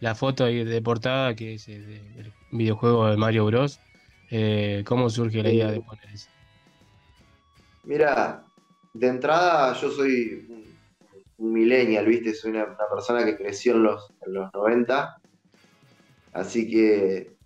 la 0.00 0.14
foto 0.14 0.46
ahí 0.46 0.64
de 0.64 0.80
portada 0.80 1.34
que 1.34 1.52
es 1.52 1.68
eh, 1.68 1.78
del 1.80 2.32
videojuego 2.50 3.10
de 3.10 3.18
Mario 3.18 3.44
Bros. 3.44 3.78
Eh, 4.30 4.84
¿Cómo 4.86 5.10
surge 5.10 5.42
la 5.42 5.50
idea 5.50 5.70
de 5.70 5.82
poner 5.82 6.06
eso? 6.10 6.30
Mira, 7.84 8.42
de 8.94 9.06
entrada 9.06 9.74
yo 9.74 9.90
soy 9.90 10.46
un, 10.48 10.64
un 11.44 11.52
millennial, 11.52 12.06
¿viste? 12.06 12.32
Soy 12.32 12.52
una, 12.52 12.64
una 12.64 12.88
persona 12.90 13.22
que 13.26 13.36
creció 13.36 13.74
en 13.74 13.82
los, 13.82 14.10
en 14.26 14.32
los 14.32 14.50
90, 14.54 15.14
así 16.32 16.70
que 16.70 17.36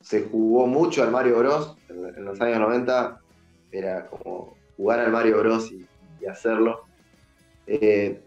se 0.00 0.22
jugó 0.22 0.66
mucho 0.66 1.04
al 1.04 1.12
Mario 1.12 1.38
Bros. 1.38 1.76
En, 1.88 2.04
en 2.16 2.24
los 2.24 2.40
años 2.40 2.58
90, 2.58 3.20
era 3.70 4.08
como 4.08 4.56
jugar 4.76 4.98
al 4.98 5.12
Mario 5.12 5.38
Bros. 5.38 5.70
y, 5.70 5.86
y 6.20 6.26
hacerlo. 6.26 6.88
Eh, 7.66 8.20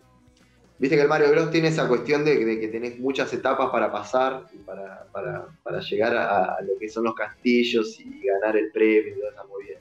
Viste 0.77 0.97
que 0.97 1.03
el 1.03 1.07
Mario 1.07 1.31
Bros. 1.31 1.51
tiene 1.51 1.69
esa 1.69 1.87
cuestión 1.87 2.25
de, 2.25 2.37
que 2.59 2.67
tenés 2.67 2.99
muchas 2.99 3.31
etapas 3.33 3.69
para 3.69 3.91
pasar 3.91 4.43
y 4.53 4.57
para, 4.57 5.07
para- 5.11 5.79
llegar 5.79 6.15
a, 6.15 6.57
lo 6.61 6.77
que 6.79 6.89
son 6.89 7.03
los 7.03 7.13
castillos 7.13 7.99
y 7.99 8.25
ganar 8.25 8.57
el 8.57 8.71
premio 8.71 9.13
y 9.13 9.19
toda 9.19 9.31
esa 9.31 9.43
movida. 9.43 9.77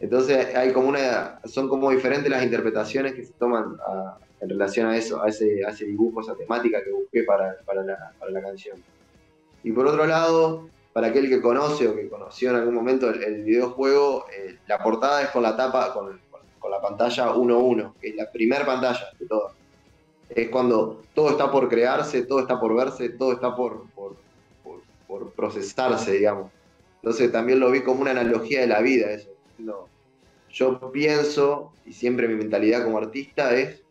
Entonces 0.00 0.54
hay 0.54 0.72
como 0.72 0.88
una, 0.88 1.40
son 1.44 1.68
como 1.68 1.90
diferentes 1.90 2.30
las 2.30 2.42
interpretaciones 2.42 3.14
que 3.14 3.24
se 3.24 3.32
toman 3.34 3.76
a- 3.86 4.18
en 4.40 4.48
relación 4.48 4.88
a 4.88 4.96
eso, 4.96 5.22
a 5.22 5.28
ese, 5.28 5.84
dibujo, 5.86 6.20
esa 6.20 6.34
temática 6.34 6.82
que 6.82 6.90
busqué 6.90 7.22
para, 7.22 7.56
para 7.64 7.82
la, 7.82 8.42
canción. 8.42 8.76
Y 9.62 9.72
por 9.72 9.86
otro 9.86 10.06
lado, 10.06 10.68
para 10.92 11.08
aquel 11.08 11.28
que 11.28 11.40
conoce 11.40 11.88
o 11.88 11.94
que 11.94 12.08
conoció 12.08 12.50
en 12.50 12.56
algún 12.56 12.74
momento 12.74 13.08
el, 13.10 13.22
el 13.22 13.44
videojuego, 13.44 14.26
eh, 14.36 14.56
la 14.66 14.78
portada 14.78 15.22
es 15.22 15.28
con 15.30 15.42
la 15.42 15.56
tapa, 15.56 15.94
con, 15.94 16.20
con- 16.64 16.70
la 16.70 16.80
pantalla 16.80 17.34
1-1, 17.34 17.94
que 18.00 18.08
es 18.08 18.14
la 18.16 18.30
primera 18.30 18.64
pantalla 18.64 19.06
de 19.18 19.26
todo. 19.26 19.52
Es 20.30 20.48
cuando 20.48 21.02
todo 21.14 21.30
está 21.30 21.50
por 21.50 21.68
crearse, 21.68 22.22
todo 22.24 22.40
está 22.40 22.58
por 22.58 22.74
verse, 22.74 23.10
todo 23.10 23.32
está 23.34 23.54
por, 23.54 23.84
por, 23.94 24.16
procesarse, 25.32 26.12
digamos. 26.12 26.50
Entonces 26.96 27.30
también 27.30 27.60
lo 27.60 27.70
vi 27.70 27.82
como 27.82 28.00
una 28.00 28.12
analogía 28.12 28.60
de 28.62 28.66
la 28.66 28.80
vida, 28.80 29.10
eso. 29.10 29.28
Yo 30.50 30.90
pienso, 30.92 31.72
y 31.84 31.92
siempre 31.92 32.28
mi 32.28 32.34
mentalidad 32.34 32.84
como 32.84 32.98
artista 32.98 33.54
es 33.54 33.82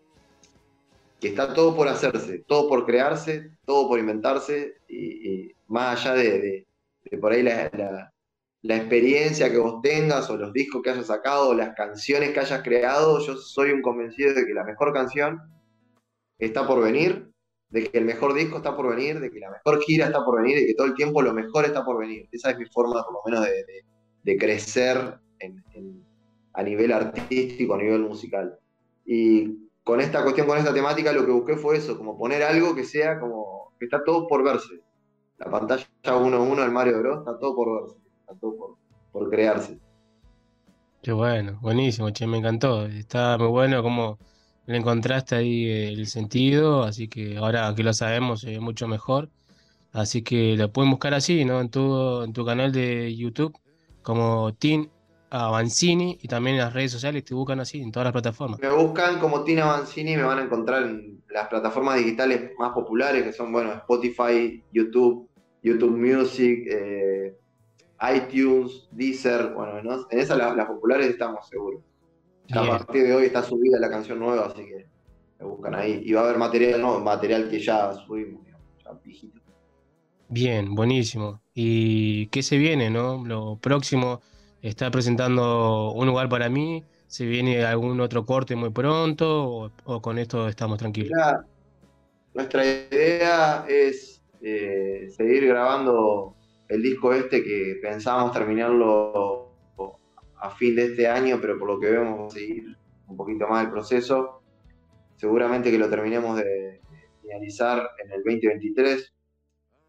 que 1.20 1.28
está 1.30 1.54
todo 1.54 1.76
por 1.76 1.88
hacerse, 1.88 2.40
todo 2.48 2.68
por 2.68 2.86
crearse, 2.86 3.52
todo 3.66 3.88
por 3.88 4.00
inventarse, 4.00 4.76
y, 4.90 5.52
más 5.68 6.00
allá 6.06 6.16
de, 6.16 6.66
de- 7.04 7.18
por 7.18 7.32
ahí 7.32 7.44
la- 7.44 8.12
la 8.64 8.77
experiencia 8.77 9.52
que 9.52 9.57
vos 9.60 9.81
tengas, 9.81 10.30
o 10.30 10.38
los 10.38 10.53
discos 10.53 10.81
que 10.84 10.90
hayas 10.91 11.07
sacado, 11.07 11.49
o 11.49 11.53
las 11.56 11.76
canciones 11.76 12.31
que 12.34 12.40
hayas 12.41 12.64
creado, 12.64 13.19
yo 13.19 13.38
soy 13.38 13.72
un 13.72 13.81
convencido 13.84 14.34
de 14.34 14.45
que 14.45 14.53
la 14.53 14.64
mejor 14.65 14.94
canción 14.94 15.41
está 16.38 16.68
por 16.68 16.81
venir, 16.84 17.31
de 17.69 17.85
que 17.90 17.98
el 17.98 18.06
mejor 18.06 18.34
disco 18.34 18.57
está 18.57 18.76
por 18.76 18.90
venir, 18.95 19.19
de 19.19 19.31
que 19.31 19.40
la 19.40 19.49
mejor 19.52 19.81
gira 19.81 20.06
está 20.07 20.23
por 20.26 20.41
venir, 20.41 20.57
y 20.60 20.68
que 20.68 20.76
todo 20.76 20.88
el 20.88 20.94
tiempo 20.95 21.22
lo 21.22 21.34
mejor 21.34 21.65
está 21.65 21.84
por 21.85 21.99
venir. 21.99 22.27
Esa 22.31 22.52
es 22.52 22.57
mi 22.57 22.65
forma, 22.65 23.03
por 23.03 23.14
lo 23.14 23.22
menos, 23.26 23.45
de, 23.45 23.52
de- 23.52 23.85
de 24.23 24.38
crecer 24.38 24.98
a 26.53 26.64
nivel 26.64 26.91
artístico, 26.91 27.73
a 27.73 27.77
nivel 27.77 28.02
musical. 28.02 28.57
Y 29.06 29.69
con 29.84 29.99
esta 30.02 30.23
cuestión, 30.23 30.48
con 30.48 30.57
esta 30.57 30.73
temática, 30.73 31.11
lo 31.11 31.26
que 31.26 31.31
busqué 31.31 31.56
fue 31.57 31.77
eso, 31.77 31.98
como 31.98 32.18
poner 32.18 32.44
algo 32.44 32.76
que 32.76 32.84
sea 32.85 33.19
como 33.19 33.73
que 33.80 33.85
está 33.85 34.03
todo 34.03 34.27
por 34.27 34.44
verse. 34.44 34.81
La 35.38 35.49
pantalla 35.49 35.85
1-1 36.03 36.61
del 36.64 36.72
Mario 36.72 36.99
Bros. 36.99 37.19
está 37.19 37.38
todo 37.40 37.56
por 37.56 37.81
verse, 37.81 37.98
por, 38.40 38.78
por 39.12 39.30
crearse. 39.30 39.80
Qué 41.02 41.12
bueno, 41.12 41.60
buenísimo, 41.62 42.10
che, 42.12 42.26
me 42.28 42.38
encantó. 42.38 42.86
Está 42.86 43.38
muy 43.38 43.48
bueno 43.48 43.84
cómo 43.84 44.18
le 44.66 44.78
encontraste 44.78 45.36
ahí 45.36 45.70
el 45.70 46.08
sentido, 46.08 46.84
así 46.84 47.08
que 47.08 47.38
ahora 47.38 47.74
que 47.76 47.84
lo 47.84 47.94
sabemos 47.94 48.45
ve 48.45 48.60
mucho 48.60 48.88
mejor. 48.88 49.30
Así 49.91 50.24
que 50.24 50.56
lo 50.58 50.72
pueden 50.72 50.91
buscar 50.91 51.14
así, 51.14 51.45
¿no? 51.45 51.62
En 51.62 51.70
tu, 51.70 52.24
en 52.24 52.34
tu 52.34 52.45
canal 52.45 52.72
de 52.72 53.16
YouTube 53.16 53.56
como 54.02 54.54
Tim 54.54 54.90
Avanzini 55.30 56.20
y 56.22 56.28
también 56.28 56.58
en 56.58 56.62
las 56.62 56.74
redes 56.74 56.91
sociales 56.91 57.24
te 57.24 57.34
buscan 57.34 57.60
así, 57.60 57.82
en 57.82 57.91
todas 57.91 58.06
las 58.06 58.14
plataformas. 58.14 58.60
Me 58.60 58.70
buscan 58.70 59.20
como 59.20 59.44
Tina 59.44 59.66
Mancini 59.66 60.14
y 60.14 60.18
me 60.18 60.24
van 60.24 60.40
a 60.40 60.44
encontrar 60.44 60.84
en 60.84 61.24
las 61.30 61.48
plataformas 61.48 61.98
digitales 61.98 62.52
más 62.60 62.72
populares, 62.72 63.24
que 63.24 63.34
son, 63.34 63.52
bueno, 63.52 63.74
Spotify, 63.74 64.64
YouTube, 64.72 65.28
YouTube 65.64 65.98
Music, 65.98 66.68
eh, 66.70 67.36
iTunes, 68.15 68.88
Deezer, 68.91 69.53
bueno, 69.53 69.81
¿no? 69.81 70.07
en 70.09 70.19
esas 70.19 70.38
las, 70.38 70.55
las 70.55 70.67
populares 70.67 71.07
estamos 71.07 71.47
seguros. 71.47 71.81
Ya 72.47 72.61
a 72.61 72.77
partir 72.77 73.03
de 73.03 73.15
hoy 73.15 73.25
está 73.25 73.41
subida 73.41 73.80
la 73.80 73.89
canción 73.89 74.19
nueva, 74.19 74.47
así 74.47 74.65
que 74.65 74.85
me 75.39 75.45
buscan 75.45 75.75
ahí. 75.75 76.01
Y 76.03 76.13
va 76.13 76.21
a 76.21 76.23
haber 76.25 76.38
material 76.38 76.81
nuevo, 76.81 76.99
material 76.99 77.49
que 77.49 77.59
ya 77.59 77.93
subimos, 77.93 78.43
digamos, 78.43 78.67
ya 78.84 78.91
viejito. 79.03 79.39
Bien, 80.27 80.75
buenísimo. 80.75 81.41
¿Y 81.53 82.27
qué 82.27 82.43
se 82.43 82.57
viene, 82.57 82.89
no? 82.89 83.23
Lo 83.25 83.57
próximo 83.57 84.21
está 84.61 84.91
presentando 84.91 85.91
un 85.91 86.07
lugar 86.07 86.27
para 86.27 86.49
mí. 86.49 86.84
¿Se 87.07 87.25
viene 87.25 87.63
algún 87.63 88.01
otro 88.01 88.25
corte 88.25 88.55
muy 88.55 88.71
pronto 88.71 89.47
o, 89.47 89.71
o 89.85 90.01
con 90.01 90.17
esto 90.17 90.47
estamos 90.49 90.80
tranquilos? 90.80 91.11
Nuestra 92.34 92.65
idea 92.65 93.65
es 93.69 94.23
eh, 94.41 95.07
seguir 95.15 95.47
grabando 95.47 96.35
el 96.74 96.82
disco 96.82 97.14
este 97.14 97.44
que 97.44 97.78
pensábamos 97.82 98.32
terminarlo 98.32 99.54
a 100.41 100.50
fin 100.50 100.76
de 100.76 100.86
este 100.86 101.08
año, 101.08 101.38
pero 101.40 101.58
por 101.58 101.68
lo 101.68 101.80
que 101.80 101.91
vemos 101.91 102.20
va 102.20 102.28
a 102.28 102.30
seguir 102.32 102.76
un 103.08 103.16
poquito 103.16 103.48
más 103.48 103.64
el 103.64 103.72
proceso. 103.72 104.41
Seguramente 105.16 105.70
que 105.70 105.78
lo 105.78 105.90
terminemos 105.90 106.38
de, 106.38 106.82
finalizar 107.22 107.91
en 108.04 108.12
el 108.12 108.24
2023. 108.24 109.14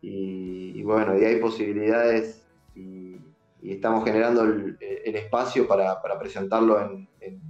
Y, 0.02 0.72
y 0.78 0.82
bueno, 0.82 1.18
y 1.18 1.24
hay 1.24 1.36
posibilidades 1.40 2.46
y, 2.74 3.18
estamos 3.62 4.04
generando 4.04 4.42
el, 4.42 4.76
espacio 5.16 5.66
para, 5.66 6.02
presentarlo 6.20 6.78
en, 6.82 7.08
en- 7.20 7.40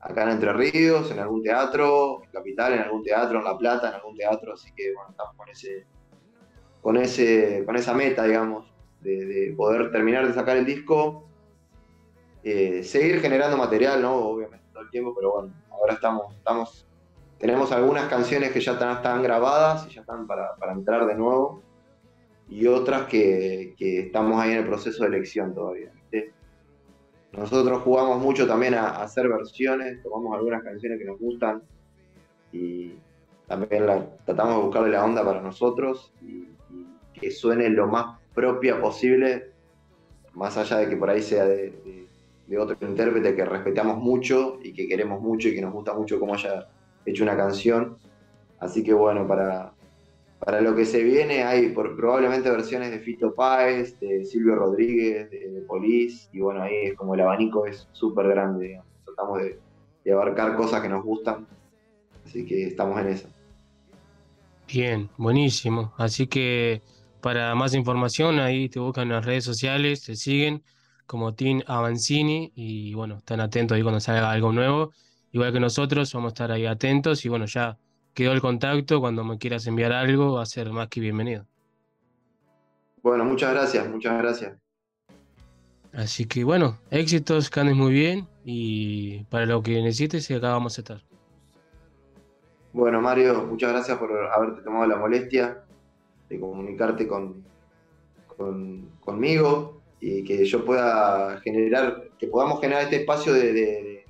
acá 0.00 0.24
en 0.24 0.30
Entre 0.30 0.52
Ríos, 0.52 1.08
en 1.12 1.20
algún 1.20 1.40
teatro, 1.40 2.24
en 2.24 2.30
Capital, 2.30 2.72
en 2.72 2.80
algún 2.80 3.04
teatro, 3.04 3.38
en 3.38 3.44
La 3.44 3.56
Plata, 3.56 3.88
en 3.90 3.94
algún 3.94 4.16
teatro, 4.16 4.54
así 4.54 4.72
que 4.74 4.92
bueno, 4.92 5.10
estamos 5.10 5.36
con 5.36 5.48
ese, 5.48 5.86
con 6.82 6.96
ese, 6.96 7.62
con 7.64 7.76
esa 7.76 7.94
meta, 7.94 8.24
digamos, 8.24 8.71
de, 9.02 9.26
de 9.26 9.54
poder 9.56 9.90
terminar 9.90 10.26
de 10.26 10.34
sacar 10.34 10.56
el 10.56 10.64
disco, 10.64 11.26
eh, 12.44 12.82
seguir 12.82 13.20
generando 13.20 13.56
material, 13.56 14.02
¿no? 14.02 14.16
Obviamente 14.16 14.66
todo 14.72 14.82
el 14.82 14.90
tiempo, 14.90 15.14
pero 15.14 15.32
bueno, 15.32 15.54
ahora 15.70 15.94
estamos, 15.94 16.86
tenemos 17.38 17.70
algunas 17.70 18.08
canciones 18.08 18.50
que 18.50 18.60
ya 18.60 18.72
están, 18.72 19.22
grabadas 19.22 19.86
y 19.86 19.94
ya 19.94 20.00
están 20.00 20.26
para, 20.26 20.56
entrar 20.72 21.06
de 21.06 21.14
nuevo, 21.14 21.62
y 22.48 22.66
otras 22.66 23.06
que, 23.06 23.74
estamos 23.78 24.40
ahí 24.40 24.52
en 24.52 24.58
el 24.58 24.66
proceso 24.66 25.04
de 25.04 25.10
elección 25.10 25.54
todavía. 25.54 25.92
Nosotros 27.32 27.80
jugamos 27.82 28.18
mucho 28.18 28.46
también 28.46 28.74
a, 28.74 28.88
hacer 29.02 29.28
versiones, 29.28 30.02
tomamos 30.02 30.36
algunas 30.36 30.62
canciones 30.62 30.98
que 30.98 31.06
nos 31.06 31.18
gustan 31.18 31.62
y 32.52 32.96
también 33.46 33.86
tratamos 34.26 34.56
de 34.56 34.62
buscarle 34.62 34.90
la 34.90 35.04
onda 35.04 35.24
para 35.24 35.40
nosotros 35.40 36.12
y 36.20 36.48
que 37.14 37.30
suene 37.30 37.70
lo 37.70 37.86
más 37.86 38.21
propia 38.34 38.80
posible, 38.80 39.50
más 40.34 40.56
allá 40.56 40.78
de 40.78 40.88
que 40.88 40.96
por 40.96 41.10
ahí 41.10 41.22
sea 41.22 41.44
de, 41.44 42.06
otro 42.58 42.76
intérprete 42.86 43.34
que 43.34 43.44
respetamos 43.46 43.96
mucho 43.96 44.58
y 44.62 44.74
que 44.74 44.86
queremos 44.86 45.22
mucho 45.22 45.48
y 45.48 45.54
que 45.54 45.62
nos 45.62 45.72
gusta 45.72 45.94
mucho 45.94 46.20
cómo 46.20 46.34
haya 46.34 46.68
hecho 47.06 47.22
una 47.22 47.36
canción. 47.36 47.96
Así 48.60 48.84
que 48.84 48.92
bueno, 48.92 49.26
para, 49.26 49.72
para 50.38 50.60
lo 50.60 50.76
que 50.76 50.84
se 50.84 51.02
viene 51.02 51.44
hay 51.44 51.70
por- 51.70 51.96
probablemente 51.96 52.50
versiones 52.50 52.90
de 52.90 52.98
Fito 52.98 53.34
Páez, 53.34 53.98
de 54.00 54.24
Silvio 54.26 54.54
Rodríguez, 54.54 55.30
de, 55.30 55.50
de 55.50 55.60
Police, 55.62 56.28
y 56.32 56.40
bueno, 56.40 56.62
ahí 56.62 56.74
es 56.88 56.94
como 56.94 57.14
el 57.14 57.22
abanico 57.22 57.64
es 57.66 57.88
súper 57.92 58.28
grande, 58.28 58.78
tratamos 59.06 59.40
de 60.04 60.12
abarcar 60.12 60.54
cosas 60.56 60.82
que 60.82 60.88
nos 60.88 61.02
gustan, 61.04 61.46
así 62.26 62.44
que 62.44 62.66
estamos 62.66 63.00
en 63.00 63.08
eso. 63.08 63.28
Bien, 64.72 65.10
buenísimo. 65.18 65.92
Así 65.98 66.26
que 66.26 66.80
para 67.22 67.54
más 67.54 67.72
información 67.72 68.40
ahí 68.40 68.68
te 68.68 68.80
buscan 68.80 69.04
en 69.04 69.14
las 69.14 69.24
redes 69.24 69.44
sociales, 69.44 70.02
te 70.02 70.16
siguen 70.16 70.62
como 71.06 71.34
Team 71.34 71.62
Avancini 71.66 72.52
y 72.54 72.94
bueno, 72.94 73.18
están 73.18 73.40
atentos 73.40 73.76
ahí 73.76 73.82
cuando 73.82 74.00
salga 74.00 74.30
algo 74.30 74.52
nuevo. 74.52 74.92
Igual 75.30 75.52
que 75.52 75.60
nosotros, 75.60 76.12
vamos 76.12 76.30
a 76.30 76.34
estar 76.34 76.52
ahí 76.52 76.66
atentos 76.66 77.24
y 77.24 77.28
bueno, 77.28 77.46
ya 77.46 77.78
quedó 78.12 78.32
el 78.32 78.40
contacto. 78.40 79.00
Cuando 79.00 79.24
me 79.24 79.38
quieras 79.38 79.66
enviar 79.66 79.92
algo, 79.92 80.34
va 80.34 80.42
a 80.42 80.46
ser 80.46 80.70
más 80.70 80.88
que 80.88 81.00
bienvenido. 81.00 81.46
Bueno, 83.02 83.24
muchas 83.24 83.52
gracias, 83.54 83.88
muchas 83.88 84.18
gracias. 84.18 84.58
Así 85.92 86.26
que 86.26 86.42
bueno, 86.42 86.78
éxitos, 86.90 87.50
que 87.50 87.60
andes 87.60 87.76
muy 87.76 87.92
bien 87.92 88.26
y 88.44 89.24
para 89.24 89.46
lo 89.46 89.62
que 89.62 89.80
necesites, 89.80 90.28
acá 90.30 90.50
vamos 90.50 90.76
a 90.76 90.80
estar. 90.80 91.02
Bueno, 92.72 93.00
Mario, 93.00 93.46
muchas 93.46 93.70
gracias 93.70 93.96
por 93.98 94.10
haberte 94.10 94.62
tomado 94.62 94.86
la 94.86 94.96
molestia 94.96 95.62
de 96.32 96.40
comunicarte 96.40 97.06
con, 97.06 97.44
con- 98.36 98.88
conmigo 99.00 99.80
y 100.00 100.24
que 100.24 100.44
yo 100.44 100.64
pueda 100.64 101.38
generar, 101.40 102.08
que 102.18 102.26
podamos 102.26 102.60
generar 102.60 102.84
este 102.84 102.96
espacio 102.96 103.32
de- 103.32 104.04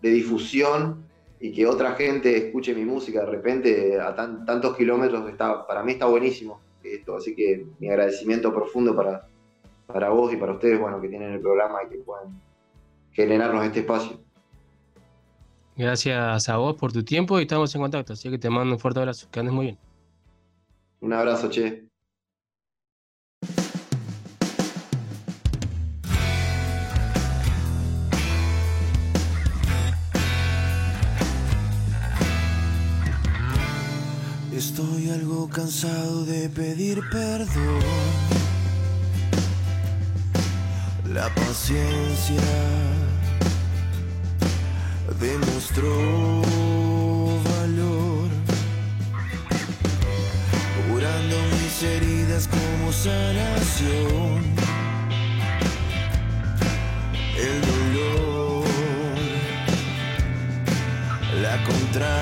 de 0.00 0.10
difusión 0.10 1.04
y 1.40 1.52
que 1.52 1.66
otra 1.66 1.92
gente 1.92 2.36
escuche 2.36 2.74
mi 2.74 2.84
música 2.84 3.20
de 3.20 3.26
repente 3.26 4.00
a 4.00 4.14
tan- 4.14 4.44
tantos 4.44 4.76
kilómetros, 4.76 5.28
está, 5.28 5.66
para 5.66 5.82
mí 5.82 5.92
está 5.92 6.06
buenísimo 6.06 6.60
esto, 6.82 7.16
así 7.16 7.34
que 7.34 7.66
mi 7.80 7.88
agradecimiento 7.88 8.54
profundo 8.54 8.94
para, 8.96 9.26
para 9.86 10.08
vos 10.10 10.32
y 10.32 10.36
para 10.36 10.52
ustedes, 10.52 10.80
bueno, 10.80 11.00
que 11.00 11.08
tienen 11.08 11.32
el 11.34 11.40
programa 11.40 11.80
y 11.84 11.90
que 11.90 11.98
puedan 11.98 12.40
generarnos 13.12 13.64
este 13.66 13.80
espacio. 13.80 14.20
Gracias 15.76 16.48
a 16.48 16.56
vos 16.56 16.76
por 16.76 16.92
tu 16.92 17.02
tiempo 17.04 17.38
y 17.38 17.42
estamos 17.42 17.74
en 17.74 17.82
contacto. 17.82 18.12
Así 18.14 18.30
que 18.30 18.38
te 18.38 18.48
mando 18.50 18.74
un 18.74 18.80
fuerte 18.80 19.00
abrazo. 19.00 19.28
Que 19.30 19.40
andes 19.40 19.54
muy 19.54 19.66
bien. 19.66 19.78
Un 21.00 21.12
abrazo, 21.12 21.48
che. 21.48 21.88
Estoy 34.52 35.10
algo 35.10 35.48
cansado 35.48 36.24
de 36.24 36.48
pedir 36.48 37.00
perdón. 37.10 37.80
La 41.12 41.32
paciencia 41.32 42.42
demostró 45.20 46.42
heridas 51.82 52.48
como 52.48 52.92
sanación. 52.92 54.42
El 57.36 57.60
dolor, 57.70 58.64
la 61.42 61.62
contradicción. 61.64 62.18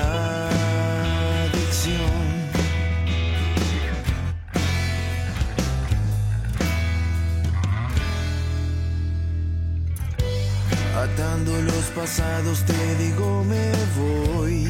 Atando 10.95 11.61
los 11.61 11.85
pasados 11.95 12.63
te 12.65 12.95
digo 12.95 13.43
me 13.43 13.71
voy 13.95 14.67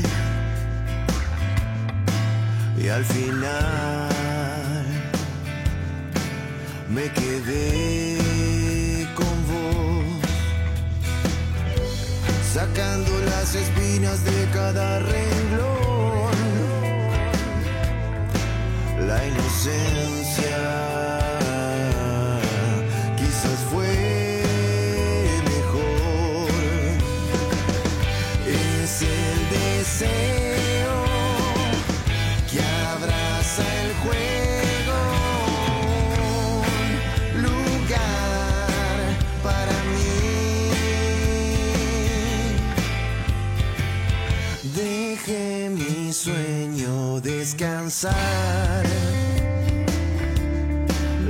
Y 2.77 2.89
al 2.89 3.05
final 3.05 4.36
me 6.89 7.11
quedé 7.11 8.17
con 9.15 9.47
vos 9.47 10.21
Sacando 12.53 13.11
las 13.25 13.53
espinas 13.53 14.23
de 14.23 14.47
cada 14.51 14.99
renglón. 14.99 16.31
La 19.07 19.27
inocencia 19.27 20.96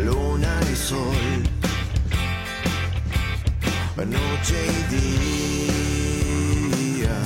Luna 0.03 0.59
y 0.71 0.75
sol. 0.75 1.43
Noche 3.97 4.55
y 4.65 4.81
día. 6.97 7.17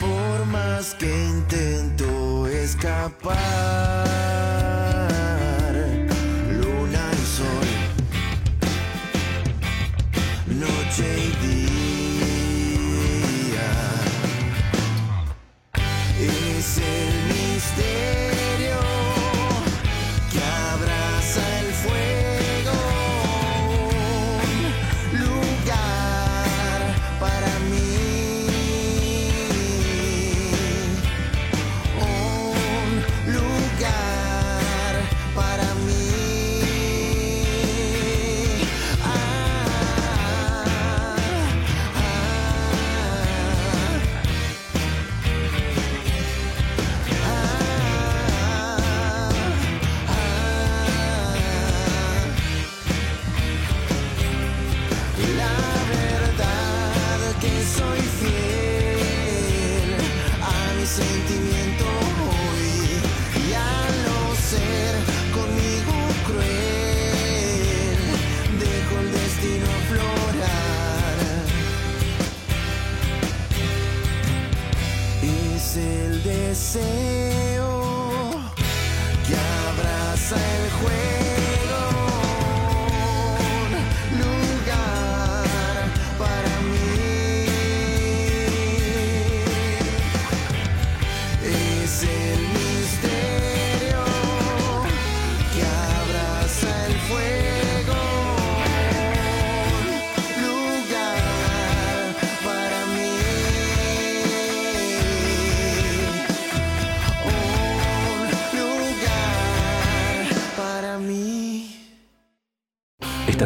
Por 0.00 0.46
más 0.46 0.94
que 0.94 1.06
intento 1.06 2.48
escapar, 2.48 3.36
luna 6.50 7.10
y 7.12 7.24
sol, 7.36 7.68
noche 10.48 11.06
y 11.28 11.31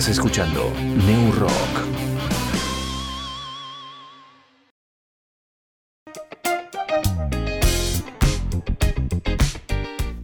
Estás 0.06 0.18
escuchando 0.18 0.72
New 1.04 1.32
Rock. 1.32 1.50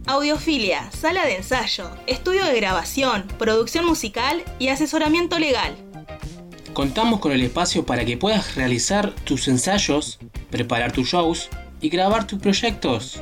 Audiofilia, 0.05 0.89
sala 0.93 1.25
de 1.25 1.35
ensayo, 1.35 1.89
estudio 2.07 2.45
de 2.45 2.55
grabación, 2.55 3.27
producción 3.37 3.85
musical 3.85 4.45
y 4.57 4.69
asesoramiento 4.69 5.37
legal. 5.37 5.75
Contamos 6.71 7.19
con 7.19 7.33
el 7.33 7.43
espacio 7.43 7.85
para 7.85 8.05
que 8.05 8.15
puedas 8.15 8.55
realizar 8.55 9.11
tus 9.25 9.49
ensayos, 9.49 10.17
preparar 10.49 10.93
tus 10.93 11.09
shows 11.09 11.49
y 11.81 11.89
grabar 11.89 12.25
tus 12.25 12.39
proyectos. 12.39 13.21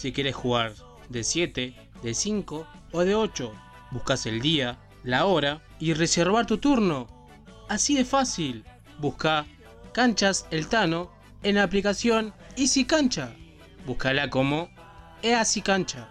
si 0.00 0.12
quieres 0.12 0.34
jugar 0.34 0.72
de 1.10 1.22
7, 1.22 1.74
de 2.02 2.14
5 2.14 2.66
o 2.92 3.04
de 3.04 3.14
8. 3.14 3.52
Buscas 3.90 4.24
el 4.24 4.40
día, 4.40 4.78
la 5.04 5.26
hora 5.26 5.60
y 5.78 5.92
reservar 5.92 6.46
tu 6.46 6.56
turno. 6.56 7.06
Así 7.68 7.96
de 7.96 8.06
fácil. 8.06 8.64
Busca 8.98 9.44
Canchas 9.92 10.46
El 10.50 10.68
Tano 10.68 11.10
en 11.42 11.56
la 11.56 11.64
aplicación 11.64 12.32
Easy 12.56 12.86
Cancha. 12.86 13.34
Búscala 13.84 14.30
como 14.30 14.70
Easy 15.20 15.60
Cancha 15.60 16.08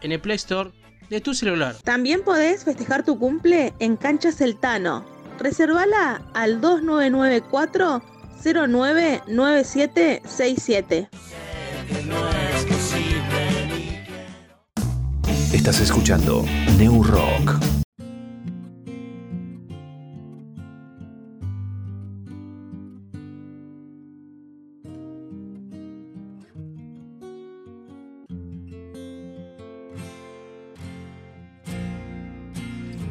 en 0.00 0.12
el 0.12 0.20
Play 0.20 0.36
Store 0.36 0.70
de 1.10 1.20
tu 1.20 1.34
celular. 1.34 1.76
También 1.84 2.24
podés 2.24 2.64
festejar 2.64 3.04
tu 3.04 3.18
cumple 3.18 3.74
en 3.78 3.98
Canchas 3.98 4.36
Celtano. 4.36 5.04
Reservala 5.38 6.22
al 6.32 6.62
2994 6.62 8.02
099767. 8.42 11.10
Estás 15.52 15.80
escuchando 15.80 16.44
New 16.76 17.02
Rock. 17.02 17.58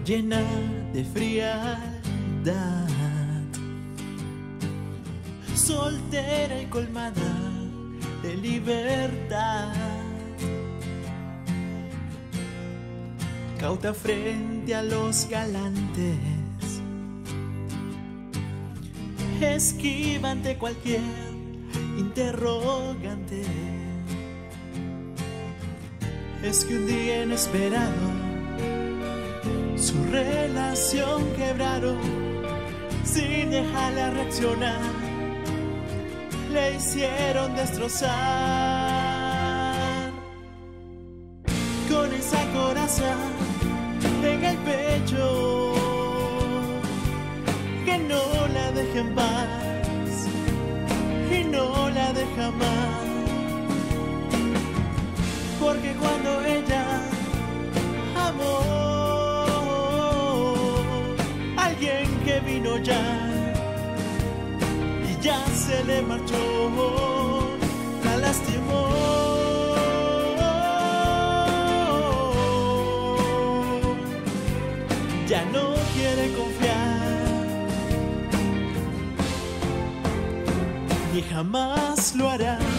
llena 0.05 0.41
de 0.93 1.03
frialdad, 1.03 2.55
soltera 5.53 6.61
y 6.61 6.65
colmada 6.67 7.11
de 8.23 8.37
libertad, 8.37 9.73
cauta 13.57 13.93
frente 13.93 14.75
a 14.75 14.83
los 14.83 15.27
galantes, 15.29 16.17
esquivante 19.41 20.57
cualquier 20.57 21.01
interrogante. 21.97 23.43
Es 26.43 26.63
que 26.65 26.77
un 26.77 26.85
día 26.85 27.23
inesperado 27.23 28.27
su 29.75 30.03
relación 30.11 31.23
quebraron 31.35 31.97
sin 33.03 33.49
dejarla 33.49 34.11
reaccionar. 34.11 34.79
Le 36.51 36.75
hicieron 36.75 37.55
destrozar 37.55 38.76
le 65.87 66.01
marchó, 66.01 67.49
la 68.03 68.17
lastimó. 68.17 68.83
Ya 75.27 75.43
no 75.53 75.75
quiere 75.93 76.25
confiar, 76.33 76.99
ni 81.13 81.21
jamás 81.21 82.15
lo 82.15 82.29
hará. 82.29 82.76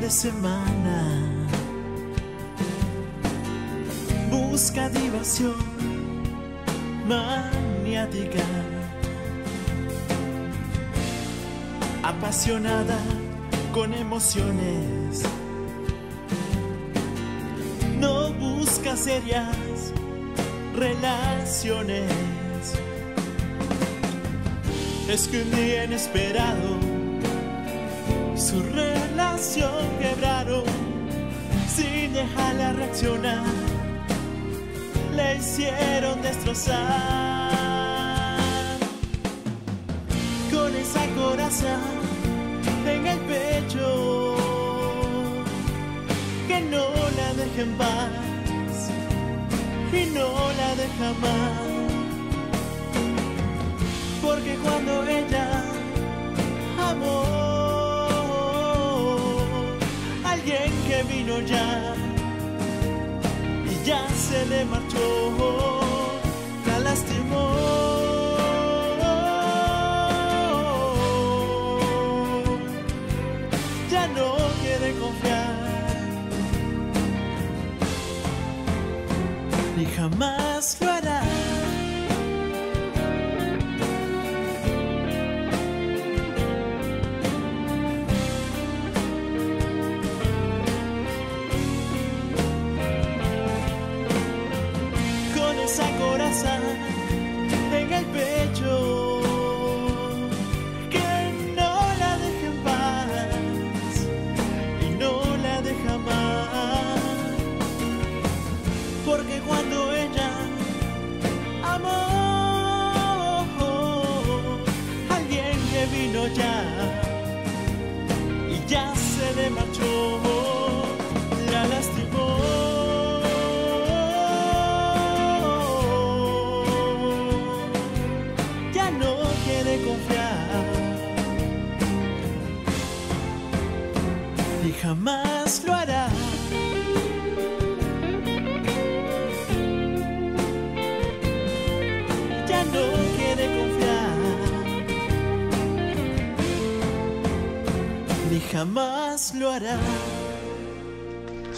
De 0.00 0.10
semana. 0.10 0.98
Busca 4.30 4.88
diversión 4.88 5.54
maniática, 7.06 8.44
apasionada 12.02 12.98
con 13.72 13.94
emociones. 13.94 15.22
No 17.98 18.32
busca 18.34 18.96
serias 18.96 19.92
relaciones. 20.76 22.12
Es 25.08 25.26
que 25.26 25.42
un 25.42 25.50
día 25.50 25.84
inesperado 25.84 26.77
su 28.48 28.62
relación 28.62 29.84
quebraron 30.00 30.64
sin 31.68 32.14
dejarla 32.14 32.72
reaccionar. 32.72 33.44
Le 35.14 35.36
hicieron 35.36 36.22
destrozar 36.22 37.52
con 40.50 40.74
esa 40.74 41.04
coraza 41.14 41.76
en 42.86 43.06
el 43.06 43.18
pecho 43.32 44.36
que 46.48 46.60
no 46.72 46.86
la 47.18 47.34
deja 47.40 47.62
en 47.66 47.72
paz 47.76 48.78
y 49.92 50.06
no 50.16 50.28
la 50.60 50.74
deja 50.82 51.08
más. 51.20 51.67
Vino 61.02 61.40
ya 61.40 61.94
y 63.70 63.86
ya 63.86 64.00
se 64.08 64.46
le 64.46 64.64
marchó, 64.64 65.80
la 66.66 66.78
lastimó. 66.80 67.46
Ya 73.90 74.06
no 74.08 74.36
quiere 74.60 74.94
confiar, 74.98 75.54
ni 79.76 79.84
jamás 79.86 80.37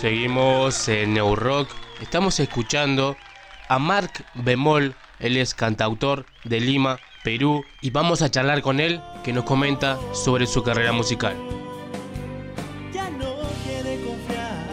Seguimos 0.01 0.89
en 0.89 1.13
New 1.13 1.37
Rock. 1.37 1.69
Estamos 2.01 2.41
escuchando 2.41 3.19
a 3.69 3.79
Mark 3.79 4.25
Bemol. 4.33 4.95
Él 5.19 5.37
es 5.37 5.55
cantautor 5.55 6.25
de 6.45 6.59
Lima, 6.59 6.99
Perú. 7.23 7.67
Y 7.83 7.91
vamos 7.91 8.23
a 8.23 8.31
charlar 8.31 8.63
con 8.63 8.81
él 8.81 9.03
que 9.23 9.35
nos 9.35 9.45
comenta 9.45 9.99
sobre 10.15 10.47
su 10.47 10.63
carrera 10.63 10.93
musical. 10.93 11.37
Ya 12.95 13.11
no 13.11 13.41
quiere 13.63 14.01
confiar 14.03 14.67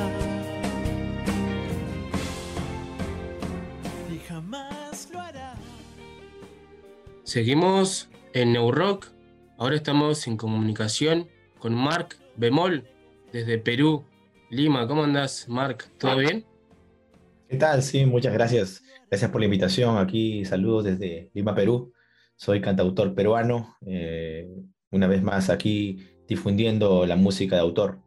ni 4.09 4.19
jamás 4.19 5.09
lo 5.11 5.19
hará. 5.19 5.55
Seguimos 7.25 8.07
en 8.33 8.53
New 8.53 8.71
Rock. 8.71 9.07
Ahora 9.57 9.75
estamos 9.75 10.25
en 10.27 10.37
comunicación 10.37 11.27
con 11.59 11.75
Mark 11.75 12.15
Bemol 12.37 12.87
desde 13.33 13.57
Perú, 13.57 14.05
Lima. 14.49 14.87
¿Cómo 14.87 15.03
andas, 15.03 15.47
Mark? 15.49 15.85
¿Todo 15.97 16.17
bien? 16.17 16.45
¿Qué 17.49 17.57
tal? 17.57 17.81
Sí, 17.81 18.05
muchas 18.05 18.33
gracias. 18.33 18.83
Gracias 19.09 19.31
por 19.31 19.41
la 19.41 19.45
invitación. 19.45 19.97
Aquí 19.97 20.45
saludos 20.45 20.85
desde 20.85 21.29
Lima, 21.33 21.53
Perú. 21.55 21.93
Soy 22.35 22.61
cantautor 22.61 23.13
peruano. 23.13 23.75
eh, 23.85 24.47
una 24.91 25.07
vez 25.07 25.21
más 25.21 25.49
aquí 25.49 25.97
difundiendo 26.27 27.05
la 27.05 27.15
música 27.15 27.55
de 27.55 27.61
autor. 27.61 27.99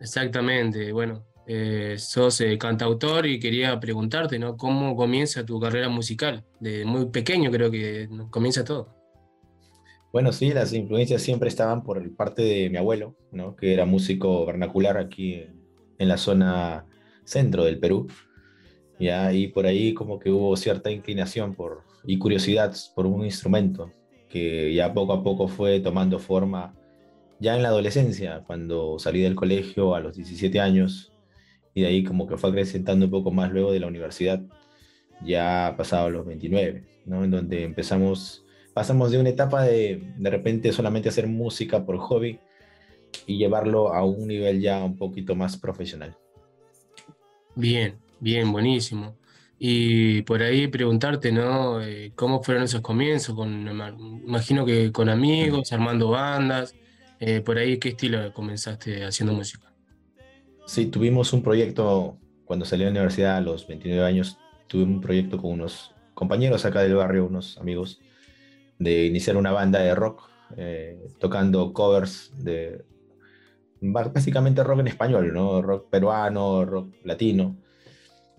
Exactamente. 0.00 0.92
Bueno, 0.92 1.26
eh, 1.46 1.96
sos 1.98 2.40
eh, 2.40 2.56
cantautor 2.58 3.26
y 3.26 3.38
quería 3.38 3.78
preguntarte, 3.78 4.38
¿no? 4.38 4.56
¿Cómo 4.56 4.96
comienza 4.96 5.44
tu 5.44 5.60
carrera 5.60 5.88
musical? 5.88 6.44
De 6.60 6.84
muy 6.84 7.06
pequeño 7.06 7.50
creo 7.50 7.70
que 7.70 8.08
comienza 8.30 8.64
todo. 8.64 8.94
Bueno, 10.14 10.30
sí, 10.30 10.52
las 10.52 10.72
influencias 10.72 11.22
siempre 11.22 11.48
estaban 11.48 11.82
por 11.82 12.14
parte 12.14 12.42
de 12.42 12.70
mi 12.70 12.76
abuelo, 12.76 13.16
¿no? 13.32 13.56
que 13.56 13.74
era 13.74 13.84
músico 13.84 14.46
vernacular 14.46 14.96
aquí 14.96 15.42
en, 15.98 16.08
la 16.08 16.18
zona 16.18 16.86
centro 17.24 17.64
del 17.64 17.80
Perú. 17.80 18.06
Ya, 19.00 19.32
y 19.32 19.48
por 19.48 19.66
ahí 19.66 19.92
como 19.92 20.20
que 20.20 20.30
hubo 20.30 20.56
cierta 20.56 20.92
inclinación 20.92 21.52
por, 21.56 21.82
y 22.04 22.16
curiosidad 22.16 22.72
por 22.94 23.06
un 23.06 23.24
instrumento 23.24 23.90
que 24.28 24.72
ya 24.72 24.94
poco 24.94 25.14
a 25.14 25.24
poco 25.24 25.48
fue 25.48 25.80
tomando 25.80 26.20
forma 26.20 26.76
ya 27.40 27.56
en 27.56 27.64
la 27.64 27.70
adolescencia, 27.70 28.44
cuando 28.46 29.00
salí 29.00 29.20
del 29.20 29.34
colegio 29.34 29.96
a 29.96 30.00
los 30.00 30.14
17 30.14 30.60
años, 30.60 31.12
y 31.74 31.80
de 31.80 31.88
ahí 31.88 32.04
como 32.04 32.28
que 32.28 32.36
fue 32.36 32.50
acrecentando 32.50 33.06
un 33.06 33.10
poco 33.10 33.32
más 33.32 33.50
luego 33.50 33.72
de 33.72 33.80
la 33.80 33.88
universidad, 33.88 34.40
ya 35.24 35.74
pasado 35.76 36.08
los 36.08 36.24
29, 36.24 36.84
¿no? 37.04 37.24
En 37.24 37.32
donde 37.32 37.64
empezamos, 37.64 38.43
pasamos 38.74 39.12
de 39.12 39.18
una 39.18 39.30
etapa 39.30 39.62
de 39.62 40.02
de 40.16 40.30
repente 40.30 40.72
solamente 40.72 41.08
hacer 41.08 41.26
música 41.26 41.86
por 41.86 41.96
hobby 41.98 42.38
y 43.26 43.38
llevarlo 43.38 43.94
a 43.94 44.04
un 44.04 44.26
nivel 44.26 44.60
ya 44.60 44.84
un 44.84 44.96
poquito 44.96 45.34
más 45.34 45.56
profesional. 45.56 46.16
Bien, 47.54 47.96
bien, 48.20 48.50
buenísimo. 48.50 49.16
Y 49.58 50.22
por 50.22 50.42
ahí 50.42 50.66
preguntarte, 50.66 51.30
¿no? 51.30 51.80
Eh, 51.80 52.12
¿Cómo 52.16 52.42
fueron 52.42 52.64
esos 52.64 52.80
comienzos? 52.80 53.34
Con, 53.36 53.68
imagino 54.26 54.66
que 54.66 54.90
con 54.92 55.08
amigos, 55.08 55.72
armando 55.72 56.10
bandas. 56.10 56.74
eh, 57.20 57.40
por 57.40 57.56
ahí, 57.56 57.78
¿qué 57.78 57.90
estilo 57.90 58.32
comenzaste 58.34 59.04
haciendo 59.04 59.32
música? 59.32 59.72
Sí, 60.66 60.86
tuvimos 60.86 61.32
un 61.32 61.42
proyecto 61.42 62.18
cuando 62.44 62.64
salí 62.64 62.80
de 62.80 62.86
la 62.86 62.90
universidad 62.90 63.36
a 63.36 63.40
los 63.40 63.66
29 63.66 64.04
años, 64.04 64.36
tuve 64.66 64.82
un 64.82 65.00
proyecto 65.00 65.38
con 65.38 65.52
unos 65.52 65.94
compañeros 66.14 66.64
acá 66.64 66.82
del 66.82 66.96
barrio, 66.96 67.26
unos 67.26 67.56
amigos, 67.58 68.00
de 68.78 69.06
iniciar 69.06 69.36
una 69.36 69.52
banda 69.52 69.80
de 69.80 69.94
rock, 69.94 70.28
eh, 70.56 70.98
tocando 71.18 71.72
covers 71.72 72.32
de 72.44 72.84
básicamente 73.80 74.62
rock 74.64 74.80
en 74.80 74.88
español, 74.88 75.32
¿no? 75.32 75.60
Rock 75.62 75.90
peruano, 75.90 76.64
rock 76.64 76.94
latino. 77.04 77.56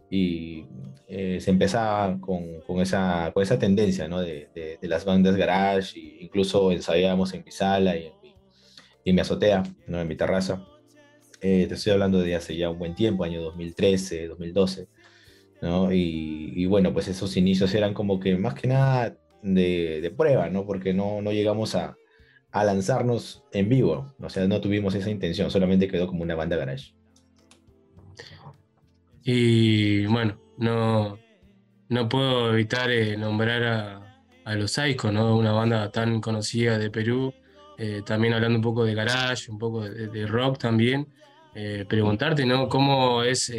Y 0.09 0.65
eh, 1.07 1.39
se 1.41 1.51
empezaba 1.51 2.19
con, 2.19 2.61
con 2.61 2.79
esa, 2.79 3.31
con 3.33 3.43
esa 3.43 3.59
tendencia, 3.59 4.07
¿no? 4.07 4.21
De, 4.21 4.49
de- 4.53 4.87
las 4.87 5.03
bandas 5.05 5.35
garage, 5.35 5.99
e 5.99 6.23
incluso 6.23 6.71
ensayábamos 6.71 7.33
en 7.33 7.43
mi 7.43 7.51
sala 7.51 7.97
y 7.97 8.05
en 9.03 9.15
mi, 9.15 9.19
azotea, 9.21 9.63
¿no? 9.87 9.99
En 9.99 10.07
mi 10.07 10.15
terraza. 10.15 10.63
Eh, 11.41 11.65
te 11.67 11.75
estoy 11.75 11.93
hablando 11.93 12.19
de 12.19 12.35
hace 12.35 12.55
ya 12.55 12.69
un 12.69 12.79
buen 12.79 12.95
tiempo, 12.95 13.23
año 13.23 13.41
2013, 13.41 14.27
2012, 14.27 14.87
¿no? 15.61 15.91
Y 15.91 16.65
bueno, 16.67 16.93
pues 16.93 17.07
esos 17.07 17.35
inicios 17.37 17.73
eran 17.75 17.93
como 17.93 18.19
que 18.19 18.37
más 18.37 18.53
que 18.55 18.67
nada 18.67 19.17
de, 19.53 20.13
prueba, 20.15 20.49
¿no? 20.49 20.65
Porque 20.65 20.93
no, 20.93 21.21
no 21.21 21.31
llegamos 21.31 21.75
a, 21.75 21.95
a 22.51 22.63
lanzarnos 22.63 23.43
en 23.51 23.69
vivo, 23.69 24.13
o 24.19 24.29
sea, 24.29 24.47
no 24.47 24.61
tuvimos 24.61 24.95
esa 24.95 25.09
intención, 25.09 25.51
solamente 25.51 25.87
quedó 25.87 26.07
como 26.07 26.23
una 26.23 26.35
banda 26.35 26.55
garage. 26.55 26.93
Y 29.23 30.05
bueno, 30.05 30.39
no, 30.57 31.19
no 31.89 32.09
puedo 32.09 32.53
evitar 32.53 32.91
eh, 32.91 33.17
nombrar 33.17 33.63
a, 33.63 34.23
a 34.45 34.55
Los 34.55 34.71
Psycho, 34.71 35.11
¿no? 35.11 35.35
Una 35.35 35.51
banda 35.51 35.91
tan 35.91 36.21
conocida 36.21 36.77
de 36.77 36.91
Perú, 36.91 37.33
eh, 37.77 38.03
también 38.05 38.33
hablando 38.33 38.57
un 38.57 38.63
poco 38.63 38.85
de 38.85 38.93
garage, 38.93 39.51
un 39.51 39.57
poco 39.57 39.81
de, 39.81 40.27
rock 40.27 40.59
también. 40.59 41.07
Eh, 41.55 41.85
preguntarte, 41.87 42.45
¿no? 42.45 42.69
¿Cómo 42.69 43.23
es 43.23 43.51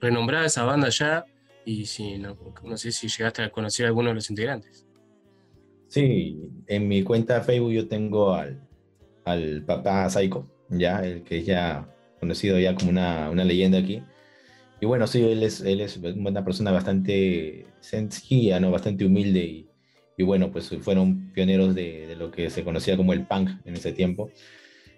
renombrada 0.00 0.46
esa 0.46 0.64
banda 0.64 0.88
ya? 0.88 1.24
Y 1.64 1.86
si, 1.86 2.18
no, 2.18 2.36
no 2.64 2.76
sé 2.76 2.90
si 2.90 3.08
llegaste 3.08 3.42
a 3.42 3.50
conocer 3.50 3.86
a 3.86 3.88
alguno 3.90 4.08
de 4.08 4.16
los 4.16 4.28
integrantes. 4.30 4.86
Sí, 5.90 6.38
en 6.68 6.86
mi 6.86 7.02
cuenta 7.02 7.34
de 7.34 7.40
Facebook 7.40 7.72
yo 7.72 7.88
tengo 7.88 8.32
al, 8.32 8.60
al 9.24 9.64
papá 9.64 10.08
Psycho, 10.08 10.48
ya, 10.68 11.00
el 11.04 11.24
que 11.24 11.38
es 11.38 11.46
ya 11.46 11.92
conocido 12.20 12.60
ya 12.60 12.76
como 12.76 12.90
una, 12.90 13.28
una 13.28 13.44
leyenda 13.44 13.78
aquí. 13.78 14.00
Y 14.80 14.86
bueno, 14.86 15.08
sí, 15.08 15.20
él 15.24 15.42
es, 15.42 15.60
él 15.62 15.80
es 15.80 15.96
una 15.96 16.44
persona 16.44 16.70
bastante 16.70 17.66
sencilla, 17.80 18.60
¿no? 18.60 18.70
Bastante 18.70 19.04
humilde 19.04 19.40
y, 19.44 19.68
y 20.16 20.22
bueno, 20.22 20.52
pues 20.52 20.70
fueron 20.80 21.32
pioneros 21.32 21.74
de, 21.74 22.06
de 22.06 22.14
lo 22.14 22.30
que 22.30 22.50
se 22.50 22.62
conocía 22.62 22.96
como 22.96 23.12
el 23.12 23.26
punk 23.26 23.50
en 23.64 23.74
ese 23.74 23.92
tiempo. 23.92 24.30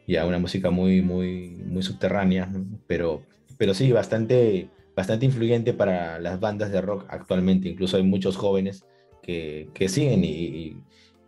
Ya 0.06 0.26
una 0.26 0.38
música 0.38 0.70
muy, 0.70 1.00
muy, 1.00 1.50
muy 1.64 1.82
subterránea, 1.82 2.52
pero, 2.86 3.22
pero 3.56 3.72
sí, 3.72 3.92
bastante, 3.92 4.68
bastante 4.94 5.24
influyente 5.24 5.72
para 5.72 6.18
las 6.20 6.38
bandas 6.38 6.70
de 6.70 6.82
rock 6.82 7.06
actualmente. 7.08 7.70
Incluso 7.70 7.96
hay 7.96 8.02
muchos 8.02 8.36
jóvenes 8.36 8.84
que, 9.22 9.88
siguen 9.88 10.24
y, 10.24 10.76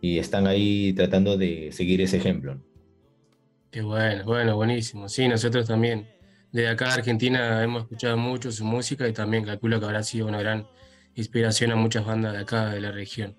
están 0.01 0.45
ahí 0.45 0.93
tratando 0.93 1.35
de 1.35 1.71
seguir 1.71 1.99
ese 1.99 2.17
ejemplo. 2.17 2.61
Qué 3.71 3.81
bueno, 3.81 4.23
bueno, 4.23 4.55
buenísimo. 4.55 5.09
Sí, 5.09 5.27
nosotros 5.27 5.67
también 5.67 6.07
de 6.51 6.67
acá 6.67 6.85
de 6.85 6.93
Argentina 6.93 7.63
hemos 7.63 7.83
escuchado 7.83 8.15
mucho 8.15 8.51
su 8.51 8.65
música 8.65 9.07
y 9.07 9.13
también 9.13 9.43
calculo 9.43 9.79
que 9.79 9.85
habrá 9.85 10.03
sido 10.03 10.27
una 10.27 10.39
gran 10.39 10.67
inspiración 11.15 11.71
a 11.71 11.75
muchas 11.75 12.05
bandas 12.05 12.33
de 12.33 12.39
acá 12.39 12.69
de 12.69 12.81
la 12.81 12.91
región. 12.91 13.35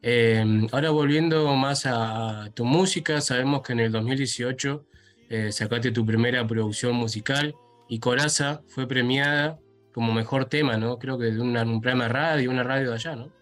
Eh, 0.00 0.66
ahora 0.72 0.90
volviendo 0.90 1.54
más 1.56 1.84
a, 1.84 2.50
tu 2.54 2.64
música, 2.64 3.20
sabemos 3.20 3.62
que 3.62 3.74
en 3.74 3.80
el 3.80 3.92
2018 3.92 4.86
eh, 5.28 5.52
sacaste 5.52 5.90
tu 5.90 6.06
primera 6.06 6.46
producción 6.46 6.94
musical 6.94 7.54
y 7.88 7.98
Coraza 7.98 8.62
fue 8.68 8.88
premiada 8.88 9.58
como 9.92 10.12
mejor 10.12 10.46
tema, 10.46 10.76
¿no? 10.78 10.98
Creo 10.98 11.18
que 11.18 11.26
de 11.26 11.40
una- 11.40 11.64
un 11.64 11.80
programa 11.80 12.04
de 12.04 12.10
radio, 12.10 12.50
una 12.50 12.62
radio 12.62 12.88
de 12.90 12.94
allá, 12.94 13.16
¿no? 13.16 13.37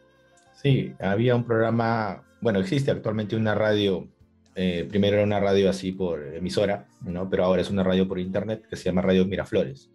Sí, 0.66 0.94
había 0.98 1.36
un 1.36 1.44
programa, 1.44 2.24
bueno, 2.40 2.58
existe 2.58 2.90
actualmente 2.90 3.36
una 3.36 3.54
radio, 3.54 4.08
eh, 4.56 4.84
primero 4.88 5.14
era 5.14 5.24
una 5.24 5.38
radio 5.38 5.70
así 5.70 5.92
por 5.92 6.34
emisora, 6.34 6.88
¿no? 7.02 7.30
Pero 7.30 7.44
ahora 7.44 7.62
es 7.62 7.70
una 7.70 7.84
radio 7.84 8.08
por 8.08 8.18
internet 8.18 8.66
que 8.68 8.74
se 8.74 8.82
llama 8.82 9.00
Radio 9.00 9.24
Miraflores. 9.26 9.92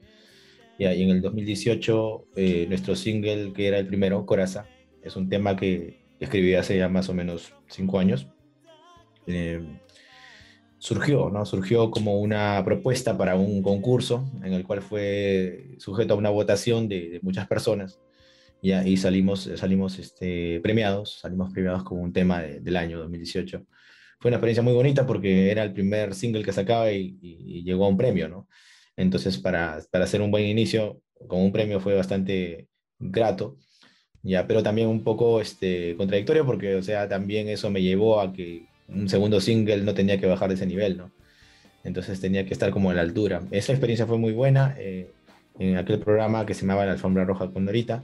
Y 0.77 0.85
ahí 0.85 1.03
en 1.03 1.10
el 1.10 1.22
2018, 1.22 2.27
eh, 2.38 2.68
nuestro 2.69 2.95
single, 2.95 3.52
que 3.52 3.68
era 3.68 3.80
el 3.80 3.88
primero, 3.88 4.26
Coraza, 4.26 4.65
es 5.03 5.18
un 5.18 5.27
tema 5.27 5.57
que 5.57 6.06
escribí 6.22 6.56
hace 6.56 6.77
ya 6.77 6.88
más 6.88 7.10
o 7.10 7.14
menos 7.14 7.53
cinco 7.68 7.99
años. 7.99 8.30
Eh, 9.27 9.77
surgió, 10.77 11.30
¿no? 11.30 11.45
Surgió 11.45 11.91
como 11.91 12.22
una 12.22 12.64
propuesta 12.64 13.18
para 13.18 13.35
un 13.35 13.61
concurso 13.61 14.31
en 14.41 14.53
el 14.53 14.64
cual 14.64 14.81
fue 14.81 15.76
sujeto 15.80 16.14
a 16.14 16.18
una 16.18 16.30
votación 16.30 16.88
de, 16.88 17.10
de 17.10 17.19
muchas 17.22 17.45
personas. 17.45 17.99
Y 18.61 18.71
ahí 18.73 18.95
salimos, 18.97 19.49
salimos 19.55 19.97
este, 19.99 20.59
premiados, 20.61 21.19
salimos 21.19 21.51
premiados 21.51 21.83
como 21.83 22.01
un 22.01 22.13
tema 22.13 22.41
de- 22.41 22.59
del 22.59 22.77
año 22.77 22.99
2018. 22.99 23.65
Fue 24.19 24.29
una 24.29 24.38
experiencia 24.38 24.61
muy 24.63 24.73
bonita 24.73 25.05
porque 25.07 25.49
era 25.51 25.63
el 25.63 25.73
primer 25.73 26.13
single 26.13 26.43
que 26.43 26.53
sacaba 26.53 26.91
y, 26.91 27.17
y- 27.21 27.59
y 27.59 27.63
llegó 27.63 27.85
a 27.85 27.89
un 27.89 27.97
premio, 27.97 28.27
¿no? 28.29 28.47
Entonces, 28.95 29.38
para, 29.39 29.79
para 29.91 30.03
hacer 30.05 30.21
un 30.21 30.29
buen 30.31 30.45
inicio 30.45 31.01
con 31.27 31.39
un 31.41 31.51
premio 31.51 31.79
fue 31.79 31.95
bastante 31.95 32.67
grato, 32.99 33.57
ya, 34.23 34.45
pero 34.47 34.61
también 34.63 34.88
un 34.88 35.03
poco 35.03 35.41
este, 35.41 35.95
contradictorio 35.97 36.45
porque, 36.45 36.75
o 36.75 36.83
sea, 36.83 37.07
también 37.09 37.49
eso 37.49 37.69
me 37.71 37.81
llevó 37.81 38.21
a 38.21 38.31
que 38.33 38.65
un 38.88 39.09
segundo 39.09 39.41
single 39.41 39.81
no 39.83 39.93
tenía 39.95 40.19
que 40.19 40.27
bajar 40.27 40.49
de 40.49 40.55
ese 40.55 40.65
nivel, 40.67 40.97
¿no? 40.97 41.11
Entonces 41.83 42.19
tenía 42.21 42.45
que 42.45 42.53
estar 42.53 42.71
como 42.71 42.91
a 42.91 42.93
la 42.93 43.01
altura. 43.01 43.41
Esa 43.51 43.71
experiencia 43.73 44.05
fue 44.05 44.17
muy 44.17 44.33
buena 44.33 44.75
eh, 44.77 45.07
en 45.59 45.77
aquel 45.77 45.99
programa 45.99 46.45
que 46.45 46.53
se 46.53 46.61
llamaba 46.61 46.85
La 46.85 46.91
Alfombra 46.93 47.25
Roja 47.25 47.51
con 47.51 47.65
Norita, 47.65 48.03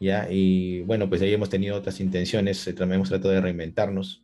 ¿ya? 0.00 0.28
Y 0.30 0.82
bueno, 0.82 1.08
pues 1.08 1.22
ahí 1.22 1.32
hemos 1.32 1.50
tenido 1.50 1.76
otras 1.76 2.00
intenciones, 2.00 2.66
eh, 2.66 2.72
también 2.72 2.96
hemos 2.96 3.08
tratado 3.08 3.34
de 3.34 3.40
reinventarnos, 3.40 4.22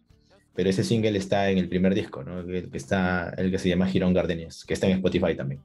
pero 0.55 0.71
ese 0.71 0.85
single 0.85 1.17
está 1.17 1.51
en 1.51 1.59
el 1.59 1.69
primer 1.69 1.95
disco, 1.95 2.23
¿no? 2.23 2.41
El 2.41 2.71
que, 2.71 2.77
está, 2.77 3.31
el 3.37 3.51
que 3.51 3.59
se 3.59 3.69
llama 3.69 3.87
Girón 3.87 4.13
Gardenias, 4.13 4.65
que 4.65 4.75
está 4.75 4.87
en 4.87 4.95
Spotify 4.95 5.35
también. 5.37 5.61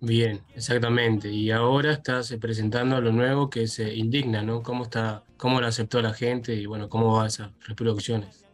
Bien, 0.00 0.40
exactamente. 0.54 1.30
Y 1.30 1.50
ahora 1.50 1.92
estás 1.92 2.30
eh, 2.30 2.38
presentando 2.38 3.00
lo 3.00 3.10
nuevo 3.10 3.48
que 3.48 3.66
se 3.66 3.94
Indigna, 3.94 4.42
¿no? 4.42 4.62
¿Cómo 4.62 4.84
está, 4.84 5.24
cómo 5.38 5.60
lo 5.60 5.66
aceptó 5.66 6.02
la 6.02 6.12
gente 6.12 6.54
y 6.54 6.66
bueno, 6.66 6.90
cómo 6.90 7.16
va 7.16 7.26
esas 7.26 7.50
reproducciones? 7.66 8.44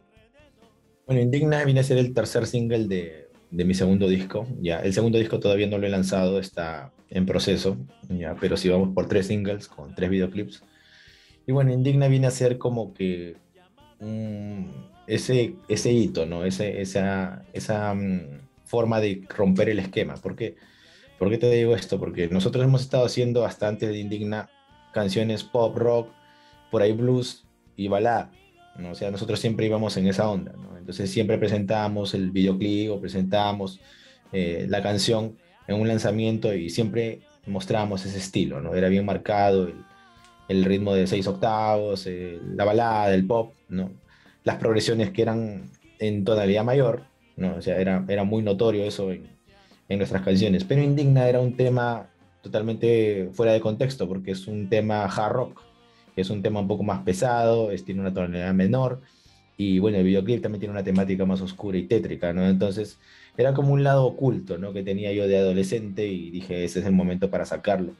Bueno, 1.05 1.21
Indigna 1.21 1.65
viene 1.65 1.81
a 1.81 1.83
ser 1.83 1.97
el 1.97 2.13
tercer 2.13 2.47
single 2.47 2.87
de, 2.87 3.20
de 3.51 3.65
mi 3.65 3.73
segundo 3.73 4.07
disco. 4.07 4.47
Ya, 4.61 4.79
el 4.79 4.93
segundo 4.93 5.19
disco 5.19 5.39
todavía 5.39 5.67
no 5.67 5.77
lo 5.77 5.85
he 5.85 5.89
lanzado, 5.89 6.39
está 6.39 6.91
en 7.09 7.25
proceso, 7.25 7.77
ya, 8.09 8.35
pero 8.39 8.57
sí 8.57 8.69
vamos 8.69 8.89
por 8.95 9.07
tres 9.07 9.27
singles 9.27 9.67
con 9.67 9.93
tres 9.93 10.09
videoclips. 10.09 10.63
Y 11.45 11.51
bueno, 11.51 11.73
Indigna 11.73 12.07
viene 12.07 12.27
a 12.27 12.31
ser 12.31 12.57
como 12.57 12.93
que 12.93 13.35
mm, 13.99 14.65
ese, 15.07 15.55
ese 15.67 15.91
hito, 15.91 16.25
¿no? 16.25 16.45
Ese, 16.45 16.81
esa, 16.81 17.43
esa 17.53 17.93
mm, 17.93 18.39
forma 18.63 19.01
de 19.01 19.23
romper 19.29 19.69
el 19.69 19.79
esquema. 19.79 20.15
¿Por 20.15 20.35
qué? 20.35 20.55
¿Por 21.19 21.29
qué 21.29 21.37
te 21.37 21.51
digo 21.51 21.75
esto? 21.75 21.99
Porque 21.99 22.27
nosotros 22.29 22.63
hemos 22.63 22.81
estado 22.81 23.05
haciendo 23.05 23.45
hasta 23.45 23.67
antes 23.67 23.89
de 23.89 23.99
Indigna 23.99 24.49
canciones 24.93 25.43
pop, 25.43 25.77
rock, 25.77 26.09
por 26.71 26.81
ahí 26.81 26.93
blues 26.93 27.45
y 27.75 27.89
balada. 27.89 28.31
¿No? 28.77 28.95
Sea, 28.95 29.11
nosotros 29.11 29.39
siempre 29.39 29.65
íbamos 29.65 29.97
en 29.97 30.07
esa 30.07 30.29
onda. 30.29 30.53
Entonces 30.77 31.09
siempre 31.11 31.37
presentábamos 31.37 32.13
el 32.13 32.31
videoclip 32.31 32.91
o 32.91 32.99
presentábamos 32.99 33.79
eh, 34.31 34.65
la 34.69 34.81
canción 34.81 35.37
en 35.67 35.79
un 35.79 35.87
lanzamiento 35.87 36.53
y 36.53 36.69
siempre 36.69 37.21
mostrábamos 37.45 38.05
ese 38.05 38.17
estilo, 38.17 38.61
¿no? 38.61 38.73
Era 38.75 38.89
bien 38.89 39.05
marcado 39.05 39.67
el, 39.67 39.75
el 40.47 40.65
ritmo 40.65 40.93
de 40.93 41.07
seis 41.07 41.27
octavos, 41.27 42.05
eh, 42.07 42.39
la 42.55 42.65
balada, 42.65 43.13
el 43.13 43.25
pop, 43.25 43.53
¿no? 43.69 43.91
Las 44.43 44.57
progresiones 44.57 45.11
que 45.11 45.21
eran 45.21 45.69
en 45.99 46.23
tonalidad 46.23 46.63
mayor, 46.63 47.03
¿no? 47.37 47.55
O 47.55 47.61
sea, 47.61 47.79
era, 47.79 48.03
era 48.07 48.23
muy 48.23 48.41
notorio 48.41 48.83
eso 48.83 49.11
en, 49.11 49.27
en 49.87 49.97
nuestras 49.97 50.23
canciones. 50.23 50.63
Pero 50.63 50.81
Indigna 50.81 51.27
era 51.27 51.39
un 51.39 51.55
tema 51.55 52.09
totalmente 52.41 53.29
fuera 53.33 53.53
de 53.53 53.61
contexto 53.61 54.07
porque 54.07 54.31
es 54.31 54.47
un 54.47 54.67
tema 54.67 55.05
hard 55.05 55.33
rock, 55.33 55.61
es 56.15 56.29
un 56.29 56.41
tema 56.41 56.59
un 56.59 56.67
poco 56.67 56.83
más 56.83 57.03
pesado, 57.03 57.71
es, 57.71 57.83
tiene 57.83 58.01
una 58.01 58.13
tonalidad 58.13 58.53
menor 58.53 59.01
y 59.57 59.79
bueno, 59.79 59.97
el 59.97 60.03
videoclip 60.03 60.41
también 60.41 60.59
tiene 60.59 60.71
una 60.71 60.83
temática 60.83 61.25
más 61.25 61.41
oscura 61.41 61.77
y 61.77 61.83
tétrica, 61.83 62.33
¿no? 62.33 62.47
Entonces 62.47 62.97
era 63.37 63.53
como 63.53 63.73
un 63.73 63.83
lado 63.83 64.05
oculto, 64.05 64.57
¿no? 64.57 64.73
Que 64.73 64.83
tenía 64.83 65.13
yo 65.13 65.27
de 65.27 65.37
adolescente 65.37 66.07
y 66.07 66.31
dije, 66.31 66.63
ese 66.63 66.79
es 66.79 66.85
el 66.85 66.93
momento 66.93 67.29
para 67.29 67.45
sacarlo. 67.45 67.93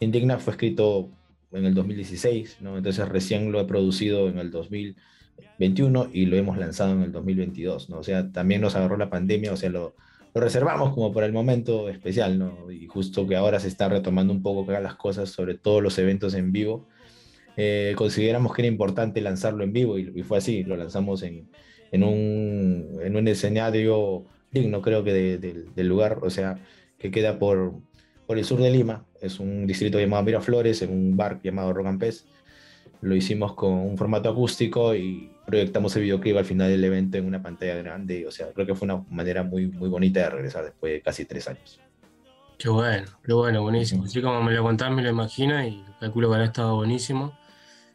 Indigna 0.00 0.38
fue 0.38 0.52
escrito 0.52 1.08
en 1.52 1.64
el 1.64 1.74
2016, 1.74 2.58
¿no? 2.60 2.76
Entonces 2.76 3.08
recién 3.08 3.52
lo 3.52 3.60
he 3.60 3.64
producido 3.64 4.28
en 4.28 4.38
el 4.38 4.50
2021 4.50 6.10
y 6.12 6.26
lo 6.26 6.36
hemos 6.36 6.58
lanzado 6.58 6.92
en 6.92 7.02
el 7.02 7.12
2022, 7.12 7.90
¿no? 7.90 7.98
O 7.98 8.02
sea, 8.02 8.30
también 8.30 8.60
nos 8.60 8.76
agarró 8.76 8.96
la 8.96 9.10
pandemia, 9.10 9.52
o 9.52 9.56
sea, 9.56 9.70
lo, 9.70 9.94
reservamos 10.34 10.94
como 10.94 11.12
para 11.12 11.26
el 11.26 11.32
momento 11.32 11.88
especial, 11.88 12.38
¿no? 12.38 12.70
Y 12.70 12.86
justo 12.86 13.26
que 13.26 13.36
ahora 13.36 13.60
se 13.60 13.68
está 13.68 13.88
retomando 13.88 14.32
un 14.32 14.42
poco 14.42 14.62
acá 14.62 14.80
las 14.80 14.94
cosas, 14.94 15.30
sobre 15.30 15.54
todo 15.54 15.80
los 15.80 15.98
eventos 15.98 16.34
en 16.34 16.52
vivo, 16.52 16.86
eh, 17.56 17.94
consideramos 17.96 18.54
que 18.54 18.62
era 18.62 18.68
importante 18.68 19.20
lanzarlo 19.20 19.64
en 19.64 19.72
vivo 19.72 19.98
y, 19.98 20.12
y 20.14 20.22
fue 20.22 20.38
así, 20.38 20.64
lo 20.64 20.76
lanzamos 20.76 21.22
en, 21.22 21.50
en, 21.90 22.02
un, 22.04 22.98
en 23.02 23.16
un 23.16 23.28
escenario 23.28 24.26
digno, 24.50 24.82
creo 24.82 25.04
que 25.04 25.12
de- 25.12 25.38
de- 25.38 25.64
del 25.72 25.88
lugar, 25.88 26.18
o 26.22 26.30
sea, 26.30 26.60
que 26.98 27.10
queda 27.10 27.38
por, 27.38 27.82
por 28.26 28.38
el 28.38 28.44
sur 28.44 28.60
de 28.60 28.70
Lima, 28.70 29.06
es 29.20 29.40
un 29.40 29.66
distrito 29.66 29.98
llamado 30.00 30.22
Miraflores, 30.24 30.82
en 30.82 30.92
un 30.92 31.16
bar 31.16 31.40
llamado 31.42 31.72
Rock 31.72 31.86
and 31.86 32.00
Pez. 32.00 32.28
Lo 33.00 33.16
hicimos 33.16 33.54
con 33.54 33.72
un 33.74 33.98
formato 33.98 34.28
acústico 34.30 34.94
y 34.94 35.38
proyectamos 35.44 35.94
el 35.96 36.02
videoclip 36.02 36.36
al 36.36 36.44
final 36.44 36.70
del 36.70 36.84
evento 36.84 37.18
en 37.18 37.26
una 37.26 37.42
pantalla 37.42 37.76
grande, 37.76 38.26
o 38.26 38.30
sea, 38.30 38.52
creo 38.52 38.66
que 38.66 38.74
fue 38.76 38.86
una 38.86 39.04
manera 39.08 39.42
muy, 39.42 39.70
muy 39.72 39.88
bonita 39.88 40.20
de 40.20 40.30
regresar 40.30 40.64
después 40.64 40.92
de 40.94 41.02
casi 41.02 41.26
tres 41.26 41.48
años. 41.48 41.82
Qué 42.56 42.68
bueno, 42.68 43.10
qué 43.24 43.32
bueno, 43.32 43.62
buenísimo. 43.62 44.04
Así 44.04 44.22
como 44.22 44.40
me 44.42 44.52
lo 44.52 44.62
contás, 44.62 44.90
me 44.92 45.02
lo 45.02 45.10
imagino 45.10 45.62
y 45.66 45.84
calculo 45.98 46.28
que 46.28 46.34
habrá 46.36 46.46
estado 46.46 46.76
buenísimo. 46.76 47.41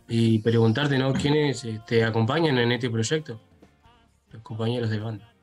Y 0.10 0.40
preguntarte, 0.40 0.98
¿no? 0.98 1.14
¿Quiénes 1.14 1.66
te 1.86 2.04
acompañan 2.04 2.58
en 2.58 2.72
este 2.72 2.90
proyecto? 2.90 3.40
Los 4.32 4.42
compañeros 4.42 4.90
de 4.90 5.00
banda. 5.00 5.34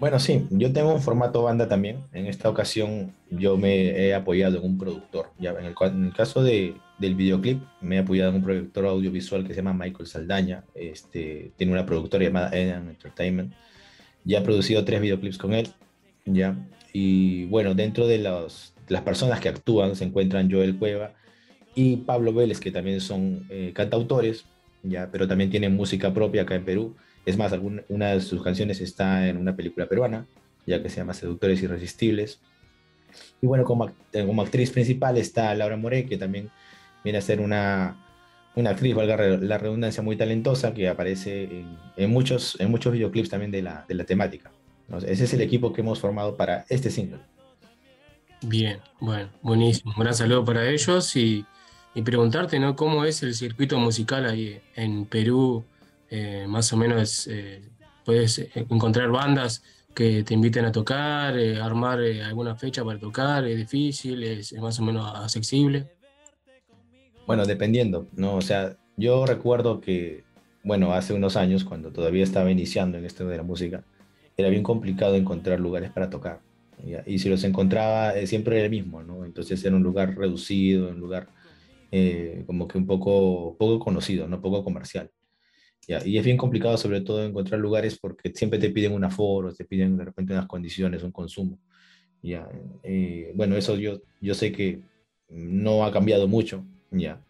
Bueno, 0.00 0.18
sí, 0.18 0.46
yo 0.50 0.72
tengo 0.72 0.92
un 0.92 1.00
formato 1.00 1.44
banda 1.44 1.68
también. 1.68 1.98
En 2.12 2.26
esta 2.26 2.48
ocasión 2.48 3.14
yo 3.30 3.56
me 3.56 3.90
he 3.90 4.14
apoyado 4.14 4.58
en 4.58 4.64
un 4.64 4.78
productor. 4.78 5.30
Ya, 5.38 5.50
en, 5.50 5.64
el, 5.66 5.74
en 5.80 6.04
el 6.06 6.12
caso 6.12 6.42
de, 6.42 6.74
del 6.98 7.14
videoclip, 7.14 7.62
me 7.80 7.96
he 7.96 7.98
apoyado 8.00 8.30
en 8.30 8.36
un 8.36 8.42
productor 8.42 8.86
audiovisual 8.86 9.44
que 9.46 9.54
se 9.54 9.62
llama 9.62 9.74
Michael 9.84 10.08
Saldaña. 10.08 10.64
Este, 10.74 11.52
tiene 11.56 11.72
una 11.72 11.86
productora 11.86 12.24
llamada 12.24 12.50
Edan 12.50 12.88
Entertainment. 12.88 13.52
Ya 14.24 14.38
he 14.38 14.42
producido 14.42 14.84
tres 14.84 15.00
videoclips 15.00 15.38
con 15.38 15.54
él. 15.54 15.68
Ya. 16.24 16.56
Y 16.92 17.44
bueno, 17.44 17.74
dentro 17.74 18.08
de, 18.08 18.18
los- 18.18 18.74
las 18.88 19.02
personas 19.02 19.38
que 19.38 19.50
actúan 19.50 19.94
se 19.94 20.04
encuentran 20.04 20.50
Joel 20.50 20.76
Cueva 20.78 21.12
y 21.74 21.96
Pablo 21.96 22.32
Vélez, 22.32 22.60
que 22.60 22.70
también 22.70 23.00
son 23.00 23.46
eh, 23.48 23.72
cantautores, 23.74 24.44
ya, 24.82 25.08
pero 25.10 25.26
también 25.26 25.50
tienen 25.50 25.74
música 25.74 26.12
propia 26.12 26.42
acá 26.42 26.54
en 26.54 26.64
Perú. 26.64 26.96
Es 27.24 27.36
más, 27.36 27.52
alguna, 27.52 27.82
una 27.88 28.08
de 28.10 28.20
sus 28.20 28.42
canciones 28.42 28.80
está 28.80 29.28
en 29.28 29.36
una 29.36 29.54
película 29.54 29.86
peruana, 29.86 30.26
ya 30.66 30.82
que 30.82 30.88
se 30.88 30.96
llama 30.96 31.14
Seductores 31.14 31.62
Irresistibles. 31.62 32.40
Y 33.40 33.46
bueno, 33.46 33.64
como, 33.64 33.86
act- 33.86 33.94
eh, 34.12 34.26
como 34.26 34.42
actriz 34.42 34.70
principal 34.70 35.16
está 35.16 35.54
Laura 35.54 35.76
Moré, 35.76 36.06
que 36.06 36.16
también 36.16 36.50
viene 37.04 37.18
a 37.18 37.22
ser 37.22 37.40
una, 37.40 38.04
una 38.56 38.70
actriz, 38.70 38.94
valga 38.94 39.16
la 39.16 39.58
redundancia, 39.58 40.02
muy 40.02 40.16
talentosa, 40.16 40.74
que 40.74 40.88
aparece 40.88 41.44
en, 41.44 41.76
en 41.96 42.10
muchos, 42.10 42.60
en 42.60 42.70
muchos 42.70 42.92
videoclips 42.92 43.28
también 43.28 43.50
de 43.50 43.62
la, 43.62 43.84
de 43.86 43.94
la 43.94 44.04
temática. 44.04 44.50
Entonces, 44.86 45.10
ese 45.10 45.24
es 45.24 45.34
el 45.34 45.40
equipo 45.42 45.72
que 45.72 45.80
hemos 45.80 46.00
formado 46.00 46.36
para 46.36 46.64
este 46.68 46.90
single. 46.90 47.20
Bien, 48.42 48.78
bueno, 48.98 49.28
buenísimo. 49.42 49.92
Un 49.96 50.02
gran 50.02 50.14
saludo 50.14 50.44
para 50.44 50.68
ellos 50.68 51.14
y, 51.14 51.46
y 51.94 52.02
preguntarte, 52.02 52.58
¿no? 52.58 52.74
¿Cómo 52.74 53.04
es 53.04 53.22
el 53.22 53.34
circuito 53.34 53.78
musical 53.78 54.24
ahí 54.24 54.60
en 54.76 55.04
Perú? 55.04 55.64
Eh, 56.10 56.46
más 56.48 56.72
o 56.72 56.76
menos, 56.76 57.26
eh, 57.26 57.62
¿puedes 58.04 58.38
encontrar 58.54 59.10
bandas 59.10 59.62
que 59.94 60.22
te 60.22 60.34
inviten 60.34 60.64
a 60.64 60.72
tocar, 60.72 61.38
eh, 61.38 61.60
armar 61.60 62.00
alguna 62.00 62.56
fecha 62.56 62.84
para 62.84 62.98
tocar? 62.98 63.46
¿Es 63.46 63.56
difícil? 63.56 64.22
¿Es, 64.22 64.52
más 64.54 64.78
o 64.80 64.82
menos 64.82 65.06
accesible? 65.14 65.86
Bueno, 67.26 67.44
dependiendo, 67.44 68.08
¿no? 68.16 68.36
O 68.36 68.42
sea, 68.42 68.76
yo 68.96 69.26
recuerdo 69.26 69.80
que, 69.80 70.24
bueno, 70.64 70.92
hace 70.94 71.12
unos 71.12 71.36
años, 71.36 71.64
cuando 71.64 71.92
todavía 71.92 72.24
estaba 72.24 72.50
iniciando 72.50 72.98
en 72.98 73.04
esto 73.04 73.26
de 73.26 73.36
la 73.36 73.42
música, 73.42 73.84
era 74.36 74.48
bien 74.48 74.62
complicado 74.62 75.14
encontrar 75.14 75.60
lugares 75.60 75.90
para 75.90 76.08
tocar. 76.08 76.40
Y 77.06 77.20
si 77.20 77.28
los 77.28 77.44
encontraba, 77.44 78.14
siempre 78.26 78.56
era 78.56 78.64
el 78.64 78.70
mismo, 78.70 79.02
¿no? 79.02 79.24
Entonces 79.24 79.64
era 79.64 79.76
un 79.76 79.84
lugar 79.84 80.16
reducido, 80.16 80.88
un 80.88 80.98
lugar 80.98 81.28
eh, 81.92 82.42
como 82.46 82.66
que 82.66 82.78
un 82.78 82.86
poco, 82.86 83.56
poco 83.58 83.78
conocido, 83.78 84.26
no 84.26 84.40
poco 84.40 84.64
comercial. 84.64 85.10
¿ya? 85.86 86.04
Y 86.04 86.18
es 86.18 86.24
bien 86.24 86.36
complicado 86.36 86.76
sobre 86.78 87.02
todo 87.02 87.24
encontrar 87.24 87.60
lugares 87.60 87.98
porque 87.98 88.32
siempre 88.34 88.58
te 88.58 88.70
piden 88.70 88.92
un 88.92 89.04
aforo, 89.04 89.54
te 89.54 89.64
piden 89.64 89.96
de 89.96 90.06
repente 90.06 90.32
unas 90.32 90.46
condiciones, 90.46 91.02
un 91.02 91.12
consumo. 91.12 91.58
¿ya? 92.22 92.48
Eh, 92.82 93.32
bueno, 93.34 93.56
eso 93.56 93.76
yo, 93.76 94.00
yo 94.20 94.34
sé 94.34 94.52
que 94.52 94.80
no 95.28 95.84
ha 95.84 95.92
cambiado 95.92 96.28
mucho, 96.28 96.64
¿ya? 96.90 97.22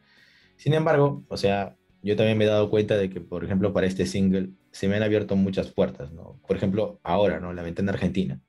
Sin 0.57 0.75
embargo, 0.75 1.25
o 1.29 1.37
sea, 1.37 1.77
yo 2.03 2.17
también 2.17 2.39
me 2.39 2.45
he 2.45 2.49
dado 2.49 2.71
cuenta 2.71 2.97
de 2.97 3.11
que, 3.11 3.21
por 3.21 3.45
ejemplo, 3.45 3.73
para 3.73 3.87
este 3.87 4.07
single 4.07 4.51
se 4.71 4.89
me 4.89 4.97
han 4.97 5.03
abierto 5.03 5.37
muchas 5.37 5.71
puertas, 5.71 6.13
¿no? 6.13 6.41
Por 6.47 6.57
ejemplo, 6.57 7.01
ahora, 7.03 7.41
¿no? 7.41 7.53
La 7.53 7.63
ventana 7.63 7.93
argentina, 7.93 8.41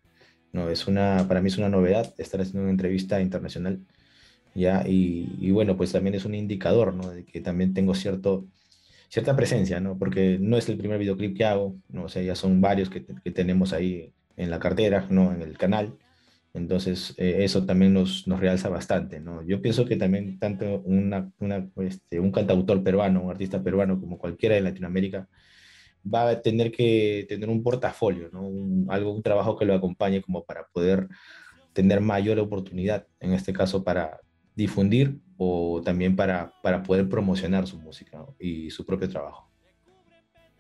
¿no? 0.52 0.70
Es 0.70 0.88
una, 0.88 1.28
para 1.28 1.42
mí 1.42 1.48
es 1.48 1.58
una 1.58 1.70
novedad 1.70 2.14
estar 2.18 2.42
haciendo 2.42 2.62
una 2.62 2.72
entrevista 2.72 3.22
internacional, 3.22 3.86
¿ya? 4.56 4.84
Y, 4.88 5.36
y 5.40 5.52
bueno, 5.52 5.78
pues 5.78 5.92
también 5.92 6.16
es 6.16 6.26
un 6.26 6.36
indicador, 6.36 6.94
¿no? 6.94 7.10
De 7.10 7.26
que 7.26 7.42
también 7.42 7.74
tengo 7.74 7.96
cierto, 7.96 8.48
cierta 9.10 9.36
presencia, 9.36 9.80
¿no? 9.80 9.98
Porque 9.98 10.38
no 10.40 10.58
es 10.58 10.70
el 10.70 10.78
primer 10.78 11.00
videoclip 11.00 11.38
que 11.38 11.46
hago, 11.46 11.76
¿no? 11.90 12.06
O 12.06 12.10
sea, 12.10 12.22
ya 12.22 12.36
son 12.36 12.62
varios 12.62 12.90
que, 12.90 13.06
que 13.06 13.32
tenemos 13.32 13.74
ahí 13.74 14.14
en 14.38 14.50
la 14.50 14.60
cartera, 14.60 15.08
¿no? 15.10 15.34
En 15.34 15.42
el 15.42 15.58
canal. 15.58 15.98
Entonces, 16.54 17.16
eh, 17.18 17.38
eso 17.44 17.66
también 17.66 17.94
nos, 17.94 18.28
nos 18.28 18.40
realza 18.40 18.70
bastante, 18.70 19.20
¿no? 19.20 19.42
Yo 19.44 19.62
pienso 19.62 19.86
que 19.86 19.96
también 19.96 20.38
tanto 20.40 20.82
una, 20.82 21.32
una, 21.40 21.68
este, 21.78 22.20
un 22.20 22.32
cantautor 22.32 22.84
peruano, 22.84 23.24
un 23.24 23.32
artista 23.32 23.64
peruano, 23.64 24.00
como 24.00 24.20
cualquiera 24.20 24.56
de 24.56 24.62
Latinoamérica, 24.62 25.28
va 26.06 26.30
a 26.30 26.42
tener 26.42 26.72
que 26.72 27.26
tener 27.28 27.50
un 27.50 27.64
portafolio, 27.64 28.30
¿no? 28.32 28.48
Un, 28.48 28.88
algo, 28.90 29.14
un 29.14 29.24
trabajo 29.24 29.58
que 29.58 29.66
lo 29.66 29.74
acompañe 29.74 30.22
como 30.22 30.44
para 30.46 30.68
poder 30.68 31.08
tener 31.74 32.02
mayor 32.02 32.40
oportunidad, 32.40 33.08
en 33.20 33.34
este 33.34 33.52
caso 33.54 33.84
para 33.84 34.20
difundir 34.56 35.20
o 35.38 35.82
también 35.84 36.16
para, 36.16 36.54
para 36.62 36.84
poder 36.84 37.10
promocionar 37.10 37.68
su 37.68 37.78
música 37.78 38.26
y 38.40 38.70
su 38.70 38.86
propio 38.86 39.10
trabajo. 39.10 39.50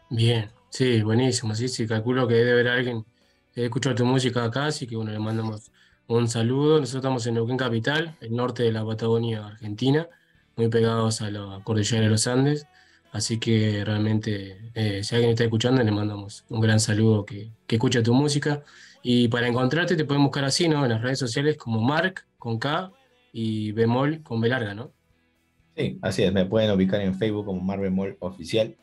Bien, 0.09 0.49
sí, 0.69 1.01
buenísimo, 1.01 1.55
sí, 1.55 1.67
sí, 1.67 1.87
calculo 1.87 2.27
que 2.27 2.35
debe 2.35 2.51
haber 2.51 2.67
alguien 2.67 3.05
que 3.53 3.65
escuchado 3.65 3.95
tu 3.95 4.05
música 4.05 4.43
acá, 4.43 4.65
así 4.67 4.87
que 4.87 4.95
bueno, 4.95 5.11
le 5.11 5.19
mandamos 5.19 5.71
un 6.07 6.27
saludo. 6.27 6.79
Nosotros 6.79 7.01
estamos 7.01 7.27
en 7.27 7.35
Neuquén 7.35 7.57
Capital, 7.57 8.15
el 8.19 8.35
norte 8.35 8.63
de 8.63 8.71
la 8.71 8.85
Patagonia 8.85 9.47
Argentina, 9.47 10.07
muy 10.55 10.69
pegados 10.69 11.21
a 11.21 11.29
la 11.29 11.61
cordillera 11.63 12.03
de 12.03 12.09
los 12.09 12.27
Andes, 12.27 12.67
así 13.11 13.39
que 13.39 13.83
realmente 13.85 14.71
eh, 14.73 15.03
si 15.03 15.15
alguien 15.15 15.31
está 15.31 15.43
escuchando, 15.43 15.83
le 15.83 15.91
mandamos 15.91 16.45
un 16.49 16.61
gran 16.61 16.79
saludo 16.79 17.25
que, 17.25 17.51
que 17.67 17.75
escucha 17.75 18.01
tu 18.03 18.13
música. 18.13 18.63
Y 19.05 19.27
para 19.27 19.47
encontrarte 19.47 19.95
te 19.95 20.05
pueden 20.05 20.23
buscar 20.23 20.45
así, 20.45 20.67
¿no? 20.67 20.83
En 20.83 20.91
las 20.91 21.01
redes 21.01 21.19
sociales 21.19 21.57
como 21.57 21.81
Mark 21.81 22.25
con 22.37 22.57
K 22.57 22.91
y 23.33 23.73
Bemol 23.73 24.23
con 24.23 24.39
B 24.39 24.47
larga, 24.47 24.73
¿no? 24.73 24.93
Sí, 25.75 25.97
así 26.01 26.23
es, 26.23 26.31
me 26.31 26.45
pueden 26.45 26.71
ubicar 26.71 27.01
en 27.01 27.15
Facebook 27.15 27.45
como 27.45 27.59
Mar 27.59 27.79
Bemol 27.79 28.15
Oficial. 28.19 28.77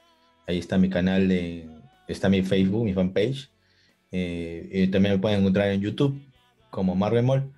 Ahí 0.46 0.58
está 0.58 0.76
mi 0.76 0.90
canal, 0.90 1.28
de, 1.28 1.68
está 2.08 2.28
mi 2.28 2.42
Facebook, 2.42 2.84
mi 2.84 2.92
fanpage. 2.92 3.48
Eh, 4.10 4.88
también 4.90 5.14
me 5.14 5.20
pueden 5.20 5.40
encontrar 5.40 5.70
en 5.70 5.80
YouTube 5.80 6.20
como 6.70 6.96
Mar 6.96 7.12
Bemol. 7.12 7.52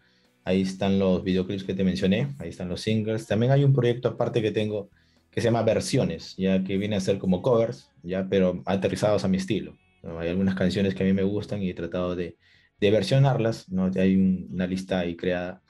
Ahí 0.45 0.61
están 0.61 0.99
los 0.99 1.25
videoclips 1.25 1.65
que 1.65 1.73
te 1.75 1.83
mencioné, 1.83 2.29
ahí 2.39 2.51
están 2.51 2.69
los 2.69 2.83
singles. 2.83 3.27
También 3.27 3.53
hay 3.53 3.65
un 3.65 3.73
proyecto 3.73 4.09
aparte 4.09 4.43
que 4.43 4.51
tengo 4.51 4.91
que 5.31 5.41
se 5.41 5.47
llama 5.47 5.63
Versiones, 5.63 6.37
ya 6.37 6.63
que 6.63 6.77
viene 6.77 6.97
a 6.97 7.01
ser 7.01 7.19
como 7.19 7.41
covers, 7.41 7.89
ya, 8.03 8.29
pero 8.29 8.63
aterrizados 8.67 9.25
a 9.25 9.29
mi 9.29 9.39
estilo. 9.39 9.79
Hay 10.19 10.29
algunas 10.29 10.55
canciones 10.55 10.95
que 10.95 11.05
a 11.05 11.07
mí 11.07 11.15
me 11.15 11.23
gustan 11.23 11.63
y 11.63 11.71
he 11.71 11.75
tratado 11.75 12.15
de, 12.15 12.37
versionarlas, 12.81 13.71
¿no? 13.71 13.91
Hay 13.95 14.17
un- 14.17 14.49
una 14.53 14.67
lista 14.67 14.99
ahí 14.99 15.17
creada. 15.17 15.62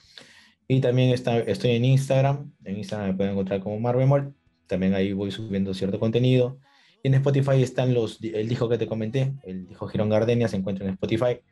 Y 0.72 0.80
también 0.80 1.10
está, 1.10 1.38
estoy 1.38 1.72
en 1.72 1.84
Instagram, 1.84 2.50
en 2.64 2.78
Instagram 2.78 3.08
me 3.08 3.14
pueden 3.14 3.32
encontrar 3.32 3.60
como 3.60 3.78
Mar 3.78 3.94
Bemol, 3.94 4.34
también 4.66 4.94
ahí 4.94 5.12
voy 5.12 5.30
subiendo 5.30 5.74
cierto 5.74 6.00
contenido. 6.00 6.60
Y 7.02 7.08
en 7.08 7.14
Spotify 7.14 7.62
están 7.62 7.92
los, 7.92 8.18
el 8.22 8.48
disco 8.48 8.70
que 8.70 8.78
te 8.78 8.86
comenté, 8.86 9.34
el 9.42 9.66
disco 9.66 9.86
Girón 9.86 10.08
Gardenia 10.08 10.48
se 10.48 10.56
encuentra 10.56 10.86
en 10.86 10.92
Spotify. 10.92 11.42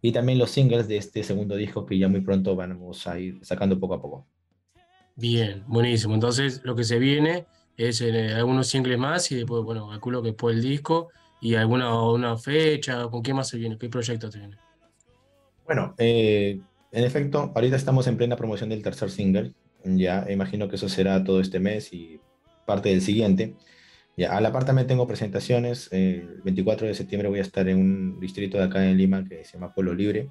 Y 0.00 0.10
también 0.10 0.38
los 0.38 0.52
singles 0.52 0.88
de 0.88 0.96
este 0.96 1.22
segundo 1.22 1.54
disco 1.54 1.84
que 1.84 1.98
ya 1.98 2.08
muy 2.08 2.22
pronto 2.22 2.56
vamos 2.56 3.06
a 3.06 3.18
ir 3.18 3.44
sacando 3.44 3.78
poco 3.78 3.92
a 3.92 4.00
poco. 4.00 4.26
Bien, 5.16 5.64
buenísimo. 5.66 6.14
Entonces, 6.14 6.62
lo 6.64 6.74
que 6.74 6.84
se 6.84 6.98
viene 6.98 7.44
es 7.76 8.00
eh, 8.00 8.32
algunos 8.32 8.68
singles 8.68 8.98
más 8.98 9.30
y 9.32 9.34
después, 9.34 9.62
bueno, 9.64 9.90
calculo 9.90 10.22
que 10.22 10.28
después 10.28 10.56
el 10.56 10.62
disco 10.62 11.10
y 11.42 11.56
alguna 11.56 12.02
una 12.04 12.38
fecha. 12.38 13.06
¿Con 13.08 13.22
qué 13.22 13.34
más 13.34 13.48
se 13.48 13.58
viene? 13.58 13.76
¿Qué 13.76 13.90
proyecto 13.90 14.30
te 14.30 14.38
viene? 14.38 14.56
Bueno, 15.66 15.94
eh, 15.98 16.58
en 16.92 17.04
efecto, 17.04 17.52
ahorita 17.54 17.76
estamos 17.76 18.06
en 18.06 18.16
plena 18.16 18.36
promoción 18.36 18.68
del 18.68 18.82
tercer 18.82 19.10
single. 19.10 19.54
Ya 19.84 20.26
imagino 20.30 20.68
que 20.68 20.76
eso 20.76 20.88
será 20.88 21.24
todo 21.24 21.40
este 21.40 21.58
mes 21.58 21.92
y 21.92 22.20
parte 22.66 22.90
del 22.90 23.00
siguiente. 23.00 23.56
Ya, 24.16 24.36
a 24.36 24.40
la 24.40 24.52
par 24.52 24.64
también 24.64 24.86
tengo 24.86 25.06
presentaciones. 25.06 25.88
el 25.90 26.42
24 26.44 26.86
de 26.86 26.94
septiembre 26.94 27.28
voy 27.28 27.38
a 27.38 27.42
estar 27.42 27.66
en 27.68 27.78
un 27.78 28.20
distrito 28.20 28.58
de 28.58 28.64
acá 28.64 28.86
en 28.86 28.98
Lima 28.98 29.24
que 29.24 29.44
se 29.44 29.54
llama 29.54 29.72
Pueblo 29.74 29.94
Libre. 29.94 30.28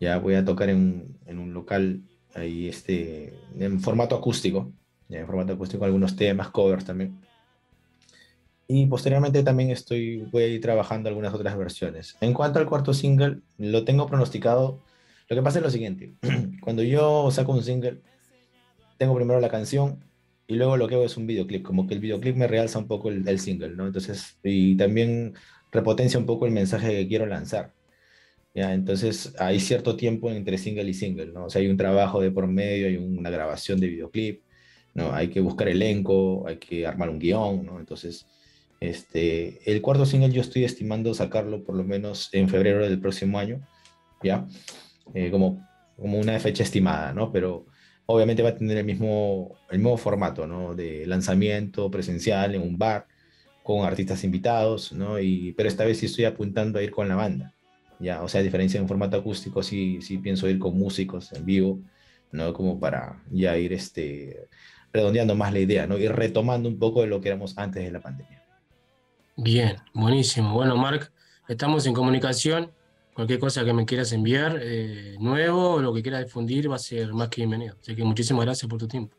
Ya 0.00 0.18
voy 0.18 0.34
a 0.34 0.44
tocar 0.44 0.70
en, 0.70 1.16
en 1.26 1.38
un 1.38 1.54
local 1.54 2.02
ahí 2.34 2.68
este, 2.68 3.32
en 3.58 3.80
formato 3.80 4.16
acústico. 4.16 4.72
Ya, 5.08 5.20
en 5.20 5.26
formato 5.26 5.52
acústico 5.52 5.84
algunos 5.84 6.16
temas, 6.16 6.50
covers 6.50 6.84
también. 6.84 7.20
Y 8.66 8.86
posteriormente 8.86 9.42
también 9.42 9.70
estoy, 9.70 10.18
voy 10.30 10.44
a 10.44 10.46
ir 10.46 10.60
trabajando 10.60 11.08
algunas 11.08 11.34
otras 11.34 11.56
versiones. 11.56 12.16
En 12.20 12.32
cuanto 12.32 12.60
al 12.60 12.66
cuarto 12.66 12.94
single, 12.94 13.40
lo 13.58 13.84
tengo 13.84 14.06
pronosticado. 14.06 14.80
Lo 15.30 15.36
que 15.36 15.42
pasa 15.42 15.58
es 15.58 15.64
lo 15.64 15.70
siguiente. 15.70 16.14
Cuando 16.60 16.82
yo 16.82 17.30
saco 17.30 17.52
un 17.52 17.62
single, 17.62 18.00
tengo 18.98 19.14
primero 19.14 19.38
la 19.38 19.48
canción 19.48 20.04
y 20.48 20.56
luego 20.56 20.76
lo 20.76 20.88
que 20.88 20.96
hago 20.96 21.04
es 21.04 21.16
un 21.16 21.28
videoclip. 21.28 21.62
Como 21.62 21.86
que 21.86 21.94
el 21.94 22.00
videoclip 22.00 22.34
me 22.34 22.48
realza 22.48 22.80
un 22.80 22.88
poco 22.88 23.10
el, 23.10 23.26
el 23.28 23.38
single, 23.38 23.76
¿no? 23.76 23.86
Entonces, 23.86 24.36
y 24.42 24.76
también 24.76 25.34
repotencia 25.70 26.18
un 26.18 26.26
poco 26.26 26.46
el 26.46 26.52
mensaje 26.52 26.88
que 26.90 27.06
quiero 27.06 27.26
lanzar. 27.26 27.72
¿ya? 28.56 28.74
Entonces, 28.74 29.32
hay 29.38 29.60
cierto 29.60 29.96
tiempo 29.96 30.32
entre 30.32 30.58
single 30.58 30.90
y 30.90 30.94
single, 30.94 31.26
¿no? 31.26 31.44
O 31.44 31.50
sea, 31.50 31.62
hay 31.62 31.68
un 31.68 31.76
trabajo 31.76 32.20
de 32.20 32.32
por 32.32 32.48
medio, 32.48 32.88
hay 32.88 32.96
una 32.96 33.30
grabación 33.30 33.78
de 33.78 33.86
videoclip, 33.86 34.42
¿no? 34.94 35.12
Hay 35.12 35.28
que 35.28 35.38
buscar 35.40 35.68
elenco, 35.68 36.44
hay 36.48 36.56
que 36.56 36.88
armar 36.88 37.08
un 37.08 37.20
guion, 37.20 37.64
¿no? 37.64 37.78
Entonces, 37.78 38.26
este, 38.80 39.60
el 39.70 39.80
cuarto 39.80 40.06
single 40.06 40.32
yo 40.32 40.40
estoy 40.40 40.64
estimando 40.64 41.14
sacarlo 41.14 41.62
por 41.62 41.76
lo 41.76 41.84
menos 41.84 42.30
en 42.32 42.48
febrero 42.48 42.82
del 42.82 43.00
próximo 43.00 43.38
año, 43.38 43.60
¿ya? 44.24 44.44
Eh, 45.14 45.30
como, 45.30 45.66
como 45.96 46.18
una 46.18 46.38
fecha 46.40 46.62
estimada, 46.62 47.12
¿no? 47.12 47.32
Pero 47.32 47.66
obviamente 48.06 48.42
va 48.42 48.50
a 48.50 48.56
tener 48.56 48.78
el 48.78 48.84
mismo, 48.84 49.56
el 49.70 49.78
mismo 49.78 49.96
formato, 49.96 50.46
¿no? 50.46 50.74
De 50.74 51.06
lanzamiento 51.06 51.90
presencial 51.90 52.54
en 52.54 52.62
un 52.62 52.78
bar, 52.78 53.06
con 53.62 53.84
artistas 53.84 54.24
invitados, 54.24 54.92
¿no? 54.92 55.20
Y, 55.20 55.52
pero 55.52 55.68
esta 55.68 55.84
vez 55.84 55.98
sí 55.98 56.06
estoy 56.06 56.24
apuntando 56.24 56.78
a 56.78 56.82
ir 56.82 56.90
con 56.90 57.08
la 57.08 57.14
banda, 57.14 57.54
¿ya? 57.98 58.22
O 58.22 58.28
sea, 58.28 58.40
a 58.40 58.44
diferencia 58.44 58.78
de 58.78 58.82
un 58.82 58.88
formato 58.88 59.16
acústico, 59.16 59.62
sí, 59.62 60.00
sí 60.02 60.18
pienso 60.18 60.48
ir 60.48 60.58
con 60.58 60.76
músicos 60.76 61.32
en 61.32 61.44
vivo, 61.44 61.80
¿no? 62.32 62.52
Como 62.52 62.80
para 62.80 63.22
ya 63.30 63.56
ir 63.58 63.72
este, 63.72 64.48
redondeando 64.92 65.34
más 65.34 65.52
la 65.52 65.60
idea, 65.60 65.86
¿no? 65.86 65.98
Ir 65.98 66.12
retomando 66.12 66.68
un 66.68 66.78
poco 66.78 67.02
de 67.02 67.08
lo 67.08 67.20
que 67.20 67.28
éramos 67.28 67.56
antes 67.58 67.84
de 67.84 67.92
la 67.92 68.00
pandemia. 68.00 68.42
Bien, 69.36 69.76
buenísimo. 69.94 70.52
Bueno, 70.52 70.76
Marc, 70.76 71.12
estamos 71.48 71.86
en 71.86 71.94
comunicación. 71.94 72.72
Cualquier 73.20 73.38
cosa 73.38 73.66
que 73.66 73.74
me 73.74 73.84
quieras 73.84 74.14
enviar 74.14 74.58
eh, 74.62 75.16
nuevo 75.20 75.72
o 75.72 75.82
lo 75.82 75.92
que 75.92 76.00
quieras 76.00 76.24
difundir 76.24 76.70
va 76.70 76.76
a 76.76 76.78
ser 76.78 77.12
más 77.12 77.28
que 77.28 77.42
bienvenido. 77.42 77.76
Así 77.78 77.94
que 77.94 78.02
muchísimas 78.02 78.46
gracias 78.46 78.66
por 78.66 78.78
tu 78.78 78.88
tiempo. 78.88 79.14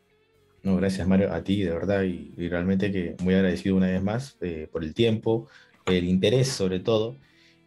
No, 0.64 0.76
gracias 0.78 1.07
Mario, 1.07 1.32
a 1.32 1.44
ti 1.44 1.61
de 1.61 1.69
verdad 1.69 2.02
y, 2.02 2.34
y 2.36 2.49
realmente 2.49 2.91
que 2.91 3.15
muy 3.22 3.36
agradecido 3.36 3.76
una 3.76 3.86
vez 3.86 4.02
más 4.02 4.38
eh, 4.41 4.68
por 4.72 4.84
el 4.84 4.95
tiempo, 4.95 5.49
el 5.86 6.06
interés 6.06 6.48
sobre 6.48 6.80
todo 6.80 7.15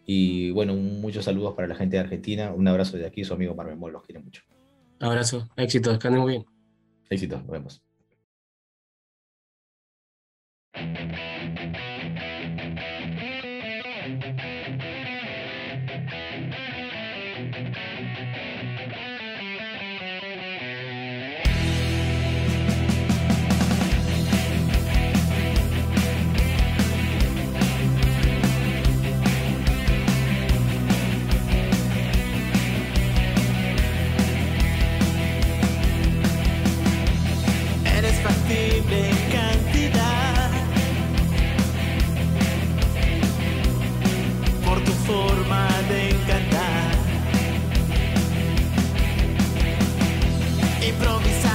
y 0.07 0.51
bueno, 0.51 0.75
muchos 0.75 1.25
saludos 1.25 1.55
para 1.55 1.69
la 1.69 1.77
gente 1.77 1.99
de 1.99 2.03
Argentina, 2.03 2.53
un 2.53 2.67
abrazo 2.67 2.97
de 2.97 3.07
aquí, 3.07 3.23
su 3.23 3.33
amigo 3.33 3.55
Marvel 3.55 3.77
Mol, 3.77 3.93
los 3.93 4.03
quiere 4.03 4.21
mucho. 4.21 4.43
Abrazo, 4.99 5.49
éxitos, 5.55 6.01
que 6.01 6.09
anden 6.09 6.21
muy 6.21 6.33
bien. 6.33 6.47
Éxitos, 7.11 7.43
nos 7.45 7.51
vemos. 7.53 7.81
improvisar. 50.89 51.54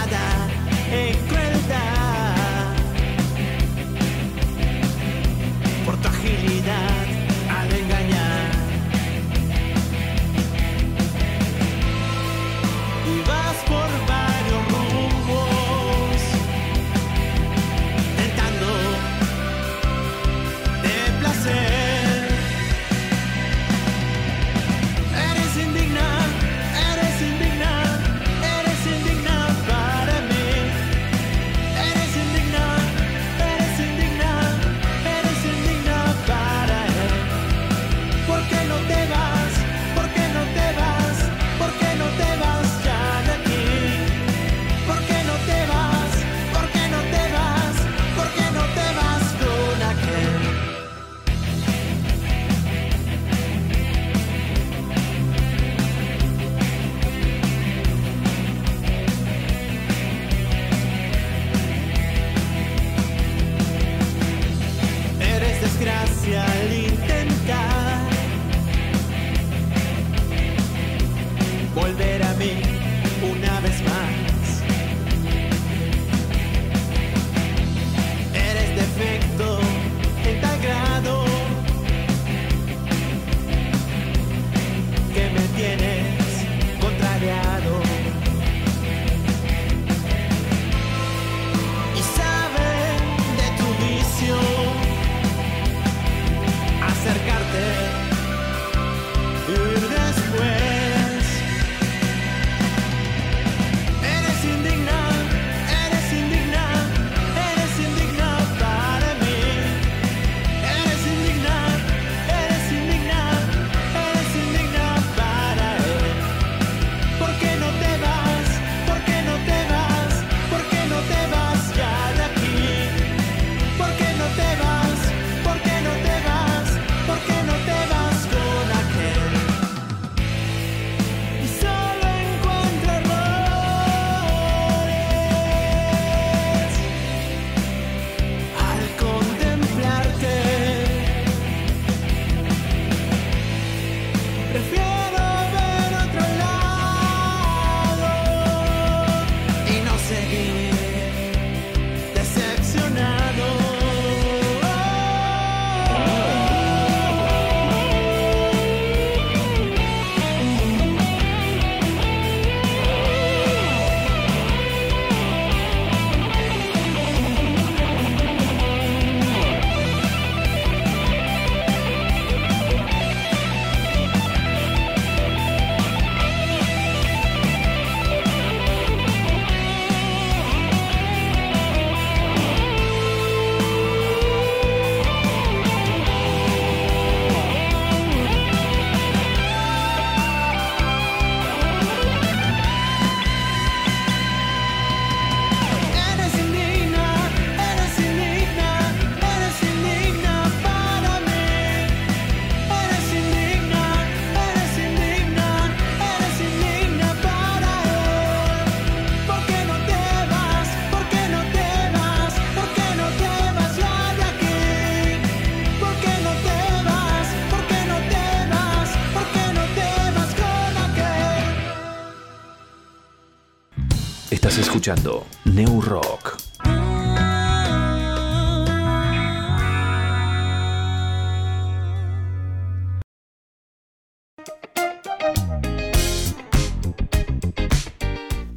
Escuchando 224.60 225.26
New 225.46 225.82
Rock. 225.82 226.38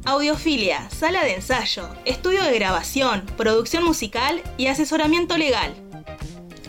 Audiofilia, 0.05 0.89
sala 0.89 1.23
de 1.23 1.35
ensayo, 1.35 1.89
estudio 2.05 2.43
de 2.43 2.53
grabación, 2.53 3.25
producción 3.37 3.85
musical 3.85 4.41
y 4.57 4.67
asesoramiento 4.67 5.37
legal. 5.37 5.73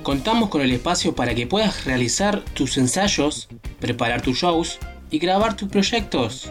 Contamos 0.02 0.48
con 0.48 0.60
el 0.62 0.70
espacio 0.70 1.14
para 1.14 1.34
que 1.34 1.46
puedas 1.46 1.84
realizar 1.84 2.44
tus 2.54 2.78
ensayos, 2.78 3.48
preparar 3.80 4.22
tus 4.22 4.38
shows 4.38 4.78
y 5.10 5.18
grabar 5.18 5.56
tus 5.56 5.68
proyectos. 5.68 6.50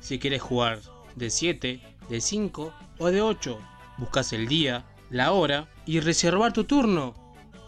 si 0.00 0.18
quieres 0.18 0.42
jugar 0.42 0.80
de 1.16 1.30
7, 1.30 1.80
de 2.08 2.20
5 2.20 2.72
o 2.98 3.10
de 3.10 3.22
8. 3.22 3.58
Buscas 3.98 4.32
el 4.32 4.48
día, 4.48 4.84
la 5.10 5.32
hora 5.32 5.68
y 5.86 6.00
reservar 6.00 6.52
tu 6.52 6.64
turno. 6.64 7.14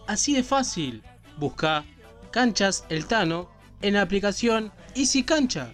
Así 0.07 0.35
de 0.35 0.43
fácil. 0.43 1.03
Busca 1.37 1.85
Canchas 2.31 2.85
El 2.89 3.07
Tano 3.07 3.51
en 3.83 3.95
la 3.95 4.03
aplicación 4.03 4.73
Easy 4.95 5.25
Cancha. 5.25 5.73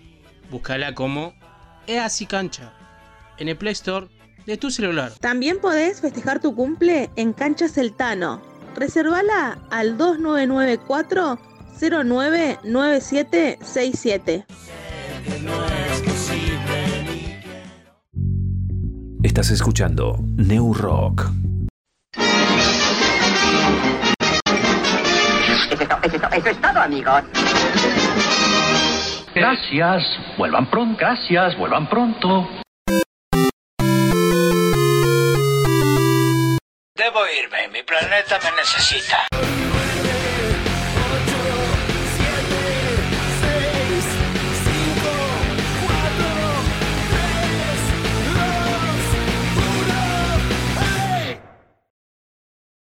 Búscala 0.51 0.95
como 0.95 1.35
Easy 1.87 2.27
Cancha 2.27 2.73
en 3.39 3.49
el 3.49 3.57
Play 3.57 3.73
Store 3.73 4.09
de 4.47 4.57
tu 4.57 4.71
celular. 4.71 5.13
También 5.21 5.59
podés 5.61 6.01
festejar 6.01 6.41
tu 6.41 6.55
cumple 6.55 7.11
en 7.17 7.33
Cancha 7.33 7.69
Celtano. 7.69 8.41
Reservala 8.75 9.59
al 9.71 9.97
2994 9.97 11.39
099767. 11.81 14.47
Estás 19.27 19.51
escuchando 19.51 20.19
New 20.37 20.73
Rock. 20.73 21.25
Eso 22.17 22.25
es, 25.83 25.89
to- 25.89 25.99
eso 26.05 26.15
es 26.17 26.23
to- 26.23 26.29
eso 26.37 26.49
es 26.51 26.61
todo, 26.61 26.81
amigos. 26.81 27.23
Gracias, 29.35 30.03
vuelvan 30.39 30.71
pronto, 30.71 30.97
gracias, 30.99 31.59
vuelvan 31.59 31.89
pronto. 31.89 32.49
Debo 36.95 37.21
irme, 37.43 37.67
mi 37.73 37.83
planeta 37.83 38.39
me 38.45 38.53
necesita. 38.59 39.27